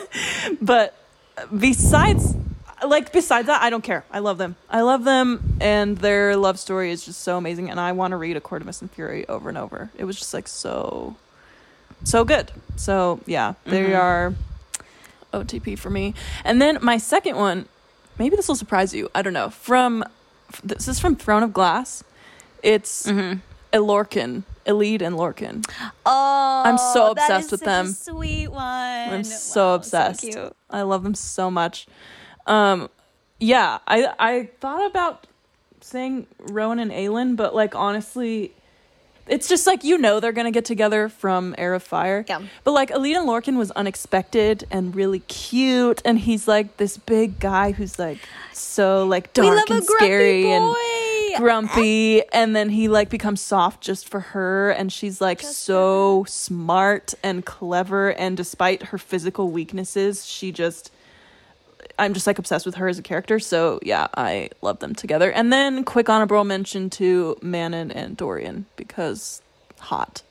but 0.63 0.97
besides 1.59 2.35
like 2.87 3.13
besides 3.13 3.47
that, 3.47 3.63
I 3.63 3.71
don't 3.71 3.83
care. 3.83 4.05
I 4.11 4.19
love 4.19 4.39
them. 4.39 4.57
I 4.69 4.83
love 4.83 5.05
them 5.05 5.57
and 5.61 5.97
their 5.99 6.37
love 6.37 6.59
story 6.59 6.91
is 6.91 7.05
just 7.05 7.21
so 7.23 7.37
amazing 7.39 7.71
and 7.71 7.81
I 7.81 7.93
want 7.93 8.13
to 8.13 8.17
read 8.17 8.37
A 8.37 8.41
Court 8.41 8.63
of 8.63 8.67
Mist 8.67 8.83
and 8.83 8.91
Fury 8.91 9.27
over 9.29 9.49
and 9.49 9.59
over. 9.59 9.91
It 9.97 10.05
was 10.05 10.17
just 10.17 10.35
like 10.35 10.47
so 10.49 11.17
so 12.05 12.25
good. 12.25 12.53
So 12.77 13.21
yeah, 13.27 13.55
they 13.65 13.91
Mhm. 13.91 13.99
are 13.99 14.35
OTP 15.33 15.77
for 15.79 15.91
me. 15.91 16.15
And 16.45 16.61
then 16.63 16.79
my 16.81 16.97
second 16.99 17.37
one, 17.37 17.67
maybe 18.19 18.37
this 18.37 18.49
will 18.49 18.55
surprise 18.57 18.95
you. 18.95 19.11
I 19.15 19.23
don't 19.23 19.33
know. 19.33 19.51
From 19.51 20.05
this 20.63 20.89
is 20.89 21.01
from 21.01 21.17
Throne 21.17 21.43
of 21.43 21.53
Glass. 21.53 22.05
It's 22.63 23.07
Mm-hmm. 23.07 23.41
Elorcan, 23.73 24.45
Elide 24.67 25.03
and 25.03 25.17
Lorcan. 25.17 25.67
Oh, 26.07 26.63
I'm 26.65 26.79
so 26.79 27.11
obsessed 27.11 27.51
with 27.51 27.61
such 27.61 27.67
a 27.67 27.71
them. 27.71 27.87
sweet 27.89 28.49
one. 28.49 28.63
I'm 28.63 29.25
so 29.25 29.69
Wow, 29.69 29.75
obsessed. 29.75 30.21
cute. 30.21 30.57
I 30.71 30.83
love 30.83 31.03
them 31.03 31.15
so 31.15 31.51
much. 31.51 31.87
Um, 32.47 32.89
yeah, 33.41 33.79
I 33.89 34.13
I 34.19 34.51
thought 34.61 34.87
about 34.89 35.27
saying 35.81 36.27
Rowan 36.39 36.79
and 36.79 36.91
Aelin, 36.93 37.35
but 37.37 37.55
like 37.55 37.75
honestly, 37.75 38.53
it's 39.27 39.49
just 39.49 39.67
like 39.67 39.85
you 39.85 39.99
know 39.99 40.21
they're 40.21 40.33
gonna 40.33 40.51
get 40.51 40.65
together 40.65 41.09
from 41.09 41.55
Heir 41.59 41.75
of 41.75 41.83
Fire. 41.83 42.25
Yeah. 42.29 42.43
But 42.63 42.73
like 42.73 42.91
Alina 42.91 43.21
Lorcan 43.21 43.57
was 43.57 43.71
unexpected 43.73 44.67
and 44.71 44.95
really 44.95 45.21
cute, 45.21 46.03
and 46.05 46.19
he's 46.19 46.47
like 46.49 46.77
this 46.77 46.97
big 46.99 47.39
guy 47.41 47.73
who's 47.73 47.99
like 47.99 48.19
so 48.53 49.07
like 49.07 49.33
dark 49.33 49.71
and 49.71 49.81
a 49.81 49.85
scary 49.85 50.45
boy. 50.45 50.53
and 50.53 50.75
grumpy, 51.39 52.23
and 52.33 52.55
then 52.55 52.69
he 52.71 52.89
like 52.89 53.09
becomes 53.09 53.41
soft 53.41 53.81
just 53.83 54.09
for 54.09 54.21
her, 54.21 54.71
and 54.71 54.93
she's 54.93 55.21
like 55.21 55.41
Just 55.41 55.61
so 55.61 56.25
smart 56.29 57.15
and 57.23 57.45
clever, 57.45 58.11
and 58.11 58.37
despite 58.37 58.85
her 58.85 58.99
physical 58.99 59.51
weaknesses, 59.51 60.27
she 60.27 60.53
just. 60.53 60.91
I'm 61.99 62.13
just 62.15 62.27
like 62.27 62.39
obsessed 62.39 62.67
with 62.67 62.75
her 62.77 62.89
as 62.89 62.99
a 62.99 63.03
character, 63.03 63.39
so 63.39 63.79
yeah, 63.83 64.09
I 64.17 64.51
love 64.63 64.81
them 64.81 64.95
together. 64.95 65.31
And 65.31 65.53
then 65.53 65.85
quick 65.85 66.09
honorable 66.09 66.45
mention 66.45 66.91
to 66.91 67.37
Manon 67.41 67.91
and 67.91 68.17
Dorian 68.17 68.67
because 68.77 69.43
hot, 69.79 70.23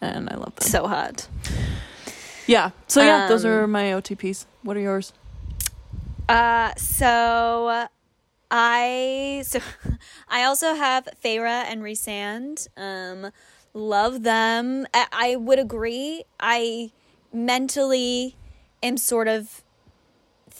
and 0.00 0.28
I 0.30 0.36
love 0.36 0.54
them. 0.56 0.68
so 0.68 0.86
hot. 0.86 1.28
Yeah. 2.46 2.70
So 2.86 3.02
yeah, 3.02 3.26
those 3.28 3.44
Um, 3.44 3.50
are 3.50 3.66
my 3.66 3.84
OTPs. 3.92 4.46
What 4.62 4.76
are 4.76 4.80
yours? 4.80 5.12
Uh, 6.28 6.72
so 6.76 7.86
I 8.50 9.42
so 9.46 9.58
I 10.28 10.44
also 10.44 10.74
have 10.74 11.08
Feyre 11.24 11.46
and 11.46 11.82
Rhysand. 11.82 12.68
Um, 12.76 13.32
love 13.74 14.22
them. 14.22 14.86
I, 14.94 15.06
I 15.12 15.36
would 15.36 15.58
agree. 15.58 16.24
I 16.38 16.90
mentally 17.32 18.36
am 18.82 18.96
sort 18.96 19.28
of 19.28 19.62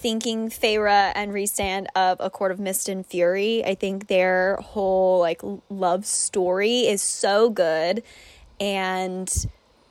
thinking 0.06 0.48
Feyre 0.48 1.10
and 1.16 1.32
Rhysand 1.32 1.86
of 1.96 2.18
A 2.20 2.30
Court 2.30 2.52
of 2.52 2.60
Mist 2.60 2.88
and 2.88 3.04
Fury. 3.04 3.64
I 3.64 3.74
think 3.74 4.06
their 4.06 4.54
whole 4.58 5.18
like 5.18 5.40
love 5.68 6.06
story 6.06 6.86
is 6.86 7.02
so 7.02 7.50
good, 7.50 8.04
and 8.60 9.28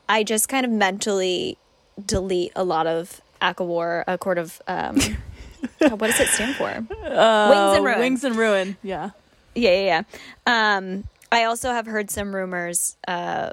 I 0.08 0.24
just 0.24 0.48
kind 0.48 0.66
of 0.66 0.72
mentally 0.72 1.58
delete 2.06 2.54
a 2.56 2.64
lot 2.64 2.88
of 2.88 3.20
ACOWAR, 3.42 4.06
A 4.08 4.18
Court 4.18 4.38
of 4.38 4.62
um, 4.70 4.96
what 5.80 6.00
does 6.00 6.22
it 6.22 6.30
stand 6.30 6.56
for? 6.56 6.70
Uh, 6.70 7.74
and 7.76 7.84
Ruin. 7.84 8.00
Wings 8.00 8.24
and 8.24 8.38
Ruin. 8.38 8.78
Yeah. 8.84 9.10
Yeah, 9.54 9.72
yeah, 9.72 10.04
yeah. 10.48 10.78
Um, 10.78 11.04
I 11.30 11.44
also 11.44 11.72
have 11.72 11.88
heard 11.88 12.10
some 12.10 12.34
rumors. 12.34 12.96
Uh, 13.06 13.50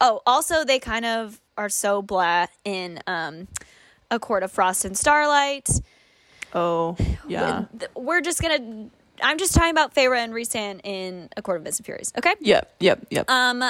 oh, 0.00 0.22
also 0.24 0.64
they 0.64 0.78
kind 0.78 1.04
of 1.04 1.40
are 1.58 1.68
so 1.68 2.00
blah 2.00 2.46
in 2.64 3.00
um, 3.08 3.48
a 4.08 4.20
court 4.20 4.44
of 4.44 4.52
frost 4.52 4.84
and 4.84 4.96
starlight. 4.96 5.68
Oh, 6.56 6.96
yeah. 7.28 7.66
We're 7.94 8.20
just 8.22 8.40
gonna. 8.42 8.88
I'm 9.22 9.38
just 9.38 9.54
talking 9.54 9.70
about 9.70 9.94
Feyre 9.94 10.16
and 10.18 10.32
Rhysand 10.32 10.80
in 10.84 11.28
a 11.36 11.42
court 11.42 11.58
of 11.58 11.62
mist 11.62 11.78
and 11.80 11.86
furies. 11.86 12.12
Okay. 12.18 12.34
Yep. 12.40 12.74
Yep. 12.80 13.06
Yep. 13.10 13.30
Um, 13.30 13.62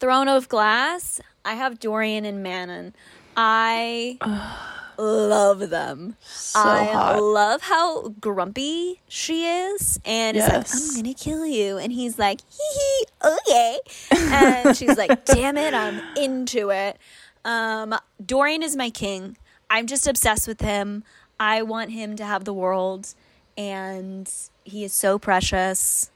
Throne 0.00 0.28
of 0.28 0.48
Glass. 0.48 1.20
I 1.44 1.54
have 1.54 1.78
Dorian 1.80 2.24
and 2.24 2.42
Manon. 2.42 2.94
I 3.36 4.18
love 4.98 5.70
them. 5.70 6.16
so 6.22 6.60
I 6.60 6.84
hot. 6.84 7.22
love 7.22 7.62
how 7.62 8.08
grumpy 8.20 9.00
she 9.08 9.46
is, 9.46 9.98
and 10.04 10.36
it's 10.36 10.46
Yes. 10.46 10.72
like, 10.74 10.90
"I'm 10.98 11.02
gonna 11.02 11.14
kill 11.14 11.44
you," 11.46 11.78
and 11.78 11.92
he's 11.92 12.18
like, 12.18 12.40
"Hee 12.50 12.78
hee, 12.78 13.06
okay," 13.24 13.78
and 14.10 14.76
she's 14.76 14.96
like, 14.96 15.24
"Damn 15.26 15.56
it, 15.56 15.74
I'm 15.74 16.00
into 16.16 16.70
it." 16.70 16.96
Um, 17.44 17.94
Dorian 18.24 18.62
is 18.62 18.76
my 18.76 18.88
king. 18.90 19.36
I'm 19.68 19.86
just 19.86 20.06
obsessed 20.06 20.46
with 20.48 20.60
him. 20.60 21.04
I 21.38 21.62
want 21.62 21.90
him 21.90 22.16
to 22.16 22.24
have 22.24 22.44
the 22.44 22.54
world, 22.54 23.14
and 23.56 24.30
he 24.64 24.84
is 24.84 24.92
so 24.92 25.18
precious. 25.18 26.10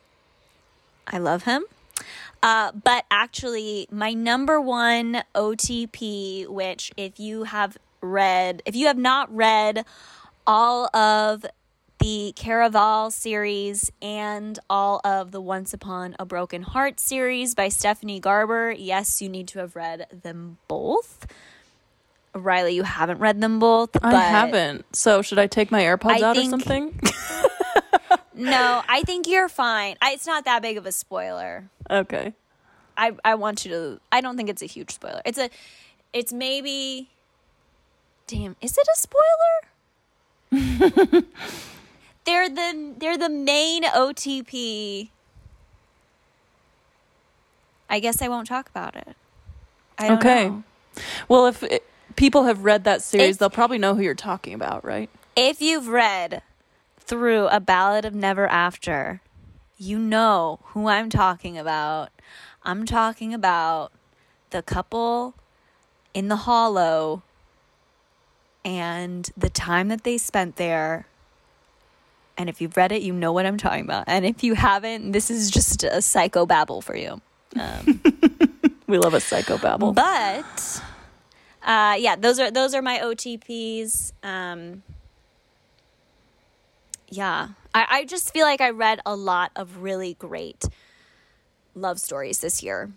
I 1.07 1.19
love 1.19 1.45
him. 1.45 1.65
Uh, 2.43 2.73
but 2.73 3.05
actually, 3.11 3.89
my 3.91 4.13
number 4.13 4.61
one 4.61 5.23
OTP, 5.35 6.49
which 6.49 6.93
if 6.97 7.19
you 7.19 7.45
have 7.45 7.77
read, 8.01 8.63
if 8.65 8.77
you 8.77 8.87
have 8.87 8.99
not 8.99 9.35
read 9.35 9.85
all 10.47 10.95
of 10.97 11.45
the 11.99 12.33
Caraval 12.37 13.11
series 13.11 13.91
and 14.01 14.59
all 14.71 15.01
of 15.05 15.33
the 15.33 15.41
Once 15.41 15.75
Upon 15.75 16.15
a 16.19 16.25
Broken 16.25 16.63
Heart 16.63 17.01
series 17.01 17.57
by 17.57 17.69
Stephanie 17.69 18.21
Garber, 18.21 18.71
yes, 18.71 19.21
you 19.21 19.29
need 19.29 19.49
to 19.49 19.59
have 19.59 19.75
read 19.75 20.07
them 20.23 20.59
both. 20.69 21.27
RiLee, 22.43 22.75
you 22.75 22.83
haven't 22.83 23.19
read 23.19 23.41
them 23.41 23.59
both. 23.59 23.91
I 24.03 24.15
haven't. 24.15 24.85
So 24.97 25.23
should 25.23 25.39
I 25.39 25.47
take 25.47 25.71
my 25.71 25.83
AirPods 25.83 26.23
I 26.23 26.27
out 26.27 26.37
think- 26.37 26.49
or 26.49 26.51
something? 26.51 27.01
No, 28.39 28.83
I 28.89 29.03
think 29.03 29.27
you're 29.27 29.49
fine. 29.49 29.97
I, 30.01 30.13
it's 30.13 30.25
not 30.27 30.45
that 30.45 30.63
big 30.63 30.79
of 30.79 30.87
a 30.87 30.93
spoiler. 30.93 31.69
okay. 31.91 32.35
I 32.97 33.13
I 33.25 33.35
want 33.35 33.65
you 33.65 33.71
to. 33.73 34.01
I 34.13 34.21
don't 34.21 34.37
think 34.37 34.49
it's 34.49 34.63
a 34.63 34.67
huge 34.67 34.93
spoiler. 34.93 35.21
It's 35.25 35.39
a. 35.39 35.51
It's 36.13 36.33
maybe. 36.33 37.11
Damn, 38.29 38.55
is 38.61 38.79
it 38.79 38.87
a 38.87 38.97
spoiler? 38.97 39.23
they're 42.25 42.49
the 42.49 42.95
they're 42.99 43.19
the 43.19 43.29
main 43.29 43.83
OTP. 43.83 45.09
I 47.91 48.01
guess 48.01 48.23
I 48.23 48.29
won't 48.29 48.47
talk 48.47 48.69
about 48.69 48.95
it. 48.95 49.17
Okay. 50.01 50.49
know. 50.49 50.63
Well, 51.29 51.47
if 51.47 51.63
it, 51.63 51.88
people 52.19 52.45
have 52.45 52.65
read 52.65 52.85
that 52.85 53.03
series, 53.03 53.37
If- 53.37 53.39
they'll 53.39 53.49
probably 53.51 53.79
know 53.79 53.95
who 53.95 54.03
you're 54.03 54.15
talking 54.15 54.53
about, 54.53 54.85
right? 54.85 55.09
If 55.37 55.63
you've 55.63 55.89
read 55.89 56.43
through 57.01 57.47
A 57.49 57.61
Ballad 57.61 58.05
of 58.05 58.15
Never 58.15 58.47
After, 58.47 59.21
you 59.79 59.99
know 59.99 60.59
who 60.75 60.89
I'm 60.89 61.09
talking 61.09 61.57
about. 61.57 62.11
I'm 62.65 62.85
talking 62.85 63.33
about 63.33 63.93
the 64.51 64.63
couple 64.63 65.35
in 66.13 66.29
the 66.29 66.37
hollow 66.37 67.23
and 68.65 69.31
the 69.37 69.49
time 69.49 69.89
that 69.89 70.03
they 70.05 70.19
spent 70.19 70.57
there. 70.57 71.07
And 72.37 72.49
if 72.49 72.61
you've 72.61 72.77
read 72.77 72.93
it, 72.93 73.03
you 73.03 73.13
know 73.13 73.33
what 73.33 73.47
I'm 73.47 73.57
talking 73.59 73.85
about. 73.85 74.05
And 74.07 74.27
if 74.27 74.43
you 74.45 74.55
haven't, 74.55 75.13
this 75.13 75.31
is 75.31 75.51
just 75.51 75.85
a 75.85 76.03
psycho 76.03 76.47
babble 76.47 76.83
for 76.83 76.97
you. 76.97 77.21
Um, 77.59 78.01
We 78.89 78.97
love 78.97 79.13
a 79.13 79.19
psychobabble. 79.19 79.95
but 79.95 80.83
uh, 81.63 81.97
yeah, 81.99 82.17
those 82.17 82.39
are 82.39 82.51
those 82.51 82.75
are 82.75 82.83
my 82.83 82.99
OTPs. 82.99 84.13
Um, 84.23 84.83
yeah, 87.09 87.49
I, 87.75 87.87
I 87.91 88.05
just 88.05 88.33
feel 88.33 88.45
like 88.45 88.61
I 88.61 88.71
read 88.71 89.01
a 89.07 89.17
lot 89.17 89.51
of 89.57 89.79
really 89.79 90.15
great 90.15 90.65
love 91.75 91.99
stories 91.99 92.39
this 92.41 92.63
year. 92.63 92.91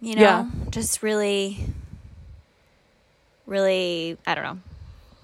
You 0.00 0.14
know, 0.14 0.20
Yeah. 0.22 0.44
just 0.70 1.02
really, 1.02 1.58
really, 3.46 4.16
I 4.26 4.34
don't 4.34 4.44
know. 4.44 4.58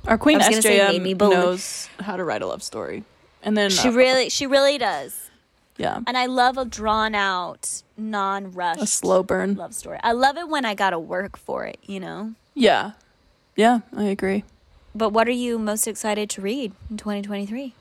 Our 0.07 0.19
queen 0.19 0.37
I 0.37 0.39
was 0.39 0.49
gonna 0.49 0.63
say 0.63 0.99
made 0.99 1.17
SJM 1.19 1.31
knows 1.31 1.89
how 2.01 2.17
to 2.17 2.25
write 2.25 2.43
a 2.43 2.47
love 2.47 2.63
story, 2.63 3.05
and 3.43 3.57
then 3.57 3.71
She 3.71 3.89
uh, 3.89 3.93
really, 3.93 4.29
she 4.29 4.47
really 4.47 4.79
does. 4.79 5.31
yeah, 5.77 6.01
And 6.07 6.17
I 6.19 6.27
love 6.27 6.59
a 6.59 6.65
drawn 6.65 7.15
out, 7.15 7.83
non 7.97 8.51
rushed 8.53 8.83
a 8.83 8.87
slow 8.87 9.23
burn. 9.23 9.55
love 9.55 9.75
story. 9.75 9.99
I 10.03 10.13
love 10.13 10.37
it 10.37 10.49
when 10.49 10.65
I 10.65 10.75
got 10.75 10.91
to 10.91 10.99
work 10.99 11.37
for 11.39 11.65
it. 11.65 11.79
You 11.85 12.01
know. 12.01 12.35
Yeah, 12.55 12.93
yeah, 13.57 13.81
I 13.97 14.05
agree. 14.05 14.45
But 14.95 15.11
what 15.11 15.27
are 15.27 15.33
you 15.33 15.59
most 15.59 15.87
excited 15.87 16.29
to 16.31 16.41
read 16.43 16.73
in 16.91 16.97
2023? 16.99 17.75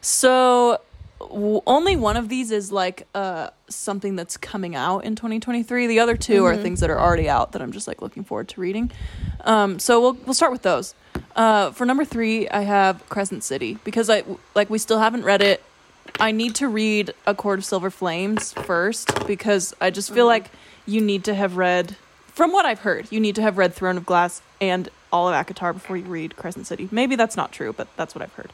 So 0.00 0.80
w- 1.18 1.62
only 1.66 1.96
one 1.96 2.16
of 2.16 2.28
these 2.28 2.50
is 2.50 2.70
like 2.70 3.06
uh 3.14 3.50
something 3.68 4.14
that's 4.14 4.36
coming 4.36 4.76
out 4.76 5.04
in 5.04 5.16
2023. 5.16 5.86
The 5.86 5.98
other 6.00 6.16
2 6.16 6.44
are 6.44 6.56
things 6.56 6.80
that 6.80 6.90
are 6.90 7.00
already 7.00 7.28
out 7.28 7.52
that 7.52 7.62
I'm 7.62 7.72
just 7.72 7.88
like 7.88 8.02
looking 8.02 8.24
forward 8.24 8.48
to 8.48 8.60
reading. 8.60 8.90
Um, 9.40 9.78
so 9.78 10.00
we'll 10.00 10.14
we'll 10.24 10.34
start 10.34 10.52
with 10.52 10.62
those. 10.62 10.94
Uh, 11.34 11.72
for 11.72 11.84
number 11.84 12.04
three, 12.04 12.48
I 12.48 12.60
have 12.60 13.08
Crescent 13.08 13.42
City 13.42 13.78
because 13.84 14.08
I 14.08 14.22
like 14.54 14.70
we 14.70 14.78
still 14.78 15.00
haven't 15.00 15.24
read 15.24 15.42
it. 15.42 15.62
I 16.20 16.30
need 16.30 16.54
to 16.56 16.68
read 16.68 17.12
A 17.26 17.34
Court 17.34 17.58
of 17.58 17.64
Silver 17.64 17.90
Flames 17.90 18.52
first 18.52 19.26
because 19.26 19.74
I 19.80 19.90
just 19.90 20.12
feel 20.12 20.26
like 20.26 20.50
you 20.86 21.00
need 21.00 21.24
to 21.24 21.34
have 21.34 21.56
read, 21.56 21.96
from 22.34 22.52
what 22.52 22.66
I've 22.66 22.80
heard, 22.80 23.10
you 23.10 23.20
need 23.20 23.36
to 23.36 23.42
have 23.42 23.58
read 23.58 23.72
Throne 23.74 23.96
of 23.96 24.04
Glass 24.04 24.42
and 24.60 24.88
all 25.12 25.28
of 25.28 25.34
ACOTAR 25.34 25.72
before 25.72 25.96
you 25.96 26.04
read 26.04 26.34
Crescent 26.34 26.66
City. 26.66 26.88
Maybe 26.90 27.14
that's 27.14 27.36
not 27.36 27.52
true, 27.52 27.72
but 27.72 27.88
that's 27.96 28.14
what 28.14 28.22
I've 28.22 28.32
heard. 28.32 28.52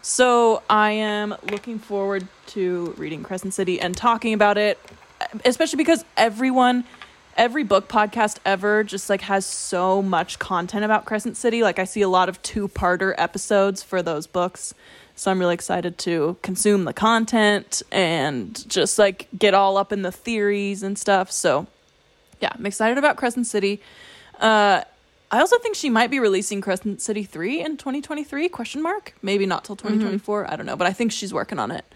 So 0.00 0.62
I 0.68 0.92
am 0.92 1.34
looking 1.50 1.78
forward 1.78 2.26
to 2.48 2.94
reading 2.96 3.22
Crescent 3.22 3.54
City 3.54 3.78
and 3.80 3.94
talking 3.94 4.32
about 4.32 4.56
it, 4.56 4.78
especially 5.44 5.76
because 5.76 6.04
everyone, 6.16 6.84
every 7.36 7.62
book 7.64 7.86
podcast 7.86 8.38
ever 8.46 8.82
just 8.82 9.10
like 9.10 9.20
has 9.20 9.44
so 9.44 10.00
much 10.00 10.38
content 10.38 10.84
about 10.84 11.04
Crescent 11.04 11.36
City. 11.36 11.62
Like 11.62 11.78
I 11.78 11.84
see 11.84 12.00
a 12.00 12.08
lot 12.08 12.30
of 12.30 12.42
two-parter 12.42 13.14
episodes 13.18 13.82
for 13.82 14.02
those 14.02 14.26
books. 14.26 14.74
So 15.14 15.30
I'm 15.30 15.38
really 15.38 15.54
excited 15.54 15.98
to 15.98 16.38
consume 16.40 16.84
the 16.84 16.94
content 16.94 17.82
and 17.92 18.66
just 18.68 18.98
like 18.98 19.28
get 19.38 19.52
all 19.52 19.76
up 19.76 19.92
in 19.92 20.00
the 20.00 20.10
theories 20.10 20.82
and 20.82 20.98
stuff. 20.98 21.30
So 21.30 21.66
yeah, 22.42 22.50
I'm 22.54 22.66
excited 22.66 22.98
about 22.98 23.16
Crescent 23.16 23.46
City. 23.46 23.80
Uh, 24.38 24.82
I 25.30 25.40
also 25.40 25.56
think 25.58 25.76
she 25.76 25.88
might 25.88 26.10
be 26.10 26.18
releasing 26.18 26.60
Crescent 26.60 27.00
City 27.00 27.24
3 27.24 27.62
in 27.62 27.76
2023 27.78 28.50
question 28.50 28.82
mark? 28.82 29.14
Maybe 29.22 29.46
not 29.46 29.64
till 29.64 29.76
2024 29.76 30.50
I 30.50 30.56
don't 30.56 30.66
know 30.66 30.76
but 30.76 30.86
I 30.86 30.92
think 30.92 31.10
she's 31.10 31.32
working 31.32 31.58
on 31.58 31.70
it. 31.70 31.86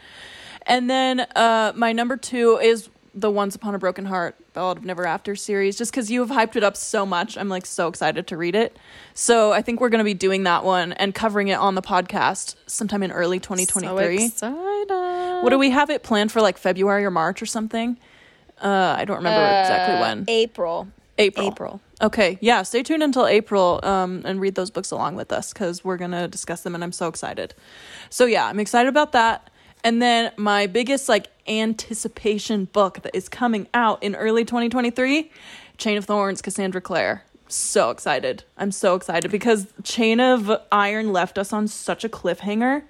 And 0.66 0.88
then 0.88 1.20
uh 1.20 1.72
my 1.76 1.92
number 1.92 2.16
2 2.16 2.58
is 2.62 2.88
the 3.14 3.30
Once 3.30 3.54
Upon 3.54 3.74
a 3.74 3.78
Broken 3.78 4.06
Heart 4.06 4.36
Ballad 4.54 4.78
of 4.78 4.84
Never 4.84 5.06
After 5.06 5.36
series 5.36 5.76
just 5.76 5.92
cuz 5.92 6.10
you 6.10 6.24
have 6.24 6.30
hyped 6.30 6.56
it 6.56 6.64
up 6.64 6.78
so 6.78 7.04
much 7.04 7.36
I'm 7.36 7.50
like 7.50 7.66
so 7.66 7.88
excited 7.88 8.26
to 8.28 8.38
read 8.38 8.54
it. 8.54 8.78
So 9.12 9.52
I 9.52 9.60
think 9.60 9.80
we're 9.82 9.90
going 9.90 9.98
to 9.98 10.04
be 10.04 10.14
doing 10.14 10.44
that 10.44 10.64
one 10.64 10.94
and 10.94 11.14
covering 11.14 11.48
it 11.48 11.58
on 11.58 11.74
the 11.74 11.82
podcast 11.82 12.54
sometime 12.66 13.02
in 13.02 13.12
early 13.12 13.38
2023 13.38 14.24
excited. 14.24 15.42
what 15.42 15.50
do 15.50 15.58
we 15.58 15.70
have 15.70 15.90
it 15.90 16.02
planned 16.02 16.32
for 16.32 16.40
like 16.40 16.56
February 16.56 17.04
or 17.04 17.10
March 17.10 17.42
or 17.42 17.46
something 17.46 17.98
uh 18.62 18.94
I 18.98 19.04
don't 19.04 19.18
remember 19.18 19.44
exactly 19.60 20.00
when 20.00 20.24
April. 20.28 20.88
April. 21.18 21.46
April. 21.48 21.80
Okay, 22.02 22.36
yeah, 22.42 22.62
stay 22.62 22.82
tuned 22.82 23.02
until 23.02 23.26
April 23.26 23.80
um, 23.82 24.20
and 24.26 24.38
read 24.38 24.54
those 24.54 24.70
books 24.70 24.90
along 24.90 25.16
with 25.16 25.32
us 25.32 25.52
because 25.52 25.82
we're 25.82 25.96
going 25.96 26.10
to 26.10 26.28
discuss 26.28 26.60
them 26.60 26.74
and 26.74 26.84
I'm 26.84 26.92
so 26.92 27.08
excited. 27.08 27.54
So, 28.10 28.26
yeah, 28.26 28.46
I'm 28.46 28.60
excited 28.60 28.88
about 28.88 29.12
that. 29.12 29.48
And 29.82 30.02
then 30.02 30.32
my 30.36 30.66
biggest 30.66 31.08
like 31.08 31.28
anticipation 31.48 32.66
book 32.66 33.00
that 33.02 33.14
is 33.14 33.28
coming 33.28 33.66
out 33.72 34.02
in 34.02 34.14
early 34.14 34.44
2023 34.44 35.30
Chain 35.78 35.96
of 35.96 36.04
Thorns, 36.04 36.42
Cassandra 36.42 36.80
Clare. 36.80 37.24
So 37.48 37.90
excited. 37.90 38.44
I'm 38.58 38.72
so 38.72 38.94
excited 38.94 39.30
because 39.30 39.68
Chain 39.84 40.20
of 40.20 40.50
Iron 40.72 41.12
left 41.12 41.38
us 41.38 41.52
on 41.52 41.68
such 41.68 42.04
a 42.04 42.08
cliffhanger. 42.08 42.82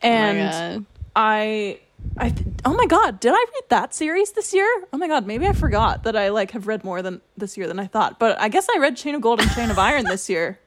And 0.00 0.86
I 1.14 1.80
I 2.20 2.30
th- 2.30 2.46
oh 2.64 2.74
my 2.74 2.86
god, 2.86 3.20
did 3.20 3.32
I 3.32 3.44
read 3.54 3.64
that 3.68 3.94
series 3.94 4.32
this 4.32 4.52
year? 4.52 4.68
Oh 4.92 4.98
my 4.98 5.06
god, 5.08 5.26
maybe 5.26 5.46
I 5.46 5.52
forgot 5.52 6.02
that 6.02 6.16
I 6.16 6.30
like 6.30 6.50
have 6.50 6.66
read 6.66 6.84
more 6.84 7.00
than 7.02 7.20
this 7.36 7.56
year 7.56 7.66
than 7.66 7.78
I 7.78 7.86
thought. 7.86 8.18
But 8.18 8.40
I 8.40 8.48
guess 8.48 8.66
I 8.74 8.78
read 8.78 8.96
Chain 8.96 9.14
of 9.14 9.20
Gold 9.20 9.40
and 9.40 9.50
Chain 9.52 9.70
of 9.70 9.78
Iron 9.78 10.04
this 10.04 10.28
year. 10.28 10.58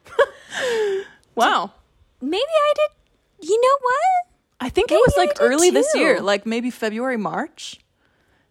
wow. 1.36 1.72
Maybe 2.22 2.42
I 2.42 2.74
did. 2.76 3.50
You 3.50 3.60
know 3.62 3.78
what? 3.82 4.32
I 4.60 4.70
think 4.70 4.92
it 4.92 4.96
was 4.96 5.14
like 5.18 5.38
early 5.40 5.72
this 5.72 5.94
year, 5.96 6.22
like 6.22 6.46
maybe 6.46 6.70
February, 6.70 7.18
March. 7.18 7.80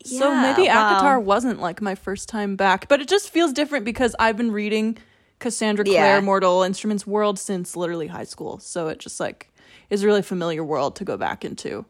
Yeah, 0.05 0.19
so 0.19 0.35
maybe 0.35 0.67
wow. 0.69 0.99
ACOTAR 0.99 1.23
wasn't 1.23 1.61
like 1.61 1.81
my 1.81 1.95
first 1.95 2.29
time 2.29 2.57
back, 2.57 2.89
but 2.89 3.01
it 3.01 3.09
just 3.09 3.31
feels 3.31 3.53
different 3.53 3.85
because 3.85 4.17
I've 4.19 4.37
been 4.37 4.51
reading 4.51 4.99
Cassandra 5.39 5.85
Clare 5.85 6.17
Yeah. 6.17 6.21
Mortal 6.21 6.63
Instruments 6.63 7.07
World 7.07 7.39
since 7.39 7.77
literally 7.77 8.09
high 8.09 8.25
school. 8.25 8.59
So 8.59 8.89
it 8.89 8.99
just 8.99 9.21
like 9.21 9.53
is 9.89 10.03
a 10.03 10.07
really 10.07 10.23
familiar 10.23 10.65
world 10.65 10.97
to 10.97 11.05
go 11.05 11.17
back 11.17 11.45
into. 11.45 11.85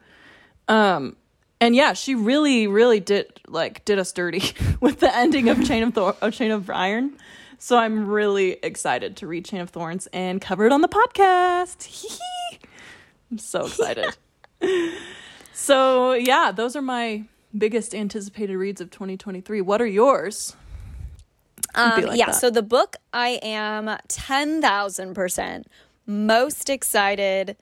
Um 0.70 1.16
and 1.60 1.76
yeah, 1.76 1.92
she 1.92 2.14
really, 2.14 2.66
really 2.66 3.00
did 3.00 3.40
like 3.46 3.84
did 3.84 3.98
us 3.98 4.12
dirty 4.12 4.42
with 4.80 5.00
the 5.00 5.14
ending 5.14 5.48
of 5.48 5.62
Chain 5.64 5.82
of 5.82 5.94
Thor- 5.94 6.16
of 6.22 6.32
Chain 6.32 6.50
of 6.50 6.70
Iron. 6.70 7.18
So 7.58 7.76
I'm 7.76 8.08
really 8.08 8.52
excited 8.62 9.18
to 9.18 9.26
read 9.26 9.44
Chain 9.44 9.60
of 9.60 9.68
Thorns 9.68 10.08
and 10.14 10.40
cover 10.40 10.64
it 10.64 10.72
on 10.72 10.80
the 10.80 10.88
podcast. 10.88 12.18
I'm 13.30 13.36
so 13.38 13.66
excited. 13.66 14.16
so 15.52 16.14
yeah, 16.14 16.50
those 16.52 16.74
are 16.74 16.82
my 16.82 17.24
biggest 17.56 17.94
anticipated 17.94 18.56
reads 18.56 18.80
of 18.80 18.90
2023. 18.90 19.60
What 19.60 19.82
are 19.82 19.86
yours? 19.86 20.56
Um, 21.74 22.02
like 22.02 22.18
yeah, 22.18 22.26
that. 22.26 22.36
so 22.36 22.50
the 22.50 22.62
book 22.62 22.96
I 23.12 23.38
am 23.42 23.86
10,000% 23.86 25.64
most 26.06 26.70
excited 26.70 27.56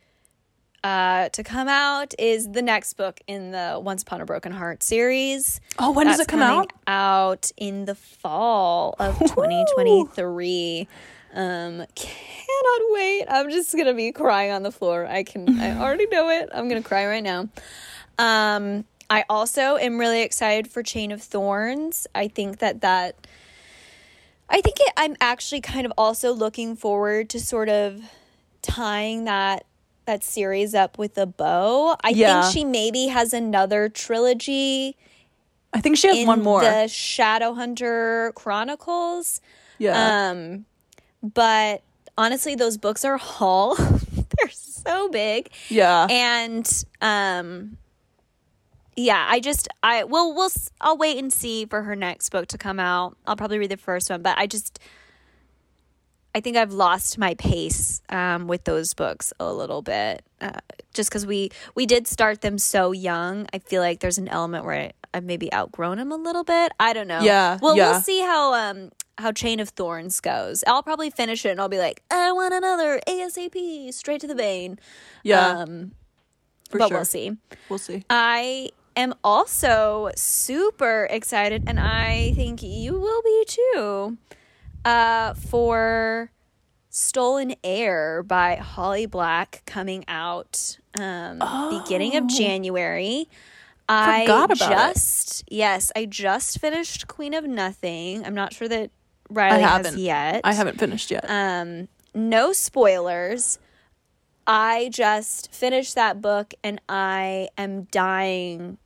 uh, 0.88 1.28
to 1.28 1.44
come 1.44 1.68
out 1.68 2.14
is 2.18 2.50
the 2.50 2.62
next 2.62 2.94
book 2.94 3.20
in 3.26 3.50
the 3.50 3.78
Once 3.82 4.02
Upon 4.02 4.22
a 4.22 4.24
Broken 4.24 4.52
Heart 4.52 4.82
series. 4.82 5.60
Oh, 5.78 5.92
when 5.92 6.06
does 6.06 6.18
it 6.18 6.28
come 6.28 6.40
out? 6.40 6.72
out 6.86 7.50
in 7.58 7.84
the 7.84 7.94
fall 7.94 8.94
of 8.98 9.18
2023. 9.18 10.88
Um, 11.34 11.84
cannot 11.94 12.80
wait. 12.88 13.26
I'm 13.28 13.50
just 13.50 13.76
gonna 13.76 13.92
be 13.92 14.12
crying 14.12 14.50
on 14.50 14.62
the 14.62 14.72
floor. 14.72 15.06
I 15.06 15.24
can. 15.24 15.60
I 15.60 15.78
already 15.80 16.06
know 16.06 16.30
it. 16.30 16.48
I'm 16.54 16.68
gonna 16.68 16.82
cry 16.82 17.06
right 17.06 17.22
now. 17.22 17.48
Um, 18.18 18.86
I 19.10 19.24
also 19.28 19.76
am 19.76 19.98
really 19.98 20.22
excited 20.22 20.70
for 20.70 20.82
Chain 20.82 21.12
of 21.12 21.22
Thorns. 21.22 22.06
I 22.14 22.28
think 22.28 22.60
that 22.60 22.80
that 22.80 23.26
I 24.48 24.62
think 24.62 24.80
it, 24.80 24.92
I'm 24.96 25.16
actually 25.20 25.60
kind 25.60 25.84
of 25.84 25.92
also 25.98 26.32
looking 26.32 26.76
forward 26.76 27.28
to 27.30 27.40
sort 27.40 27.68
of 27.68 28.00
tying 28.62 29.24
that 29.24 29.66
that 30.08 30.24
series 30.24 30.74
up 30.74 30.98
with 30.98 31.16
a 31.16 31.26
bow. 31.26 31.96
I 32.02 32.08
Yeah. 32.08 32.42
think 32.42 32.52
she 32.54 32.64
maybe 32.64 33.06
has 33.06 33.32
another 33.32 33.88
trilogy 33.88 34.96
I 35.72 35.80
think 35.82 35.98
she 35.98 36.08
has 36.08 36.26
one 36.26 36.42
more. 36.42 36.62
the 36.62 36.88
Shadowhunter 36.88 38.34
Chronicles. 38.34 39.40
yeah. 39.78 40.30
Um, 40.30 40.64
but 41.22 41.82
honestly, 42.16 42.54
those 42.54 42.78
books 42.78 43.04
are 43.04 43.18
haul. 43.18 43.76
They're 44.38 44.50
so 44.50 45.08
big, 45.10 45.50
yeah. 45.68 46.06
and 46.08 46.66
um, 47.02 47.76
yeah. 48.96 49.26
I 49.28 49.40
just 49.40 49.68
I 49.82 50.04
well 50.04 50.32
we'll 50.34 50.50
I'll 50.80 50.96
wait 50.96 51.18
and 51.18 51.30
see 51.32 51.66
for 51.66 51.82
her 51.82 51.94
next 51.94 52.30
book 52.30 52.46
to 52.48 52.56
come 52.58 52.80
out. 52.80 53.16
I'll 53.26 53.36
probably 53.36 53.58
read 53.58 53.70
the 53.70 53.76
first 53.76 54.08
one, 54.10 54.22
but 54.22 54.38
I 54.38 54.46
just 54.46 54.78
I 56.34 56.40
think 56.40 56.56
I've 56.56 56.72
lost 56.72 57.18
my 57.18 57.34
pace 57.34 58.00
um, 58.10 58.46
with 58.46 58.64
those 58.64 58.94
books 58.94 59.32
a 59.40 59.52
little 59.52 59.82
bit, 59.82 60.22
uh, 60.40 60.50
just 60.94 61.10
because 61.10 61.26
we 61.26 61.50
we 61.74 61.86
did 61.86 62.06
start 62.06 62.42
them 62.42 62.58
so 62.58 62.92
young. 62.92 63.46
I 63.52 63.58
feel 63.58 63.82
like 63.82 64.00
there's 64.00 64.18
an 64.18 64.28
element 64.28 64.64
where 64.64 64.74
I, 64.74 64.92
I've 65.14 65.24
maybe 65.24 65.52
outgrown 65.52 65.96
them 65.98 66.12
a 66.12 66.16
little 66.16 66.44
bit. 66.44 66.72
I 66.78 66.92
don't 66.92 67.08
know. 67.08 67.20
Yeah, 67.20 67.58
Well, 67.60 67.76
yeah. 67.76 67.92
we'll 67.92 68.00
see 68.00 68.20
how 68.20 68.54
um 68.54 68.90
how 69.16 69.32
Chain 69.32 69.58
of 69.58 69.70
Thorns 69.70 70.20
goes. 70.20 70.62
I'll 70.66 70.82
probably 70.82 71.10
finish 71.10 71.44
it 71.44 71.50
and 71.50 71.60
I'll 71.60 71.68
be 71.68 71.78
like, 71.78 72.02
I 72.10 72.30
want 72.30 72.54
another 72.54 73.00
ASAP, 73.08 73.92
straight 73.92 74.20
to 74.20 74.26
the 74.28 74.34
vein. 74.36 74.78
yeah. 75.24 75.48
Um, 75.58 75.92
for 76.70 76.78
but 76.78 76.88
sure. 76.88 76.98
we'll 76.98 77.04
see. 77.06 77.32
We'll 77.68 77.78
see. 77.80 78.04
I 78.10 78.70
am 78.94 79.14
also 79.24 80.10
super 80.14 81.08
excited, 81.10 81.64
and 81.66 81.80
I 81.80 82.32
think 82.36 82.62
you 82.62 82.92
will 83.00 83.22
be 83.22 83.44
too, 83.46 84.18
uh, 84.88 85.34
for 85.34 86.30
Stolen 86.88 87.54
Heir 87.62 88.22
by 88.22 88.56
Holly 88.56 89.04
Black 89.06 89.62
coming 89.66 90.04
out 90.08 90.78
um, 90.98 91.38
beginning 91.82 92.16
of 92.16 92.26
January. 92.26 93.28
I 93.88 94.22
Oh. 94.22 94.26
Forgot 94.26 94.50
about 94.52 94.72
it. 94.72 94.74
just 94.94 95.44
yes, 95.50 95.92
I 95.94 96.06
just 96.06 96.58
finished 96.58 97.06
Queen 97.06 97.34
of 97.34 97.44
Nothing. 97.44 98.24
I'm 98.24 98.34
not 98.34 98.52
sure 98.52 98.68
that 98.68 98.90
RiLee 99.32 99.50
I 99.50 99.58
has 99.58 99.70
haven't 99.70 99.98
yet. 99.98 100.40
I 100.44 100.52
haven't 100.54 100.78
finished 100.78 101.10
yet. 101.10 101.24
Um, 101.28 101.88
no 102.14 102.52
spoilers. 102.52 103.58
I 104.46 104.88
just 104.90 105.52
finished 105.54 105.94
that 105.96 106.22
book 106.22 106.54
and 106.64 106.80
I 106.88 107.48
am 107.58 107.82
dying 107.90 108.78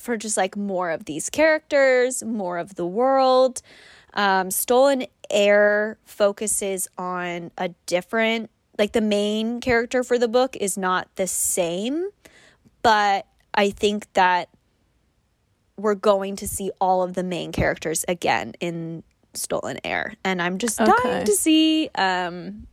for 0.00 0.16
just 0.16 0.36
like 0.36 0.56
more 0.56 0.90
of 0.90 1.04
these 1.04 1.30
characters, 1.30 2.24
more 2.24 2.58
of 2.58 2.74
the 2.74 2.86
world. 2.86 3.62
Um, 4.14 4.50
Stolen 4.50 5.06
Heir 5.30 5.98
focuses 6.04 6.88
on 6.98 7.50
a 7.58 7.68
different, 7.86 8.50
like 8.78 8.92
the 8.92 9.00
main 9.00 9.60
character 9.60 10.02
for 10.02 10.18
the 10.18 10.28
book 10.28 10.56
is 10.56 10.76
not 10.78 11.08
the 11.16 11.26
same, 11.26 12.08
but 12.82 13.26
I 13.54 13.70
think 13.70 14.12
that 14.14 14.48
we're 15.76 15.94
going 15.94 16.36
to 16.36 16.48
see 16.48 16.70
all 16.80 17.02
of 17.02 17.14
the 17.14 17.22
main 17.22 17.52
characters 17.52 18.04
again 18.08 18.54
in 18.60 19.02
Stolen 19.34 19.78
Heir, 19.84 20.14
and 20.24 20.40
I'm 20.40 20.56
just 20.58 20.80
Okay. 20.80 20.90
dying 21.02 21.26
to 21.26 21.32
see 21.32 21.90
um, 21.96 22.66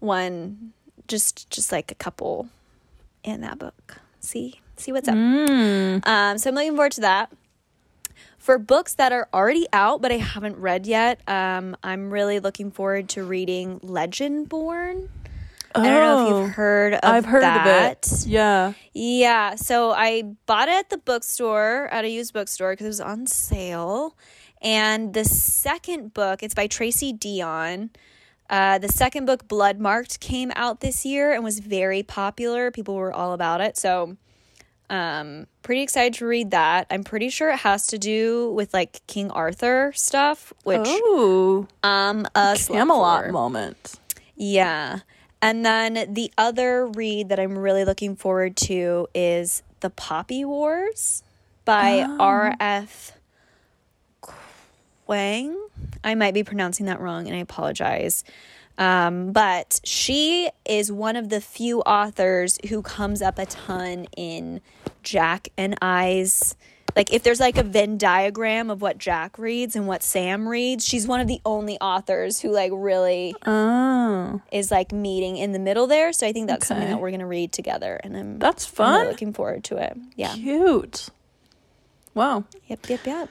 one, 0.00 0.72
just 1.08 1.48
just 1.50 1.70
like 1.70 1.90
a 1.92 1.94
couple 1.94 2.48
in 3.22 3.40
that 3.42 3.58
book. 3.58 3.98
See 4.20 4.60
see 4.76 4.92
what's 4.92 5.08
up. 5.08 5.14
Mm. 5.14 6.06
Um, 6.06 6.38
so 6.38 6.50
I'm 6.50 6.54
looking 6.56 6.74
forward 6.74 6.92
to 6.92 7.00
that. 7.02 7.32
For 8.46 8.58
books 8.60 8.94
that 8.94 9.10
are 9.10 9.28
already 9.34 9.66
out 9.72 10.00
but 10.00 10.12
I 10.12 10.18
haven't 10.18 10.56
read 10.58 10.86
yet, 10.86 11.20
um, 11.28 11.76
I'm 11.82 12.12
really 12.12 12.38
looking 12.38 12.70
forward 12.70 13.08
to 13.08 13.24
reading 13.24 13.80
Legendborn. 13.80 15.08
I 15.74 15.82
don't 15.82 16.00
know 16.00 16.26
if 16.28 16.32
Oh, 16.32 16.44
you've 16.44 16.54
heard 16.54 16.94
of 16.94 17.00
I've 17.02 17.24
heard 17.24 17.42
that. 17.42 18.06
of 18.06 18.12
it. 18.22 18.26
Yeah. 18.28 18.74
Yeah, 18.94 19.56
so 19.56 19.90
I 19.90 20.22
bought 20.46 20.68
it 20.68 20.74
at 20.76 20.90
the 20.90 20.98
bookstore, 20.98 21.88
at 21.90 22.04
a 22.04 22.08
used 22.08 22.32
bookstore, 22.34 22.70
because 22.74 22.84
it 22.84 22.88
was 22.88 23.00
on 23.00 23.26
sale. 23.26 24.16
And 24.62 25.12
the 25.12 25.24
second 25.24 26.14
book, 26.14 26.44
it's 26.44 26.54
by 26.54 26.68
Tracy 26.68 27.12
Deonn. 27.12 27.90
Uh, 28.48 28.78
the 28.78 28.88
second 28.88 29.24
book, 29.24 29.48
Bloodmarked, 29.48 30.20
came 30.20 30.52
out 30.54 30.82
this 30.82 31.04
year 31.04 31.32
and 31.32 31.42
was 31.42 31.58
very 31.58 32.04
popular. 32.04 32.70
People 32.70 32.94
were 32.94 33.12
all 33.12 33.32
about 33.32 33.60
it. 33.60 33.76
So, 33.76 34.16
um, 34.88 35.46
pretty 35.62 35.82
excited 35.82 36.14
to 36.14 36.26
read 36.26 36.50
that. 36.52 36.86
I'm 36.90 37.04
pretty 37.04 37.28
sure 37.28 37.50
it 37.50 37.60
has 37.60 37.86
to 37.88 37.98
do 37.98 38.52
with 38.52 38.72
like 38.72 39.04
King 39.06 39.30
Arthur 39.30 39.92
stuff, 39.94 40.52
which 40.64 40.80
Oh, 40.84 41.66
um, 41.82 42.26
a 42.34 42.58
Camelot 42.58 43.30
moment. 43.30 43.98
Yeah. 44.36 45.00
And 45.42 45.64
then 45.64 46.12
the 46.12 46.32
other 46.38 46.86
read 46.86 47.28
that 47.28 47.38
I'm 47.38 47.58
really 47.58 47.84
looking 47.84 48.16
forward 48.16 48.56
to 48.58 49.06
is 49.14 49.62
The 49.80 49.90
Poppy 49.90 50.44
Wars 50.44 51.22
by 51.64 52.06
R.F. 52.18 53.12
Kuang. 54.22 55.56
I 56.04 56.14
might 56.14 56.34
be 56.34 56.44
pronouncing 56.44 56.86
that 56.86 57.00
wrong 57.00 57.26
and 57.26 57.36
I 57.36 57.40
apologize. 57.40 58.24
Um, 58.78 59.32
but 59.32 59.80
she 59.84 60.50
is 60.66 60.92
one 60.92 61.16
of 61.16 61.28
the 61.30 61.40
few 61.40 61.80
authors 61.82 62.58
who 62.68 62.82
comes 62.82 63.22
up 63.22 63.38
a 63.38 63.46
ton 63.46 64.06
in 64.16 64.60
Jack 65.06 65.48
and 65.56 65.76
I's. 65.80 66.54
Like, 66.96 67.12
if 67.12 67.22
there's 67.22 67.40
like 67.40 67.58
a 67.58 67.62
Venn 67.62 67.98
diagram 67.98 68.70
of 68.70 68.80
what 68.80 68.96
Jack 68.98 69.38
reads 69.38 69.76
and 69.76 69.86
what 69.86 70.02
Sam 70.02 70.48
reads, 70.48 70.82
she's 70.86 71.06
one 71.06 71.20
of 71.20 71.28
the 71.28 71.40
only 71.44 71.78
authors 71.78 72.40
who 72.40 72.50
like 72.50 72.72
really 72.74 73.34
Oh, 73.46 74.40
is 74.50 74.70
like 74.70 74.92
meeting 74.92 75.36
in 75.36 75.52
the 75.52 75.58
middle 75.58 75.86
there. 75.86 76.12
So 76.12 76.26
I 76.26 76.32
think 76.32 76.48
that's 76.48 76.66
something 76.66 76.88
that 76.88 76.98
we're 77.00 77.10
gonna 77.10 77.26
read 77.26 77.52
together, 77.52 78.00
and 78.02 78.16
I'm 78.16 78.38
that's 78.38 78.66
I'm 78.80 78.86
really 78.92 78.98
fun. 79.04 79.08
looking 79.08 79.32
forward 79.34 79.64
to 79.64 79.76
it. 79.76 79.96
Yeah. 80.16 80.32
Cute. 80.34 81.08
Wow. 82.14 82.44
Yep. 82.66 82.88
Yep. 82.88 83.06
Yep. 83.06 83.28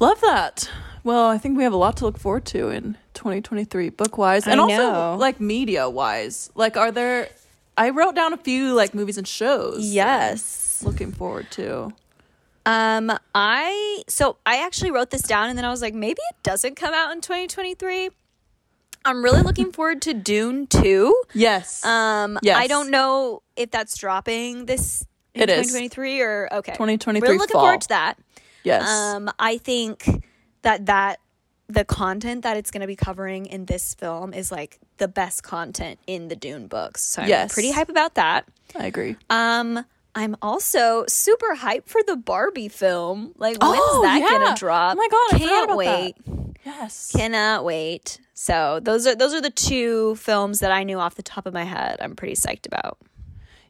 Love 0.00 0.20
that. 0.20 0.68
Well, 1.04 1.26
I 1.26 1.38
think 1.38 1.56
we 1.56 1.62
have 1.62 1.72
a 1.72 1.76
lot 1.76 1.96
to 1.98 2.04
look 2.04 2.18
forward 2.18 2.44
to 2.46 2.68
in 2.70 2.96
2023, 3.14 3.90
book 3.90 4.18
wise, 4.18 4.48
and 4.48 4.60
also 4.60 5.14
like 5.14 5.38
media 5.40 5.88
wise. 5.88 6.50
Like, 6.56 6.76
are 6.76 6.90
there? 6.90 7.28
I 7.78 7.90
wrote 7.90 8.16
down 8.16 8.32
a 8.32 8.36
few 8.36 8.74
like 8.74 8.94
movies 8.94 9.16
and 9.16 9.28
shows. 9.28 9.86
Yes. 9.86 10.65
Looking 10.82 11.12
forward 11.12 11.50
to. 11.52 11.92
Um. 12.64 13.12
I 13.34 14.02
so 14.08 14.38
I 14.44 14.64
actually 14.64 14.90
wrote 14.90 15.10
this 15.10 15.22
down, 15.22 15.48
and 15.48 15.56
then 15.58 15.64
I 15.64 15.70
was 15.70 15.82
like, 15.82 15.94
maybe 15.94 16.20
it 16.30 16.42
doesn't 16.42 16.74
come 16.76 16.92
out 16.94 17.12
in 17.12 17.20
2023. 17.20 18.10
I'm 19.04 19.22
really 19.22 19.42
looking 19.42 19.70
forward 19.70 20.02
to 20.02 20.14
Dune 20.14 20.66
2. 20.66 21.14
Yes. 21.34 21.84
Um. 21.84 22.38
Yes. 22.42 22.56
I 22.58 22.66
don't 22.66 22.90
know 22.90 23.42
if 23.56 23.70
that's 23.70 23.96
dropping 23.96 24.66
this. 24.66 25.04
In 25.34 25.42
It 25.42 25.50
is. 25.50 25.66
2023 25.66 26.20
or 26.22 26.48
okay 26.50 26.72
2023 26.72 27.20
really 27.28 27.38
looking 27.38 27.52
fall. 27.52 27.62
forward 27.64 27.82
to 27.82 27.88
that 27.88 28.18
yes. 28.64 28.88
Um, 28.88 29.30
I 29.38 29.58
think 29.58 30.24
that 30.62 30.86
that 30.86 31.20
the 31.68 31.84
content 31.84 32.42
that 32.44 32.56
it's 32.56 32.70
going 32.70 32.80
to 32.80 32.86
be 32.86 32.96
covering 32.96 33.44
in 33.44 33.66
this 33.66 33.92
film 33.94 34.32
is 34.32 34.50
like 34.50 34.78
the 34.96 35.08
best 35.08 35.42
content 35.42 35.98
in 36.06 36.28
the 36.28 36.36
Dune 36.36 36.68
books. 36.68 37.02
So 37.02 37.20
I'm 37.20 37.28
Yes. 37.28 37.52
pretty 37.52 37.70
hype 37.70 37.90
about 37.90 38.14
that. 38.14 38.48
I 38.74 38.86
agree. 38.86 39.16
Um, 39.28 39.84
I'm 40.16 40.34
also 40.42 41.04
super 41.06 41.54
hyped 41.54 41.86
for 41.86 42.00
the 42.04 42.16
Barbie 42.16 42.68
film. 42.68 43.32
Like, 43.36 43.62
when's 43.62 43.74
Oh, 43.80 44.02
that 44.02 44.18
yeah. 44.20 44.28
gonna 44.38 44.56
drop? 44.56 44.94
Oh 44.94 44.96
my 44.96 45.08
God, 45.08 45.34
I 45.34 45.38
Can't 45.38 45.76
wait. 45.76 46.16
Yes. 46.64 47.12
Cannot 47.14 47.64
wait. 47.64 48.18
So 48.34 48.80
those 48.82 49.06
are 49.06 49.14
those 49.14 49.32
are 49.34 49.40
the 49.40 49.50
two 49.50 50.16
films 50.16 50.58
that 50.60 50.72
I 50.72 50.82
knew 50.82 50.98
off 50.98 51.14
the 51.14 51.22
top 51.22 51.46
of 51.46 51.54
my 51.54 51.64
head. 51.64 51.98
I'm 52.00 52.16
pretty 52.16 52.34
psyched 52.34 52.66
about. 52.66 52.98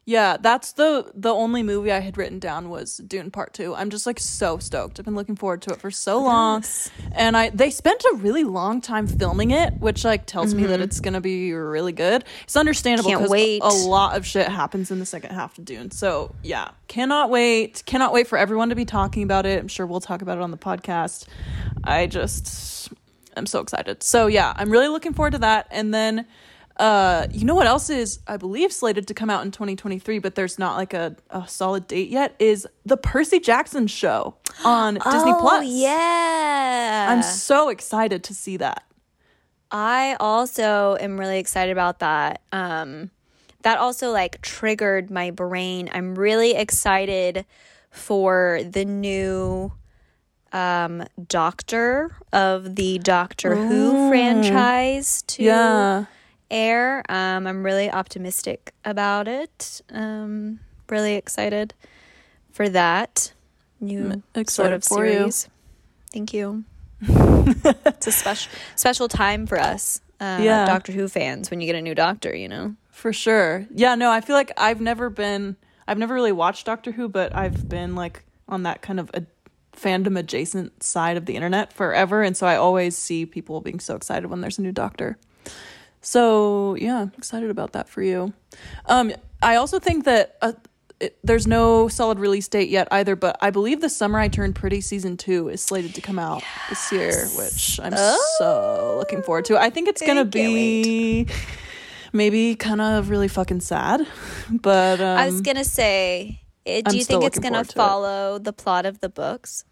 Yeah, 0.07 0.37
that's 0.39 0.71
the 0.71 1.11
the 1.13 1.33
only 1.33 1.63
movie 1.63 1.91
I 1.91 1.99
had 1.99 2.17
written 2.17 2.39
down 2.39 2.69
was 2.69 2.95
Dune 2.95 3.29
Part 3.29 3.53
2. 3.53 3.75
I'm 3.75 3.89
just 3.89 4.05
like 4.05 4.21
so 4.21 4.57
stoked. 4.57 4.99
I've 4.99 5.05
been 5.05 5.15
looking 5.15 5.35
forward 5.35 5.61
to 5.63 5.71
it 5.71 5.81
for 5.81 5.91
so 5.91 6.21
long. 6.23 6.63
And 7.11 7.35
I 7.35 7.49
they 7.49 7.69
spent 7.69 8.01
a 8.13 8.15
really 8.15 8.45
long 8.45 8.79
time 8.79 9.05
filming 9.05 9.51
it, 9.51 9.73
which 9.81 10.05
like 10.05 10.25
tells 10.25 10.53
me 10.53 10.65
that 10.67 10.79
it's 10.79 11.01
going 11.01 11.15
to 11.15 11.19
be 11.19 11.51
really 11.51 11.91
good. 11.91 12.23
It's 12.43 12.55
understandable 12.55 13.11
Mm-hmm. 13.11 13.61
Cuz 13.61 13.83
a 13.83 13.87
lot 13.89 14.15
of 14.15 14.25
shit 14.25 14.47
happens 14.47 14.91
in 14.91 14.99
the 14.99 15.05
second 15.05 15.31
half 15.31 15.57
of 15.57 15.65
Dune. 15.65 15.91
So, 15.91 16.33
yeah, 16.41 16.69
cannot 16.87 17.29
wait. 17.29 17.83
Cannot 17.85 18.13
wait 18.13 18.27
for 18.27 18.37
everyone 18.37 18.69
to 18.69 18.75
be 18.75 18.85
talking 18.85 19.23
about 19.23 19.45
it. 19.45 19.59
I'm 19.59 19.67
sure 19.67 19.85
we'll 19.85 19.99
talk 19.99 20.21
about 20.21 20.37
it 20.37 20.41
on 20.41 20.51
the 20.51 20.57
podcast. 20.57 21.25
I 21.83 22.07
just 22.07 22.93
I'm 23.35 23.45
so 23.45 23.59
excited. 23.59 24.03
So, 24.03 24.27
yeah, 24.27 24.53
I'm 24.55 24.69
really 24.69 24.87
looking 24.87 25.13
forward 25.13 25.31
to 25.31 25.39
that. 25.39 25.67
And 25.69 25.93
then 25.93 26.25
uh, 26.79 27.27
you 27.31 27.45
know 27.45 27.55
what 27.55 27.67
else 27.67 27.89
is, 27.89 28.19
I 28.27 28.37
believe, 28.37 28.71
slated 28.71 29.07
to 29.07 29.13
come 29.13 29.29
out 29.29 29.43
in 29.43 29.51
2023, 29.51 30.19
but 30.19 30.35
there's 30.35 30.59
not 30.59 30.77
like 30.77 30.93
a, 30.93 31.15
a 31.29 31.47
solid 31.47 31.87
date 31.87 32.09
yet, 32.09 32.35
is 32.39 32.67
the 32.85 32.97
Percy 32.97 33.39
Jackson 33.39 33.87
show 33.87 34.35
on 34.63 34.95
Disney 34.95 35.33
Plus. 35.33 35.59
oh, 35.59 35.61
yeah. 35.61 37.07
I'm 37.09 37.23
so 37.23 37.69
excited 37.69 38.23
to 38.25 38.33
see 38.33 38.57
that. 38.57 38.83
I 39.71 40.15
also 40.19 40.97
am 40.99 41.19
really 41.19 41.39
excited 41.39 41.71
about 41.71 41.99
that. 41.99 42.41
Um, 42.51 43.11
that 43.63 43.79
also 43.79 44.11
like 44.11 44.41
triggered 44.41 45.09
my 45.11 45.31
brain. 45.31 45.89
I'm 45.91 46.15
really 46.15 46.55
excited 46.55 47.45
for 47.89 48.61
the 48.63 48.85
new 48.85 49.73
um 50.53 51.03
doctor 51.27 52.15
of 52.31 52.75
the 52.75 52.99
Doctor 52.99 53.55
Who 53.55 54.07
franchise 54.09 55.23
to 55.23 55.43
Yeah. 55.43 56.05
Air. 56.51 57.03
Um 57.09 57.47
I'm 57.47 57.63
really 57.63 57.89
optimistic 57.91 58.73
about 58.85 59.27
it. 59.27 59.81
Um 59.91 60.59
really 60.89 61.15
excited 61.15 61.73
for 62.51 62.69
that 62.69 63.33
new 63.79 64.23
sort 64.47 64.73
of 64.73 64.83
for 64.83 65.05
you. 65.05 65.11
series. 65.31 65.49
Thank 66.13 66.33
you. 66.33 66.63
it's 67.01 68.07
a 68.07 68.11
special 68.11 68.51
special 68.75 69.07
time 69.07 69.45
for 69.45 69.59
us. 69.59 70.01
Uh, 70.19 70.39
Yeah. 70.41 70.65
Doctor 70.65 70.91
Who 70.91 71.07
fans 71.07 71.51
when 71.51 71.61
you 71.61 71.67
get 71.67 71.75
a 71.75 71.81
new 71.81 71.93
doctor, 71.93 72.35
you 72.35 72.47
know. 72.47 72.75
For 72.89 73.13
sure. 73.13 73.67
Yeah, 73.71 73.93
no, 73.93 74.09
I 74.09 74.21
feel 74.21 74.35
like 74.35 74.51
I've 74.57 74.81
never 74.81 75.09
been 75.11 75.55
I've 75.87 75.99
never 75.99 76.13
really 76.15 76.31
watched 76.31 76.65
Doctor 76.65 76.91
Who, 76.91 77.07
but 77.07 77.35
I've 77.35 77.69
been 77.69 77.95
like 77.95 78.23
on 78.49 78.63
that 78.63 78.81
kind 78.81 78.99
of 78.99 79.11
a 79.13 79.23
fandom 79.73 80.17
adjacent 80.17 80.81
side 80.81 81.15
of 81.17 81.25
the 81.27 81.35
internet 81.35 81.71
forever, 81.71 82.23
and 82.23 82.35
so 82.35 82.47
I 82.47 82.55
always 82.55 82.97
see 82.97 83.25
people 83.25 83.61
being 83.61 83.79
so 83.79 83.95
excited 83.95 84.27
when 84.29 84.41
there's 84.41 84.57
a 84.57 84.63
new 84.63 84.71
doctor. 84.71 85.17
So, 86.01 86.75
yeah, 86.75 86.99
I'm 87.01 87.11
excited 87.17 87.49
about 87.49 87.73
that 87.73 87.89
for 87.89 88.01
you. 88.01 88.33
Um 88.85 89.11
I 89.41 89.55
also 89.55 89.77
think 89.79 90.05
that 90.05 90.35
uh, 90.41 90.53
it, 90.99 91.15
there's 91.23 91.45
no 91.45 91.87
solid 91.89 92.17
release 92.17 92.47
date 92.47 92.69
yet 92.69 92.87
either, 92.91 93.15
but 93.15 93.37
I 93.39 93.51
believe 93.51 93.81
the 93.81 93.89
Summer 93.89 94.17
I 94.17 94.29
Turned 94.29 94.55
Pretty 94.55 94.81
season 94.81 95.15
2 95.15 95.49
is 95.49 95.61
slated 95.61 95.93
to 95.93 96.01
come 96.01 96.17
out 96.17 96.41
this 96.69 96.91
year, 96.91 97.27
which 97.37 97.79
I'm 97.79 97.93
so 98.39 98.95
looking 98.97 99.21
forward 99.21 99.45
to. 99.45 99.59
I 99.61 99.69
think 99.69 99.87
it's 99.89 100.01
going 100.01 100.15
to 100.15 100.21
I 100.21 100.23
can't 100.23 100.31
be 100.31 101.27
maybe 102.13 102.55
kind 102.55 102.81
of 102.81 103.09
really 103.11 103.27
fucking 103.27 103.59
sad, 103.59 104.07
but 104.49 104.99
um, 104.99 105.17
I 105.19 105.27
was 105.27 105.41
gonna 105.41 105.63
say, 105.63 106.41
eh, 106.65 106.81
do 106.81 106.89
I'm 106.89 106.95
you 106.95 107.03
think 107.03 107.23
it's 107.23 107.37
gonna 107.37 107.57
forward 107.63 107.65
to 107.67 107.71
it. 107.71 107.75
follow 107.75 108.39
the 108.39 108.53
plot 108.53 108.87
of 108.87 108.99
the 108.99 109.09
books? 109.09 109.65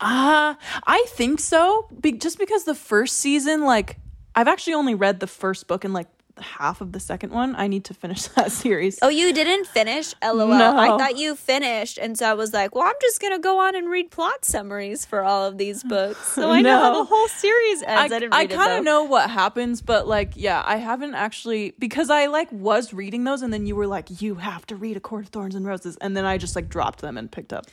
Uh, 0.00 0.54
I 0.86 1.04
think 1.10 1.38
so. 1.40 1.86
Be- 2.00 2.12
just 2.12 2.38
because 2.38 2.64
the 2.64 2.74
first 2.74 3.18
season, 3.18 3.64
like, 3.64 3.98
I've 4.38 4.46
actually 4.46 4.74
only 4.74 4.94
read 4.94 5.18
the 5.18 5.26
first 5.26 5.66
book 5.66 5.84
and 5.84 5.92
like 5.92 6.06
half 6.40 6.80
of 6.80 6.92
the 6.92 7.00
second 7.00 7.32
one. 7.32 7.56
I 7.56 7.66
need 7.66 7.84
to 7.86 7.94
finish 7.94 8.28
that 8.36 8.52
series. 8.52 9.00
Oh, 9.02 9.08
you 9.08 9.32
didn't 9.32 9.66
finish? 9.66 10.14
LOL. 10.22 10.46
No. 10.46 10.76
I 10.78 10.96
thought 10.96 11.16
you 11.18 11.34
finished, 11.34 11.98
and 11.98 12.16
so 12.16 12.30
I 12.30 12.34
was 12.34 12.52
like, 12.52 12.72
well, 12.72 12.84
I'm 12.84 12.94
just 13.00 13.20
gonna 13.20 13.40
go 13.40 13.58
on 13.58 13.74
and 13.74 13.90
read 13.90 14.12
plot 14.12 14.44
summaries 14.44 15.04
for 15.04 15.24
all 15.24 15.44
of 15.44 15.58
these 15.58 15.82
books, 15.82 16.20
so 16.34 16.50
I 16.52 16.62
know 16.62 16.78
how 16.78 16.98
the 16.98 17.04
whole 17.04 17.26
series 17.26 17.82
ends. 17.82 18.12
I, 18.12 18.18
didn't 18.20 18.30
read 18.30 18.52
it 18.52 18.54
kind 18.54 18.72
of 18.74 18.84
know 18.84 19.02
what 19.02 19.28
happens, 19.28 19.82
but 19.82 20.06
like, 20.06 20.34
yeah, 20.36 20.62
I 20.64 20.76
haven't 20.76 21.16
actually 21.16 21.74
because 21.76 22.08
I 22.08 22.26
like 22.26 22.52
was 22.52 22.94
reading 22.94 23.24
those, 23.24 23.42
and 23.42 23.52
then 23.52 23.66
you 23.66 23.74
were 23.74 23.88
like, 23.88 24.22
you 24.22 24.36
have 24.36 24.64
to 24.66 24.76
read 24.76 24.96
A 24.96 25.00
Court 25.00 25.24
of 25.24 25.30
Thorns 25.30 25.56
and 25.56 25.66
Roses, 25.66 25.96
and 26.00 26.16
then 26.16 26.24
I 26.24 26.38
just 26.38 26.54
like 26.54 26.68
dropped 26.68 27.00
them 27.00 27.18
and 27.18 27.28
picked 27.28 27.52
up 27.52 27.66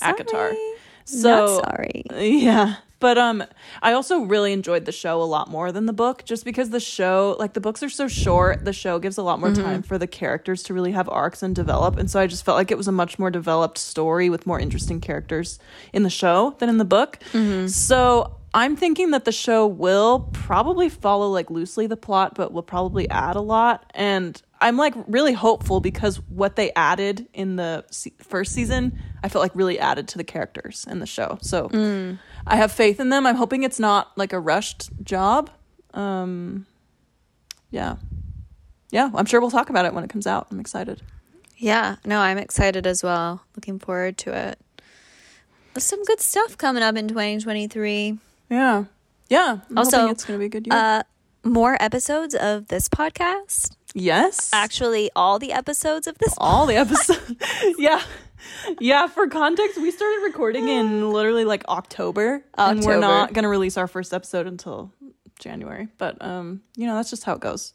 ACOTAR. 0.00 0.30
Sorry. 0.30 0.72
So 1.04 1.28
Not 1.28 1.64
sorry. 1.64 2.02
Yeah. 2.16 2.76
But 3.00 3.16
um 3.18 3.44
I 3.82 3.92
also 3.92 4.20
really 4.20 4.52
enjoyed 4.52 4.84
the 4.84 4.92
show 4.92 5.22
a 5.22 5.24
lot 5.24 5.48
more 5.48 5.70
than 5.72 5.86
the 5.86 5.92
book 5.92 6.24
just 6.24 6.44
because 6.44 6.70
the 6.70 6.80
show 6.80 7.36
like 7.38 7.52
the 7.52 7.60
books 7.60 7.82
are 7.82 7.88
so 7.88 8.08
short, 8.08 8.64
the 8.64 8.72
show 8.72 8.98
gives 8.98 9.18
a 9.18 9.22
lot 9.22 9.38
more 9.40 9.52
time 9.54 9.82
for 9.82 9.98
the 9.98 10.06
characters 10.06 10.62
to 10.64 10.74
really 10.74 10.92
have 10.92 11.08
arcs 11.08 11.42
and 11.42 11.54
develop. 11.54 11.96
And 11.96 12.10
so 12.10 12.20
I 12.20 12.26
just 12.26 12.44
felt 12.44 12.56
like 12.56 12.70
it 12.70 12.76
was 12.76 12.88
a 12.88 12.92
much 12.92 13.18
more 13.18 13.30
developed 13.30 13.78
story 13.78 14.30
with 14.30 14.46
more 14.46 14.58
interesting 14.58 15.00
characters 15.00 15.58
in 15.92 16.02
the 16.02 16.10
show 16.10 16.56
than 16.58 16.68
in 16.68 16.78
the 16.78 16.84
book. 16.84 17.18
So 17.68 18.34
I'm 18.54 18.76
thinking 18.76 19.10
that 19.10 19.24
the 19.26 19.32
show 19.32 19.66
will 19.66 20.30
probably 20.32 20.88
follow 20.88 21.28
like 21.28 21.50
loosely 21.50 21.86
the 21.86 21.98
plot 21.98 22.34
but 22.34 22.52
will 22.52 22.62
probably 22.62 23.08
add 23.10 23.36
a 23.36 23.40
lot. 23.40 23.90
And 23.94 24.40
I'm 24.60 24.76
like 24.76 24.94
really 25.06 25.32
hopeful 25.32 25.80
because 25.80 26.16
what 26.28 26.56
they 26.56 26.72
added 26.74 27.28
in 27.32 27.56
the 27.56 27.84
se- 27.90 28.14
first 28.18 28.52
season, 28.52 29.00
I 29.22 29.28
felt 29.28 29.42
like 29.42 29.52
really 29.54 29.78
added 29.78 30.08
to 30.08 30.18
the 30.18 30.24
characters 30.24 30.86
in 30.90 30.98
the 30.98 31.06
show. 31.06 31.38
So 31.42 31.68
I 32.46 32.56
have 32.56 32.72
faith 32.72 32.98
in 33.00 33.08
them. 33.10 33.26
I'm 33.26 33.36
hoping 33.36 33.62
it's 33.62 33.78
not 33.78 34.16
like 34.16 34.32
a 34.32 34.40
rushed 34.40 34.90
job. 35.02 35.50
Um, 35.94 36.66
yeah, 37.70 37.96
yeah. 38.90 39.10
I'm 39.14 39.26
sure 39.26 39.40
we'll 39.40 39.50
talk 39.50 39.70
about 39.70 39.84
it 39.84 39.94
when 39.94 40.04
it 40.04 40.10
comes 40.10 40.26
out. 40.26 40.48
I'm 40.50 40.60
excited. 40.60 41.02
Yeah, 41.56 41.96
no, 42.04 42.20
I'm 42.20 42.38
excited 42.38 42.86
as 42.86 43.02
well. 43.02 43.42
Looking 43.56 43.78
forward 43.78 44.16
to 44.18 44.32
it. 44.32 44.58
There's 45.74 45.84
some 45.84 46.02
good 46.04 46.20
stuff 46.20 46.56
coming 46.58 46.82
up 46.82 46.96
in 46.96 47.08
2023. 47.08 48.18
Yeah, 48.50 48.84
yeah. 49.28 49.58
I'm 49.70 49.78
Also, 49.78 50.08
it's 50.08 50.24
gonna 50.24 50.38
be 50.38 50.46
a 50.46 50.48
good 50.48 50.66
year. 50.66 50.76
Uh, 50.76 51.02
more 51.44 51.76
episodes 51.80 52.34
of 52.34 52.68
this 52.68 52.88
podcast. 52.88 53.76
Yes, 54.00 54.50
Actually, 54.52 55.10
all 55.16 55.38
the 55.38 55.52
episodes 55.52 56.06
of 56.06 56.18
this. 56.18 56.34
all 56.38 56.66
the 56.66 56.76
episodes. 56.76 57.34
yeah. 57.78 58.02
Yeah, 58.80 59.08
for 59.08 59.26
context, 59.28 59.80
we 59.80 59.90
started 59.90 60.22
recording 60.24 60.68
in 60.68 61.10
literally 61.12 61.44
like 61.44 61.64
October, 61.68 62.44
and 62.56 62.84
we're 62.84 62.98
not 63.00 63.32
going 63.32 63.42
to 63.42 63.48
release 63.48 63.76
our 63.76 63.88
first 63.88 64.14
episode 64.14 64.46
until 64.46 64.92
January. 65.38 65.88
But 65.98 66.22
um, 66.24 66.62
you 66.76 66.86
know, 66.86 66.94
that's 66.94 67.10
just 67.10 67.24
how 67.24 67.34
it 67.34 67.40
goes. 67.40 67.74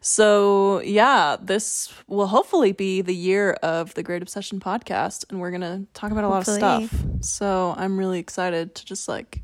So, 0.00 0.80
yeah, 0.82 1.36
this 1.40 1.92
will 2.06 2.28
hopefully 2.28 2.72
be 2.72 3.02
the 3.02 3.14
year 3.14 3.52
of 3.62 3.94
the 3.94 4.02
Great 4.02 4.22
Obsession 4.22 4.60
podcast 4.60 5.24
and 5.30 5.40
we're 5.40 5.50
going 5.50 5.60
to 5.62 5.86
talk 5.94 6.10
about 6.12 6.24
a 6.24 6.28
lot 6.28 6.46
of 6.46 6.54
stuff. 6.54 6.94
So, 7.20 7.74
I'm 7.76 7.98
really 7.98 8.18
excited 8.18 8.74
to 8.76 8.84
just 8.84 9.08
like 9.08 9.40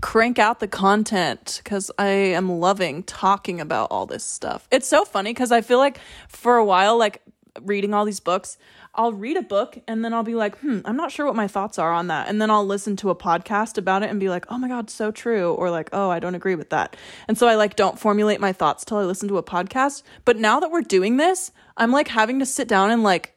crank 0.00 0.38
out 0.38 0.60
the 0.60 0.68
content 0.68 1.62
cuz 1.64 1.90
I 1.98 2.08
am 2.08 2.60
loving 2.60 3.02
talking 3.02 3.60
about 3.60 3.88
all 3.90 4.06
this 4.06 4.24
stuff. 4.24 4.68
It's 4.70 4.88
so 4.88 5.04
funny 5.04 5.32
cuz 5.34 5.50
I 5.52 5.60
feel 5.60 5.78
like 5.78 5.98
for 6.28 6.56
a 6.56 6.64
while 6.64 6.98
like 6.98 7.22
reading 7.62 7.94
all 7.94 8.04
these 8.04 8.20
books, 8.20 8.58
I'll 8.96 9.12
read 9.12 9.36
a 9.36 9.42
book 9.42 9.78
and 9.86 10.04
then 10.04 10.14
I'll 10.14 10.22
be 10.22 10.34
like, 10.34 10.58
hmm, 10.58 10.80
I'm 10.84 10.96
not 10.96 11.12
sure 11.12 11.26
what 11.26 11.36
my 11.36 11.46
thoughts 11.46 11.78
are 11.78 11.92
on 11.92 12.06
that. 12.08 12.28
And 12.28 12.40
then 12.40 12.50
I'll 12.50 12.66
listen 12.66 12.96
to 12.96 13.10
a 13.10 13.14
podcast 13.14 13.78
about 13.78 14.02
it 14.02 14.10
and 14.10 14.18
be 14.18 14.28
like, 14.28 14.46
oh 14.48 14.58
my 14.58 14.68
God, 14.68 14.90
so 14.90 15.10
true. 15.10 15.52
Or 15.52 15.70
like, 15.70 15.90
oh, 15.92 16.10
I 16.10 16.18
don't 16.18 16.34
agree 16.34 16.54
with 16.54 16.70
that. 16.70 16.96
And 17.28 17.36
so 17.36 17.46
I 17.46 17.54
like 17.54 17.76
don't 17.76 17.98
formulate 17.98 18.40
my 18.40 18.52
thoughts 18.52 18.84
till 18.84 18.96
I 18.96 19.04
listen 19.04 19.28
to 19.28 19.38
a 19.38 19.42
podcast. 19.42 20.02
But 20.24 20.38
now 20.38 20.60
that 20.60 20.70
we're 20.70 20.82
doing 20.82 21.18
this, 21.18 21.52
I'm 21.76 21.92
like 21.92 22.08
having 22.08 22.38
to 22.38 22.46
sit 22.46 22.68
down 22.68 22.90
and 22.90 23.02
like, 23.02 23.36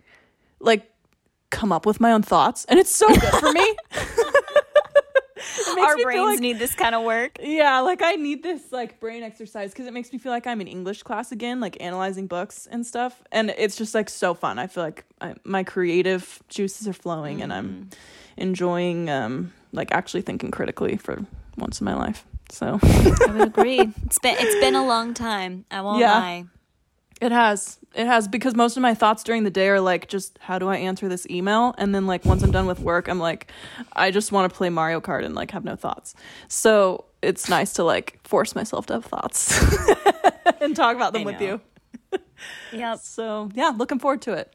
like 0.59 0.89
come 1.49 1.71
up 1.71 1.85
with 1.85 1.99
my 1.99 2.11
own 2.11 2.23
thoughts. 2.23 2.65
And 2.65 2.79
it's 2.79 2.95
so 2.95 3.07
good 3.07 3.33
for 3.33 3.51
me. 3.51 3.75
Our 5.79 5.97
brains 5.97 6.25
like- 6.25 6.39
need 6.39 6.59
this 6.59 6.75
kind 6.75 6.95
of 6.95 7.03
work. 7.03 7.37
yeah, 7.41 7.79
like 7.79 8.01
I 8.01 8.13
need 8.13 8.43
this 8.43 8.71
like 8.71 8.99
brain 8.99 9.23
exercise 9.23 9.71
because 9.71 9.87
it 9.87 9.93
makes 9.93 10.11
me 10.13 10.19
feel 10.19 10.31
like 10.31 10.47
I'm 10.47 10.61
in 10.61 10.67
English 10.67 11.03
class 11.03 11.31
again, 11.31 11.59
like 11.59 11.77
analyzing 11.81 12.27
books 12.27 12.67
and 12.71 12.85
stuff, 12.85 13.21
and 13.31 13.53
it's 13.57 13.75
just 13.75 13.93
like 13.95 14.09
so 14.09 14.33
fun. 14.33 14.59
I 14.59 14.67
feel 14.67 14.83
like 14.83 15.05
I, 15.21 15.35
my 15.43 15.63
creative 15.63 16.41
juices 16.49 16.87
are 16.87 16.93
flowing, 16.93 17.41
and 17.41 17.51
I'm 17.53 17.89
enjoying 18.37 19.09
um 19.09 19.53
like 19.71 19.91
actually 19.91 20.21
thinking 20.21 20.51
critically 20.51 20.97
for 20.97 21.25
once 21.57 21.81
in 21.81 21.85
my 21.85 21.93
life. 21.95 22.25
So 22.51 22.79
I 22.81 23.31
would 23.31 23.47
agree. 23.47 23.79
It's 24.05 24.19
been 24.19 24.35
it's 24.39 24.59
been 24.59 24.75
a 24.75 24.85
long 24.85 25.13
time. 25.13 25.65
I 25.69 25.81
won't 25.81 25.99
Yeah. 25.99 26.13
lie. 26.13 26.45
It 27.21 27.31
has, 27.31 27.77
it 27.93 28.05
has 28.05 28.27
because 28.27 28.55
most 28.55 28.77
of 28.77 28.81
my 28.81 28.93
thoughts 28.93 29.23
during 29.23 29.43
the 29.43 29.49
day 29.49 29.67
are 29.69 29.81
like 29.81 30.07
just 30.07 30.37
how 30.39 30.59
do 30.59 30.67
I 30.67 30.77
answer 30.77 31.07
this 31.09 31.27
email, 31.29 31.75
and 31.77 31.93
then 31.93 32.07
like 32.07 32.25
once 32.25 32.43
I'm 32.43 32.51
done 32.51 32.65
with 32.65 32.79
work, 32.79 33.07
I'm 33.07 33.19
like 33.19 33.51
I 33.93 34.11
just 34.11 34.31
want 34.31 34.51
to 34.51 34.55
play 34.55 34.69
Mario 34.69 35.01
Kart 35.01 35.25
and 35.25 35.35
like 35.35 35.51
have 35.51 35.65
no 35.65 35.75
thoughts. 35.75 36.15
So 36.47 37.05
it's 37.21 37.49
nice 37.49 37.73
to 37.73 37.83
like 37.83 38.19
force 38.27 38.55
myself 38.55 38.85
to 38.87 38.93
have 38.93 39.05
thoughts 39.05 39.61
and 40.61 40.75
talk 40.75 40.95
about 40.95 41.13
them 41.13 41.23
with 41.23 41.41
you. 41.41 41.61
Yep. 42.71 42.99
So 43.03 43.49
yeah, 43.53 43.73
looking 43.75 43.99
forward 43.99 44.21
to 44.23 44.33
it. 44.33 44.53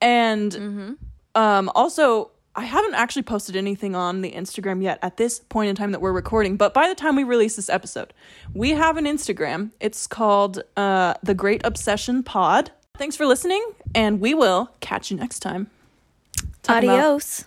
And 0.00 0.96
um, 1.34 1.70
also, 1.74 2.30
I 2.56 2.64
haven't 2.64 2.94
actually 2.94 3.22
posted 3.22 3.56
anything 3.56 3.96
on 3.96 4.20
the 4.22 4.30
Instagram 4.32 4.82
yet 4.82 4.98
at 5.02 5.16
this 5.16 5.40
point 5.40 5.70
in 5.70 5.76
time 5.76 5.90
that 5.92 6.00
we're 6.00 6.12
recording. 6.12 6.56
But 6.56 6.72
by 6.72 6.88
the 6.88 6.94
time 6.94 7.16
we 7.16 7.24
release 7.24 7.56
this 7.56 7.68
episode, 7.68 8.12
we 8.54 8.70
have 8.70 8.96
an 8.96 9.06
Instagram. 9.06 9.70
It's 9.80 10.06
called 10.06 10.62
uh, 10.76 11.14
the 11.22 11.34
Great 11.34 11.62
Obsession 11.64 12.22
Pod. 12.22 12.70
Thanks 12.96 13.16
for 13.16 13.26
listening, 13.26 13.64
and 13.94 14.20
we 14.20 14.34
will 14.34 14.70
catch 14.80 15.10
you 15.10 15.16
next 15.16 15.40
time. 15.40 15.68
Talk 16.62 16.84
about- 16.84 16.94
Adios. 16.98 17.44